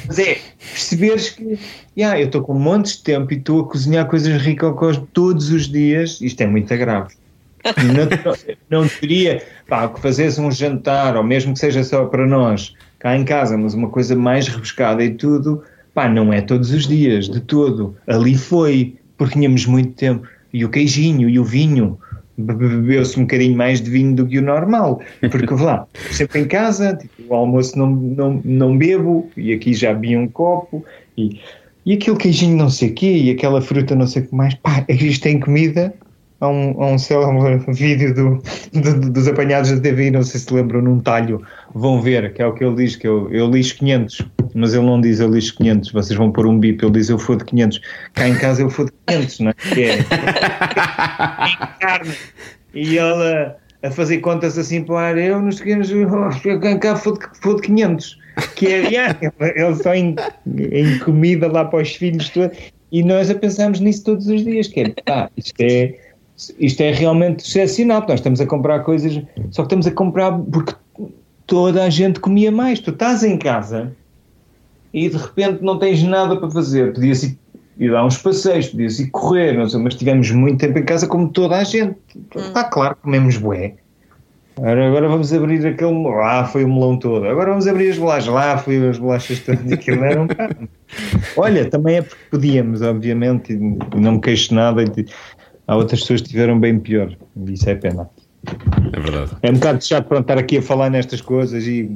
Mas 0.05 0.19
é, 0.19 0.37
perceberes 0.59 1.29
que 1.29 1.57
yeah, 1.97 2.19
eu 2.19 2.25
estou 2.25 2.41
com 2.41 2.53
montes 2.53 2.97
de 2.97 3.03
tempo 3.03 3.33
e 3.33 3.37
estou 3.37 3.61
a 3.61 3.67
cozinhar 3.67 4.05
coisas 4.07 4.41
ricocós 4.41 5.01
todos 5.13 5.51
os 5.51 5.69
dias, 5.69 6.19
isto 6.19 6.41
é 6.41 6.47
muito 6.47 6.67
grave. 6.77 7.15
Não, 8.69 8.81
não 8.81 8.87
teria 8.89 9.41
pá, 9.69 9.87
que 9.87 10.01
fazeres 10.01 10.37
um 10.37 10.51
jantar, 10.51 11.15
ou 11.15 11.23
mesmo 11.23 11.53
que 11.53 11.59
seja 11.59 11.81
só 11.83 12.05
para 12.05 12.27
nós, 12.27 12.75
cá 12.99 13.15
em 13.15 13.23
casa, 13.23 13.57
mas 13.57 13.73
uma 13.73 13.87
coisa 13.87 14.17
mais 14.17 14.49
rebuscada 14.49 15.01
e 15.01 15.11
tudo, 15.11 15.63
pá, 15.93 16.09
não 16.09 16.31
é 16.31 16.41
todos 16.41 16.71
os 16.71 16.87
dias, 16.87 17.27
de 17.29 17.39
todo. 17.41 17.95
Ali 18.07 18.35
foi, 18.37 18.95
porque 19.17 19.33
tínhamos 19.33 19.65
muito 19.65 19.93
tempo. 19.93 20.27
E 20.53 20.65
o 20.65 20.69
queijinho 20.69 21.29
e 21.29 21.39
o 21.39 21.43
vinho, 21.43 21.97
be- 22.37 22.53
be- 22.53 22.67
bebeu-se 22.67 23.17
um 23.19 23.23
bocadinho 23.23 23.55
mais 23.55 23.81
de 23.81 23.89
vinho 23.89 24.15
do 24.15 24.27
que 24.27 24.39
o 24.39 24.41
normal, 24.41 25.01
porque 25.29 25.53
lá, 25.53 25.85
sempre 26.11 26.41
em 26.41 26.47
casa, 26.47 26.95
tipo, 26.95 27.13
o 27.27 27.33
almoço 27.33 27.77
não, 27.77 27.87
não, 27.89 28.41
não 28.43 28.77
bebo, 28.77 29.31
e 29.37 29.53
aqui 29.53 29.73
já 29.73 29.93
vi 29.93 30.17
um 30.17 30.27
copo, 30.27 30.83
e, 31.17 31.39
e 31.85 31.93
aquele 31.93 32.17
queijinho 32.17 32.57
não 32.57 32.69
sei 32.69 32.89
o 32.89 32.93
quê, 32.93 33.11
e 33.17 33.31
aquela 33.31 33.61
fruta 33.61 33.95
não 33.95 34.07
sei 34.07 34.23
o 34.23 34.27
que 34.27 34.35
mais, 34.35 34.53
pá, 34.55 34.85
isto 34.89 35.23
tem 35.23 35.39
comida, 35.39 35.93
há 36.39 36.49
um, 36.49 36.83
há 36.83 36.87
um 36.87 36.97
vídeo 37.73 38.13
do, 38.13 38.41
do- 38.73 39.11
dos 39.11 39.27
apanhados 39.27 39.71
da 39.71 39.79
TV, 39.79 40.11
não 40.11 40.23
sei 40.23 40.39
se 40.39 40.53
lembram, 40.53 40.81
num 40.81 40.99
talho, 40.99 41.41
vão 41.73 42.01
ver, 42.01 42.33
que 42.33 42.41
é 42.41 42.45
o 42.45 42.53
que 42.53 42.63
ele 42.63 42.75
diz, 42.75 42.95
que 42.95 43.07
eu, 43.07 43.31
eu 43.31 43.49
lixo 43.49 43.77
500, 43.77 44.21
mas 44.53 44.73
ele 44.73 44.85
não 44.85 44.99
diz 44.99 45.19
eu 45.19 45.29
lixo 45.29 45.55
500, 45.57 45.91
vocês 45.91 46.17
vão 46.17 46.31
pôr 46.31 46.45
um 46.45 46.59
bip, 46.59 46.83
ele 46.83 46.93
diz 46.93 47.09
eu 47.09 47.17
fodo 47.17 47.45
500, 47.45 47.81
cá 48.13 48.27
em 48.27 48.35
casa 48.35 48.61
eu 48.61 48.69
fodo 48.69 48.91
500, 49.07 49.39
não 49.39 49.49
é? 49.51 49.53
Que 49.53 49.83
é 49.83 50.03
carne, 51.79 52.13
e 52.73 52.97
ele 52.97 53.01
a, 53.01 53.55
a 53.83 53.91
fazer 53.91 54.19
contas 54.19 54.57
assim 54.57 54.83
para 54.83 54.93
o 54.93 54.97
ar, 54.97 55.17
eu 55.17 55.41
nos 55.41 55.59
pequenos, 55.59 55.91
eu 55.91 56.07
cá 56.79 56.95
fodo, 56.95 57.19
fodo 57.41 57.61
500, 57.61 58.17
que 58.55 58.67
é, 58.67 58.77
yeah, 58.87 59.17
ele 59.55 59.75
só 59.75 59.93
em, 59.93 60.15
em 60.57 60.99
comida 60.99 61.51
lá 61.51 61.65
para 61.65 61.81
os 61.81 61.95
filhos 61.95 62.29
todos, 62.29 62.57
e 62.91 63.03
nós 63.03 63.29
a 63.29 63.35
pensamos 63.35 63.79
nisso 63.79 64.03
todos 64.03 64.27
os 64.27 64.43
dias, 64.43 64.67
que 64.67 64.81
é, 64.81 64.89
pá, 65.05 65.29
isto 65.37 65.61
é 65.61 65.95
isto 66.59 66.81
é 66.81 66.91
realmente 66.91 67.45
excepcional, 67.45 68.01
porque 68.01 68.13
nós 68.13 68.19
estamos 68.19 68.41
a 68.41 68.45
comprar 68.45 68.79
coisas, 68.79 69.13
só 69.51 69.61
que 69.61 69.67
estamos 69.67 69.87
a 69.87 69.91
comprar 69.91 70.31
porque 70.31 70.73
toda 71.45 71.83
a 71.83 71.89
gente 71.89 72.19
comia 72.19 72.51
mais. 72.51 72.79
Tu 72.79 72.91
estás 72.91 73.23
em 73.23 73.37
casa 73.37 73.91
e 74.93 75.09
de 75.09 75.17
repente 75.17 75.63
não 75.63 75.77
tens 75.77 76.03
nada 76.03 76.35
para 76.37 76.49
fazer. 76.49 76.93
Podias 76.93 77.23
ir, 77.23 77.37
ir 77.77 77.91
dar 77.91 78.05
uns 78.05 78.17
passeios, 78.17 78.69
podias 78.69 78.99
ir 78.99 79.09
correr, 79.09 79.57
não 79.57 79.67
sei, 79.67 79.79
mas 79.79 79.95
tivemos 79.95 80.31
muito 80.31 80.59
tempo 80.59 80.77
em 80.77 80.85
casa 80.85 81.07
como 81.07 81.29
toda 81.29 81.57
a 81.57 81.63
gente. 81.63 81.95
Está 82.35 82.63
claro 82.63 82.95
que 82.95 83.01
comemos 83.01 83.37
bué. 83.37 83.75
Agora, 84.57 84.87
agora 84.87 85.07
vamos 85.07 85.33
abrir 85.33 85.65
aquele. 85.65 86.03
Lá 86.03 86.45
foi 86.45 86.63
o 86.65 86.67
melão 86.67 86.97
todo. 86.97 87.25
Agora 87.25 87.49
vamos 87.51 87.67
abrir 87.67 87.89
as 87.89 87.97
bolachas. 87.97 88.27
Lá 88.27 88.57
foi 88.57 88.89
as 88.89 88.97
bolachas 88.97 89.39
todas. 89.39 89.71
Aquilo 89.71 90.03
era 90.03 90.21
um. 90.21 90.27
Olha, 91.37 91.69
também 91.69 91.97
é 91.97 92.01
porque 92.01 92.23
podíamos, 92.29 92.81
obviamente, 92.81 93.53
e 93.53 93.99
não 93.99 94.13
me 94.13 94.21
queixo 94.21 94.53
nada. 94.53 94.83
e 94.83 95.05
Há 95.67 95.75
outras 95.75 96.01
pessoas 96.01 96.21
que 96.21 96.29
tiveram 96.29 96.59
bem 96.59 96.79
pior. 96.79 97.15
Isso 97.47 97.69
é 97.69 97.75
pena. 97.75 98.09
É 98.93 98.99
verdade. 98.99 99.31
É 99.43 99.49
um 99.49 99.53
bocado 99.53 99.83
chato 99.83 100.07
pronto, 100.07 100.21
estar 100.21 100.37
aqui 100.37 100.57
a 100.57 100.61
falar 100.61 100.89
nestas 100.89 101.21
coisas 101.21 101.65
e, 101.67 101.87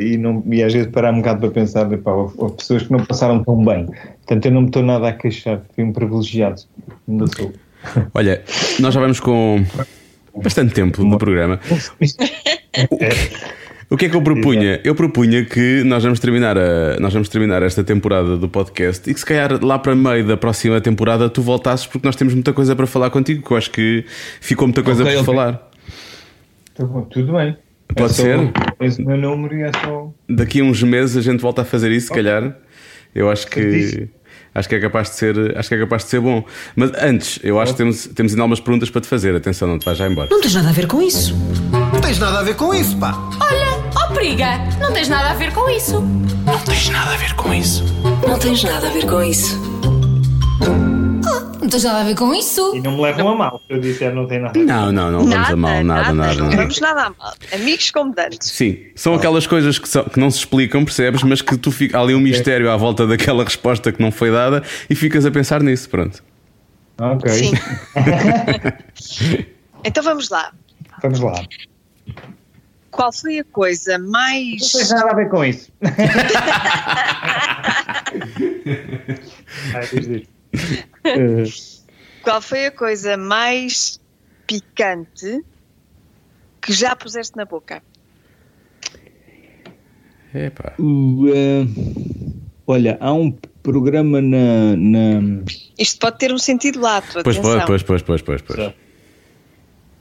e, 0.00 0.16
não, 0.18 0.42
e 0.50 0.62
às 0.62 0.72
vezes 0.72 0.90
parar 0.90 1.12
um 1.12 1.18
bocado 1.18 1.40
para 1.40 1.50
pensar, 1.50 1.90
epá, 1.92 2.12
houve, 2.12 2.56
pessoas 2.56 2.82
que 2.82 2.92
não 2.92 3.04
passaram 3.04 3.42
tão 3.44 3.64
bem. 3.64 3.86
Portanto, 3.86 4.46
eu 4.46 4.52
não 4.52 4.62
me 4.62 4.66
estou 4.66 4.82
nada 4.82 5.08
a 5.08 5.12
queixar. 5.12 5.62
Fui 5.74 5.84
um 5.84 5.92
privilegiado. 5.92 6.62
Ainda 7.08 7.26
sou. 7.28 7.52
Olha, 8.14 8.42
nós 8.80 8.94
já 8.94 9.00
vamos 9.00 9.20
com 9.20 9.64
bastante 10.42 10.74
tempo 10.74 11.04
do 11.04 11.18
programa. 11.18 11.60
O 13.90 13.96
que 13.96 14.06
é 14.06 14.08
que 14.08 14.16
eu 14.16 14.22
propunha? 14.22 14.80
Eu 14.84 14.94
propunha 14.94 15.44
que 15.44 15.84
nós 15.84 16.02
vamos 16.02 16.18
terminar 16.18 16.56
a, 16.56 16.98
nós 16.98 17.12
vamos 17.12 17.28
terminar 17.28 17.62
esta 17.62 17.84
temporada 17.84 18.38
do 18.38 18.48
podcast 18.48 19.08
e 19.10 19.12
que 19.12 19.20
se 19.20 19.26
calhar 19.26 19.62
lá 19.62 19.78
para 19.78 19.94
meio 19.94 20.26
da 20.26 20.34
próxima 20.34 20.80
temporada 20.80 21.28
tu 21.28 21.42
voltasses 21.42 21.86
porque 21.86 22.08
nós 22.08 22.16
temos 22.16 22.32
muita 22.32 22.54
coisa 22.54 22.74
para 22.74 22.86
falar 22.86 23.10
contigo, 23.10 23.46
que 23.46 23.52
eu 23.52 23.56
acho 23.56 23.70
que 23.70 24.06
ficou 24.40 24.66
muita 24.66 24.82
coisa 24.82 25.02
Ok, 25.02 25.12
para 25.12 25.22
ok. 25.22 25.34
falar. 25.34 25.71
Tá 26.74 26.84
bom, 26.84 27.02
tudo 27.02 27.32
bem. 27.34 27.56
Pode 27.94 28.12
É 28.12 28.14
ser? 28.14 28.38
Tens 28.78 28.98
o 28.98 29.02
meu 29.04 29.16
número 29.18 29.54
e 29.56 29.62
é 29.62 29.70
só. 29.84 30.10
Daqui 30.28 30.60
a 30.60 30.64
uns 30.64 30.82
meses 30.82 31.16
a 31.16 31.20
gente 31.20 31.40
volta 31.40 31.62
a 31.62 31.64
fazer 31.64 31.90
isso, 31.92 32.06
se 32.08 32.12
calhar. 32.14 32.56
Eu 33.14 33.30
acho 33.30 33.46
que 33.46 34.08
acho 34.54 34.68
que 34.68 34.74
é 34.74 34.80
capaz 34.80 35.10
de 35.10 35.16
ser, 35.16 35.58
acho 35.58 35.68
que 35.68 35.74
é 35.74 35.78
capaz 35.78 36.04
de 36.04 36.10
ser 36.10 36.20
bom. 36.20 36.42
Mas 36.74 36.90
antes, 37.02 37.38
eu 37.42 37.60
acho 37.60 37.72
que 37.72 37.78
temos 37.78 38.06
temos 38.06 38.32
ainda 38.32 38.42
algumas 38.42 38.60
perguntas 38.60 38.88
para 38.88 39.02
te 39.02 39.06
fazer. 39.08 39.34
Atenção, 39.36 39.68
não 39.68 39.78
te 39.78 39.84
vais 39.84 39.98
já 39.98 40.08
embora. 40.08 40.28
Não 40.30 40.40
tens 40.40 40.54
nada 40.54 40.70
a 40.70 40.72
ver 40.72 40.86
com 40.86 41.02
isso. 41.02 41.36
Não 41.92 42.00
tens 42.00 42.18
nada 42.18 42.38
a 42.38 42.42
ver 42.42 42.56
com 42.56 42.72
isso, 42.74 42.96
pá. 42.98 43.12
Olha, 43.38 43.92
ó 43.94 44.14
periga, 44.14 44.58
não 44.80 44.90
tens 44.92 45.08
nada 45.10 45.30
a 45.30 45.34
ver 45.34 45.52
com 45.52 45.68
isso. 45.68 46.00
Não 46.46 46.58
tens 46.64 46.88
nada 46.88 47.12
a 47.12 47.16
ver 47.18 47.34
com 47.34 47.52
isso. 47.52 47.84
Não 48.26 48.38
tens 48.38 48.64
nada 48.64 48.88
a 48.88 48.90
ver 48.90 49.04
com 49.06 49.22
isso. 49.22 49.60
E 52.74 52.80
não 52.80 52.92
me 52.96 53.02
levam 53.02 53.28
a 53.28 53.34
mal, 53.36 53.62
se 53.66 53.72
eu 53.72 53.80
disser 53.80 54.14
não 54.14 54.26
tem 54.26 54.40
nada. 54.40 54.58
Não, 54.58 54.90
não, 54.92 55.10
não 55.10 55.26
vamos 55.26 55.50
a 55.50 55.56
mal, 55.56 55.84
nada, 55.84 56.12
nada, 56.12 56.34
não 56.34 56.44
nada. 56.46 56.56
vamos 56.56 56.80
nada 56.80 57.00
a 57.02 57.10
mal. 57.10 57.34
Amigos 57.52 57.90
como 57.90 58.14
dantes. 58.14 58.50
Sim, 58.50 58.78
são 58.94 59.14
aquelas 59.14 59.46
coisas 59.46 59.78
que, 59.78 59.88
são- 59.88 60.04
que 60.04 60.18
não 60.18 60.30
se 60.30 60.38
explicam, 60.38 60.84
percebes? 60.84 61.22
Mas 61.22 61.40
que 61.42 61.56
tu 61.56 61.70
fica, 61.70 61.98
há 61.98 62.00
ali 62.02 62.14
um 62.14 62.20
mistério 62.20 62.70
à 62.70 62.76
volta 62.76 63.06
daquela 63.06 63.44
resposta 63.44 63.92
que 63.92 64.00
não 64.02 64.10
foi 64.10 64.30
dada 64.32 64.62
e 64.90 64.94
ficas 64.94 65.24
a 65.26 65.30
pensar 65.30 65.62
nisso, 65.62 65.88
pronto. 65.88 66.22
Ok. 66.98 67.30
Sim. 67.30 67.52
então 69.84 70.02
vamos 70.02 70.28
lá. 70.30 70.52
Vamos 71.02 71.20
lá. 71.20 71.34
Qual 72.90 73.10
foi 73.12 73.38
a 73.38 73.44
coisa 73.44 73.98
mais. 73.98 74.60
Não 74.74 74.80
tens 74.80 74.90
nada 74.90 75.10
a 75.10 75.14
ver 75.14 75.28
com 75.30 75.42
isso. 75.44 75.72
Ai, 79.74 79.86
diz, 79.92 80.06
diz. 80.08 80.31
Qual 82.22 82.40
foi 82.40 82.66
a 82.66 82.70
coisa 82.70 83.16
mais 83.16 84.00
picante 84.46 85.44
que 86.60 86.72
já 86.72 86.94
puseste 86.94 87.36
na 87.36 87.44
boca? 87.44 87.82
Epá. 90.34 90.72
eh, 90.78 91.66
olha, 92.66 92.96
há 93.00 93.12
um 93.12 93.30
programa 93.62 94.20
na. 94.22 94.76
na- 94.76 95.42
Isto 95.78 95.98
pode 96.00 96.18
ter 96.18 96.32
um 96.32 96.38
sentido 96.38 96.80
lato, 96.80 97.22
Pois, 97.22 97.36
atenção. 97.36 97.66
pois, 97.66 97.82
pois, 97.82 98.02
pois, 98.02 98.22
pois, 98.22 98.42
pois. 98.42 98.58
pois. 98.58 98.74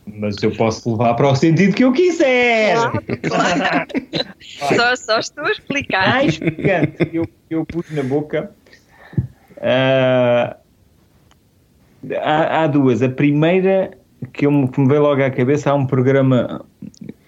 Mas 0.05 0.41
eu 0.41 0.51
posso 0.55 0.91
levar 0.91 1.13
para 1.15 1.29
o 1.29 1.35
sentido 1.35 1.75
que 1.75 1.83
eu 1.83 1.93
quiser. 1.93 2.75
Claro, 3.21 3.87
Só, 4.75 4.95
só 4.95 5.19
estou 5.19 5.45
a 5.45 5.51
explicar. 5.51 6.09
mais 6.09 6.37
picante 6.37 7.05
que 7.05 7.17
eu, 7.17 7.25
que 7.25 7.33
eu 7.55 7.65
pus 7.65 7.89
na 7.89 8.03
boca. 8.03 8.55
Ah, 9.61 10.57
há, 12.21 12.63
há 12.63 12.67
duas. 12.67 13.01
A 13.01 13.09
primeira 13.09 13.91
que, 14.33 14.45
eu, 14.45 14.67
que 14.67 14.79
me 14.81 14.88
veio 14.88 15.01
logo 15.01 15.23
à 15.23 15.29
cabeça, 15.29 15.71
há 15.71 15.73
um 15.75 15.85
programa, 15.85 16.63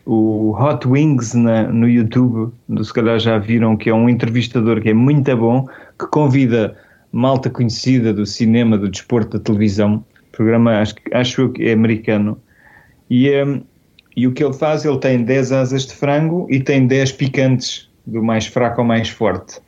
o 0.05 0.51
Hot 0.51 0.88
Wings 0.88 1.34
na- 1.34 1.68
no 1.72 1.88
YouTube, 1.88 2.51
do, 2.68 2.84
se 2.84 2.93
calhar 2.93 3.19
já 3.19 3.38
viram, 3.38 3.76
que 3.77 3.89
é 3.89 3.93
um 3.93 4.10
entrevistador 4.10 4.81
que 4.81 4.89
é 4.89 4.93
muito 4.93 5.35
bom, 5.38 5.68
que 5.99 6.07
convida 6.07 6.76
malta 7.11 7.49
conhecida 7.49 8.14
do 8.14 8.26
cinema, 8.26 8.77
do 8.77 8.89
desporto, 8.89 9.38
da 9.38 9.43
televisão. 9.43 10.03
Programa 10.31 10.80
acho, 10.80 10.95
acho 11.14 11.49
que 11.49 11.64
é 11.64 11.73
americano. 11.73 12.39
E, 13.10 13.30
hum, 13.43 13.61
e 14.15 14.27
o 14.27 14.31
que 14.31 14.43
ele 14.43 14.53
faz, 14.53 14.85
ele 14.85 14.97
tem 14.99 15.23
10 15.23 15.51
asas 15.51 15.85
de 15.85 15.93
frango 15.93 16.47
e 16.49 16.60
tem 16.60 16.88
10 16.88 17.11
picantes, 17.11 17.89
do 18.05 18.22
mais 18.23 18.47
fraco 18.47 18.81
ao 18.81 18.88
mais 18.88 19.10
forte. 19.10 19.60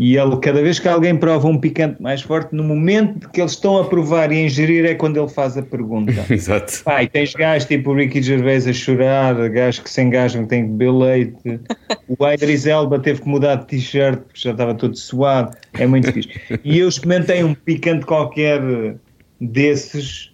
E 0.00 0.16
ele, 0.16 0.34
cada 0.38 0.62
vez 0.62 0.78
que 0.78 0.88
alguém 0.88 1.14
prova 1.14 1.46
um 1.46 1.58
picante 1.58 2.00
mais 2.00 2.22
forte, 2.22 2.54
no 2.54 2.64
momento 2.64 3.28
que 3.28 3.38
eles 3.38 3.52
estão 3.52 3.76
a 3.76 3.84
provar 3.84 4.32
e 4.32 4.38
a 4.38 4.46
ingerir, 4.46 4.86
é 4.86 4.94
quando 4.94 5.18
ele 5.18 5.28
faz 5.28 5.58
a 5.58 5.62
pergunta. 5.62 6.24
Exato. 6.32 6.82
E 7.02 7.06
tens 7.06 7.34
gajos 7.34 7.68
tipo 7.68 7.90
o 7.90 7.94
Ricky 7.94 8.22
Gervais 8.22 8.66
a 8.66 8.72
chorar, 8.72 9.34
gajos 9.50 9.80
que 9.80 9.90
se 9.90 10.00
engajam, 10.00 10.44
que 10.44 10.48
têm 10.48 10.64
que 10.64 10.70
beber 10.70 10.90
leite. 10.90 11.60
O 12.08 12.26
Idris 12.26 12.64
Elba 12.64 12.98
teve 12.98 13.20
que 13.20 13.28
mudar 13.28 13.56
de 13.56 13.66
t-shirt 13.66 14.20
porque 14.20 14.40
já 14.40 14.52
estava 14.52 14.74
todo 14.74 14.96
suado. 14.96 15.54
É 15.74 15.86
muito 15.86 16.10
fixe. 16.10 16.30
E 16.64 16.78
eu 16.78 16.88
experimentei 16.88 17.44
um 17.44 17.52
picante 17.52 18.06
qualquer 18.06 18.96
desses, 19.38 20.32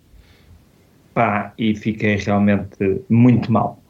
pá, 1.12 1.52
e 1.58 1.74
fiquei 1.74 2.14
realmente 2.14 3.02
muito 3.08 3.50
mal. 3.50 3.82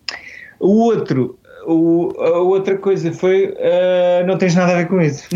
O 0.58 0.70
outro, 0.84 1.38
o- 1.66 2.14
a 2.18 2.38
outra 2.40 2.76
coisa 2.78 3.12
foi, 3.12 3.54
ah, 3.58 4.24
não 4.26 4.38
tens 4.38 4.54
nada 4.54 4.72
a 4.72 4.76
ver 4.76 4.86
com 4.88 5.00
isso. 5.00 5.26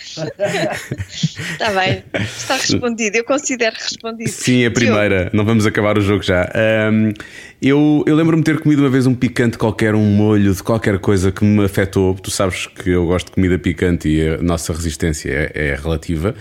Está 0.00 1.70
bem, 1.74 2.02
está 2.14 2.54
respondido. 2.56 3.16
Eu 3.16 3.24
considero 3.24 3.74
respondido. 3.76 4.30
Sim, 4.30 4.64
a 4.66 4.70
primeira. 4.70 5.30
Não 5.32 5.44
vamos 5.44 5.66
acabar 5.66 5.98
o 5.98 6.00
jogo 6.00 6.22
já. 6.22 6.50
Ahm, 6.54 7.12
eu 7.60 8.04
eu 8.06 8.14
lembro-me 8.14 8.42
de 8.42 8.52
ter 8.52 8.60
comido 8.60 8.80
uma 8.82 8.88
vez 8.88 9.06
um 9.06 9.14
picante 9.14 9.58
qualquer, 9.58 9.94
um 9.94 10.04
molho 10.04 10.54
de 10.54 10.62
qualquer 10.62 10.98
coisa 10.98 11.32
que 11.32 11.44
me 11.44 11.64
afetou. 11.64 12.14
Tu 12.14 12.30
sabes 12.30 12.66
que 12.66 12.90
eu 12.90 13.06
gosto 13.06 13.26
de 13.26 13.32
comida 13.32 13.58
picante 13.58 14.08
e 14.08 14.28
a 14.28 14.38
nossa 14.42 14.72
resistência 14.72 15.30
é, 15.30 15.70
é 15.70 15.74
relativa. 15.74 16.34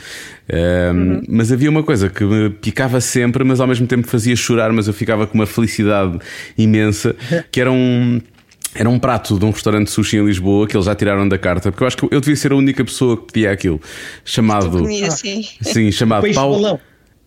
Ahm, 0.51 1.23
Mas 1.27 1.51
havia 1.51 1.69
uma 1.69 1.83
coisa 1.83 2.09
que 2.09 2.23
me 2.23 2.49
picava 2.49 3.01
sempre, 3.01 3.43
mas 3.43 3.59
ao 3.59 3.67
mesmo 3.67 3.87
tempo 3.87 4.07
fazia 4.07 4.35
chorar, 4.35 4.71
mas 4.71 4.87
eu 4.87 4.93
ficava 4.93 5.25
com 5.27 5.33
uma 5.35 5.45
felicidade 5.47 6.19
imensa, 6.57 7.15
que 7.51 7.59
era 7.61 7.71
um. 7.71 8.21
Era 8.75 8.87
um 8.89 8.99
prato 8.99 9.39
de 9.39 9.45
um 9.45 9.49
restaurante 9.49 9.85
de 9.85 9.91
sushi 9.91 10.17
em 10.17 10.25
Lisboa 10.25 10.67
que 10.67 10.75
eles 10.77 10.85
já 10.85 10.93
tiraram 10.93 11.27
da 11.27 11.37
carta, 11.37 11.71
porque 11.71 11.83
eu 11.83 11.87
acho 11.87 11.97
que 11.97 12.03
eu 12.11 12.19
devia 12.21 12.35
ser 12.35 12.51
a 12.51 12.55
única 12.55 12.85
pessoa 12.85 13.17
que 13.17 13.33
pedia 13.33 13.51
aquilo. 13.51 13.81
Chamado. 14.23 14.69
Comi 14.69 15.03
assim. 15.03 15.43
Sim, 15.61 15.91
chamado 15.91 16.21
Peixe 16.21 16.35
pau. 16.35 16.51
balão. 16.51 16.79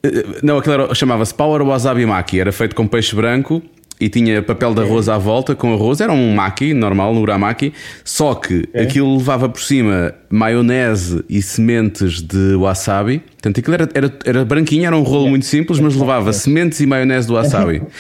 Eh, 0.05 0.25
Não, 0.45 0.59
aquilo 0.59 0.75
era- 0.75 0.95
chamava-se 0.95 1.35
Power 1.35 1.63
Wasabi 1.63 2.07
Maki. 2.07 2.39
Era 2.39 2.53
feito 2.53 2.77
com 2.77 2.87
peixe 2.87 3.17
branco 3.17 3.61
e 4.01 4.09
tinha 4.09 4.43
papel 4.43 4.75
de 4.75 4.81
arroz 4.81 5.09
à 5.09 5.19
volta 5.19 5.55
com 5.55 5.75
arroz. 5.75 6.01
Era 6.01 6.13
um 6.13 6.35
maki 6.35 6.73
normal, 6.73 7.15
no 7.15 7.21
uramaki. 7.21 7.73
Só 8.03 8.35
que 8.35 8.69
aquilo 8.75 9.19
levava 9.19 9.49
por 9.49 9.61
cima 9.61 10.15
maionese 10.31 11.23
e 11.29 11.43
sementes 11.43 12.23
de 12.23 12.55
wasabi. 12.55 13.19
Portanto, 13.19 13.61
aquilo 13.61 13.75
era, 13.75 13.89
era, 13.95 14.13
era 14.25 14.45
branquinho, 14.45 14.87
era 14.87 14.97
um 14.97 15.03
rolo 15.03 15.29
muito 15.29 15.45
simples, 15.45 15.79
mas 15.79 15.95
levava 15.95 16.33
sementes 16.33 16.81
e 16.81 16.87
maionese 16.87 17.27
de 17.27 17.33
wasabi. 17.35 17.83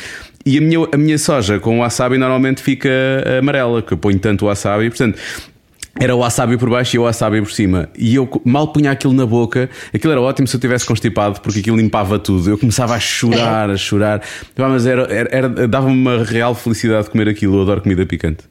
E 0.46 0.56
a 0.56 0.60
minha, 0.62 0.88
a 0.90 0.96
minha 0.96 1.18
soja 1.18 1.60
com 1.60 1.80
wasabi 1.80 2.16
normalmente 2.16 2.62
fica 2.62 2.88
amarela, 3.38 3.82
que 3.82 3.92
eu 3.92 3.98
ponho 3.98 4.18
tanto 4.18 4.46
wasabi. 4.46 4.88
Portanto, 4.88 5.18
era 6.00 6.16
o 6.16 6.18
wasabi 6.20 6.56
por 6.56 6.70
baixo 6.70 6.96
e 6.96 6.98
o 6.98 7.02
wasabi 7.02 7.40
por 7.42 7.52
cima. 7.52 7.88
E 7.96 8.14
eu 8.14 8.28
mal 8.44 8.68
punha 8.72 8.90
aquilo 8.90 9.12
na 9.12 9.26
boca. 9.26 9.68
Aquilo 9.92 10.12
era 10.12 10.20
ótimo 10.20 10.48
se 10.48 10.56
eu 10.56 10.60
tivesse 10.60 10.86
constipado, 10.86 11.40
porque 11.40 11.60
aquilo 11.60 11.76
limpava 11.76 12.18
tudo. 12.18 12.48
Eu 12.50 12.58
começava 12.58 12.94
a 12.94 13.00
chorar, 13.00 13.68
a 13.70 13.76
chorar. 13.76 14.22
Mas 14.56 14.86
era, 14.86 15.02
era, 15.12 15.28
era- 15.30 15.68
dava-me 15.68 15.92
uma 15.94 16.24
real 16.24 16.54
felicidade 16.54 17.04
de 17.04 17.10
comer 17.10 17.28
aquilo. 17.28 17.56
Eu 17.58 17.62
adoro 17.62 17.82
comida 17.82 18.06
picante. 18.06 18.44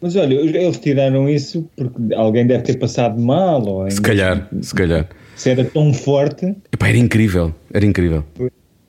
Mas 0.00 0.16
olha, 0.16 0.34
eles 0.34 0.78
tiraram 0.78 1.28
isso 1.28 1.68
porque 1.76 2.14
alguém 2.14 2.46
deve 2.46 2.62
ter 2.64 2.76
passado 2.76 3.18
mal. 3.20 3.62
Ou 3.66 3.90
Se 3.90 4.00
calhar, 4.00 4.48
se 4.60 4.74
calhar. 4.74 5.08
Se 5.36 5.50
era 5.50 5.64
tão 5.64 5.94
forte. 5.94 6.54
Epá, 6.72 6.88
era 6.88 6.98
incrível, 6.98 7.54
era 7.72 7.86
incrível. 7.86 8.24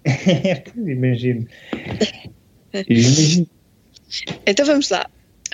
imagino. 0.76 1.46
Imagino. 2.90 3.48
Então 4.46 4.66
vamos 4.66 4.90
lá. 4.90 5.06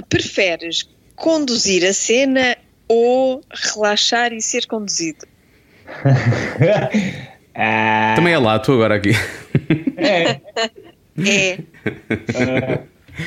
Preferes 0.08 0.88
conduzir 1.20 1.86
a 1.86 1.94
cena 1.94 2.58
ou 2.88 3.42
relaxar 3.54 4.34
e 4.34 4.42
ser 4.42 4.66
conduzido? 4.66 5.26
Ah, 7.62 8.14
Também 8.16 8.34
é 8.34 8.38
lá, 8.38 8.58
tu 8.58 8.72
agora 8.72 8.96
aqui. 8.96 9.10
é, 9.98 10.40
É. 11.18 11.58
ah, 12.36 12.80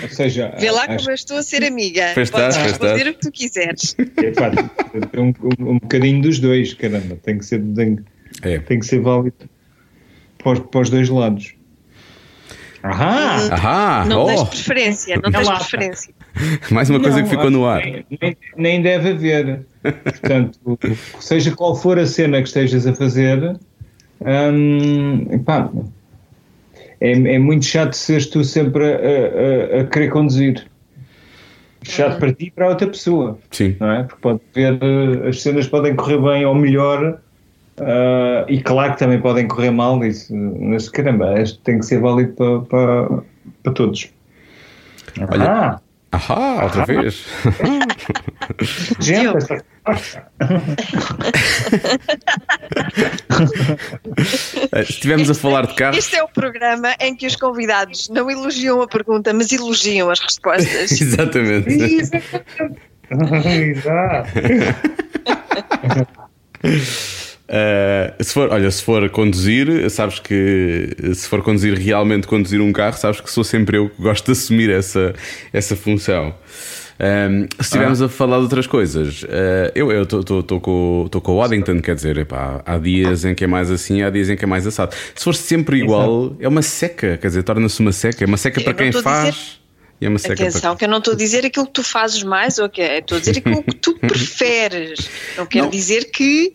ou 0.04 0.08
seja, 0.08 0.54
Vê 0.58 0.70
lá 0.70 0.84
acho 0.84 0.96
como 0.96 1.10
eu 1.10 1.14
estou 1.14 1.36
a 1.36 1.42
ser 1.42 1.62
amiga. 1.64 2.12
Pois 2.14 2.28
estás, 2.28 2.56
Podes 2.56 2.56
pois 2.56 2.70
responder 2.70 3.08
estás. 3.08 3.08
o 3.08 3.18
que 3.18 3.20
tu 3.20 3.30
quiseres. 3.32 3.96
epá, 3.98 4.50
tem 5.10 5.20
um, 5.22 5.34
um, 5.42 5.70
um 5.72 5.78
bocadinho 5.78 6.22
dos 6.22 6.38
dois, 6.38 6.72
caramba. 6.72 7.16
Tem 7.22 7.36
que 7.36 7.44
ser, 7.44 7.60
tem, 7.74 7.98
É. 8.42 8.58
tem 8.60 8.78
que 8.78 8.86
ser 8.86 9.00
válido 9.00 9.36
para 10.38 10.52
os, 10.52 10.58
para 10.60 10.80
os 10.80 10.88
dois 10.88 11.10
lados. 11.10 11.54
Ahá! 12.82 13.36
Ahá! 13.54 14.04
Não 14.06 14.26
tens 14.26 14.40
Oh, 14.40 14.46
preferência, 14.46 15.20
não 15.22 15.30
tens 15.30 15.48
preferência. 15.48 16.14
mais 16.70 16.90
uma 16.90 16.98
coisa 17.00 17.18
Não, 17.18 17.24
que 17.24 17.30
ficou 17.30 17.50
no 17.50 17.64
ar. 17.66 17.80
Nem, 17.84 18.04
nem- 18.20 18.36
nem 18.56 18.82
deve 18.82 19.10
haver. 19.10 19.66
Portanto, 19.82 20.58
seja 21.20 21.54
qual 21.54 21.76
for 21.76 21.98
a 21.98 22.06
cena 22.06 22.38
que 22.42 22.48
estejas 22.48 22.86
a 22.86 22.92
fazer, 22.94 23.56
hum, 24.20 25.26
epá, 25.30 25.70
é, 27.00 27.12
é 27.12 27.38
muito 27.38 27.64
chato 27.64 27.94
seres 27.94 28.26
tu 28.26 28.42
sempre 28.44 28.84
a, 28.84 29.78
a- 29.78 29.80
a- 29.80 29.84
querer 29.84 30.08
conduzir. 30.08 30.66
Chato 31.84 32.18
para 32.20 32.32
ti 32.32 32.46
e 32.46 32.50
para 32.52 32.68
outra 32.68 32.86
pessoa, 32.86 33.38
Sim. 33.50 33.76
não 33.80 33.90
é? 33.90 34.02
Porque 34.04 34.20
pode 34.22 34.40
ver, 34.54 34.78
eh, 34.80 35.28
as 35.28 35.42
cenas 35.42 35.66
podem 35.66 35.96
correr 35.96 36.18
bem 36.20 36.46
ou 36.46 36.54
melhor, 36.54 37.20
ah, 37.80 38.44
e 38.48 38.60
claro 38.62 38.92
que 38.94 38.98
também 38.98 39.20
podem 39.20 39.46
correr 39.48 39.70
mal, 39.70 40.02
isso, 40.04 40.34
mas 40.34 40.88
caramba, 40.88 41.40
isto 41.40 41.58
tem 41.60 41.78
que 41.78 41.86
ser 41.86 42.00
válido 42.00 42.32
para, 42.34 42.60
para, 42.62 43.08
para 43.62 43.72
todos. 43.72 44.10
Olha, 45.30 45.50
Ah, 45.50 45.80
Ahá, 46.14 46.64
outra 46.64 46.84
vez. 46.84 47.24
gente, 49.00 49.34
esta- 49.38 49.64
Eh, 54.72 54.84
Se 54.84 54.92
estivermos 54.92 55.30
a 55.30 55.34
falar 55.34 55.66
de 55.66 55.74
carros. 55.74 55.96
Este 55.98 56.16
é 56.16 56.22
o 56.22 56.28
programa 56.28 56.94
em 57.00 57.14
que 57.16 57.26
os 57.26 57.34
convidados 57.36 58.08
não 58.10 58.30
elogiam 58.30 58.80
a 58.82 58.86
pergunta, 58.88 59.32
mas 59.32 59.50
elogiam 59.52 60.10
as 60.10 60.20
respostas. 60.20 60.92
Exatamente. 61.00 61.72
Exato. 63.10 64.30
Uh, 67.52 68.24
se 68.24 68.32
for, 68.32 68.50
olha, 68.50 68.70
se 68.70 68.82
for 68.82 69.10
conduzir, 69.10 69.90
sabes 69.90 70.18
que 70.18 70.88
se 71.14 71.28
for 71.28 71.42
conduzir 71.42 71.74
realmente 71.74 72.26
conduzir 72.26 72.62
um 72.62 72.72
carro, 72.72 72.96
sabes 72.96 73.20
que 73.20 73.30
sou 73.30 73.44
sempre 73.44 73.76
eu 73.76 73.90
que 73.90 74.00
gosto 74.00 74.24
de 74.24 74.32
assumir 74.32 74.70
essa, 74.70 75.14
essa 75.52 75.76
função. 75.76 76.34
Um, 76.98 77.42
se 77.56 77.62
estivermos 77.62 78.00
a 78.00 78.08
falar 78.08 78.38
de 78.38 78.44
outras 78.44 78.66
coisas, 78.66 79.22
uh, 79.24 79.26
eu 79.74 80.02
estou 80.02 80.44
com, 80.60 81.08
com 81.10 81.32
o 81.32 81.36
Waddington, 81.36 81.82
quer 81.82 81.94
dizer, 81.94 82.16
epá, 82.16 82.62
há 82.64 82.78
dias 82.78 83.24
em 83.26 83.34
que 83.34 83.44
é 83.44 83.46
mais 83.46 83.70
assim, 83.70 84.02
há 84.02 84.08
dias 84.08 84.30
em 84.30 84.36
que 84.36 84.44
é 84.44 84.48
mais 84.48 84.66
assado. 84.66 84.94
Se 85.14 85.22
for 85.22 85.34
sempre 85.34 85.78
igual, 85.78 86.34
é 86.40 86.48
uma 86.48 86.62
seca, 86.62 87.18
quer 87.18 87.26
dizer, 87.26 87.42
torna-se 87.42 87.80
uma 87.80 87.92
seca. 87.92 88.24
É 88.24 88.26
uma 88.26 88.38
seca 88.38 88.60
Eu 88.60 88.64
para 88.64 88.74
quem 88.74 88.92
faz 88.92 89.60
é 90.00 90.08
uma 90.08 90.18
seca 90.18 90.34
Atenção, 90.34 90.70
para 90.70 90.78
que 90.78 90.84
eu 90.84 90.88
não 90.88 90.98
estou 90.98 91.14
a 91.14 91.16
dizer 91.16 91.44
aquilo 91.44 91.66
que 91.66 91.72
tu 91.72 91.82
fazes 91.82 92.22
mais 92.22 92.58
ou 92.58 92.68
que 92.68 92.80
é, 92.80 92.98
estou 92.98 93.16
a 93.16 93.20
dizer 93.20 93.38
aquilo 93.38 93.62
que 93.62 93.74
tu 93.76 93.94
preferes. 94.00 95.08
Não 95.36 95.46
quer 95.46 95.62
Não. 95.62 95.70
dizer 95.70 96.10
que 96.10 96.54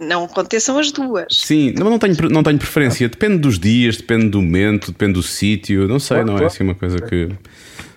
não 0.00 0.24
aconteçam 0.24 0.78
as 0.78 0.90
duas. 0.90 1.26
Sim, 1.30 1.74
não, 1.78 1.90
não, 1.90 1.98
tenho, 1.98 2.14
não 2.30 2.42
tenho 2.42 2.58
preferência. 2.58 3.08
Depende 3.08 3.38
dos 3.38 3.58
dias, 3.58 3.98
depende 3.98 4.28
do 4.30 4.40
momento, 4.40 4.90
depende 4.92 5.12
do 5.12 5.22
sítio. 5.22 5.86
Não 5.86 5.98
sei, 6.00 6.24
não 6.24 6.38
é 6.38 6.46
assim 6.46 6.64
uma 6.64 6.74
coisa 6.74 6.98
que 7.00 7.28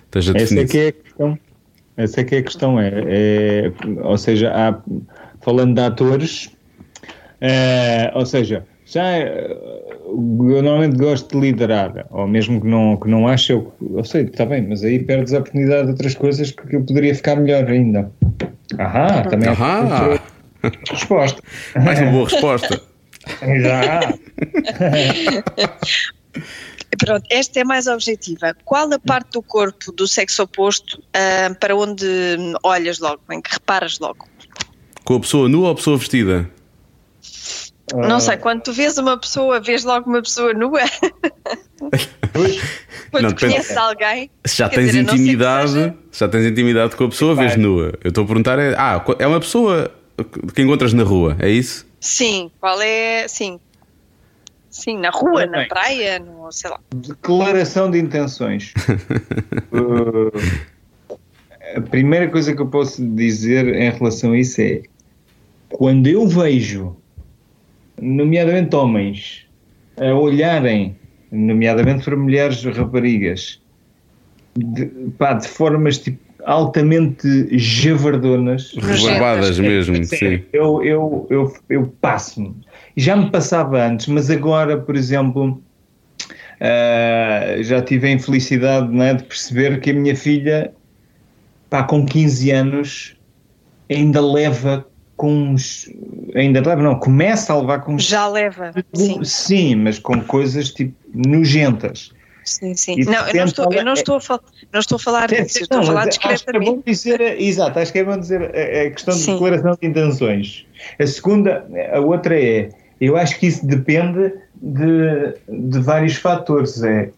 esteja 0.04 0.32
Essa 0.36 0.54
é 0.54 0.64
definida. 0.64 0.68
que 0.70 0.78
é 0.78 0.88
a 0.88 0.92
questão. 0.92 1.38
Essa 1.96 2.20
é 2.20 2.24
que 2.24 2.34
é 2.34 2.38
a 2.38 2.42
questão. 2.42 2.80
É, 2.80 2.92
é- 3.06 3.72
ou 4.02 4.18
seja, 4.18 4.52
há, 4.54 4.78
falando 5.40 5.74
de 5.74 5.80
atores, 5.80 6.50
é, 7.40 8.12
ou 8.14 8.26
seja, 8.26 8.66
já 8.84 9.02
é, 9.06 9.56
eu 10.06 10.62
normalmente 10.62 10.96
gosto 10.96 11.34
de 11.34 11.40
liderar, 11.46 12.06
ou 12.10 12.26
mesmo 12.26 12.60
que 12.60 12.66
não, 12.66 12.96
que 12.96 13.08
não 13.08 13.26
ache, 13.26 13.52
eu, 13.52 13.72
eu 13.94 14.04
sei, 14.04 14.24
está 14.24 14.44
bem, 14.44 14.66
mas 14.68 14.84
aí 14.84 14.98
perdes 14.98 15.32
a 15.32 15.38
oportunidade 15.38 15.84
de 15.84 15.90
outras 15.92 16.14
coisas 16.14 16.50
que 16.50 16.76
eu 16.76 16.82
poderia 16.84 17.14
ficar 17.14 17.36
melhor 17.36 17.64
ainda. 17.66 18.10
Ahá, 18.78 19.22
também 19.22 19.48
Ahá. 19.48 20.14
é 20.14 20.33
resposta. 20.90 21.42
Mais 21.82 21.98
uma 22.00 22.10
boa 22.10 22.28
resposta. 22.28 22.82
Já. 23.62 24.00
Pronto, 26.98 27.24
esta 27.30 27.60
é 27.60 27.64
mais 27.64 27.86
objetiva. 27.86 28.54
Qual 28.64 28.92
a 28.92 28.98
parte 28.98 29.32
do 29.32 29.42
corpo 29.42 29.92
do 29.92 30.06
sexo 30.06 30.42
oposto 30.42 31.02
ah, 31.12 31.54
para 31.58 31.74
onde 31.76 32.06
olhas 32.62 32.98
logo, 32.98 33.20
em 33.30 33.40
que 33.40 33.52
reparas 33.52 33.98
logo? 33.98 34.28
Com 35.04 35.16
a 35.16 35.20
pessoa 35.20 35.48
nua 35.48 35.66
ou 35.66 35.72
a 35.72 35.74
pessoa 35.74 35.96
vestida? 35.98 36.48
Não 37.94 38.18
sei, 38.18 38.36
quando 38.38 38.62
tu 38.62 38.72
vês 38.72 38.96
uma 38.96 39.16
pessoa, 39.18 39.60
vês 39.60 39.84
logo 39.84 40.08
uma 40.08 40.22
pessoa 40.22 40.52
nua? 40.54 40.80
quando 43.10 43.24
Não, 43.24 43.34
conheces 43.34 43.76
alguém. 43.76 44.30
Se 44.46 44.56
já 44.56 44.68
tens 44.68 44.86
dizer, 44.86 45.02
intimidade, 45.02 45.72
seja- 45.72 45.94
já 46.12 46.28
tens 46.28 46.46
intimidade 46.46 46.96
com 46.96 47.04
a 47.04 47.08
pessoa, 47.08 47.34
vês 47.34 47.56
nua. 47.56 47.92
Eu 48.02 48.08
estou 48.08 48.24
a 48.24 48.26
perguntar 48.26 48.58
é, 48.58 48.74
ah, 48.76 49.04
é 49.18 49.26
uma 49.26 49.38
pessoa 49.40 49.90
que 50.54 50.62
encontras 50.62 50.92
na 50.92 51.02
rua, 51.02 51.36
é 51.40 51.48
isso? 51.48 51.86
Sim, 52.00 52.50
qual 52.60 52.80
é. 52.80 53.26
Sim. 53.28 53.58
Sim, 54.70 54.98
na 54.98 55.10
rua, 55.10 55.46
na 55.46 55.66
praia, 55.66 56.18
no, 56.18 56.50
sei 56.50 56.70
lá. 56.70 56.80
Declaração 56.94 57.90
de 57.90 57.98
intenções. 57.98 58.74
Uh, 59.72 60.32
a 61.76 61.80
primeira 61.80 62.28
coisa 62.28 62.54
que 62.54 62.60
eu 62.60 62.66
posso 62.66 63.04
dizer 63.14 63.68
em 63.68 63.90
relação 63.90 64.32
a 64.32 64.38
isso 64.38 64.60
é 64.60 64.82
quando 65.70 66.06
eu 66.06 66.26
vejo, 66.26 66.96
nomeadamente 68.00 68.74
homens, 68.74 69.46
a 69.96 70.12
olharem, 70.14 70.96
nomeadamente 71.30 72.04
para 72.04 72.16
mulheres 72.16 72.62
raparigas, 72.64 73.60
de, 74.56 74.86
pá, 75.18 75.34
de 75.34 75.48
formas 75.48 75.98
tipo, 75.98 76.18
altamente 76.44 77.26
javardonas. 77.58 78.74
Rebarbadas 78.76 79.58
mesmo, 79.58 80.04
sim. 80.04 80.42
Eu, 80.52 80.82
eu, 80.84 81.26
eu, 81.30 81.56
eu 81.68 81.94
passo-me. 82.00 82.54
Já 82.96 83.16
me 83.16 83.30
passava 83.30 83.82
antes, 83.84 84.06
mas 84.06 84.30
agora, 84.30 84.78
por 84.78 84.94
exemplo, 84.96 85.60
ah, 86.60 87.56
já 87.60 87.82
tive 87.82 88.08
a 88.08 88.10
infelicidade 88.10 88.88
não 88.92 89.04
é, 89.04 89.14
de 89.14 89.24
perceber 89.24 89.80
que 89.80 89.90
a 89.90 89.94
minha 89.94 90.16
filha, 90.16 90.72
pá, 91.68 91.82
com 91.82 92.06
15 92.06 92.50
anos, 92.50 93.16
ainda 93.90 94.20
leva 94.20 94.86
com 95.16 95.32
uns. 95.32 95.90
Ainda 96.34 96.60
leva, 96.60 96.82
não, 96.82 96.98
começa 96.98 97.52
a 97.52 97.60
levar 97.60 97.80
com 97.80 97.94
uns. 97.94 98.04
Já 98.04 98.28
leva. 98.28 98.72
Sim, 98.94 99.24
Sim, 99.24 99.74
mas 99.76 99.98
com 99.98 100.20
coisas 100.20 100.70
tipo 100.70 100.94
nojentas. 101.14 102.12
Sim, 102.44 102.74
sim. 102.74 102.94
E 103.00 103.04
Não, 103.04 103.26
eu 103.28 103.34
não, 103.34 103.44
estou, 103.44 103.72
eu 103.72 103.84
não, 103.84 103.92
é- 103.92 103.94
estou 103.94 104.16
a 104.16 104.20
fal- 104.20 104.40
não 104.72 104.80
estou 104.80 104.96
a 104.96 104.98
falar 104.98 105.26
disso, 105.28 105.62
estou 105.62 105.78
a 105.78 105.80
Não, 105.80 105.86
falar 105.86 106.00
mas 106.00 106.08
acho 106.08 106.20
que 106.20 106.28
é 106.28 106.32
discretamente. 106.34 106.70
bom 106.70 106.82
dizer, 106.86 107.20
exato, 107.40 107.78
acho 107.78 107.92
que 107.92 107.98
é 107.98 108.04
bom 108.04 108.18
dizer 108.18 108.42
a, 108.42 108.86
a 108.86 108.90
questão 108.90 109.14
de 109.14 109.20
Sim. 109.20 109.32
declaração 109.32 109.78
de 109.80 109.86
intenções. 109.88 110.66
A 111.00 111.06
segunda, 111.06 111.66
a 111.92 112.00
outra 112.00 112.38
é, 112.40 112.68
eu 113.00 113.16
acho 113.16 113.38
que 113.38 113.46
isso 113.46 113.66
depende 113.66 114.32
de, 114.54 115.34
de 115.48 115.78
vários 115.80 116.16
fatores, 116.16 116.82
é 116.82 117.10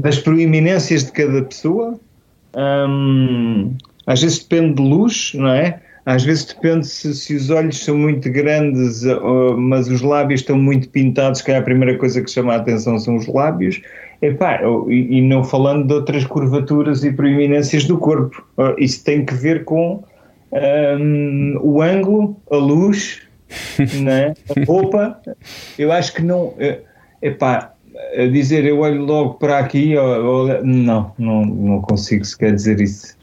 das 0.00 0.18
proeminências 0.18 1.04
de 1.04 1.12
cada 1.12 1.42
pessoa, 1.42 1.98
hum, 2.56 3.74
às 4.06 4.20
vezes 4.22 4.38
depende 4.40 4.74
de 4.74 4.82
luz, 4.82 5.32
não 5.34 5.48
é? 5.48 5.80
Às 6.04 6.24
vezes 6.24 6.46
depende 6.46 6.84
se, 6.86 7.14
se 7.14 7.36
os 7.36 7.48
olhos 7.50 7.78
são 7.84 7.96
muito 7.96 8.28
grandes, 8.30 9.04
ou- 9.04 9.56
mas 9.56 9.86
os 9.88 10.00
lábios 10.02 10.40
estão 10.40 10.58
muito 10.58 10.88
pintados, 10.88 11.40
que 11.42 11.52
é 11.52 11.58
a 11.58 11.62
primeira 11.62 11.96
coisa 11.96 12.20
que 12.20 12.28
chama 12.28 12.54
a 12.54 12.56
atenção 12.56 12.98
são 12.98 13.14
os 13.16 13.26
lábios. 13.28 13.80
Epá, 14.22 14.60
e, 14.88 15.18
e 15.18 15.20
não 15.20 15.42
falando 15.42 15.88
de 15.88 15.94
outras 15.94 16.24
curvaturas 16.24 17.02
e 17.02 17.12
proeminências 17.12 17.84
do 17.84 17.98
corpo. 17.98 18.46
Oh, 18.56 18.72
Isso 18.78 19.02
tem 19.04 19.24
que 19.24 19.34
ver 19.34 19.64
com 19.64 20.04
hum, 21.00 21.58
o 21.60 21.82
ângulo, 21.82 22.36
a 22.50 22.56
luz, 22.56 23.20
né? 24.00 24.32
a 24.56 24.64
roupa. 24.64 25.20
Eu 25.76 25.90
acho 25.90 26.14
que 26.14 26.22
não. 26.22 26.54
eh, 26.58 26.80
Epá, 27.20 27.72
dizer 28.32 28.64
eu 28.64 28.78
olho 28.80 29.02
logo 29.04 29.34
para 29.34 29.58
aqui, 29.58 29.94
não, 30.64 31.12
não, 31.18 31.44
não 31.44 31.80
consigo 31.82 32.24
sequer 32.24 32.54
dizer 32.54 32.80
isso. 32.80 33.16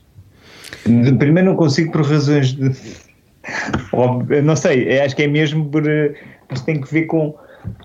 Primeiro 1.17 1.49
não 1.49 1.55
consigo 1.55 1.91
por 1.91 2.01
razões 2.01 2.53
de. 2.53 2.71
Óbvio, 3.93 4.43
não 4.43 4.55
sei, 4.55 4.99
acho 4.99 5.15
que 5.15 5.23
é 5.23 5.27
mesmo 5.27 5.65
por. 5.69 5.87
eh, 5.89 6.13
Mas 6.49 6.61
tem 6.61 6.79
que 6.81 6.91
ver 6.93 7.03
com. 7.03 7.33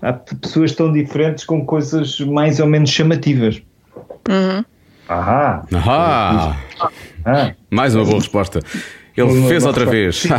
Há 0.01 0.13
pessoas 0.13 0.73
tão 0.73 0.91
diferentes 0.91 1.43
com 1.43 1.65
coisas 1.65 2.19
mais 2.21 2.59
ou 2.59 2.67
menos 2.67 2.89
chamativas. 2.89 3.61
Uhum. 4.29 4.63
Ahá! 5.07 5.63
Ah, 5.75 6.57
Ah. 7.25 7.51
mais 7.69 7.93
uma 7.95 8.03
boa 8.05 8.17
resposta. 8.17 8.59
Ele 9.15 9.27
Uma 9.31 9.47
fez 9.47 9.65
outra 9.65 9.85
vez. 9.85 10.25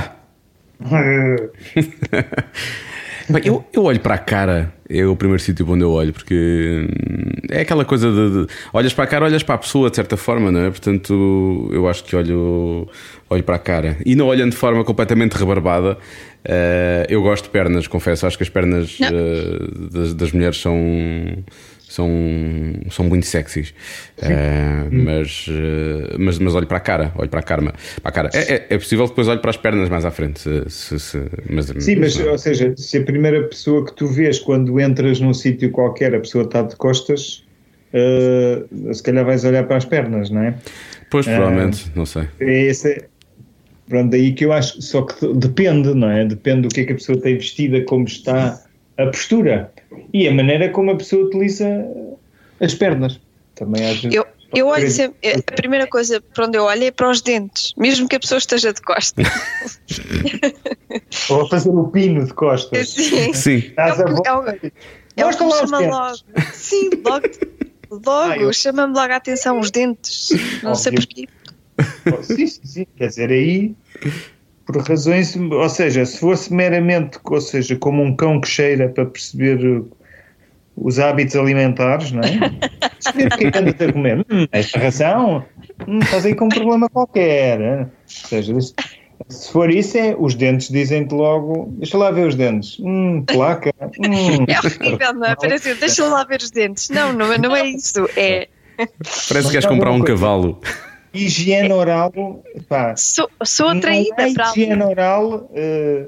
Bem, 3.28 3.42
eu, 3.44 3.64
eu 3.72 3.82
olho 3.82 3.98
para 3.98 4.14
a 4.14 4.18
cara, 4.18 4.72
é 4.88 5.04
o 5.04 5.16
primeiro 5.16 5.42
sítio 5.42 5.68
onde 5.68 5.82
eu 5.82 5.90
olho, 5.90 6.12
porque 6.12 6.86
hum, 6.88 7.32
é 7.50 7.62
aquela 7.62 7.84
coisa 7.84 8.08
de, 8.12 8.46
de- 8.46 8.52
olhas 8.72 8.94
para 8.94 9.02
a 9.02 9.06
cara, 9.08 9.24
olhas 9.24 9.42
para 9.42 9.56
a 9.56 9.58
pessoa 9.58 9.90
de 9.90 9.96
certa 9.96 10.16
forma, 10.16 10.52
não 10.52 10.60
é? 10.60 10.70
Portanto, 10.70 11.68
eu 11.72 11.88
acho 11.88 12.04
que 12.04 12.14
olho, 12.14 12.88
olho 13.28 13.42
para 13.42 13.56
a 13.56 13.58
cara 13.58 13.96
e 14.04 14.14
não 14.14 14.26
olhando 14.26 14.50
de 14.52 14.56
forma 14.56 14.84
completamente 14.84 15.32
rebarbada. 15.34 15.98
eh, 16.44 17.06
eu 17.08 17.22
gosto 17.22 17.44
de 17.44 17.50
pernas, 17.50 17.86
confesso, 17.86 18.26
acho 18.26 18.36
que 18.36 18.42
as 18.44 18.48
pernas 18.50 18.98
Não. 19.00 19.08
eh, 19.08 19.58
das, 19.92 20.14
das 20.14 20.32
mulheres 20.32 20.56
são. 20.60 20.76
São, 21.88 22.10
são 22.90 23.04
muito 23.04 23.24
sexys, 23.26 23.72
Eh, 24.20 24.88
mas, 24.90 25.46
mas, 26.18 26.36
mas 26.40 26.54
olho 26.56 26.66
para 26.66 26.78
a 26.78 26.80
cara, 26.80 27.12
olho 27.16 27.28
para 27.28 27.38
a 27.38 27.42
cara, 27.44 27.62
para 27.62 27.72
a 28.02 28.12
cara. 28.12 28.30
É, 28.34 28.54
é, 28.54 28.66
é 28.70 28.78
possível 28.78 29.04
que 29.04 29.10
depois 29.12 29.28
olhe 29.28 29.38
para 29.40 29.50
as 29.50 29.56
pernas 29.56 29.88
mais 29.88 30.04
à 30.04 30.10
frente, 30.10 30.40
se, 30.40 30.64
se- 30.68 30.98
se- 30.98 31.30
mas, 31.48 31.66
Sim, 31.78 31.96
mas, 31.96 32.18
ou 32.18 32.36
seja, 32.38 32.74
se 32.76 32.98
a 32.98 33.04
primeira 33.04 33.40
pessoa 33.48 33.84
que 33.86 33.94
tu 33.94 34.08
vês 34.08 34.40
quando 34.40 34.80
entras 34.80 35.20
num 35.20 35.32
sítio 35.32 35.70
qualquer, 35.70 36.12
a 36.16 36.18
pessoa 36.20 36.44
está 36.44 36.62
de 36.62 36.74
costas, 36.74 37.44
eh, 37.92 38.64
se 38.92 39.02
calhar 39.02 39.24
vais 39.24 39.44
olhar 39.44 39.64
para 39.64 39.76
as 39.76 39.84
pernas, 39.84 40.28
não 40.28 40.42
é? 40.42 40.58
Pois, 41.08 41.24
provavelmente, 41.24 41.86
não 41.94 42.04
sei. 42.04 42.24
É 42.40 42.62
esse, 42.64 43.08
pronto, 43.88 44.10
daí 44.10 44.32
que 44.34 44.44
eu 44.44 44.52
acho, 44.52 44.80
só 44.82 45.02
que 45.02 45.26
depende, 45.34 45.94
não 45.94 46.10
é? 46.10 46.24
Depende 46.24 46.62
do 46.62 46.68
que 46.68 46.80
é 46.80 46.84
que 46.84 46.92
a 46.92 46.96
pessoa 46.96 47.20
tem 47.20 47.34
vestida, 47.36 47.82
como 47.84 48.04
está 48.04 48.62
a 48.98 49.06
postura 49.06 49.72
e 50.12 50.26
a 50.26 50.32
maneira 50.34 50.70
como 50.70 50.90
a 50.90 50.96
pessoa 50.96 51.24
utiliza 51.26 51.66
as 52.60 52.74
pernas. 52.74 53.20
Também 53.54 53.84
às 53.88 54.00
vezes. 54.02 54.14
Eu, 54.16 54.26
eu 54.54 54.66
olho 54.68 54.90
sempre, 54.90 55.16
a 55.34 55.52
primeira 55.52 55.86
coisa 55.86 56.20
para 56.34 56.46
onde 56.46 56.58
eu 56.58 56.64
olho 56.64 56.84
é 56.84 56.90
para 56.90 57.10
os 57.10 57.20
dentes, 57.22 57.72
mesmo 57.76 58.08
que 58.08 58.16
a 58.16 58.20
pessoa 58.20 58.38
esteja 58.38 58.72
de 58.72 58.80
costas. 58.82 59.26
Ou 61.30 61.42
a 61.42 61.48
fazer 61.48 61.70
o 61.70 61.88
pino 61.88 62.24
de 62.24 62.32
costas. 62.34 62.90
Sim. 62.90 63.32
Sim. 63.32 63.56
Estás 63.56 63.98
É 64.00 64.04
o- 64.04 64.08
volta. 64.08 64.28
é 64.28 64.34
o- 64.34 64.72
É 65.16 65.26
o 65.26 65.36
que 65.36 65.44
me 65.44 65.52
chama 65.52 65.78
dentes. 65.78 65.96
logo. 65.96 66.18
Sim, 66.52 66.90
logo, 67.04 67.26
logo 67.90 68.30
Ah, 68.32 68.38
eu- 68.38 68.52
chama-me 68.52 68.94
logo 68.94 69.12
a 69.12 69.16
atenção 69.16 69.58
os 69.58 69.70
dentes. 69.70 70.28
Não 70.62 70.74
sei 70.74 70.92
Óbvio. 70.92 71.06
porquê. 71.08 71.28
Sim, 72.22 72.46
sim, 72.46 72.60
sim. 72.64 72.86
Quer 72.96 73.08
dizer, 73.08 73.30
aí, 73.30 73.74
por 74.66 74.76
razões, 74.82 75.36
ou 75.36 75.68
seja, 75.68 76.04
se 76.06 76.18
fosse 76.18 76.52
meramente, 76.52 77.18
ou 77.24 77.40
seja, 77.40 77.76
como 77.76 78.02
um 78.02 78.14
cão 78.16 78.40
que 78.40 78.48
cheira 78.48 78.88
para 78.88 79.06
perceber 79.06 79.82
os 80.76 80.98
hábitos 80.98 81.36
alimentares, 81.36 82.12
não 82.12 82.22
é? 82.22 82.28
Perceber 83.02 83.26
o 83.26 83.36
que 83.38 83.44
é 83.46 83.50
que 83.50 83.58
andas 83.58 83.80
a 83.80 83.92
comer. 83.92 84.26
Hum, 84.30 84.46
esta 84.52 84.78
ração, 84.78 85.44
hum, 85.86 85.98
estás 86.00 86.26
aí 86.26 86.34
com 86.34 86.46
um 86.46 86.48
problema 86.48 86.88
qualquer. 86.88 87.60
hein? 87.60 87.80
Ou 87.82 88.28
seja, 88.28 88.54
se 89.28 89.52
for 89.52 89.70
isso, 89.70 89.96
é, 89.96 90.14
os 90.18 90.34
dentes 90.34 90.68
dizem-te 90.68 91.14
logo, 91.14 91.72
deixa 91.78 91.96
lá 91.96 92.10
ver 92.10 92.26
os 92.26 92.34
dentes. 92.34 92.78
Hum, 92.80 93.24
placa. 93.26 93.70
Hum. 93.98 94.44
É 94.48 94.58
horrível, 94.58 95.14
não 95.14 95.26
é? 95.26 95.36
Parece, 95.36 95.74
deixa 95.76 96.06
lá 96.06 96.24
ver 96.24 96.40
os 96.40 96.50
dentes. 96.50 96.88
Não, 96.90 97.12
não, 97.12 97.32
é- 97.32 97.38
não 97.38 97.54
é 97.56 97.66
isso. 97.68 98.06
É. 98.16 98.48
Parece 98.76 99.46
que 99.46 99.50
queres 99.52 99.66
comprar 99.66 99.90
um 99.92 100.00
cavalo. 100.02 100.60
Higiene 101.16 101.72
oral, 101.72 102.12
pá, 102.68 102.94
Sou, 102.96 103.28
sou 103.44 103.70
Não 103.70 103.78
atraída 103.78 104.14
é 104.18 104.32
para 104.32 104.50
higiene 104.50 104.82
oral. 104.82 105.50
eh, 105.54 106.06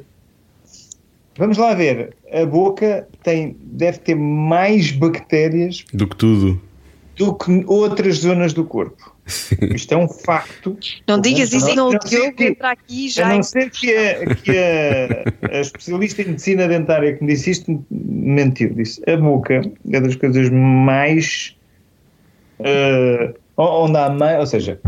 vamos 1.36 1.56
lá 1.59 1.74
ver. 1.74 2.14
A 2.32 2.44
boca 2.44 3.09
tem, 3.22 3.56
deve 3.62 3.98
ter 3.98 4.14
mais 4.14 4.90
bactérias 4.93 5.85
Do 5.93 6.06
que 6.06 6.16
tudo. 6.16 6.60
do 7.16 7.35
que 7.35 7.64
outras 7.66 8.16
zonas 8.18 8.52
do 8.52 8.64
corpo. 8.64 9.16
Isto 9.74 9.93
é 9.93 9.97
um 9.97 10.09
facto. 10.09 10.78
Não 11.06 11.20
digas 11.20 11.52
isso, 11.52 11.74
não, 11.74 11.90
não 11.93 12.01
sei 12.01 12.20
Diogo 12.20 12.36
que- 12.36 12.44
entra 12.44 12.70
aqui 12.70 13.06
A 13.06 13.10
já. 13.10 13.28
não 13.28 13.43
ser 13.43 13.70
que 13.70 13.94
a, 13.94 14.35
que 14.36 14.51
a, 14.51 15.56
a 15.59 15.60
especialista 15.60 16.22
em 16.22 16.28
medicina 16.28 16.66
dentária 16.66 17.14
que 17.14 17.22
me 17.22 17.32
disse 17.35 17.51
isto 17.51 17.85
mentiu. 17.90 18.70
Disse 18.74 19.02
a 19.10 19.16
boca 19.18 19.60
é 19.90 20.01
das 20.01 20.16
coisas 20.16 20.48
mais. 20.51 21.55
eh, 22.60 23.35
onde 23.59 23.97
há 23.97 24.10
mais. 24.10 24.39
Ou 24.39 24.47
seja, 24.47 24.80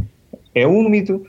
é 0.54 0.66
úmido, 0.66 1.26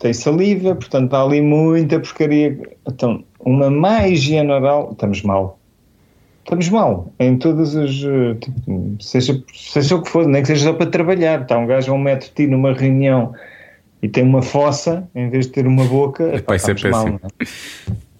tem 0.00 0.12
saliva, 0.12 0.74
portanto 0.74 1.14
há 1.14 1.22
ali 1.22 1.40
muita 1.40 1.98
porcaria. 2.00 2.58
Então, 2.86 3.24
uma 3.40 3.70
má 3.70 4.06
higiene 4.08 4.50
oral, 4.50 4.90
estamos 4.92 5.22
mal. 5.22 5.58
Estamos 6.44 6.68
mal 6.70 7.12
em 7.18 7.36
todas 7.36 7.76
as. 7.76 7.90
eh, 8.02 8.34
tipo, 8.40 8.96
seja, 9.00 9.42
seja 9.54 9.96
o 9.96 10.02
que 10.02 10.08
for, 10.08 10.26
nem 10.26 10.40
que 10.40 10.48
seja 10.48 10.64
só 10.64 10.72
para 10.72 10.90
trabalhar. 10.90 11.42
Está 11.42 11.58
um 11.58 11.66
gajo 11.66 11.92
a 11.92 11.94
um 11.94 11.98
metro 11.98 12.28
de 12.28 12.34
ti 12.34 12.46
numa 12.46 12.72
reunião 12.72 13.34
e 14.02 14.08
tem 14.08 14.24
uma 14.24 14.40
fossa 14.42 15.08
em 15.14 15.28
vez 15.28 15.46
de 15.46 15.52
ter 15.52 15.66
uma 15.66 15.84
boca. 15.84 16.30
ser 16.58 16.74
estamos 16.74 16.84
mal, 16.84 17.04
péssimo. 17.04 17.20
é? 17.40 17.44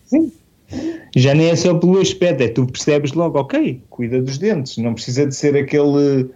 Sim. 0.04 0.32
Já 1.16 1.34
nem 1.34 1.48
é 1.48 1.56
só 1.56 1.74
pelo 1.74 1.98
aspecto, 1.98 2.42
é 2.42 2.48
tu 2.48 2.66
percebes 2.66 3.12
logo, 3.12 3.38
ok, 3.38 3.80
cuida 3.88 4.20
dos 4.20 4.36
dentes, 4.36 4.76
não 4.76 4.92
precisa 4.92 5.26
de 5.26 5.34
ser 5.34 5.56
aquele, 5.56 6.28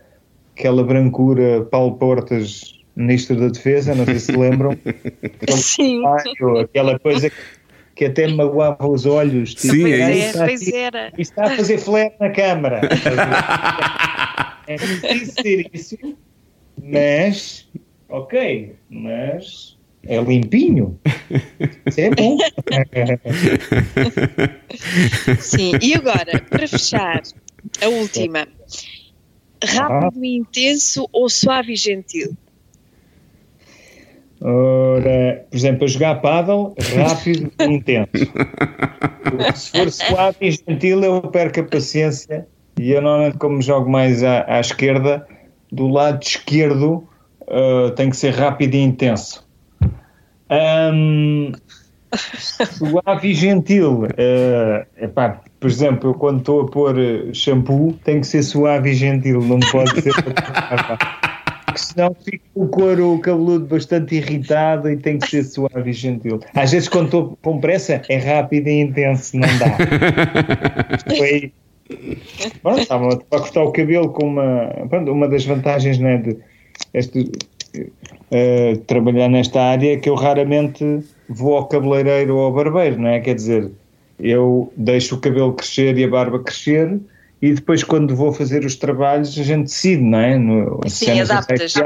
aquela 0.57 0.85
brancura 0.85 1.62
Paulo 1.70 1.97
Portas, 1.97 2.79
Ministro 2.97 3.37
da 3.41 3.49
Defesa, 3.49 3.95
não 3.95 4.05
sei 4.05 4.19
se 4.19 4.33
lembram, 4.33 4.77
Sim. 5.57 6.03
Ou 6.41 6.61
aquela 6.61 6.99
coisa 6.99 7.31
que, 7.31 7.37
que 7.95 8.05
até 8.05 8.27
me 8.27 8.35
magoava 8.35 8.87
os 8.87 9.07
olhos. 9.07 9.55
tipo, 9.55 9.74
Sim, 9.74 9.83
Pois 9.83 9.93
é 9.95 10.03
"Ah, 10.03 10.11
é, 10.11 10.15
isto 10.19 10.27
está 10.29 10.45
pois 10.47 10.73
era. 10.73 11.12
está 11.19 11.45
a 11.45 11.57
fazer 11.57 11.79
flare 11.79 12.12
na 12.20 12.31
câmara. 12.31 12.81
é 14.69 14.77
preciso 14.77 15.33
ser 15.43 15.70
isso, 15.73 15.97
mas, 16.83 17.69
ok, 18.11 18.74
mas 18.91 19.79
é 20.07 20.20
limpinho. 20.20 20.99
Isso 21.87 22.01
é 22.01 22.11
bom. 22.11 22.37
Sim, 25.41 25.73
e 25.81 25.95
agora, 25.95 26.41
para 26.51 26.66
fechar, 26.69 27.23
a 27.81 27.89
última. 27.89 28.47
Rápido 29.64 30.24
e 30.24 30.36
intenso 30.36 31.09
ou 31.12 31.28
suave 31.28 31.72
e 31.72 31.76
gentil? 31.76 32.36
Ora, 34.40 35.47
por 35.48 35.56
exemplo, 35.56 35.84
a 35.84 35.89
jogar 35.89 36.20
paddle, 36.20 36.74
rápido 36.97 37.52
e 37.60 37.64
intenso. 37.64 38.32
Se 39.55 39.70
for 39.70 39.90
suave 39.90 40.36
e 40.40 40.51
gentil, 40.51 41.02
eu 41.05 41.22
perco 41.22 41.60
a 41.60 41.64
paciência 41.64 42.47
e 42.78 42.90
eu 42.90 43.01
normalmente, 43.01 43.39
como 43.39 43.62
jogo 43.62 43.89
mais 43.89 44.22
à, 44.24 44.44
à 44.48 44.59
esquerda, 44.59 45.26
do 45.70 45.86
lado 45.86 46.22
esquerdo 46.22 47.09
ah, 47.48 47.93
tem 47.94 48.10
que 48.10 48.16
ser 48.16 48.34
rápido 48.34 48.74
e 48.74 48.80
intenso. 48.80 49.47
Ahm, 50.48 51.52
suave 52.72 53.28
e 53.28 53.34
gentil. 53.34 54.06
ah, 54.18 54.86
epá, 54.97 55.43
por 55.62 55.70
exemplo, 55.70 56.10
eu 56.10 56.14
quando 56.14 56.40
estou 56.40 56.62
a 56.62 56.66
pôr 56.66 56.98
eh, 56.98 57.32
shampoo, 57.32 57.93
tem 58.02 58.20
que 58.20 58.26
ser 58.26 58.43
suave 58.43 58.90
e 58.90 58.94
gentil, 58.94 59.40
não 59.40 59.60
pode 59.60 60.02
ser. 60.02 60.12
porque 61.64 61.78
senão 61.78 62.16
fica 62.20 62.44
o 62.56 62.66
couro 62.66 63.16
cabeludo 63.20 63.66
bastante 63.66 64.16
irritado 64.16 64.90
e 64.90 64.97
tem 64.97 65.20
que 65.20 65.30
ser 65.30 65.44
suave 65.44 65.89
e 65.89 65.93
gentil. 65.93 66.40
Às 66.52 66.72
vezes, 66.72 66.89
quando 66.89 67.05
estou 67.05 67.39
com 67.40 67.60
pressa, 67.60 68.02
é 68.09 68.16
rápido 68.16 68.66
e 68.66 68.80
intenso, 68.80 69.36
não 69.36 69.48
dá. 69.56 69.70
Foi. 71.16 71.52
Pronto, 72.60 72.80
estava 72.80 73.14
a 73.14 73.16
cortar 73.18 73.62
o 73.62 73.70
cabelo 73.70 74.10
com 74.10 74.26
uma. 74.26 74.66
Pronto, 74.90 75.12
uma 75.12 75.28
das 75.28 75.44
vantagens 75.44 75.97
né, 75.98 76.16
de 76.16 76.39
este, 76.93 77.30
eh, 78.32 78.80
trabalhar 78.89 79.28
nesta 79.28 79.62
área 79.62 79.93
é 79.93 79.97
que 79.97 80.09
eu 80.09 80.16
raramente 80.16 81.05
vou 81.28 81.56
ao 81.56 81.66
cabeleireiro 81.66 82.36
ou 82.36 82.47
ao 82.47 82.52
barbeiro, 82.52 83.01
não 83.01 83.10
é? 83.10 83.20
Quer 83.20 83.36
dizer, 83.36 83.70
eu 84.18 84.72
deixo 84.76 85.16
o 85.16 85.20
cabelo 85.20 85.52
crescer 85.55 85.97
e 85.98 86.05
a 86.05 86.09
barba 86.09 86.39
crescer. 86.43 87.01
E 87.40 87.52
depois, 87.55 87.82
quando 87.82 88.14
vou 88.14 88.32
fazer 88.32 88.64
os 88.64 88.76
trabalhos, 88.76 89.36
a 89.36 89.43
gente 89.43 89.64
decide, 89.64 90.01
não 90.02 90.18
é? 90.18 90.39
No, 90.39 90.80
Sim, 90.86 91.20
adaptas. 91.20 91.72
sexo. 91.72 91.84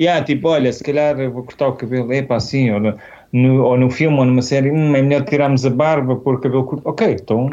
Yeah, 0.00 0.24
tipo, 0.24 0.48
olha, 0.48 0.72
se 0.72 0.82
calhar 0.82 1.20
eu 1.20 1.30
vou 1.30 1.42
cortar 1.44 1.68
o 1.68 1.74
cabelo, 1.74 2.10
é 2.10 2.22
pá, 2.22 2.36
assim, 2.36 2.70
ou 2.70 2.80
no, 2.80 2.94
no- 3.30 3.64
ou 3.64 3.76
no 3.76 3.90
filme 3.90 4.16
ou 4.16 4.24
numa 4.24 4.40
série, 4.40 4.70
hum, 4.70 4.96
é 4.96 5.02
melhor 5.02 5.24
tirarmos 5.26 5.66
a 5.66 5.70
barba, 5.70 6.16
pôr 6.16 6.36
o 6.36 6.40
cabelo 6.40 6.64
curto. 6.64 6.88
Ok, 6.88 7.18
então. 7.20 7.50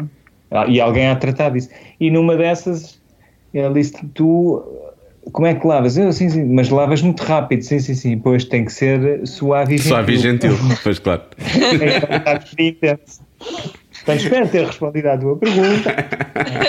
ah, 0.50 0.66
E 0.66 0.80
alguém 0.80 1.08
a 1.08 1.16
tratar 1.16 1.50
disso. 1.50 1.68
E 2.00 2.10
numa 2.10 2.36
dessas, 2.38 2.98
ele 3.52 3.74
disse: 3.74 3.92
Tu, 4.14 4.64
como 5.30 5.46
é 5.46 5.54
que 5.54 5.66
lavas? 5.66 5.98
Eu, 5.98 6.10
sim, 6.10 6.30
sim, 6.30 6.46
mas 6.46 6.70
lavas 6.70 7.02
muito 7.02 7.20
rápido, 7.22 7.62
sim, 7.62 7.78
sim, 7.80 7.94
sim. 7.94 8.18
Pois 8.18 8.46
tem 8.46 8.64
que 8.64 8.72
ser 8.72 9.26
suave 9.26 9.74
e 9.74 9.78
gentil. 9.78 9.90
Suave 9.90 10.12
e 10.14 10.16
gentil. 10.16 10.56
Pois 10.82 10.98
claro. 10.98 11.22
Tem 11.36 11.78
que 11.78 12.14
estar 12.14 12.44
intenso. 12.58 13.20
Portanto, 14.04 14.22
espero 14.24 14.48
ter 14.48 14.66
respondido 14.66 15.08
à 15.08 15.18
tua 15.18 15.36
pergunta. 15.36 15.94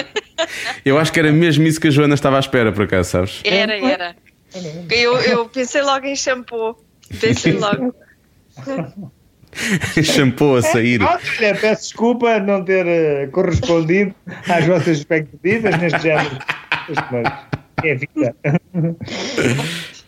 Eu 0.85 0.97
acho 0.97 1.11
que 1.11 1.19
era 1.19 1.31
mesmo 1.31 1.65
isso 1.65 1.80
que 1.80 1.88
a 1.88 1.91
Joana 1.91 2.14
estava 2.15 2.38
à 2.38 2.39
espera, 2.39 2.72
por 2.72 2.84
acaso, 2.84 3.10
sabes? 3.10 3.41
Era, 3.43 3.77
era. 3.77 4.15
Eu, 4.89 5.18
eu 5.22 5.45
pensei 5.49 5.81
logo 5.81 6.05
em 6.05 6.15
shampoo. 6.15 6.76
Pensei 7.19 7.53
logo. 7.53 7.95
Shampoo 10.03 10.55
a 10.57 10.61
sair. 10.61 11.01
Ah, 11.03 11.19
olha, 11.39 11.55
peço 11.55 11.84
desculpa 11.84 12.39
não 12.39 12.64
ter 12.64 12.85
eh, 12.88 13.27
correspondido 13.27 14.14
às 14.49 14.65
vossas 14.65 14.97
expectativas 14.97 15.77
neste 15.80 16.01
género. 16.01 16.38
Mas 17.11 17.34
é 17.84 17.95
vida. 17.95 18.35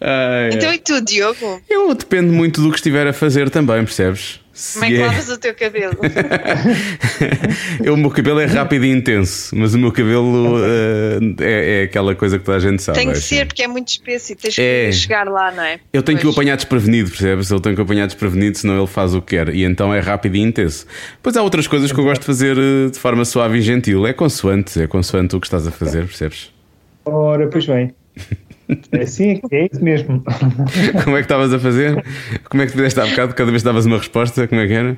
Ai, 0.01 0.49
Então 0.53 0.73
e 0.73 0.79
tu, 0.79 0.99
Diogo? 1.01 1.61
Eu 1.69 1.93
depende 1.93 2.31
muito 2.31 2.61
do 2.61 2.69
que 2.71 2.77
estiver 2.77 3.07
a 3.07 3.13
fazer 3.13 3.49
também, 3.49 3.83
percebes? 3.83 4.39
Como 4.73 4.85
é 4.85 4.87
que 4.87 4.95
é- 4.95 5.05
lavas 5.05 5.29
o 5.29 5.37
teu 5.37 5.53
cabelo? 5.53 5.97
Eu, 7.83 7.93
o 7.93 7.97
meu 7.97 8.09
cabelo 8.09 8.39
é 8.39 8.45
rápido 8.45 8.85
e 8.85 8.89
intenso, 8.91 9.55
mas 9.55 9.73
o 9.73 9.77
meu 9.79 9.91
cabelo 9.91 10.57
eh, 10.63 11.19
é, 11.41 11.81
é 11.81 11.83
aquela 11.83 12.15
coisa 12.15 12.39
que 12.39 12.45
toda 12.45 12.57
a 12.57 12.59
gente 12.61 12.81
sabe. 12.81 12.97
Tem 12.97 13.11
que 13.11 13.17
ser, 13.17 13.35
assim. 13.39 13.45
porque 13.47 13.63
é 13.63 13.67
muito 13.67 13.89
espesso 13.89 14.31
e 14.31 14.35
tens 14.35 14.55
que 14.55 14.61
É. 14.61 14.91
chegar 14.91 15.27
lá, 15.27 15.51
não 15.51 15.63
é? 15.63 15.79
Eu 15.91 16.01
tenho 16.01 16.17
que 16.17 16.25
o 16.25 16.29
Pois. 16.29 16.37
apanhar 16.37 16.55
desprevenido, 16.55 17.09
percebes? 17.09 17.49
Eu 17.49 17.59
tenho 17.59 17.75
que 17.75 17.81
o 17.81 17.83
apanhar 17.83 18.05
desprevenido, 18.05 18.57
senão 18.57 18.77
ele 18.77 18.87
faz 18.87 19.13
o 19.13 19.21
que 19.21 19.35
quer. 19.35 19.49
E 19.53 19.63
então 19.65 19.93
é 19.93 19.99
rápido 19.99 20.35
e 20.35 20.39
intenso. 20.41 20.85
Pois 21.21 21.35
há 21.35 21.41
outras 21.43 21.67
coisas 21.67 21.91
que 21.91 21.99
eu 21.99 22.03
gosto 22.03 22.21
de 22.21 22.27
fazer 22.27 22.57
eh, 22.57 22.89
de 22.91 22.97
forma 22.99 23.25
suave 23.25 23.57
e 23.57 23.61
gentil. 23.61 24.07
É 24.07 24.13
consoante, 24.13 24.81
é 24.81 24.87
consoante 24.87 25.35
o 25.35 25.39
que 25.41 25.47
estás 25.47 25.67
a 25.67 25.71
fazer, 25.71 26.05
percebes? 26.05 26.51
Ora, 27.03 27.47
pois 27.47 27.65
bem. 27.65 27.93
É 28.91 29.01
assim, 29.01 29.39
é 29.51 29.67
isso 29.71 29.83
mesmo. 29.83 30.23
Como 31.03 31.15
é 31.15 31.19
que 31.19 31.25
estavas 31.25 31.53
a 31.53 31.59
fazer? 31.59 32.03
Como 32.49 32.63
é 32.63 32.65
que 32.65 32.71
te 32.71 32.75
fizeste 32.75 32.99
há 32.99 33.05
bocado? 33.05 33.35
Cada 33.35 33.51
vez 33.51 33.61
que 33.61 33.65
davas 33.65 33.85
uma 33.85 33.97
resposta, 33.97 34.47
como 34.47 34.61
é 34.61 34.67
que 34.67 34.73
era? 34.73 34.97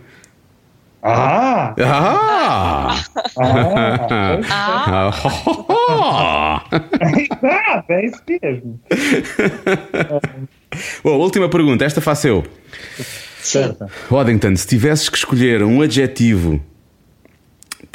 Ah! 1.04 1.76
Ah! 1.80 3.04
Ah! 3.38 5.12
Ah! 5.90 6.64
ah 7.44 7.84
é 7.90 8.06
isso 8.06 8.22
mesmo. 8.28 8.80
Bom, 11.04 11.18
última 11.18 11.50
pergunta, 11.50 11.84
esta 11.86 12.02
faço 12.02 12.28
eu. 12.28 12.44
Certo. 13.42 13.86
Waddington, 14.12 14.56
se 14.56 14.68
tivesses 14.68 15.10
que 15.10 15.18
escolher 15.18 15.64
um 15.64 15.82
adjetivo 15.82 16.62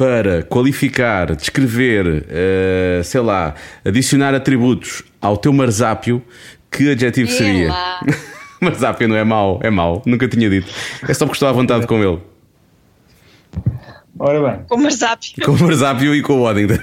para 0.02 0.42
qualificar, 0.42 1.36
descrever, 1.36 2.26
eh, 2.28 3.02
sei 3.04 3.20
lá, 3.20 3.54
adicionar 3.84 4.34
atributos 4.34 5.04
ao 5.20 5.36
teu 5.36 5.52
marsápio, 5.52 6.20
que 6.68 6.90
adjetivo 6.90 7.30
Vê 7.30 7.36
seria? 7.36 7.72
marsápio 8.60 9.06
não 9.06 9.14
é 9.14 9.22
mau, 9.22 9.60
é 9.62 9.70
mau, 9.70 10.02
nunca 10.04 10.26
tinha 10.26 10.50
dito. 10.50 10.66
É 11.08 11.14
só 11.14 11.24
porque 11.24 11.36
estou 11.36 11.48
à 11.48 11.52
vontade 11.52 11.86
com 11.86 12.02
ele. 12.02 12.18
Ora 14.18 14.42
bem, 14.42 14.64
Com 14.68 14.74
o 14.74 14.82
marsápio. 14.82 15.44
Com 15.44 15.52
o 15.52 15.60
marsápio 15.60 16.16
e 16.16 16.20
com 16.20 16.32
o 16.32 16.42
Waddington. 16.42 16.82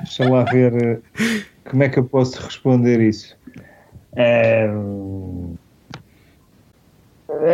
deixa 0.00 0.28
lá 0.28 0.44
ver 0.44 0.74
eh, 0.74 0.98
como 1.70 1.82
é 1.82 1.88
que 1.88 1.98
eu 1.98 2.04
posso 2.04 2.44
responder 2.44 3.00
isso. 3.00 3.34
Eh, 4.16 4.68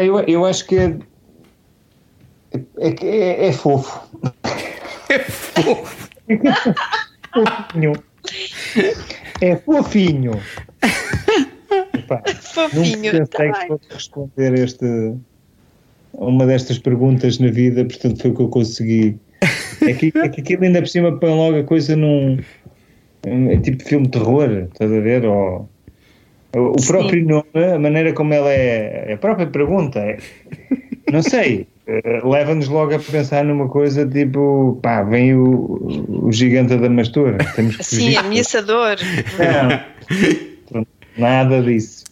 eu, 0.02 0.18
eu 0.26 0.44
acho 0.44 0.66
que 0.66 0.78
é, 0.78 0.98
é, 2.78 2.90
que 2.92 3.06
é, 3.06 3.46
é 3.48 3.52
fofo. 3.52 4.08
É 5.08 5.18
fofo. 5.18 6.08
Fofinho. 7.32 7.92
É 9.40 9.56
fofinho. 9.56 10.32
Epá, 11.94 12.22
Fofinho. 12.40 13.12
Nunca 13.12 13.26
Tá 13.26 13.38
pensei 13.38 13.52
que 13.52 13.58
bem. 13.58 13.68
fosse 13.68 13.84
responder 13.92 14.54
este, 14.58 15.14
uma 16.14 16.46
destas 16.46 16.78
perguntas 16.78 17.38
na 17.38 17.50
vida, 17.50 17.84
portanto 17.84 18.20
foi 18.20 18.30
o 18.30 18.34
que 18.34 18.42
eu 18.42 18.48
consegui. 18.48 19.18
É 19.82 19.92
que, 19.94 20.12
é 20.14 20.28
que 20.28 20.40
aquilo 20.40 20.64
ainda 20.64 20.80
por 20.80 20.88
cima 20.88 21.18
põe 21.18 21.30
logo 21.30 21.58
a 21.58 21.64
coisa 21.64 21.96
num. 21.96 22.38
É 23.24 23.56
tipo 23.58 23.78
de 23.78 23.84
filme 23.84 24.06
de 24.06 24.12
terror, 24.12 24.50
estás 24.72 24.92
a 24.92 25.00
ver? 25.00 25.24
Ou, 25.24 25.68
o 26.54 26.72
o 26.72 26.86
próprio 26.86 27.24
nome, 27.24 27.46
a 27.74 27.78
maneira 27.78 28.12
como 28.12 28.32
ela 28.34 28.50
é. 28.52 29.12
A 29.14 29.16
própria 29.16 29.46
pergunta, 29.46 29.98
é, 30.00 30.18
não 31.10 31.22
sei. 31.22 31.66
eh, 31.86 32.20
Leva-nos 32.24 32.68
logo 32.68 32.94
a 32.94 32.98
pensar 32.98 33.44
numa 33.44 33.68
coisa 33.68 34.06
tipo, 34.06 34.78
pá, 34.82 35.02
vem 35.02 35.34
o, 35.34 36.26
o 36.26 36.32
gigante 36.32 36.76
da 36.76 36.88
mastura. 36.88 37.38
Temos 37.56 37.76
que 37.76 37.84
Sim, 37.84 38.16
ameaçador. 38.16 38.96
Não. 40.72 40.86
Nada 41.16 41.62
disso. 41.62 42.04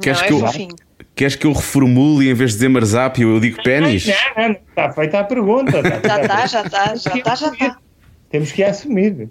Queres, 0.00 0.20
não, 0.20 0.26
que 0.28 0.32
é 0.32 0.36
eu, 0.36 0.40
fofinho. 0.40 0.76
queres 1.14 1.34
que 1.36 1.46
eu 1.46 1.52
reformule 1.52 2.26
e 2.26 2.30
em 2.30 2.34
vez 2.34 2.50
de 2.50 2.56
dizer 2.58 2.68
marsápio 2.68 3.34
eu 3.34 3.40
digo 3.40 3.62
pênis? 3.62 4.06
Não, 4.06 4.14
não, 4.44 4.52
está 4.52 4.92
feita 4.92 5.18
a 5.20 5.24
pergunta. 5.24 5.82
tá- 5.82 6.00
Já 6.08 6.20
está, 6.22 6.46
já 6.46 6.62
está, 6.62 6.94
já 6.96 7.14
está, 7.16 7.34
já 7.34 7.48
está. 7.52 7.78
Temos 8.30 8.52
que 8.52 8.62
assumir. 8.62 9.28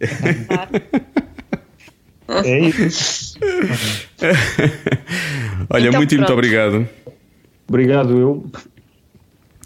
É 2.44 2.60
isso. 2.60 3.38
Olha, 5.70 5.88
Então, 5.88 6.00
muito, 6.00 6.16
muito 6.16 6.16
pronto. 6.18 6.34
obrigado. 6.34 6.90
Obrigado, 7.70 8.18
eu. 8.20 8.46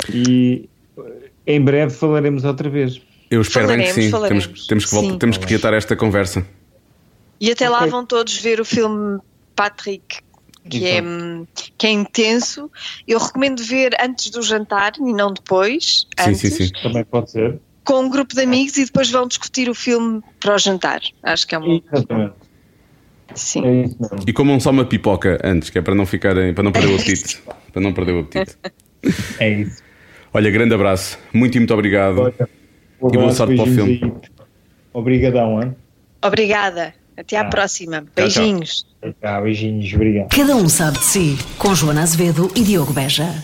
E 0.09 0.69
em 1.45 1.61
breve 1.61 1.93
falaremos 1.93 2.43
outra 2.43 2.69
vez. 2.69 3.01
Eu 3.29 3.41
espero 3.41 3.67
bem 3.67 3.77
que 3.77 3.83
Falaremos, 3.85 4.03
sim. 4.05 4.11
falaremos. 4.11 4.45
Temos, 4.45 4.67
temos 4.67 4.85
que, 4.85 4.91
voltar, 4.91 5.11
Sim. 5.11 5.17
temos 5.19 5.37
que 5.37 5.45
reatar 5.45 5.73
esta 5.73 5.95
conversa. 5.95 6.45
E 7.39 7.49
até 7.51 7.69
lá 7.69 7.79
Ok. 7.79 7.89
vão 7.89 8.05
todos 8.05 8.37
ver 8.37 8.59
o 8.59 8.65
filme 8.65 9.19
Patrick, 9.55 10.19
que 10.69 10.85
é, 10.85 11.01
hum, 11.01 11.47
que 11.77 11.87
é 11.87 11.91
intenso. 11.91 12.69
Eu 13.07 13.19
recomendo 13.19 13.63
ver 13.63 13.95
antes 14.01 14.29
do 14.29 14.41
jantar 14.41 14.93
e 14.99 15.13
não 15.13 15.33
depois, 15.33 16.05
Sim, 16.19 16.29
antes, 16.29 16.41
sim, 16.41 16.49
sim. 16.49 16.69
Também 16.83 17.03
pode 17.05 17.31
ser. 17.31 17.57
com 17.85 18.01
um 18.05 18.09
grupo 18.09 18.35
de 18.35 18.41
amigos 18.41 18.77
e 18.77 18.85
depois 18.85 19.09
vão 19.09 19.27
discutir 19.27 19.69
o 19.69 19.73
filme 19.73 20.21
para 20.39 20.55
o 20.55 20.57
jantar. 20.57 20.99
Acho 21.23 21.47
que 21.47 21.55
é 21.55 21.59
um. 21.59 21.81
Exatamente. 21.91 22.33
Sim. 23.33 23.65
É 23.65 23.85
isso 23.85 23.95
mesmo. 23.99 24.17
E 24.27 24.33
comam 24.33 24.59
só 24.59 24.71
uma 24.71 24.83
pipoca 24.85 25.39
antes, 25.43 25.69
que 25.69 25.79
é 25.79 25.81
para 25.81 25.95
não 25.95 26.05
ficarem, 26.05 26.53
para 26.53 26.63
não 26.65 26.71
perder 26.73 26.89
o 26.89 26.95
apetite. 26.95 27.41
para 27.71 27.81
não 27.81 27.93
perder 27.93 28.11
o 28.11 28.19
apetite. 28.19 28.57
É 29.39 29.49
isso. 29.49 29.81
Olha, 30.33 30.49
grande 30.51 30.73
abraço. 30.73 31.17
Muito 31.33 31.55
e 31.55 31.59
muito 31.59 31.73
obrigado. 31.73 32.19
Olha, 32.21 32.33
um 33.01 33.07
E 33.09 33.17
boa 33.17 33.31
sorte 33.33 33.55
para 33.55 33.63
o 33.63 33.65
beijinhos 33.65 33.99
filme. 33.99 34.13
Obrigadão, 34.93 35.61
hein? 35.61 35.75
Obrigada. 36.23 36.93
Até 37.17 37.37
à 37.37 37.41
Ah. 37.41 37.45
próxima. 37.45 37.97
tchau. 38.01 38.07
Beijinhos. 38.15 38.85
Tchau, 39.21 39.43
beijinhos, 39.43 39.93
obrigado. 39.93 40.29
Cada 40.35 40.55
um 40.55 40.69
sabe 40.69 40.97
de 40.99 41.03
si. 41.05 41.37
Com 41.57 41.75
Joana 41.75 42.03
Azevedo 42.03 42.49
e 42.55 42.61
Diogo 42.63 42.93
Beja. 42.93 43.43